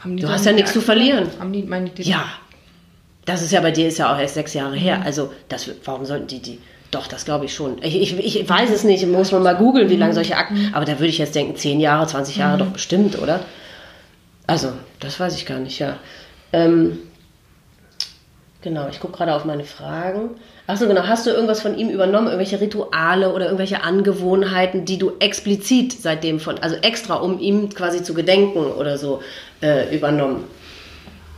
du 0.04 0.28
hast 0.28 0.46
ja 0.46 0.52
nichts 0.52 0.72
zu 0.72 0.80
verlieren. 0.80 1.28
Haben 1.38 1.52
die, 1.52 1.62
meine 1.62 1.90
die 1.90 2.02
ja. 2.02 2.24
Das 3.24 3.42
ist 3.42 3.52
ja 3.52 3.60
bei 3.60 3.70
dir 3.70 3.86
ist 3.86 3.98
ja 3.98 4.12
auch 4.12 4.18
erst 4.18 4.34
sechs 4.34 4.52
Jahre 4.54 4.74
her. 4.74 4.96
Mhm. 4.96 5.02
Also, 5.04 5.32
das, 5.48 5.70
warum 5.84 6.04
sollten 6.06 6.26
die 6.26 6.42
die 6.42 6.58
doch, 6.90 7.06
das 7.06 7.24
glaube 7.24 7.44
ich 7.44 7.54
schon. 7.54 7.82
Ich, 7.82 8.00
ich, 8.00 8.36
ich, 8.36 8.48
weiß 8.48 8.70
es 8.70 8.84
nicht, 8.84 9.06
muss 9.06 9.32
man 9.32 9.42
mal 9.42 9.56
googeln, 9.56 9.90
wie 9.90 9.96
lange 9.96 10.14
solche 10.14 10.36
Akten. 10.36 10.68
Mhm. 10.68 10.74
Aber 10.74 10.86
da 10.86 10.92
würde 10.92 11.08
ich 11.08 11.18
jetzt 11.18 11.34
denken, 11.34 11.54
10 11.54 11.80
Jahre, 11.80 12.06
20 12.06 12.36
Jahre 12.36 12.54
mhm. 12.54 12.58
doch 12.60 12.72
bestimmt, 12.72 13.18
oder? 13.20 13.40
Also, 14.46 14.72
das 15.00 15.20
weiß 15.20 15.36
ich 15.36 15.44
gar 15.44 15.58
nicht, 15.58 15.78
ja. 15.78 15.98
Ähm, 16.54 16.98
genau, 18.62 18.88
ich 18.88 19.00
gucke 19.00 19.18
gerade 19.18 19.34
auf 19.34 19.44
meine 19.44 19.64
Fragen. 19.64 20.30
Achso, 20.66 20.86
genau. 20.86 21.02
Hast 21.02 21.26
du 21.26 21.30
irgendwas 21.30 21.60
von 21.60 21.76
ihm 21.76 21.90
übernommen? 21.90 22.28
Irgendwelche 22.28 22.60
Rituale 22.60 23.34
oder 23.34 23.46
irgendwelche 23.46 23.82
Angewohnheiten, 23.82 24.86
die 24.86 24.98
du 24.98 25.12
explizit 25.18 25.92
seitdem 25.92 26.40
von, 26.40 26.58
also 26.58 26.76
extra, 26.76 27.16
um 27.16 27.38
ihm 27.38 27.68
quasi 27.68 28.02
zu 28.02 28.14
gedenken 28.14 28.58
oder 28.58 28.96
so, 28.96 29.20
äh, 29.60 29.94
übernommen? 29.94 30.44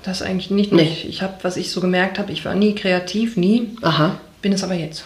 Das 0.05 0.23
eigentlich 0.23 0.51
nicht. 0.51 0.73
Nee. 0.73 0.83
Ich, 0.83 1.09
ich 1.09 1.23
habe, 1.23 1.35
was 1.43 1.57
ich 1.57 1.73
so 1.73 1.81
gemerkt 1.81 2.21
habe, 2.21 2.31
ich 2.31 2.45
war 2.45 2.55
nie 2.55 2.77
kreativ, 2.77 3.37
nie. 3.37 3.77
Aha. 3.83 4.21
Bin 4.43 4.53
es 4.53 4.63
aber 4.65 4.75
jetzt 4.75 5.05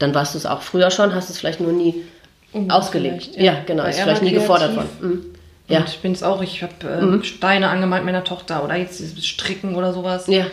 dann 0.00 0.14
warst 0.14 0.34
du 0.34 0.38
es 0.38 0.46
auch 0.46 0.62
früher 0.62 0.90
schon, 0.90 1.14
hast 1.14 1.30
es 1.30 1.38
vielleicht 1.38 1.60
nur 1.60 1.72
nie 1.72 2.04
Unbedingt 2.52 2.72
ausgelegt. 2.72 3.36
Ja, 3.36 3.42
ja 3.42 3.62
genau, 3.64 3.84
ist 3.84 4.00
vielleicht 4.00 4.22
nie 4.22 4.32
gefordert 4.32 4.74
worden. 4.74 4.90
Mhm. 5.00 5.34
Ja. 5.68 5.80
Und 5.80 5.88
ich 5.88 6.00
bin 6.00 6.12
es 6.12 6.24
auch, 6.24 6.42
ich 6.42 6.62
habe 6.64 6.74
äh, 6.82 7.00
mhm. 7.00 7.22
Steine 7.22 7.68
angemalt 7.68 8.04
meiner 8.04 8.24
Tochter 8.24 8.64
oder 8.64 8.74
jetzt 8.74 8.98
dieses 8.98 9.24
Stricken 9.24 9.76
oder 9.76 9.92
sowas. 9.92 10.26
Ja. 10.26 10.46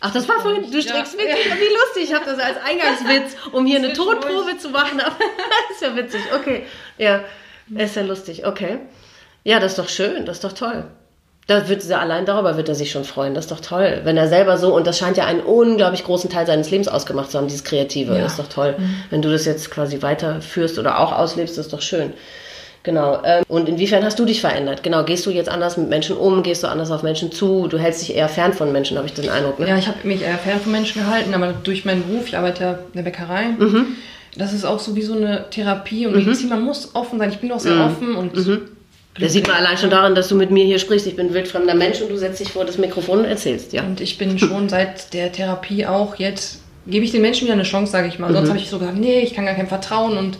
Ach, 0.00 0.12
das 0.12 0.28
war 0.28 0.40
vorhin, 0.40 0.70
du 0.70 0.82
strickst 0.82 1.14
ja. 1.14 1.18
wirklich, 1.18 1.46
wie 1.46 1.74
lustig, 1.74 2.04
ich 2.04 2.14
habe 2.14 2.24
das 2.24 2.38
als 2.38 2.56
Eingangswitz, 2.64 3.36
um 3.52 3.66
hier 3.66 3.78
eine 3.78 3.92
Tonprobe 3.92 4.58
zu 4.58 4.70
machen, 4.70 5.00
aber 5.00 5.16
das 5.18 5.76
ist 5.76 5.82
ja 5.82 5.96
witzig, 5.96 6.20
okay. 6.34 6.64
Ja, 6.98 7.24
ist 7.74 7.96
ja 7.96 8.02
lustig, 8.02 8.46
okay. 8.46 8.78
Ja, 9.42 9.58
das 9.58 9.72
ist 9.72 9.78
doch 9.78 9.88
schön, 9.88 10.26
das 10.26 10.38
ist 10.38 10.44
doch 10.44 10.52
toll. 10.52 10.84
Da 11.46 11.68
wird 11.68 11.88
er 11.88 12.00
allein 12.00 12.26
darüber 12.26 12.56
wird 12.56 12.68
er 12.68 12.74
sich 12.74 12.90
schon 12.90 13.04
freuen. 13.04 13.34
Das 13.34 13.44
ist 13.44 13.52
doch 13.52 13.60
toll. 13.60 14.00
Wenn 14.02 14.16
er 14.16 14.26
selber 14.26 14.58
so, 14.58 14.74
und 14.74 14.86
das 14.86 14.98
scheint 14.98 15.16
ja 15.16 15.26
einen 15.26 15.40
unglaublich 15.40 16.02
großen 16.02 16.28
Teil 16.28 16.44
seines 16.44 16.70
Lebens 16.70 16.88
ausgemacht 16.88 17.30
zu 17.30 17.38
haben, 17.38 17.46
dieses 17.46 17.62
Kreative. 17.62 18.14
Ja. 18.14 18.22
Das 18.22 18.32
ist 18.32 18.40
doch 18.40 18.48
toll. 18.48 18.74
Mhm. 18.76 18.96
Wenn 19.10 19.22
du 19.22 19.30
das 19.30 19.44
jetzt 19.44 19.70
quasi 19.70 20.02
weiterführst 20.02 20.78
oder 20.78 20.98
auch 20.98 21.12
auslebst, 21.12 21.56
das 21.56 21.66
ist 21.66 21.72
doch 21.72 21.82
schön. 21.82 22.12
Genau. 22.82 23.20
Ähm, 23.24 23.44
und 23.48 23.68
inwiefern 23.68 24.04
hast 24.04 24.18
du 24.18 24.24
dich 24.24 24.40
verändert? 24.40 24.82
Genau, 24.82 25.04
gehst 25.04 25.26
du 25.26 25.30
jetzt 25.30 25.48
anders 25.48 25.76
mit 25.76 25.88
Menschen 25.88 26.16
um? 26.16 26.42
Gehst 26.42 26.64
du 26.64 26.68
anders 26.68 26.90
auf 26.90 27.02
Menschen 27.02 27.30
zu? 27.30 27.68
Du 27.68 27.78
hältst 27.78 28.02
dich 28.02 28.16
eher 28.16 28.28
fern 28.28 28.52
von 28.52 28.72
Menschen, 28.72 28.96
habe 28.96 29.06
ich 29.06 29.14
den 29.14 29.28
Eindruck. 29.28 29.58
Ne? 29.60 29.68
Ja, 29.68 29.76
ich 29.76 29.86
habe 29.88 29.98
mich 30.04 30.22
eher 30.22 30.38
fern 30.38 30.60
von 30.60 30.72
Menschen 30.72 31.02
gehalten, 31.02 31.34
aber 31.34 31.52
durch 31.64 31.84
meinen 31.84 32.06
Beruf, 32.06 32.28
ich 32.28 32.36
arbeite 32.36 32.62
ja 32.62 32.70
in 32.72 32.92
der 32.94 33.02
Bäckerei. 33.02 33.46
Mhm. 33.58 33.96
Das 34.36 34.52
ist 34.52 34.64
auch 34.64 34.78
so 34.78 34.94
wie 34.94 35.02
so 35.02 35.14
eine 35.14 35.46
Therapie 35.50 36.06
und 36.06 36.14
mhm. 36.14 36.24
Medizin. 36.24 36.48
Man 36.48 36.62
muss 36.62 36.94
offen 36.94 37.18
sein. 37.18 37.30
Ich 37.30 37.38
bin 37.38 37.50
auch 37.52 37.60
sehr 37.60 37.74
mhm. 37.74 37.80
offen 37.80 38.14
und 38.16 38.36
mhm. 38.36 38.62
Das 39.18 39.32
sieht 39.32 39.46
man 39.46 39.56
allein 39.56 39.78
schon 39.78 39.90
daran, 39.90 40.14
dass 40.14 40.28
du 40.28 40.34
mit 40.34 40.50
mir 40.50 40.64
hier 40.64 40.78
sprichst. 40.78 41.06
Ich 41.06 41.16
bin 41.16 41.32
wildfremder 41.32 41.74
Mensch 41.74 42.00
und 42.00 42.10
du 42.10 42.16
setzt 42.16 42.40
dich 42.40 42.52
vor 42.52 42.64
das 42.64 42.78
Mikrofon 42.78 43.20
und 43.20 43.24
erzählst, 43.24 43.72
ja. 43.72 43.82
Und 43.82 44.00
ich 44.00 44.18
bin 44.18 44.38
schon 44.38 44.68
seit 44.70 45.12
der 45.14 45.32
Therapie 45.32 45.86
auch 45.86 46.16
jetzt, 46.16 46.60
gebe 46.86 47.04
ich 47.04 47.12
den 47.12 47.22
Menschen 47.22 47.44
wieder 47.44 47.54
eine 47.54 47.62
Chance, 47.62 47.92
sage 47.92 48.08
ich 48.08 48.18
mal. 48.18 48.32
Sonst 48.32 48.48
mhm. 48.48 48.50
habe 48.50 48.58
ich 48.58 48.70
so 48.70 48.78
gesagt, 48.78 48.98
nee, 48.98 49.20
ich 49.20 49.34
kann 49.34 49.46
gar 49.46 49.54
kein 49.54 49.68
Vertrauen 49.68 50.16
und 50.18 50.38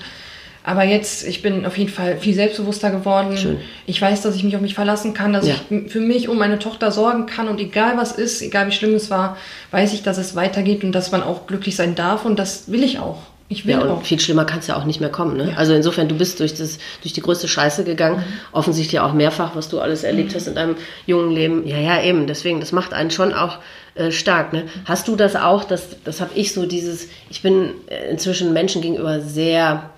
aber 0.66 0.82
jetzt, 0.82 1.24
ich 1.24 1.42
bin 1.42 1.64
auf 1.64 1.78
jeden 1.78 1.90
Fall 1.90 2.16
viel 2.18 2.34
selbstbewusster 2.34 2.90
geworden. 2.90 3.36
Schön. 3.36 3.58
Ich 3.86 4.02
weiß, 4.02 4.22
dass 4.22 4.34
ich 4.34 4.42
mich 4.42 4.56
auf 4.56 4.62
mich 4.62 4.74
verlassen 4.74 5.14
kann, 5.14 5.32
dass 5.32 5.46
ja. 5.46 5.54
ich 5.70 5.92
für 5.92 6.00
mich 6.00 6.28
und 6.28 6.38
meine 6.38 6.58
Tochter 6.58 6.90
sorgen 6.90 7.26
kann 7.26 7.46
und 7.46 7.60
egal 7.60 7.96
was 7.96 8.10
ist, 8.10 8.42
egal 8.42 8.66
wie 8.66 8.72
schlimm 8.72 8.92
es 8.94 9.08
war, 9.08 9.36
weiß 9.70 9.92
ich, 9.92 10.02
dass 10.02 10.18
es 10.18 10.34
weitergeht 10.34 10.82
und 10.82 10.90
dass 10.90 11.12
man 11.12 11.22
auch 11.22 11.46
glücklich 11.46 11.76
sein 11.76 11.94
darf 11.94 12.24
und 12.24 12.40
das 12.40 12.68
will 12.68 12.82
ich 12.82 12.98
auch. 12.98 13.18
Ich 13.48 13.64
will 13.64 13.74
ja, 13.74 13.80
und 13.80 13.88
auch. 13.88 14.02
viel 14.02 14.18
schlimmer 14.18 14.44
kann 14.44 14.58
es 14.58 14.66
ja 14.66 14.76
auch 14.76 14.84
nicht 14.84 15.00
mehr 15.00 15.08
kommen. 15.08 15.36
Ne? 15.36 15.50
Ja. 15.50 15.56
Also 15.56 15.72
insofern, 15.72 16.08
du 16.08 16.16
bist 16.16 16.40
durch, 16.40 16.54
das, 16.54 16.78
durch 17.02 17.12
die 17.12 17.20
größte 17.20 17.46
Scheiße 17.46 17.84
gegangen, 17.84 18.18
mhm. 18.18 18.24
offensichtlich 18.52 19.00
auch 19.00 19.12
mehrfach, 19.12 19.54
was 19.54 19.68
du 19.68 19.78
alles 19.80 20.02
erlebt 20.02 20.32
mhm. 20.32 20.34
hast 20.34 20.48
in 20.48 20.54
deinem 20.56 20.76
jungen 21.06 21.30
Leben. 21.30 21.66
Ja, 21.66 21.78
ja, 21.78 22.02
eben. 22.02 22.26
Deswegen, 22.26 22.58
das 22.58 22.72
macht 22.72 22.92
einen 22.92 23.12
schon 23.12 23.32
auch 23.32 23.58
äh, 23.94 24.10
stark. 24.10 24.52
Ne? 24.52 24.64
Hast 24.84 25.06
du 25.06 25.14
das 25.14 25.36
auch, 25.36 25.62
das, 25.62 25.96
das 26.04 26.20
habe 26.20 26.32
ich 26.34 26.52
so 26.52 26.66
dieses, 26.66 27.08
ich 27.30 27.40
bin 27.40 27.70
äh, 27.86 28.10
inzwischen 28.10 28.52
Menschen 28.52 28.82
gegenüber 28.82 29.20
sehr 29.20 29.90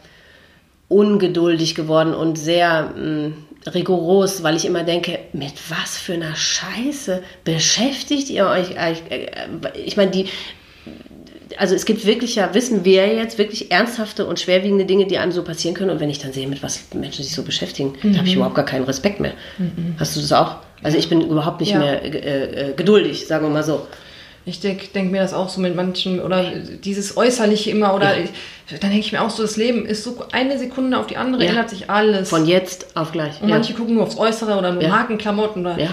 ungeduldig 0.88 1.74
geworden 1.74 2.14
und 2.14 2.38
sehr 2.38 2.92
mh, 2.96 3.28
mm, 3.28 3.34
rigoros, 3.74 4.42
weil 4.42 4.56
ich 4.56 4.64
immer 4.64 4.84
denke, 4.84 5.18
mit 5.32 5.54
was 5.68 5.96
für 5.96 6.14
einer 6.14 6.34
Scheiße 6.34 7.22
beschäftigt 7.44 8.30
ihr 8.30 8.46
euch? 8.46 8.76
Äh, 8.76 8.94
ich 9.74 9.96
meine, 9.96 10.10
die 10.10 10.26
also 11.56 11.74
es 11.74 11.84
gibt 11.84 12.04
wirklich 12.04 12.34
ja, 12.34 12.52
wissen 12.54 12.84
wir 12.84 13.06
jetzt, 13.14 13.38
wirklich 13.38 13.70
ernsthafte 13.70 14.26
und 14.26 14.38
schwerwiegende 14.38 14.84
Dinge, 14.84 15.06
die 15.06 15.18
einem 15.18 15.32
so 15.32 15.42
passieren 15.42 15.74
können. 15.74 15.90
Und 15.90 16.00
wenn 16.00 16.10
ich 16.10 16.18
dann 16.18 16.32
sehe, 16.32 16.46
mit 16.46 16.62
was 16.62 16.82
Menschen 16.94 17.24
sich 17.24 17.34
so 17.34 17.42
beschäftigen, 17.42 17.94
mhm. 18.02 18.12
da 18.12 18.18
habe 18.18 18.28
ich 18.28 18.34
überhaupt 18.34 18.54
gar 18.54 18.64
keinen 18.64 18.84
Respekt 18.84 19.20
mehr. 19.20 19.32
Mhm. 19.58 19.94
Hast 19.98 20.16
du 20.16 20.20
das 20.20 20.32
auch? 20.32 20.56
Also 20.82 20.98
ich 20.98 21.08
bin 21.08 21.20
überhaupt 21.22 21.60
nicht 21.60 21.72
ja. 21.72 21.78
mehr 21.78 22.02
äh, 22.04 22.70
äh, 22.70 22.72
geduldig, 22.74 23.26
sagen 23.26 23.46
wir 23.46 23.50
mal 23.50 23.64
so. 23.64 23.86
Ich 24.44 24.60
denke 24.60 24.86
denk 24.94 25.10
mir 25.10 25.20
das 25.20 25.34
auch 25.34 25.48
so 25.48 25.60
mit 25.60 25.76
manchen, 25.76 26.20
oder 26.20 26.44
dieses 26.82 27.16
Äußerliche 27.16 27.70
immer, 27.70 27.94
oder 27.94 28.16
ja. 28.16 28.24
ich, 28.24 28.30
dann 28.80 28.90
denke 28.90 29.00
ich 29.00 29.12
mir 29.12 29.20
auch 29.20 29.28
so, 29.28 29.42
das 29.42 29.56
Leben 29.56 29.84
ist 29.84 30.04
so 30.04 30.24
eine 30.32 30.58
Sekunde 30.58 30.98
auf 30.98 31.06
die 31.06 31.18
andere, 31.18 31.44
ja. 31.44 31.50
ändert 31.50 31.68
sich 31.70 31.90
alles. 31.90 32.30
Von 32.30 32.46
jetzt 32.46 32.96
auf 32.96 33.12
gleich. 33.12 33.42
Und 33.42 33.50
manche 33.50 33.74
gucken 33.74 33.94
nur 33.94 34.04
aufs 34.04 34.16
Äußere 34.16 34.56
oder 34.56 34.72
nur 34.72 34.88
Markenklamotten 34.88 35.66
oder. 35.66 35.78
Ja. 35.78 35.90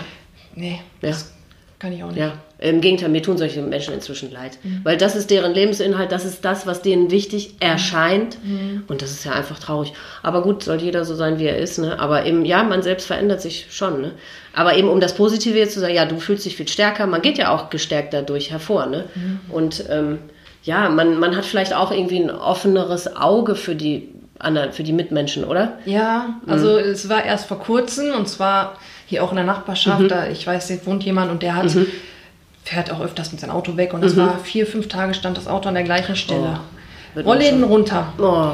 Nee, 0.56 0.80
das 1.02 1.34
kann 1.80 1.92
ich 1.92 2.02
auch 2.04 2.12
nicht. 2.12 2.32
Im 2.58 2.80
Gegenteil, 2.80 3.10
mir 3.10 3.22
tun 3.22 3.38
solche 3.38 3.62
Menschen 3.62 3.94
inzwischen 3.94 4.32
leid. 4.32 4.58
Mhm. 4.64 4.80
Weil 4.84 4.98
das 4.98 5.16
ist 5.16 5.30
deren 5.30 5.54
Lebensinhalt, 5.54 6.12
das 6.12 6.24
ist 6.24 6.46
das, 6.46 6.66
was 6.66 6.82
denen 6.82 7.12
wichtig 7.12 7.56
erscheint. 7.60 8.38
Mhm. 8.44 8.84
Und 8.88 9.02
das 9.02 9.12
ist 9.12 9.26
ja 9.26 9.34
einfach 9.34 9.60
traurig. 9.60 9.92
Aber 10.24 10.42
gut, 10.42 10.64
soll 10.64 10.78
jeder 10.78 11.04
so 11.04 11.16
sein, 11.16 11.38
wie 11.38 11.46
er 11.46 11.58
ist. 11.58 11.80
Ne? 11.80 12.00
Aber 12.00 12.26
eben, 12.26 12.46
ja, 12.46 12.64
man 12.64 12.82
selbst 12.82 13.08
verändert 13.08 13.42
sich 13.42 13.68
schon. 13.72 14.02
Ne? 14.02 14.12
Aber 14.54 14.78
eben, 14.78 14.88
um 14.88 15.02
das 15.02 15.16
Positive 15.16 15.58
jetzt 15.58 15.74
zu 15.74 15.82
sagen, 15.82 15.94
ja, 15.94 16.06
du 16.06 16.18
fühlst 16.18 16.46
dich 16.46 16.56
viel 16.56 16.68
stärker, 16.68 17.08
man 17.08 17.22
geht 17.22 17.38
ja 17.38 17.54
auch 17.54 17.70
gestärkt 17.70 18.14
dadurch 18.14 18.52
hervor. 18.52 18.86
Ne? 18.86 19.06
Mhm. 19.16 19.40
Und 19.50 19.84
ähm, 19.90 20.20
ja, 20.64 20.90
man, 20.90 21.20
man 21.20 21.36
hat 21.36 21.46
vielleicht 21.46 21.74
auch 21.74 21.92
irgendwie 21.92 22.20
ein 22.20 22.32
offeneres 22.32 23.16
Auge 23.16 23.56
für 23.56 23.76
die 23.76 24.10
anderen, 24.40 24.74
für 24.74 24.84
die 24.84 24.94
Mitmenschen, 24.94 25.44
oder? 25.44 25.78
Ja, 25.86 26.40
also 26.48 26.74
mhm. 26.74 26.92
es 26.92 27.08
war 27.10 27.24
erst 27.24 27.48
vor 27.48 27.60
kurzem 27.60 28.14
und 28.14 28.28
zwar 28.28 28.78
hier 29.06 29.24
auch 29.24 29.30
in 29.32 29.38
der 29.38 29.46
Nachbarschaft, 29.46 30.02
mhm. 30.02 30.08
da 30.08 30.28
ich 30.28 30.46
weiß, 30.46 30.70
jetzt 30.70 30.86
wohnt 30.86 31.04
jemand 31.04 31.32
und 31.32 31.44
der 31.44 31.56
hat, 31.56 31.74
mhm. 31.74 31.88
Fährt 32.66 32.92
auch 32.92 33.00
öfters 33.00 33.32
mit 33.32 33.40
seinem 33.40 33.52
Auto 33.52 33.78
weg 33.78 33.94
und 33.94 34.02
das 34.02 34.16
mhm. 34.16 34.22
war 34.22 34.40
vier, 34.40 34.66
fünf 34.66 34.88
Tage 34.88 35.14
stand 35.14 35.38
das 35.38 35.48
Auto 35.48 35.70
an 35.70 35.76
der 35.76 35.84
gleichen 35.84 36.16
Stelle. 36.16 36.60
Oh, 37.16 37.22
Rollläden 37.22 37.64
runter. 37.64 38.12
Oh. 38.18 38.54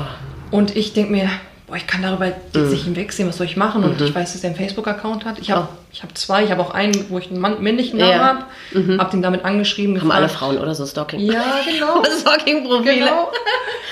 Und 0.52 0.76
ich 0.76 0.94
denke 0.94 1.14
mir, 1.14 1.30
boah, 1.66 1.78
ich 1.78 1.88
kann 1.88 2.02
darüber 2.02 2.26
jetzt 2.26 2.54
mhm. 2.54 2.70
nicht 2.70 2.84
hinwegsehen, 2.84 3.30
was 3.30 3.38
soll 3.38 3.46
ich 3.46 3.56
machen? 3.56 3.84
Und 3.86 4.00
mhm. 4.00 4.06
ich 4.06 4.14
weiß, 4.14 4.34
dass 4.34 4.44
er 4.44 4.50
einen 4.50 4.58
Facebook-Account 4.58 5.24
hat. 5.24 5.40
Ich 5.40 5.50
habe 5.50 5.70
oh. 5.72 6.04
hab 6.04 6.18
zwei, 6.18 6.44
ich 6.44 6.52
habe 6.52 6.62
auch 6.62 6.72
einen, 6.72 7.10
wo 7.10 7.18
ich 7.18 7.32
einen 7.32 7.40
Mann, 7.40 7.64
männlichen 7.64 7.98
Namen 7.98 8.12
ja. 8.12 8.20
habe, 8.20 8.44
mhm. 8.74 9.00
habe 9.00 9.12
den 9.12 9.22
damit 9.22 9.46
angeschrieben. 9.46 9.96
Haben 9.96 10.10
gefragt. 10.10 10.20
alle 10.20 10.30
Frauen 10.30 10.58
oder 10.58 10.76
so 10.76 10.86
Stalking? 10.86 11.22
Ja, 11.22 11.62
genau. 11.66 12.04
Stalking-Profile. 12.20 12.94
Genau. 12.96 13.32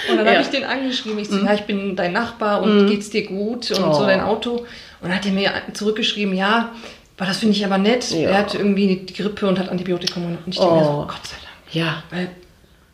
Und 0.09 0.17
dann 0.17 0.25
ja. 0.25 0.33
habe 0.33 0.41
ich 0.41 0.49
den 0.49 0.65
angeschrieben. 0.65 1.17
Ich 1.19 1.29
so, 1.29 1.37
mhm. 1.37 1.45
ja, 1.45 1.53
ich 1.53 1.63
bin 1.63 1.95
dein 1.95 2.11
Nachbar 2.11 2.61
und 2.61 2.83
mhm. 2.83 2.87
geht's 2.89 3.09
dir 3.09 3.25
gut 3.25 3.71
und 3.71 3.83
oh. 3.85 3.93
so 3.93 4.05
dein 4.05 4.19
Auto. 4.19 4.65
Und 5.01 5.07
dann 5.07 5.15
hat 5.15 5.25
er 5.25 5.31
mir 5.31 5.49
zurückgeschrieben, 5.71 6.35
ja, 6.35 6.73
aber 7.19 7.27
das 7.27 7.37
finde 7.37 7.55
ich 7.55 7.65
aber 7.65 7.77
nett. 7.77 8.11
Ja. 8.11 8.29
Er 8.29 8.37
hat 8.39 8.55
irgendwie 8.55 8.95
die 8.95 9.13
Grippe 9.13 9.45
und 9.45 9.59
hat 9.59 9.69
Antibiotikum 9.69 10.25
und 10.25 10.37
ich 10.47 10.57
denke 10.57 10.73
oh. 10.73 10.77
mir 10.77 10.85
so. 10.85 10.91
Gott 11.07 11.27
sei 11.27 11.35
Dank. 11.43 11.75
Ja. 11.75 12.03
Weil 12.09 12.29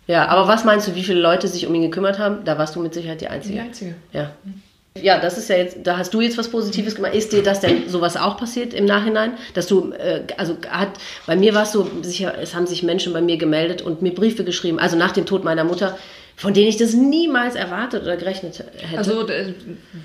Ja, 0.07 0.27
aber 0.27 0.47
was 0.47 0.65
meinst 0.65 0.87
du, 0.87 0.95
wie 0.95 1.03
viele 1.03 1.19
Leute 1.19 1.47
sich 1.47 1.67
um 1.67 1.75
ihn 1.75 1.83
gekümmert 1.83 2.17
haben? 2.17 2.43
Da 2.43 2.57
warst 2.57 2.75
du 2.75 2.81
mit 2.81 2.93
Sicherheit 2.93 3.21
die 3.21 3.27
Einzige. 3.27 3.53
Die 3.53 3.59
Einzige. 3.61 3.95
Ja. 4.11 4.31
Ja, 5.01 5.19
das 5.19 5.37
ist 5.37 5.49
ja 5.49 5.57
jetzt, 5.57 5.79
da 5.83 5.97
hast 5.97 6.13
du 6.13 6.21
jetzt 6.21 6.37
was 6.37 6.49
Positives 6.49 6.95
gemacht. 6.95 7.13
Ist 7.13 7.33
dir 7.33 7.43
das 7.43 7.59
denn 7.59 7.89
sowas 7.89 8.15
auch 8.15 8.37
passiert 8.37 8.73
im 8.73 8.85
Nachhinein? 8.85 9.33
Dass 9.53 9.67
du, 9.67 9.91
äh, 9.91 10.21
also 10.37 10.55
hat, 10.69 10.89
bei 11.27 11.35
mir 11.35 11.53
war 11.53 11.63
es 11.63 11.73
so, 11.73 11.85
sicher, 12.01 12.33
es 12.41 12.55
haben 12.55 12.65
sich 12.65 12.81
Menschen 12.81 13.11
bei 13.11 13.21
mir 13.21 13.37
gemeldet 13.37 13.81
und 13.81 14.01
mir 14.01 14.15
Briefe 14.15 14.45
geschrieben, 14.45 14.79
also 14.79 14.95
nach 14.95 15.11
dem 15.11 15.25
Tod 15.25 15.43
meiner 15.43 15.65
Mutter, 15.65 15.97
von 16.37 16.53
denen 16.53 16.67
ich 16.67 16.77
das 16.77 16.93
niemals 16.93 17.55
erwartet 17.55 18.03
oder 18.03 18.17
gerechnet 18.17 18.59
hätte. 18.59 18.97
Also 18.97 19.27
äh, 19.27 19.53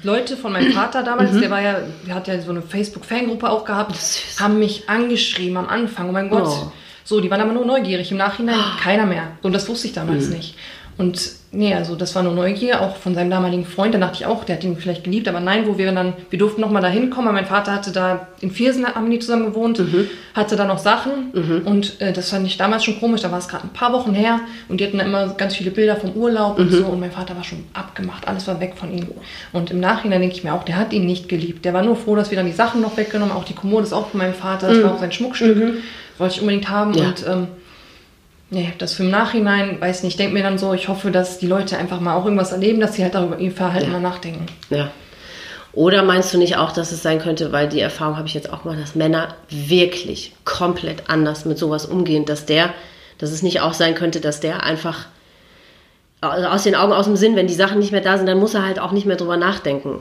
Leute 0.03 0.37
von 0.37 0.53
meinem 0.53 0.72
Vater 0.72 1.03
damals, 1.03 1.39
der 1.39 1.51
war 1.51 1.61
ja, 1.61 1.81
der 2.07 2.14
hat 2.14 2.28
ja 2.28 2.41
so 2.41 2.51
eine 2.51 2.62
Facebook-Fangruppe 2.62 3.51
auch 3.51 3.64
gehabt, 3.64 3.97
haben 4.39 4.59
mich 4.59 4.89
angeschrieben 4.89 5.57
am 5.57 5.66
Anfang. 5.68 6.09
Oh 6.09 6.12
mein 6.12 6.31
Gott. 6.31 6.47
Oh. 6.47 6.72
So, 7.03 7.20
die 7.20 7.31
waren 7.31 7.41
aber 7.41 7.53
nur 7.53 7.64
neugierig. 7.64 8.12
Im 8.12 8.18
Nachhinein 8.18 8.61
keiner 8.81 9.07
mehr. 9.07 9.33
So, 9.43 9.49
das 9.49 9.68
wusste 9.68 9.89
ich 9.89 9.93
damals 9.93 10.28
nicht. 10.28 10.55
Und 10.97 11.39
nee, 11.53 11.74
also 11.74 11.96
das 11.96 12.14
war 12.14 12.22
nur 12.22 12.32
Neugier, 12.32 12.80
auch 12.80 12.96
von 12.96 13.14
seinem 13.14 13.30
damaligen 13.30 13.64
Freund. 13.64 13.94
Da 13.94 13.98
dachte 13.98 14.16
ich 14.20 14.26
auch, 14.26 14.44
der 14.44 14.57
hat 14.57 14.64
ihn 14.64 14.76
vielleicht 14.76 15.05
geliebt, 15.05 15.26
aber 15.28 15.40
nein, 15.40 15.66
wo 15.66 15.78
wir 15.78 15.90
dann, 15.92 16.12
wir 16.30 16.38
durften 16.38 16.61
noch 16.61 16.70
mal 16.70 16.80
da 16.80 16.88
hinkommen. 16.88 17.26
weil 17.26 17.34
Mein 17.34 17.46
Vater 17.46 17.72
hatte 17.72 17.92
da 17.92 18.28
in 18.40 18.51
Viersen, 18.51 18.86
haben 18.86 19.11
die 19.11 19.18
zusammen 19.18 19.46
gewohnt, 19.46 19.78
hatte 20.34 20.57
da 20.57 20.64
noch 20.64 20.78
Sachen. 20.78 21.30
Und 21.64 22.01
äh, 22.01 22.12
das 22.12 22.30
fand 22.30 22.46
ich 22.46 22.57
damals 22.57 22.84
schon 22.84 23.01
komisch. 23.01 23.22
Da 23.22 23.30
war 23.32 23.38
es 23.38 23.48
gerade 23.48 23.64
ein 23.64 23.72
paar 23.72 23.92
Wochen 23.92 24.14
her 24.14 24.40
und 24.68 24.80
die 24.80 24.86
hatten 24.86 24.98
da 24.98 25.05
immer 25.05 25.28
ganz 25.34 25.57
viele 25.57 25.70
Bilder 25.70 25.96
vom 25.96 26.12
Urlaub 26.12 26.59
und 26.59 26.70
so. 26.70 26.84
Und 26.86 27.01
mein 27.01 27.11
Vater 27.11 27.34
war 27.36 27.44
schon 27.44 27.64
abgemacht, 27.74 28.28
alles 28.28 28.46
war 28.46 28.61
weg 28.61 28.74
von 28.76 28.92
ihm. 28.96 29.09
Und 29.53 29.70
im 29.70 29.80
Nachhinein 29.80 30.20
denke 30.20 30.36
ich 30.36 30.44
mir 30.44 30.55
auch, 30.55 30.64
der 30.64 30.76
hat 30.76 30.92
ihn 30.92 31.05
nicht 31.07 31.28
geliebt. 31.28 31.64
Der 31.64 31.74
war 31.74 31.82
nur 31.82 31.96
froh, 31.96 32.14
dass 32.16 32.30
wir 32.30 32.36
dann 32.36 32.46
die 32.46 32.53
Sachen 32.53 32.80
noch 32.80 32.96
weggenommen. 32.96 33.34
Auch 33.34 33.44
die 33.44 33.55
Kommode 33.55 33.84
ist 33.84 33.92
auch 33.92 34.09
von 34.09 34.18
meinem 34.18 34.34
Vater, 34.34 34.68
das 34.68 34.82
war 34.84 34.94
auch 34.94 35.01
sein 35.01 35.12
Schmuckstück. 35.12 35.57
Wollte 36.18 36.34
ich 36.34 36.40
unbedingt 36.42 36.68
haben. 36.68 36.94
Ja. 36.94 37.09
Und 37.09 37.26
ähm, 37.26 37.48
Nee, 38.51 38.72
das 38.78 38.94
für 38.94 39.05
im 39.05 39.11
Nachhinein, 39.11 39.80
weiß 39.80 40.03
nicht, 40.03 40.14
ich 40.14 40.16
denke 40.16 40.34
mir 40.34 40.42
dann 40.42 40.59
so, 40.59 40.74
ich 40.74 40.88
hoffe, 40.88 41.12
dass 41.12 41.38
die 41.38 41.46
Leute 41.46 41.78
einfach 41.78 42.01
mal 42.01 42.14
auch 42.14 42.24
irgendwas 42.24 42.51
erleben, 42.53 42.80
dass 42.80 42.94
sie 42.94 43.05
halt 43.05 43.14
darüber 43.14 43.38
ihr 43.38 43.53
Verhalten 43.53 43.92
mal 43.92 44.01
nachdenken. 44.01 44.46
Ja. 44.70 44.90
Oder 45.72 46.03
meinst 46.03 46.34
du 46.34 46.38
nicht 46.38 46.57
auch, 46.57 46.72
dass 46.72 46.90
es 46.90 47.01
sein 47.01 47.20
könnte, 47.20 47.53
weil 47.53 47.68
die 47.68 47.78
Erfahrung 47.78 48.16
habe 48.16 48.26
ich 48.26 48.34
jetzt 48.34 48.53
auch 48.53 48.64
mal, 48.64 48.76
dass 48.76 48.96
Männer 48.96 49.36
wirklich 49.48 50.32
komplett 50.44 51.09
anders 51.09 51.44
mit 51.44 51.59
sowas 51.59 51.86
umgehen, 51.86 52.24
dass 52.24 52.44
der, 52.44 52.70
dass 53.18 53.30
es 53.30 53.42
nicht 53.42 53.61
auch 53.61 53.72
sein 53.72 53.94
könnte, 53.94 54.20
dass 54.20 54.40
der 54.40 54.64
einfach 54.64 55.07
aus 56.22 56.64
den 56.64 56.74
Augen, 56.74 56.92
aus 56.92 57.07
dem 57.07 57.16
Sinn, 57.16 57.36
wenn 57.36 57.46
die 57.46 57.55
Sachen 57.55 57.78
nicht 57.78 57.92
mehr 57.92 58.01
da 58.01 58.16
sind, 58.18 58.26
dann 58.26 58.38
muss 58.38 58.55
er 58.55 58.66
halt 58.66 58.80
auch 58.80 58.92
nicht 58.92 59.07
mehr 59.07 59.16
drüber 59.16 59.36
nachdenken. 59.36 60.01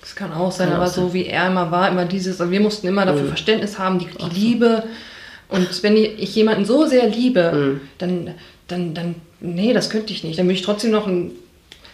Das 0.00 0.14
kann 0.14 0.32
auch 0.32 0.52
sein, 0.52 0.68
Kann 0.68 0.76
auch 0.76 0.82
aber 0.82 0.90
sein. 0.90 1.04
so 1.08 1.14
wie 1.14 1.26
er 1.26 1.48
immer 1.48 1.70
war, 1.70 1.88
immer 1.88 2.04
dieses, 2.04 2.38
wir 2.38 2.60
mussten 2.60 2.86
immer 2.86 3.04
dafür 3.04 3.26
Verständnis 3.26 3.78
haben, 3.78 3.98
die, 3.98 4.06
die 4.06 4.40
Liebe. 4.40 4.84
Und 5.52 5.82
wenn 5.82 5.96
ich 5.96 6.34
jemanden 6.34 6.64
so 6.64 6.86
sehr 6.86 7.08
liebe, 7.08 7.80
dann, 7.98 8.34
dann, 8.68 8.94
dann, 8.94 9.14
nee, 9.40 9.72
das 9.72 9.90
könnte 9.90 10.12
ich 10.12 10.24
nicht. 10.24 10.38
Dann 10.38 10.46
würde 10.46 10.54
ich 10.54 10.62
trotzdem 10.62 10.90
noch 10.90 11.06
ein 11.06 11.32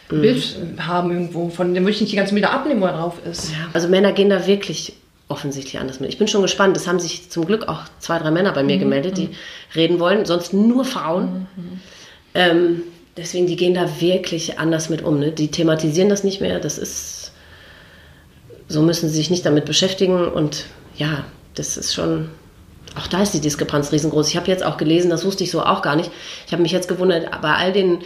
Bild 0.08 0.56
haben 0.78 1.10
irgendwo, 1.10 1.50
von 1.50 1.74
dem 1.74 1.82
würde 1.82 1.92
ich 1.92 2.00
nicht 2.00 2.12
die 2.12 2.16
ganzen 2.16 2.34
Bilder 2.34 2.52
abnehmen, 2.52 2.80
wo 2.80 2.86
er 2.86 2.96
drauf 2.96 3.14
ist. 3.30 3.52
Also 3.74 3.88
Männer 3.88 4.12
gehen 4.12 4.30
da 4.30 4.46
wirklich 4.46 4.94
offensichtlich 5.28 5.78
anders 5.78 6.00
mit. 6.00 6.08
Ich 6.08 6.18
bin 6.18 6.28
schon 6.28 6.42
gespannt. 6.42 6.76
Es 6.76 6.86
haben 6.88 6.98
sich 6.98 7.30
zum 7.30 7.46
Glück 7.46 7.68
auch 7.68 7.82
zwei, 7.98 8.18
drei 8.18 8.30
Männer 8.30 8.52
bei 8.52 8.62
mir 8.62 8.78
gemeldet, 8.78 9.18
die 9.18 9.30
reden 9.74 10.00
wollen. 10.00 10.24
Sonst 10.24 10.54
nur 10.54 10.84
Frauen. 10.84 11.46
Ähm, 12.34 12.82
deswegen, 13.16 13.46
die 13.46 13.56
gehen 13.56 13.74
da 13.74 14.00
wirklich 14.00 14.58
anders 14.58 14.88
mit 14.88 15.02
um. 15.02 15.18
Ne? 15.18 15.32
Die 15.32 15.48
thematisieren 15.50 16.08
das 16.08 16.24
nicht 16.24 16.40
mehr. 16.40 16.60
Das 16.60 16.78
ist, 16.78 17.32
so 18.68 18.82
müssen 18.82 19.10
sie 19.10 19.16
sich 19.16 19.30
nicht 19.30 19.44
damit 19.44 19.66
beschäftigen. 19.66 20.26
Und 20.26 20.64
ja, 20.96 21.24
das 21.54 21.76
ist 21.76 21.92
schon, 21.92 22.30
auch 22.98 23.06
da 23.06 23.22
ist 23.22 23.32
die 23.32 23.40
Diskrepanz 23.40 23.92
riesengroß. 23.92 24.28
Ich 24.28 24.36
habe 24.36 24.48
jetzt 24.48 24.64
auch 24.64 24.76
gelesen, 24.76 25.10
das 25.10 25.24
wusste 25.24 25.44
ich 25.44 25.50
so 25.50 25.62
auch 25.62 25.82
gar 25.82 25.96
nicht. 25.96 26.10
Ich 26.46 26.52
habe 26.52 26.62
mich 26.62 26.72
jetzt 26.72 26.88
gewundert, 26.88 27.30
bei 27.40 27.54
all 27.54 27.72
den 27.72 28.00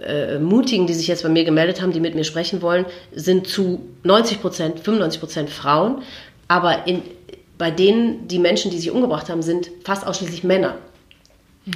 äh, 0.00 0.38
Mutigen, 0.38 0.86
die 0.86 0.94
sich 0.94 1.08
jetzt 1.08 1.22
bei 1.22 1.28
mir 1.28 1.44
gemeldet 1.44 1.80
haben, 1.82 1.92
die 1.92 2.00
mit 2.00 2.14
mir 2.14 2.24
sprechen 2.24 2.62
wollen, 2.62 2.86
sind 3.14 3.46
zu 3.46 3.80
90 4.04 4.40
Prozent, 4.40 4.80
95 4.80 5.20
Prozent 5.20 5.50
Frauen. 5.50 6.02
Aber 6.48 6.86
in, 6.86 7.02
bei 7.58 7.70
denen, 7.70 8.28
die 8.28 8.38
Menschen, 8.38 8.70
die 8.70 8.78
sich 8.78 8.90
umgebracht 8.90 9.28
haben, 9.28 9.42
sind 9.42 9.70
fast 9.84 10.06
ausschließlich 10.06 10.44
Männer. 10.44 10.76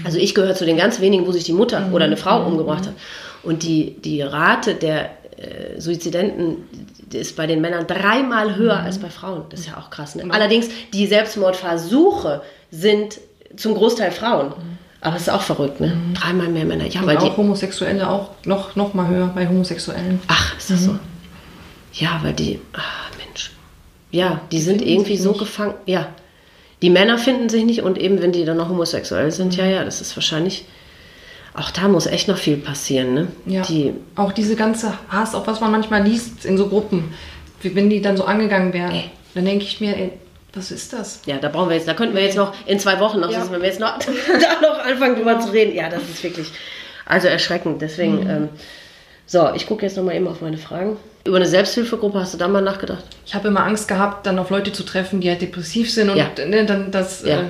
Also 0.04 0.18
ich 0.18 0.34
gehöre 0.34 0.54
zu 0.54 0.64
den 0.64 0.76
ganz 0.76 1.00
wenigen, 1.00 1.26
wo 1.26 1.32
sich 1.32 1.44
die 1.44 1.52
Mutter 1.52 1.90
oder 1.92 2.04
eine 2.04 2.16
Frau 2.16 2.46
umgebracht 2.46 2.86
hat. 2.86 2.94
Und 3.42 3.62
die, 3.62 3.96
die 4.00 4.22
Rate 4.22 4.74
der 4.74 5.10
äh, 5.36 5.80
Suizidenten 5.80 6.68
ist 7.12 7.34
bei 7.34 7.46
den 7.46 7.60
Männern 7.60 7.86
dreimal 7.86 8.56
höher 8.56 8.78
als 8.78 8.98
bei 8.98 9.10
Frauen. 9.10 9.44
Das 9.50 9.60
ist 9.60 9.66
ja 9.66 9.78
auch 9.78 9.90
krass. 9.90 10.14
Ne? 10.14 10.24
Allerdings, 10.28 10.68
die 10.92 11.06
Selbstmordversuche 11.06 12.42
sind 12.70 13.20
zum 13.56 13.74
Großteil 13.74 14.12
Frauen. 14.12 14.52
Aber 15.02 15.16
es 15.16 15.22
ist 15.22 15.30
auch 15.30 15.40
verrückt, 15.42 15.80
ne? 15.80 15.96
Dreimal 16.14 16.48
mehr 16.48 16.64
Männer. 16.66 16.84
Ja, 16.86 17.04
weil 17.06 17.16
Und 17.16 17.24
die, 17.24 17.30
auch 17.30 17.36
Homosexuelle 17.38 18.08
auch 18.08 18.30
noch, 18.44 18.76
noch 18.76 18.92
mal 18.92 19.08
höher 19.08 19.28
bei 19.34 19.48
Homosexuellen. 19.48 20.20
Ach, 20.28 20.56
ist 20.58 20.70
das 20.70 20.84
so? 20.84 20.98
Ja, 21.94 22.20
weil 22.22 22.34
die. 22.34 22.60
Ah, 22.74 22.80
Mensch. 23.24 23.50
Ja, 24.10 24.42
die 24.52 24.60
sind 24.60 24.82
irgendwie 24.82 25.16
so 25.16 25.32
gefangen. 25.32 25.74
Ja. 25.86 26.08
Die 26.82 26.90
Männer 26.90 27.18
finden 27.18 27.48
sich 27.48 27.64
nicht 27.64 27.82
und 27.82 27.98
eben, 27.98 28.20
wenn 28.20 28.32
die 28.32 28.44
dann 28.44 28.56
noch 28.56 28.68
homosexuell 28.68 29.30
sind, 29.30 29.56
ja, 29.56 29.66
ja, 29.66 29.84
das 29.84 30.00
ist 30.00 30.16
wahrscheinlich. 30.16 30.64
Auch 31.54 31.70
da 31.70 31.88
muss 31.88 32.06
echt 32.06 32.28
noch 32.28 32.38
viel 32.38 32.56
passieren, 32.56 33.14
ne? 33.14 33.28
Ja. 33.46 33.62
Die, 33.62 33.92
Auch 34.16 34.32
diese 34.32 34.54
ganze 34.54 34.94
Hass, 35.08 35.34
auch 35.34 35.46
was 35.46 35.60
man 35.60 35.70
manchmal 35.72 36.02
liest 36.06 36.44
in 36.44 36.56
so 36.56 36.68
Gruppen, 36.68 37.12
wenn 37.62 37.90
die 37.90 38.00
dann 38.00 38.16
so 38.16 38.24
angegangen 38.24 38.72
werden, 38.72 38.94
Ey. 38.94 39.10
dann 39.34 39.44
denke 39.46 39.64
ich 39.64 39.80
mir, 39.80 39.96
ey, 39.96 40.12
was 40.54 40.70
ist 40.70 40.92
das? 40.92 41.20
ja, 41.26 41.36
da 41.38 41.48
brauchen 41.48 41.68
wir 41.70 41.76
jetzt, 41.76 41.86
da 41.88 41.94
könnten 41.94 42.14
wir 42.16 42.22
jetzt 42.22 42.36
noch 42.36 42.54
in 42.66 42.78
zwei 42.78 42.98
Wochen 43.00 43.20
noch, 43.20 43.30
Ja. 43.30 43.46
wenn 43.50 43.60
wir 43.60 43.68
jetzt 43.68 43.80
noch, 43.80 43.98
da 43.98 44.60
noch 44.60 44.78
anfangen 44.84 45.16
drüber 45.16 45.38
zu 45.40 45.52
reden. 45.52 45.74
Ja, 45.74 45.88
das 45.88 46.02
ist 46.02 46.22
wirklich, 46.24 46.50
also 47.06 47.28
erschreckend. 47.28 47.80
Deswegen, 47.82 48.24
Mhm. 48.24 48.30
ähm, 48.30 48.48
so, 49.26 49.50
ich 49.54 49.66
gucke 49.66 49.86
jetzt 49.86 49.96
noch 49.96 50.02
mal 50.04 50.14
eben 50.16 50.26
auf 50.26 50.40
meine 50.40 50.58
Fragen. 50.58 50.96
Über 51.24 51.36
eine 51.36 51.46
Selbsthilfegruppe 51.46 52.18
hast 52.18 52.34
du 52.34 52.38
da 52.38 52.48
mal 52.48 52.62
nachgedacht? 52.62 53.04
Ich 53.26 53.34
habe 53.34 53.48
immer 53.48 53.64
Angst 53.64 53.86
gehabt, 53.88 54.26
dann 54.26 54.38
auf 54.38 54.50
Leute 54.50 54.72
zu 54.72 54.82
treffen, 54.82 55.20
die 55.20 55.28
halt 55.30 55.40
depressiv 55.42 55.92
sind 55.92 56.10
und 56.10 56.16
Ja. 56.16 56.30
ne, 56.46 56.64
dann 56.66 56.90
das. 56.90 57.22
Ja. 57.24 57.40
Äh, 57.40 57.44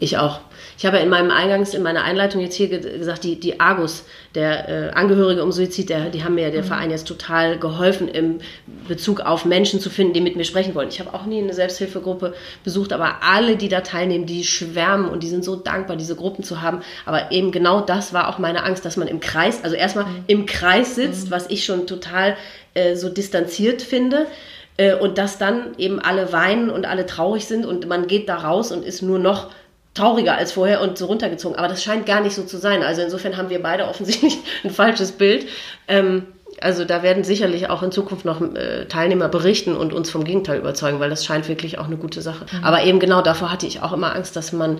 Ich 0.00 0.16
auch. 0.18 0.40
Ich 0.78 0.86
habe 0.86 0.98
ja 0.98 1.02
in 1.02 1.08
meinem 1.08 1.32
Eingangs, 1.32 1.74
in 1.74 1.82
meiner 1.82 2.04
Einleitung 2.04 2.40
jetzt 2.40 2.54
hier 2.54 2.68
ge 2.68 2.98
gesagt, 2.98 3.24
die, 3.24 3.40
die 3.40 3.58
Argus, 3.58 4.04
der 4.36 4.68
äh, 4.68 4.90
Angehörige 4.90 5.42
um 5.42 5.50
Suizid, 5.50 5.90
der, 5.90 6.08
die 6.08 6.22
haben 6.22 6.36
mir 6.36 6.52
der 6.52 6.62
Verein 6.62 6.92
jetzt 6.92 7.08
total 7.08 7.58
geholfen 7.58 8.06
im 8.06 8.38
Bezug 8.86 9.20
auf 9.20 9.44
Menschen 9.44 9.80
zu 9.80 9.90
finden, 9.90 10.12
die 10.12 10.20
mit 10.20 10.36
mir 10.36 10.44
sprechen 10.44 10.76
wollen. 10.76 10.88
Ich 10.88 11.00
habe 11.00 11.12
auch 11.14 11.26
nie 11.26 11.42
eine 11.42 11.52
Selbsthilfegruppe 11.52 12.32
besucht, 12.62 12.92
aber 12.92 13.16
alle, 13.22 13.56
die 13.56 13.68
da 13.68 13.80
teilnehmen, 13.80 14.26
die 14.26 14.44
schwärmen 14.44 15.08
und 15.08 15.24
die 15.24 15.28
sind 15.28 15.44
so 15.44 15.56
dankbar, 15.56 15.96
diese 15.96 16.14
Gruppen 16.14 16.44
zu 16.44 16.62
haben. 16.62 16.82
Aber 17.06 17.32
eben 17.32 17.50
genau 17.50 17.80
das 17.80 18.12
war 18.12 18.28
auch 18.28 18.38
meine 18.38 18.62
Angst, 18.62 18.84
dass 18.84 18.96
man 18.96 19.08
im 19.08 19.18
Kreis, 19.18 19.64
also 19.64 19.74
erstmal 19.74 20.06
im 20.28 20.46
Kreis 20.46 20.94
sitzt, 20.94 21.32
was 21.32 21.50
ich 21.50 21.64
schon 21.64 21.88
total 21.88 22.36
äh, 22.74 22.94
so 22.94 23.08
distanziert 23.08 23.82
finde. 23.82 24.28
Äh, 24.76 24.94
und 24.94 25.18
dass 25.18 25.38
dann 25.38 25.74
eben 25.76 25.98
alle 25.98 26.32
weinen 26.32 26.70
und 26.70 26.86
alle 26.86 27.04
traurig 27.04 27.46
sind 27.46 27.66
und 27.66 27.88
man 27.88 28.06
geht 28.06 28.28
da 28.28 28.36
raus 28.36 28.70
und 28.70 28.84
ist 28.84 29.02
nur 29.02 29.18
noch 29.18 29.50
trauriger 29.98 30.36
als 30.36 30.52
vorher 30.52 30.80
und 30.80 30.96
so 30.96 31.06
runtergezogen. 31.06 31.58
Aber 31.58 31.68
das 31.68 31.82
scheint 31.82 32.06
gar 32.06 32.20
nicht 32.20 32.34
so 32.34 32.44
zu 32.44 32.58
sein. 32.58 32.82
Also 32.82 33.02
insofern 33.02 33.36
haben 33.36 33.50
wir 33.50 33.62
beide 33.62 33.86
offensichtlich 33.88 34.38
ein 34.64 34.70
falsches 34.70 35.12
Bild. 35.12 35.46
Ähm, 35.88 36.26
also 36.60 36.84
da 36.84 37.02
werden 37.02 37.24
sicherlich 37.24 37.68
auch 37.68 37.82
in 37.82 37.92
Zukunft 37.92 38.24
noch 38.24 38.40
äh, 38.40 38.86
Teilnehmer 38.86 39.28
berichten 39.28 39.76
und 39.76 39.92
uns 39.92 40.10
vom 40.10 40.24
Gegenteil 40.24 40.58
überzeugen, 40.58 40.98
weil 40.98 41.10
das 41.10 41.24
scheint 41.24 41.48
wirklich 41.48 41.78
auch 41.78 41.86
eine 41.86 41.96
gute 41.96 42.22
Sache. 42.22 42.46
Aber 42.62 42.82
eben 42.84 42.98
genau 42.98 43.22
davor 43.22 43.52
hatte 43.52 43.66
ich 43.66 43.82
auch 43.82 43.92
immer 43.92 44.14
Angst, 44.14 44.34
dass 44.34 44.52
man, 44.52 44.78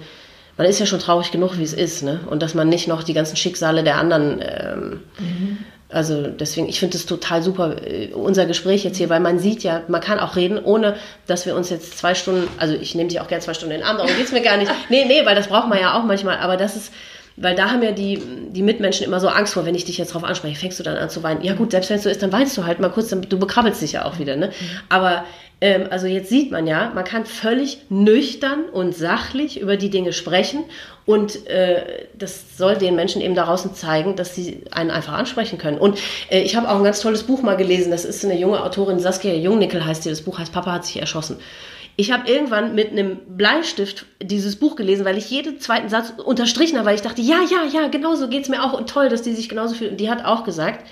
man 0.57 0.67
ist 0.67 0.81
ja 0.81 0.87
schon 0.87 0.99
traurig 0.99 1.31
genug, 1.31 1.59
wie 1.59 1.63
es 1.63 1.75
ist, 1.75 2.03
ne? 2.03 2.21
Und 2.29 2.43
dass 2.43 2.55
man 2.55 2.69
nicht 2.69 2.89
noch 2.89 3.05
die 3.05 3.15
ganzen 3.15 3.37
Schicksale 3.37 3.85
der 3.85 3.97
anderen 3.97 4.41
ähm, 4.41 5.01
also 5.91 6.27
deswegen, 6.27 6.69
ich 6.69 6.81
finde 6.81 6.97
es 6.97 7.07
total 7.07 7.43
super, 7.43 7.77
äh, 7.87 8.13
unser 8.13 8.45
Gespräch 8.45 8.85
jetzt 8.85 8.99
hier, 8.99 9.09
weil 9.09 9.21
man 9.21 9.39
sieht 9.39 9.63
ja, 9.63 9.83
man 9.89 10.01
kann 10.01 10.19
auch 10.19 10.37
reden, 10.37 10.63
ohne 10.63 10.97
dass 11.27 11.47
wir 11.47 11.57
uns 11.57 11.71
jetzt 11.71 11.97
zwei 11.97 12.15
Stunden, 12.15 12.47
also 12.59 12.75
ich 12.75 12.95
nehme 12.95 13.09
dich 13.09 13.21
auch 13.21 13.29
gerne 13.29 13.43
zwei 13.43 13.55
Stunden 13.55 13.75
in 13.75 13.81
den 13.81 13.87
Arm, 13.87 13.97
darum 13.97 14.15
geht's 14.17 14.33
mir 14.33 14.43
gar 14.43 14.59
nicht. 14.59 14.71
Nee, 14.91 15.07
nee, 15.07 15.25
weil 15.25 15.35
das 15.35 15.49
braucht 15.49 15.69
man 15.69 15.81
ja 15.81 15.99
auch 15.99 16.05
manchmal, 16.05 16.39
aber 16.39 16.57
das 16.57 16.77
ist, 16.77 16.93
weil 17.41 17.55
da 17.55 17.71
haben 17.71 17.83
ja 17.83 17.93
die, 17.93 18.21
die 18.51 18.63
Mitmenschen 18.63 19.07
immer 19.07 19.21
so 19.21 19.29
Angst 19.29 19.55
vor, 19.55 19.65
wenn 19.67 19.75
ich 19.75 19.85
dich 19.85 19.99
jetzt 19.99 20.15
drauf 20.15 20.25
anspreche, 20.25 20.59
fängst 20.59 20.79
du 20.79 20.83
dann 20.83 20.97
an 20.97 21.11
zu 21.11 21.23
weinen. 21.23 21.43
Ja 21.43 21.55
gut, 21.55 21.71
selbst 21.71 21.91
wenn 21.91 21.97
es 21.99 22.03
so 22.03 22.11
ist, 22.11 22.23
dann 22.23 22.33
weinst 22.33 22.57
du 22.57 22.65
halt 22.65 22.81
mal 22.81 22.91
kurz, 22.91 23.09
dann, 23.09 23.23
du 23.23 23.39
bekrabbelst 23.39 23.83
dich 23.83 23.93
ja 23.93 24.05
auch 24.05 24.19
wieder, 24.19 24.37
ne? 24.37 24.51
Aber 24.89 25.25
ähm, 25.61 25.87
also 25.91 26.07
jetzt 26.07 26.29
sieht 26.29 26.53
man 26.53 26.67
ja, 26.67 26.93
man 26.95 27.05
kann 27.05 27.27
völlig 27.27 27.79
nüchtern 27.89 28.65
und 28.73 28.95
sachlich 28.95 29.61
über 29.61 29.77
die 29.77 29.91
Dinge 29.91 30.13
sprechen 30.13 30.65
und 31.05 31.47
äh, 31.49 32.07
das 32.17 32.57
soll 32.57 32.77
den 32.77 32.95
Menschen 32.95 33.21
eben 33.23 33.35
da 33.35 33.47
draußen 33.47 33.75
zeigen, 33.75 34.15
dass 34.15 34.35
sie 34.35 34.63
einen 34.71 34.91
einfach 34.91 35.15
ansprechen 35.15 35.59
können. 35.59 35.79
Und 35.79 35.99
äh, 36.31 36.43
ich 36.43 36.55
habe 36.55 36.69
auch 36.69 36.77
ein 36.77 36.85
ganz 36.85 37.01
tolles 37.01 37.25
Buch 37.25 37.43
mal 37.43 37.57
gelesen, 37.57 37.91
das 37.91 38.05
ist 38.05 38.25
eine 38.25 38.39
junge 38.39 38.63
Autorin, 38.63 39.01
Saskia 39.01 39.35
Jungnickel 39.35 39.85
heißt 39.85 40.05
die, 40.05 40.11
das 40.11 40.23
Buch 40.23 40.39
heißt 40.39 40.53
Papa 40.53 40.73
hat 40.73 40.87
sich 40.87 41.01
erschossen. 41.01 41.39
Ich 42.01 42.13
habe 42.13 42.31
irgendwann 42.31 42.77
mit 42.77 42.93
einem 42.93 43.17
Bleistift 43.37 44.07
dieses 44.23 44.55
Buch 44.55 44.77
gelesen, 44.77 45.05
weil 45.05 45.19
ich 45.19 45.31
jeden 45.31 45.59
zweiten 45.59 45.89
Satz 45.89 46.13
unterstrichen 46.25 46.79
habe, 46.79 46.87
weil 46.87 46.95
ich 46.95 47.03
dachte, 47.03 47.21
ja, 47.21 47.39
ja, 47.51 47.65
ja, 47.65 47.89
genau 47.89 48.15
so 48.15 48.29
geht's 48.29 48.49
mir 48.49 48.63
auch 48.63 48.73
und 48.73 48.89
toll, 48.89 49.09
dass 49.09 49.23
die 49.23 49.33
sich 49.33 49.49
genauso 49.49 49.75
fühlt. 49.75 49.91
Und 49.91 49.97
die 49.97 50.09
hat 50.09 50.25
auch 50.25 50.45
gesagt, 50.45 50.87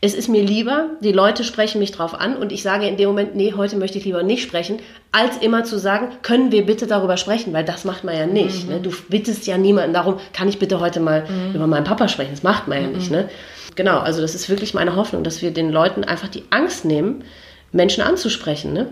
es 0.00 0.14
ist 0.14 0.28
mir 0.28 0.42
lieber, 0.42 0.90
die 1.02 1.12
Leute 1.12 1.44
sprechen 1.44 1.80
mich 1.80 1.92
drauf 1.92 2.14
an 2.14 2.34
und 2.36 2.50
ich 2.50 2.62
sage 2.62 2.86
in 2.86 2.96
dem 2.96 3.08
Moment, 3.08 3.36
nee, 3.36 3.52
heute 3.54 3.76
möchte 3.76 3.98
ich 3.98 4.06
lieber 4.06 4.22
nicht 4.22 4.42
sprechen, 4.42 4.78
als 5.12 5.36
immer 5.36 5.64
zu 5.64 5.78
sagen, 5.78 6.08
können 6.22 6.50
wir 6.50 6.64
bitte 6.64 6.86
darüber 6.86 7.18
sprechen, 7.18 7.52
weil 7.52 7.64
das 7.64 7.84
macht 7.84 8.04
man 8.04 8.16
ja 8.16 8.24
nicht. 8.24 8.64
Mhm. 8.64 8.70
Ne? 8.70 8.80
Du 8.80 8.90
bittest 9.10 9.46
ja 9.46 9.58
niemanden 9.58 9.92
darum, 9.92 10.18
kann 10.32 10.48
ich 10.48 10.58
bitte 10.58 10.80
heute 10.80 11.00
mal 11.00 11.26
mhm. 11.28 11.56
über 11.56 11.66
meinen 11.66 11.84
Papa 11.84 12.08
sprechen? 12.08 12.30
Das 12.30 12.42
macht 12.42 12.68
man 12.68 12.80
ja 12.80 12.88
nicht. 12.88 13.10
Mhm. 13.10 13.16
Ne? 13.16 13.28
Genau, 13.74 13.98
also 13.98 14.22
das 14.22 14.34
ist 14.34 14.48
wirklich 14.48 14.72
meine 14.72 14.96
Hoffnung, 14.96 15.24
dass 15.24 15.42
wir 15.42 15.50
den 15.50 15.70
Leuten 15.70 16.04
einfach 16.04 16.28
die 16.28 16.44
Angst 16.48 16.86
nehmen, 16.86 17.24
Menschen 17.72 18.02
anzusprechen. 18.02 18.72
Ne? 18.72 18.86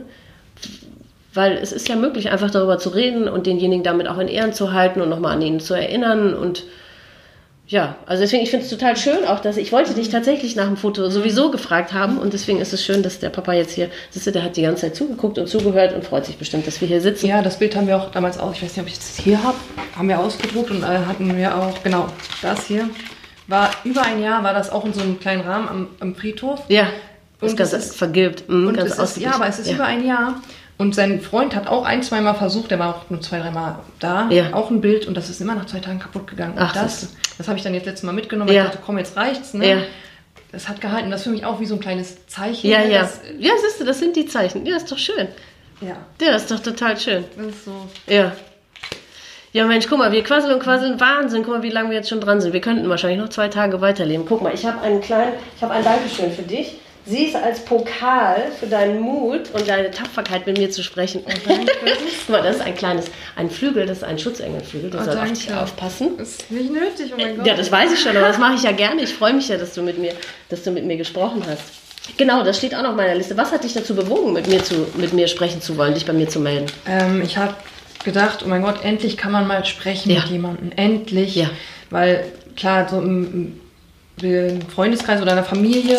Weil 1.37 1.53
es 1.59 1.73
ist 1.73 1.89
ja 1.89 1.97
möglich, 1.97 2.31
einfach 2.31 2.51
darüber 2.51 2.79
zu 2.79 2.89
reden 2.89 3.29
und 3.29 3.47
denjenigen 3.47 3.85
damit 3.85 4.09
auch 4.09 4.19
in 4.19 4.29
Ehren 4.29 4.53
zu 4.53 4.73
halten 4.73 5.01
und 5.01 5.09
nochmal 5.09 5.35
an 5.35 5.43
ihn 5.43 5.61
zu 5.61 5.75
erinnern 5.75 6.35
und 6.35 6.65
ja, 7.69 7.97
also 8.07 8.23
deswegen, 8.23 8.45
ich 8.45 8.51
finde 8.51 8.65
es 8.65 8.71
total 8.71 8.97
schön 8.97 9.25
auch, 9.27 9.41
dass 9.41 9.57
ich 9.57 9.73
wollte 9.73 9.93
dich 9.93 10.09
tatsächlich 10.09 10.55
nach 10.55 10.67
dem 10.67 10.77
Foto 10.77 11.11
sowieso 11.11 11.51
gefragt 11.51 11.93
haben 11.93 12.19
und 12.19 12.33
deswegen 12.33 12.61
ist 12.61 12.73
es 12.73 12.85
schön, 12.85 13.03
dass 13.03 13.19
der 13.19 13.29
Papa 13.29 13.55
jetzt 13.55 13.73
hier, 13.73 13.91
du, 14.15 14.31
der 14.31 14.45
hat 14.45 14.57
die 14.57 14.63
ganze 14.63 14.83
Zeit 14.83 14.95
zugeguckt 14.95 15.37
und 15.37 15.49
zugehört 15.49 15.93
und 15.93 16.05
freut 16.05 16.27
sich 16.27 16.37
bestimmt, 16.37 16.67
dass 16.69 16.81
wir 16.81 16.87
hier 16.87 17.01
sitzen. 17.01 17.27
Ja, 17.27 17.43
das 17.43 17.59
Bild 17.59 17.75
haben 17.75 17.89
wir 17.89 17.97
auch 17.97 18.13
damals 18.13 18.39
auch, 18.39 18.53
ich 18.53 18.63
weiß 18.63 18.77
nicht, 18.77 18.83
ob 18.83 18.87
ich 18.87 18.95
das 18.95 19.19
hier 19.19 19.43
habe, 19.43 19.57
haben 19.97 20.09
wir 20.09 20.21
ausgedruckt 20.21 20.71
und 20.71 20.85
äh, 20.85 20.87
hatten 20.87 21.37
wir 21.37 21.57
auch, 21.57 21.83
genau, 21.83 22.07
das 22.41 22.67
hier, 22.67 22.89
war 23.49 23.71
über 23.83 24.03
ein 24.03 24.23
Jahr, 24.23 24.45
war 24.45 24.55
das 24.55 24.71
auch 24.71 24.85
in 24.85 24.93
so 24.93 25.01
einem 25.01 25.19
kleinen 25.19 25.43
Rahmen 25.43 25.69
am, 25.69 25.89
am 25.99 26.15
Friedhof. 26.15 26.63
Ja, 26.69 26.87
und 27.41 27.49
ist 27.49 27.57
ganz 27.57 27.97
vergilbt, 27.97 28.49
mhm, 28.49 28.73
ganz 28.75 28.97
ist, 28.97 29.17
Ja, 29.19 29.35
aber 29.35 29.49
es 29.49 29.59
ist 29.59 29.69
ja. 29.69 29.75
über 29.75 29.85
ein 29.85 30.07
Jahr 30.07 30.41
und 30.79 30.95
sein 30.95 31.21
Freund 31.21 31.55
hat 31.55 31.67
auch 31.69 31.85
ein, 31.85 32.03
zweimal 32.03 32.35
versucht, 32.35 32.71
der 32.71 32.79
war 32.79 32.95
auch 32.95 33.11
nur 33.11 33.21
zwei, 33.21 33.39
dreimal 33.39 33.77
da, 33.99 34.29
ja. 34.31 34.53
auch 34.53 34.71
ein 34.71 34.81
Bild 34.81 35.07
und 35.07 35.17
das 35.17 35.31
ist 35.31 35.41
immer 35.41 35.55
nach 35.55 35.67
zwei 35.67 35.81
Tagen 35.81 35.99
kaputt 35.99 36.27
gegangen. 36.27 36.55
Ach, 36.59 36.73
das, 36.75 37.01
das, 37.01 37.17
das 37.39 37.49
habe 37.49 37.57
ich 37.57 37.65
dann 37.65 37.73
jetzt 37.75 37.87
letztes 37.87 38.03
Mal 38.03 38.13
mitgenommen, 38.13 38.49
weil 38.49 38.57
ja. 38.57 38.65
ich 38.65 38.71
dachte, 38.71 38.83
komm, 38.85 38.99
jetzt 38.99 39.17
reicht's. 39.17 39.55
Ne? 39.55 39.69
Ja. 39.69 39.79
Das 40.53 40.69
hat 40.69 40.81
gehalten, 40.81 41.11
das 41.11 41.21
ist 41.21 41.25
für 41.25 41.31
mich 41.31 41.45
auch 41.45 41.61
wie 41.61 41.67
so 41.67 41.75
ein 41.75 41.81
kleines 41.81 42.27
Zeichen. 42.27 42.69
Ja, 42.69 42.81
ne? 42.81 42.93
ja. 42.93 43.01
Das, 43.01 43.21
ja, 43.39 43.53
siehst 43.63 43.81
du, 43.81 43.85
das 43.85 43.99
sind 43.99 44.17
die 44.17 44.27
Zeichen. 44.27 44.67
Ja, 44.67 44.77
ist 44.77 44.91
doch 44.91 44.99
schön. 44.99 45.29
Ja. 45.81 45.97
Ja, 46.21 46.33
das 46.33 46.43
ist 46.43 46.51
doch 46.51 46.61
total 46.61 46.99
schön. 46.99 47.25
Das 47.37 47.47
ist 47.47 47.65
so. 47.65 47.73
Ja. 48.07 48.33
Ja, 49.53 49.67
Mensch, 49.67 49.87
guck 49.89 49.99
mal, 49.99 50.13
wir 50.13 50.23
quasseln 50.23 50.53
und 50.53 50.63
quasseln. 50.63 51.01
Wahnsinn, 51.01 51.43
guck 51.43 51.55
mal, 51.55 51.63
wie 51.63 51.71
lange 51.71 51.89
wir 51.89 51.97
jetzt 51.97 52.11
schon 52.11 52.21
dran 52.21 52.43
sind. 52.43 52.53
Wir 52.53 52.61
könnten 52.61 52.87
wahrscheinlich 52.91 53.19
noch 53.19 53.31
zwei 53.31 53.49
Tage 53.49 53.81
weiterleben. 53.81 54.27
Guck 54.29 54.43
mal, 54.43 54.53
ich 54.53 54.67
habe 54.67 54.83
einen 54.83 55.01
kleinen, 55.01 55.33
ich 55.57 55.63
habe 55.63 55.73
ein 55.73 55.83
Dankeschön 55.83 56.31
für 56.31 56.43
dich. 56.43 56.79
Sieh 57.07 57.29
es 57.29 57.37
als 57.37 57.61
Pokal 57.61 58.51
für 58.59 58.67
deinen 58.67 59.01
Mut 59.01 59.51
und 59.53 59.69
deine 59.69 59.93
Tapferkeit, 59.93 60.45
mit 60.47 60.59
mir 60.59 60.71
zu 60.73 60.83
sprechen. 60.83 61.23
Oh, 61.25 61.31
Guck 61.47 62.29
mal, 62.29 62.43
das 62.43 62.57
ist 62.57 62.63
ein 62.63 62.75
kleines, 62.75 63.07
ein 63.37 63.49
Flügel, 63.49 63.87
das 63.87 63.99
ist 63.99 64.05
ein 64.05 64.19
Schutzengelflügel. 64.19 64.91
Du 64.91 64.99
oh, 64.99 65.05
sollst 65.05 65.19
auf 65.19 65.33
dich 65.33 65.55
aufpassen. 65.55 66.17
Das 66.19 66.31
ist 66.31 66.51
nicht 66.51 66.73
nötig, 66.73 67.13
oh 67.15 67.21
mein 67.21 67.37
Gott. 67.37 67.47
Ja, 67.47 67.55
das 67.55 67.71
weiß 67.71 67.93
ich 67.93 68.01
schon, 68.01 68.17
aber 68.17 68.27
das 68.27 68.39
mache 68.39 68.55
ich 68.55 68.65
ja 68.65 68.73
gerne. 68.73 69.03
Ich 69.03 69.15
freue 69.15 69.35
mich 69.35 69.47
ja, 69.49 69.57
dass 69.57 69.75
du 69.75 69.83
mit 69.83 69.99
mir, 69.99 70.15
dass 70.49 70.65
du 70.65 70.73
mit 70.73 70.85
mir 70.85 70.97
gesprochen 70.97 71.45
hast. 71.49 71.63
Genau, 72.17 72.43
das 72.43 72.59
steht 72.59 72.75
auch 72.75 72.83
noch 72.83 72.91
auf 72.91 72.97
meiner 72.97 73.15
Liste. 73.15 73.37
Was 73.37 73.53
hat 73.53 73.63
dich 73.63 73.73
dazu 73.73 73.95
bewogen, 73.95 74.33
mit 74.33 74.49
mir, 74.49 74.63
zu, 74.65 74.87
mit 74.97 75.13
mir 75.13 75.29
sprechen 75.29 75.61
zu 75.61 75.77
wollen, 75.77 75.95
dich 75.95 76.07
bei 76.07 76.13
mir 76.13 76.29
zu 76.29 76.41
melden? 76.41 76.67
Ähm, 76.89 77.23
ich 77.23 77.37
habe 77.37 77.55
gedacht, 78.05 78.43
oh 78.45 78.49
mein 78.49 78.63
Gott, 78.63 78.85
endlich 78.85 79.17
kann 79.17 79.31
man 79.31 79.47
mal 79.47 79.65
sprechen 79.65 80.11
ja. 80.11 80.21
mit 80.23 80.31
jemandem. 80.31 80.73
Endlich. 80.75 81.37
Ja. 81.37 81.51
Weil, 81.91 82.25
klar, 82.57 82.89
so 82.89 83.01
im 83.01 83.61
Freundeskreis 84.75 85.21
oder 85.21 85.33
einer 85.33 85.45
Familie, 85.45 85.99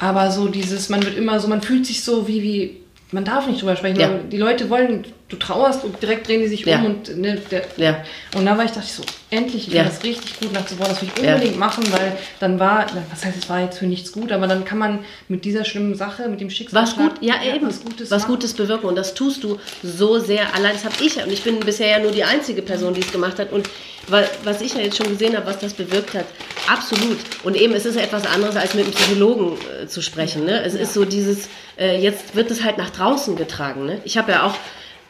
aber 0.00 0.30
so 0.30 0.48
dieses, 0.48 0.88
man 0.88 1.02
wird 1.02 1.16
immer 1.16 1.40
so, 1.40 1.48
man 1.48 1.62
fühlt 1.62 1.86
sich 1.86 2.04
so 2.04 2.28
wie, 2.28 2.42
wie 2.42 2.76
man 3.12 3.24
darf 3.24 3.46
nicht 3.46 3.60
drüber 3.60 3.76
sprechen. 3.76 4.00
Ja. 4.00 4.10
Die 4.30 4.36
Leute 4.36 4.70
wollen, 4.70 5.04
du 5.28 5.36
trauerst 5.36 5.82
und 5.82 6.00
direkt 6.00 6.28
drehen 6.28 6.40
die 6.40 6.46
sich 6.46 6.64
ja. 6.64 6.78
um 6.78 6.84
und 6.86 7.16
ne, 7.16 7.40
der, 7.50 7.64
ja. 7.76 8.04
und 8.36 8.46
da 8.46 8.56
war 8.56 8.64
ich 8.64 8.70
dachte 8.70 8.86
ich 8.86 8.92
so, 8.92 9.02
endlich, 9.30 9.66
ich 9.66 9.74
ja. 9.74 9.82
das 9.82 10.04
richtig 10.04 10.38
gut 10.38 10.52
nach 10.52 10.66
zu 10.66 10.76
das 10.76 11.02
will 11.02 11.08
ich 11.14 11.20
unbedingt 11.20 11.58
machen, 11.58 11.84
weil 11.90 12.16
dann 12.38 12.60
war, 12.60 12.86
was 13.10 13.24
heißt, 13.24 13.36
es 13.36 13.48
war 13.48 13.60
jetzt 13.60 13.78
für 13.78 13.86
nichts 13.86 14.12
gut, 14.12 14.30
aber 14.30 14.46
dann 14.46 14.64
kann 14.64 14.78
man 14.78 15.00
mit 15.26 15.44
dieser 15.44 15.64
schlimmen 15.64 15.96
Sache, 15.96 16.28
mit 16.28 16.40
dem 16.40 16.48
Schicksal 16.48 16.80
was 16.80 16.96
gut, 16.96 17.14
ja, 17.22 17.34
eben, 17.42 17.66
was 17.66 17.82
Gutes, 17.82 18.10
was 18.12 18.26
Gutes 18.26 18.54
bewirken 18.54 18.86
und 18.86 18.94
das 18.94 19.14
tust 19.14 19.42
du 19.42 19.58
so 19.82 20.20
sehr. 20.20 20.54
Allein 20.54 20.74
das 20.74 20.84
habe 20.84 20.94
ich 21.00 21.16
und 21.16 21.32
ich 21.32 21.42
bin 21.42 21.58
bisher 21.58 21.88
ja 21.88 21.98
nur 21.98 22.12
die 22.12 22.22
einzige 22.22 22.62
Person, 22.62 22.94
die 22.94 23.00
es 23.00 23.10
gemacht 23.10 23.40
hat 23.40 23.52
und 23.52 23.68
was 24.08 24.60
ich 24.60 24.74
ja 24.74 24.80
jetzt 24.80 24.96
schon 24.96 25.08
gesehen 25.08 25.36
habe, 25.36 25.46
was 25.46 25.58
das 25.58 25.74
bewirkt 25.74 26.14
hat, 26.14 26.26
absolut. 26.68 27.18
Und 27.42 27.56
eben, 27.56 27.74
es 27.74 27.86
ist 27.86 27.96
ja 27.96 28.02
etwas 28.02 28.24
anderes, 28.26 28.54
als 28.54 28.74
mit 28.74 28.84
einem 28.84 28.94
Psychologen 28.94 29.58
äh, 29.82 29.86
zu 29.88 30.00
sprechen. 30.00 30.44
Ne? 30.44 30.62
Es 30.62 30.74
ja. 30.74 30.80
ist 30.80 30.94
so 30.94 31.04
dieses, 31.04 31.48
äh, 31.76 32.00
jetzt 32.00 32.36
wird 32.36 32.52
es 32.52 32.62
halt 32.62 32.78
nach 32.78 32.90
draußen 32.90 33.34
getragen. 33.34 33.84
Ne? 33.84 34.00
Ich 34.04 34.16
habe 34.16 34.30
ja 34.30 34.46
auch 34.46 34.54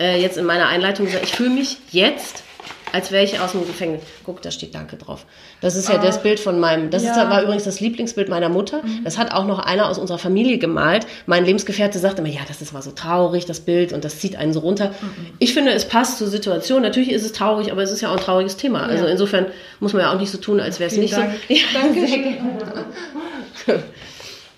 äh, 0.01 0.20
jetzt 0.20 0.38
in 0.38 0.44
meiner 0.44 0.68
Einleitung 0.68 1.07
gesagt, 1.07 1.24
ich 1.24 1.32
fühle 1.32 1.51
mich 1.51 1.78
jetzt 1.90 2.44
als 2.92 3.12
wäre 3.12 3.24
ich 3.24 3.38
aus 3.40 3.53
dem 3.53 3.66
Gefängnis. 3.66 4.03
Guck, 4.24 4.40
da 4.42 4.51
steht 4.51 4.74
Danke 4.74 4.97
drauf. 4.97 5.26
Das 5.61 5.76
ist 5.76 5.88
ja 5.88 5.97
ah, 5.97 6.03
das 6.03 6.22
Bild 6.22 6.40
von 6.40 6.59
meinem, 6.59 6.88
das 6.90 7.03
ja. 7.03 7.11
ist, 7.11 7.30
war 7.30 7.42
übrigens 7.42 7.64
das 7.64 7.80
Lieblingsbild 7.80 8.28
meiner 8.28 8.49
Mutter. 8.49 8.82
Mhm. 8.82 9.05
Das 9.05 9.18
hat 9.18 9.32
auch 9.32 9.44
noch 9.44 9.59
einer 9.59 9.88
aus 9.90 9.99
unserer 9.99 10.18
Familie 10.18 10.59
gemalt. 10.59 11.07
Mein 11.26 11.44
Lebensgefährte 11.44 11.99
sagte 11.99 12.22
immer, 12.22 12.30
ja, 12.30 12.40
das 12.49 12.62
ist 12.62 12.72
mal 12.72 12.82
so 12.82 12.92
traurig, 12.92 13.44
das 13.44 13.61
Bild, 13.61 13.92
und 13.92 14.05
das 14.05 14.20
zieht 14.20 14.36
einen 14.36 14.53
so 14.53 14.61
runter. 14.61 14.94
Mhm. 15.01 15.26
Ich 15.38 15.53
finde, 15.53 15.72
es 15.72 15.86
passt 15.86 16.18
zur 16.18 16.28
Situation. 16.28 16.80
Natürlich 16.82 17.11
ist 17.11 17.24
es 17.24 17.32
traurig, 17.32 17.70
aber 17.70 17.82
es 17.82 17.90
ist 17.90 18.01
ja 18.01 18.09
auch 18.09 18.16
ein 18.16 18.22
trauriges 18.22 18.57
Thema. 18.57 18.80
Ja. 18.80 18.86
Also 18.86 19.07
insofern 19.07 19.47
muss 19.80 19.92
man 19.92 20.03
ja 20.03 20.14
auch 20.14 20.18
nicht 20.18 20.30
so 20.30 20.38
tun, 20.38 20.61
als 20.61 20.80
wäre 20.80 20.90
es 20.90 20.97
nicht 20.97 21.14
Dank. 21.14 21.34
so. 21.49 21.55
Ja, 21.55 21.64
Danke. 21.74 22.01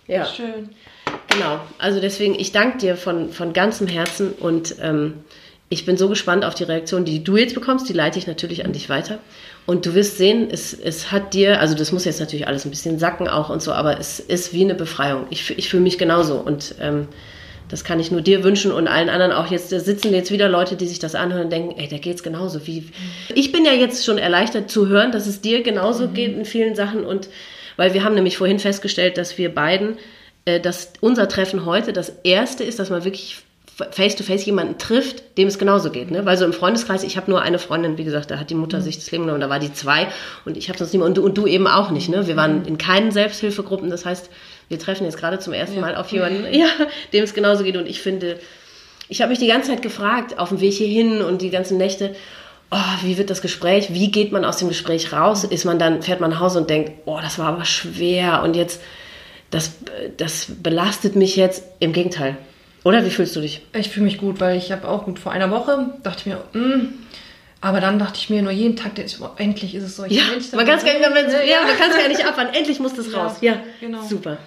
ja. 0.06 0.26
Schön. 0.26 0.70
Genau. 1.28 1.60
Also 1.78 2.00
deswegen, 2.00 2.34
ich 2.34 2.52
danke 2.52 2.78
dir 2.78 2.96
von, 2.96 3.32
von 3.32 3.52
ganzem 3.52 3.86
Herzen 3.86 4.32
und 4.32 4.76
ähm, 4.80 5.14
ich 5.70 5.84
bin 5.84 5.96
so 5.96 6.08
gespannt 6.08 6.44
auf 6.44 6.54
die 6.54 6.64
Reaktion, 6.64 7.04
die 7.04 7.22
du 7.22 7.36
jetzt 7.36 7.54
bekommst. 7.54 7.88
Die 7.88 7.92
leite 7.92 8.18
ich 8.18 8.26
natürlich 8.26 8.64
an 8.64 8.72
dich 8.72 8.88
weiter. 8.88 9.18
Und 9.66 9.84
du 9.84 9.94
wirst 9.94 10.16
sehen, 10.16 10.48
es, 10.50 10.72
es 10.72 11.12
hat 11.12 11.34
dir, 11.34 11.60
also 11.60 11.74
das 11.74 11.92
muss 11.92 12.06
jetzt 12.06 12.20
natürlich 12.20 12.46
alles 12.46 12.64
ein 12.64 12.70
bisschen 12.70 12.98
sacken 12.98 13.28
auch 13.28 13.50
und 13.50 13.60
so, 13.60 13.72
aber 13.72 14.00
es 14.00 14.18
ist 14.18 14.54
wie 14.54 14.64
eine 14.64 14.74
Befreiung. 14.74 15.26
Ich, 15.28 15.50
ich 15.58 15.68
fühle 15.68 15.82
mich 15.82 15.98
genauso 15.98 16.36
und 16.36 16.74
ähm, 16.80 17.06
das 17.68 17.84
kann 17.84 18.00
ich 18.00 18.10
nur 18.10 18.22
dir 18.22 18.44
wünschen 18.44 18.72
und 18.72 18.88
allen 18.88 19.10
anderen 19.10 19.32
auch. 19.32 19.48
Jetzt 19.48 19.68
sitzen 19.68 20.14
jetzt 20.14 20.30
wieder 20.30 20.48
Leute, 20.48 20.76
die 20.76 20.86
sich 20.86 21.00
das 21.00 21.14
anhören 21.14 21.44
und 21.44 21.52
denken, 21.52 21.78
ey, 21.78 21.86
da 21.86 21.98
geht's 21.98 22.22
genauso. 22.22 22.66
Wie 22.66 22.88
ich 23.34 23.52
bin 23.52 23.66
ja 23.66 23.72
jetzt 23.72 24.06
schon 24.06 24.16
erleichtert 24.16 24.70
zu 24.70 24.88
hören, 24.88 25.12
dass 25.12 25.26
es 25.26 25.42
dir 25.42 25.62
genauso 25.62 26.08
mhm. 26.08 26.14
geht 26.14 26.34
in 26.34 26.46
vielen 26.46 26.74
Sachen 26.74 27.04
und 27.04 27.28
weil 27.76 27.92
wir 27.92 28.04
haben 28.04 28.14
nämlich 28.14 28.38
vorhin 28.38 28.58
festgestellt, 28.58 29.18
dass 29.18 29.36
wir 29.36 29.54
beiden, 29.54 29.90
äh, 29.90 29.96
dass 30.60 30.92
unser 31.00 31.28
Treffen 31.28 31.64
heute 31.64 31.92
das 31.92 32.12
erste 32.24 32.64
ist, 32.64 32.78
dass 32.78 32.90
man 32.90 33.04
wirklich 33.04 33.42
face-to-face 33.90 34.42
-face 34.42 34.46
jemanden 34.46 34.78
trifft, 34.78 35.38
dem 35.38 35.46
es 35.46 35.58
genauso 35.58 35.90
geht. 35.90 36.10
Ne? 36.10 36.24
Weil 36.24 36.36
so 36.36 36.44
im 36.44 36.52
Freundeskreis, 36.52 37.04
ich 37.04 37.16
habe 37.16 37.30
nur 37.30 37.42
eine 37.42 37.58
Freundin, 37.58 37.96
wie 37.96 38.04
gesagt, 38.04 38.30
da 38.30 38.38
hat 38.38 38.50
die 38.50 38.56
Mutter 38.56 38.78
mhm. 38.78 38.82
sich 38.82 38.96
das 38.96 39.10
Leben 39.10 39.24
genommen, 39.24 39.40
da 39.40 39.48
war 39.48 39.60
die 39.60 39.72
zwei 39.72 40.08
und 40.44 40.56
ich 40.56 40.68
habe 40.68 40.78
sonst 40.78 40.92
niemand 40.92 41.10
und 41.10 41.18
du, 41.18 41.24
und 41.24 41.38
du 41.38 41.46
eben 41.46 41.68
auch 41.68 41.90
nicht. 41.90 42.08
Ne? 42.08 42.26
Wir 42.26 42.36
waren 42.36 42.60
mhm. 42.60 42.66
in 42.66 42.78
keinen 42.78 43.12
Selbsthilfegruppen, 43.12 43.88
das 43.90 44.04
heißt, 44.04 44.30
wir 44.68 44.78
treffen 44.78 45.04
jetzt 45.04 45.16
gerade 45.16 45.38
zum 45.38 45.52
ersten 45.52 45.76
ja. 45.76 45.80
Mal 45.80 45.94
auf 45.94 46.10
jemanden, 46.10 46.52
ja, 46.52 46.66
dem 47.12 47.22
es 47.22 47.34
genauso 47.34 47.62
geht 47.62 47.76
und 47.76 47.86
ich 47.86 48.00
finde, 48.00 48.38
ich 49.08 49.22
habe 49.22 49.30
mich 49.30 49.38
die 49.38 49.46
ganze 49.46 49.70
Zeit 49.70 49.82
gefragt, 49.82 50.38
auf 50.38 50.48
dem 50.48 50.60
Weg 50.60 50.74
hierhin 50.74 51.22
und 51.22 51.40
die 51.40 51.50
ganzen 51.50 51.78
Nächte, 51.78 52.14
oh, 52.70 52.76
wie 53.02 53.16
wird 53.16 53.30
das 53.30 53.42
Gespräch, 53.42 53.94
wie 53.94 54.10
geht 54.10 54.32
man 54.32 54.44
aus 54.44 54.58
dem 54.58 54.68
Gespräch 54.68 55.12
raus, 55.12 55.44
ist 55.44 55.64
man 55.64 55.78
dann, 55.78 56.02
fährt 56.02 56.20
man 56.20 56.30
nach 56.30 56.40
Hause 56.40 56.58
und 56.58 56.68
denkt, 56.68 56.92
oh, 57.06 57.18
das 57.22 57.38
war 57.38 57.46
aber 57.46 57.64
schwer 57.64 58.42
und 58.42 58.56
jetzt, 58.56 58.82
das, 59.50 59.72
das 60.16 60.46
belastet 60.62 61.16
mich 61.16 61.36
jetzt, 61.36 61.62
im 61.78 61.92
Gegenteil, 61.92 62.36
oder 62.84 63.04
wie 63.04 63.10
fühlst 63.10 63.34
du 63.36 63.40
dich? 63.40 63.62
Ich 63.74 63.88
fühle 63.88 64.06
mich 64.06 64.18
gut, 64.18 64.40
weil 64.40 64.56
ich 64.56 64.72
habe 64.72 64.88
auch 64.88 65.04
gut 65.04 65.18
vor 65.18 65.32
einer 65.32 65.50
Woche 65.50 65.90
dachte 66.02 66.20
ich 66.20 66.26
mir, 66.26 66.44
mh, 66.52 66.76
mm, 66.76 66.92
aber 67.60 67.80
dann 67.80 67.98
dachte 67.98 68.18
ich 68.18 68.30
mir 68.30 68.40
nur 68.42 68.52
jeden 68.52 68.76
Tag, 68.76 68.96
ist, 68.98 69.20
oh, 69.20 69.30
endlich 69.36 69.74
ist 69.74 69.82
es 69.82 69.96
so. 69.96 70.04
Ich 70.04 70.12
ja, 70.12 70.22
man 70.54 70.64
kann 70.64 70.78
es 70.78 70.84
gar, 70.84 70.92
nicht, 70.92 71.02
ja, 71.02 71.62
man 71.62 71.90
gar 71.90 72.08
nicht 72.08 72.24
abwarten. 72.24 72.54
Endlich 72.54 72.78
muss 72.78 72.94
das 72.94 73.12
raus. 73.12 73.38
Ja, 73.40 73.60
genau. 73.80 74.02
Super. 74.02 74.38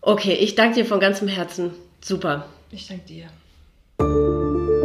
Okay, 0.00 0.34
ich 0.34 0.56
danke 0.56 0.76
dir 0.76 0.84
von 0.84 0.98
ganzem 0.98 1.28
Herzen. 1.28 1.72
Super. 2.00 2.46
Ich 2.72 2.88
danke 2.88 3.04
dir. 3.06 4.79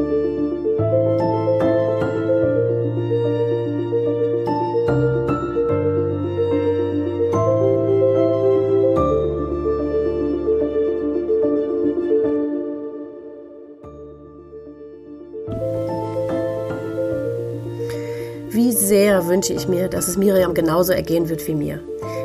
Sehr 19.15 19.27
wünsche 19.27 19.53
ich 19.53 19.69
mir, 19.69 19.87
dass 19.87 20.09
es 20.09 20.17
Miriam 20.17 20.53
genauso 20.53 20.91
ergehen 20.91 21.29
wird 21.29 21.47
wie 21.47 21.55
mir. 21.55 21.79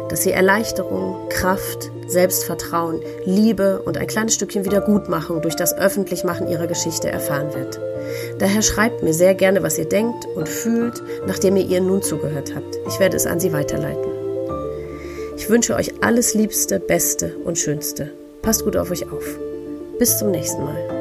Dass 0.08 0.24
sie 0.24 0.32
Erleichterung, 0.32 1.28
Kraft, 1.28 1.92
Selbstvertrauen, 2.08 3.00
Liebe 3.24 3.80
und 3.82 3.96
ein 3.96 4.08
kleines 4.08 4.34
Stückchen 4.34 4.64
Wiedergutmachung 4.64 5.40
durch 5.40 5.54
das 5.54 5.72
Öffentlichmachen 5.72 6.48
ihrer 6.48 6.66
Geschichte 6.66 7.08
erfahren 7.08 7.54
wird. 7.54 7.78
Daher 8.40 8.62
schreibt 8.62 9.04
mir 9.04 9.14
sehr 9.14 9.36
gerne, 9.36 9.62
was 9.62 9.78
ihr 9.78 9.88
denkt 9.88 10.26
und 10.34 10.48
fühlt, 10.48 11.00
nachdem 11.28 11.56
ihr 11.56 11.66
ihr 11.66 11.80
nun 11.80 12.02
zugehört 12.02 12.56
habt. 12.56 12.76
Ich 12.88 12.98
werde 12.98 13.16
es 13.16 13.26
an 13.26 13.38
sie 13.38 13.52
weiterleiten. 13.52 14.10
Ich 15.36 15.48
wünsche 15.48 15.76
euch 15.76 16.02
alles 16.02 16.34
Liebste, 16.34 16.80
Beste 16.80 17.36
und 17.44 17.56
Schönste. 17.56 18.10
Passt 18.42 18.64
gut 18.64 18.76
auf 18.76 18.90
euch 18.90 19.04
auf. 19.12 19.38
Bis 20.00 20.18
zum 20.18 20.32
nächsten 20.32 20.64
Mal. 20.64 20.99